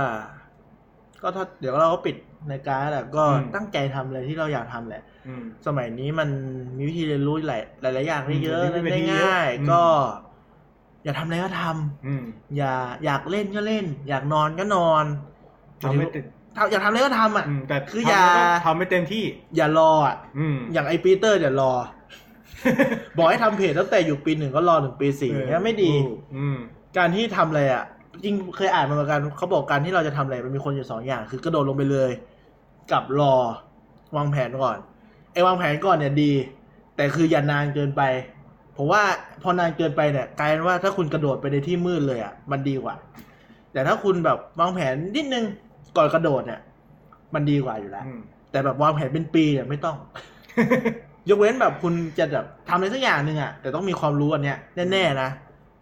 [1.21, 2.15] ก็ถ้าเดี๋ยวเราก็ปิด
[2.49, 6.29] ในการแหละก็อืมตั้งใจทำอะไรที่เราอยากทำแหละอืมสมัยนี้มัน
[6.77, 7.61] มีวิธีเรียนรู้หลาย
[7.95, 9.83] หลายๆอย่างได้เยอะอืมมีวิธีได้เยอะง่ายอืมก็
[11.03, 12.23] อย่าทำอะไรก็ทำอืม
[12.57, 12.73] อย่า
[13.05, 15.05] อยากเล่นก็เล่น อยากนอนก็นอน
[15.81, 16.25] ทำไม่ติด
[16.57, 19.23] ทำอยากทำอะไรก็ทำอะอืมแต่คือทำอย่าแล้วก็ทำไม่เต็มที่
[19.55, 21.71] อย่ารออะอืมอย่างไอปีเตอร์อย่ารอ
[23.17, 25.91] บอกให้ทำเพจตั้งแต่อยู่ปีหนึ่งก็รอถึงปีสี่เนี่ยไม่ดี
[26.35, 26.57] อืม
[26.97, 27.83] การที่ทำอะไรอะ
[28.23, 32.11] จริงเคยอ่านมาเหมือนกันเขาบอกการที่เราจะทำอะไรมันมีคนอยู่สองอย่าง คือกระโดดลงไปเลย
[32.91, 33.35] กับรอ
[34.15, 34.77] วางแผนก่อน
[35.33, 36.31] ไอ้วางแผนก่อนเนี่ยดี
[36.95, 38.01] แต่คืออย่านานเกินไป
[38.77, 39.01] ผมว่า
[39.41, 42.95] พอนานเกินไปเนี่ยกลายเป็นว่าถ้าคุณกระโดดไปในที่มืดเลยอะมันดีกว่า
[43.73, 45.45] แต่ถ้าคุณแบบวางแผนนิดนึง
[45.95, 46.59] ก่อนกระโดดเนี่ย
[47.33, 48.19] มันดีกว่าอยู่แล้วอืม
[48.51, 49.97] แต่แบบวางแผนเป็นปีเนี่ยไม่ต้อง
[51.29, 54.57] ยกเว้นแบบคุณจะแบบทำอะไรสักอย่างหนึ่งอะแต่ต้องมีความรู้อันเนี้ย
[54.91, 55.29] แน่ๆนะ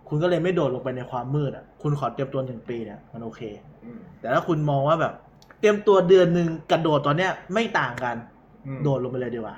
[0.08, 3.42] คุณก็เลยไม่โดดลงไปในความมืดอะ คุณขอเตรียมตัวหนึ่งปีเนี่ยมันโอเค
[3.86, 5.14] อืมแต่ถ้าคุณมองว่าแบบ
[5.60, 8.16] เตรียมตัวเดือนหนึ่งกระโดดตอนเนี้ยไม่ต่างกัน
[8.68, 9.56] อืมโดดลงไปเลยดีกว่า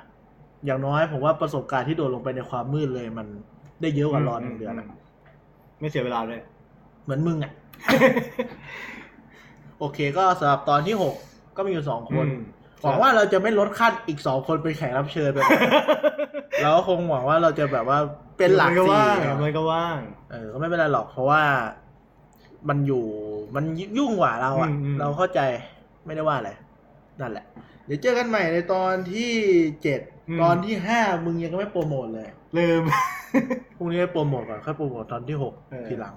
[0.64, 3.26] อย่างน้อยผมว่าประสบการณ์ที่โดดลงไปในความมืดเลยมัน
[3.80, 4.92] ได้เยอะกว่ารอหนึ่งเดือนอะม
[5.80, 6.40] ไม่เสียเวลาเลย
[7.04, 7.52] เหมือนมึงอะ
[9.78, 11.14] โอเคก็สำหรับตอนที่หก
[11.56, 12.40] ก็มีอยู่สองคนอืม
[12.82, 15.60] หวังว่าเราจะไม่ลดขั้นอีกสองคนเป็นแขกรับเชิญไปก่อน
[16.62, 17.98] เราก็คงหวังว่าเราจะแบบว่า
[18.38, 19.98] เป็นหลักมันก็สี่ว่างเนอะมันก็ว่าง
[20.30, 21.42] เออ ก็ไม่เป็นไรหรอกเพราะว่า
[22.68, 23.04] มันอยู่
[23.54, 23.64] มัน
[23.98, 25.40] ยุ่งกว่าเราอะอืมอืมเราเข้าใจ
[26.06, 26.50] ไม่ได้ว่าอะไร
[27.20, 27.44] นั่นแหละ
[27.86, 29.32] เดี๋ยวเจอกันใหม่ในตอนที่
[29.82, 30.00] เจ็ด
[30.42, 32.28] ตอนที่ห้ามึงยังไม่โปรโมทเลย
[32.58, 32.82] ลืม
[33.76, 36.14] พรุ่งนี้ให้โปรโมทก่อนค่อยโปรโมทตอนที่หกเออทีหลัง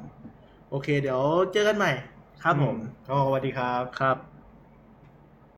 [0.70, 1.20] โอเค เดี๋ยว
[1.54, 1.92] เจอกันใหม่
[2.42, 2.78] ครับผม
[3.08, 4.18] ก็สวัสดีครับครับ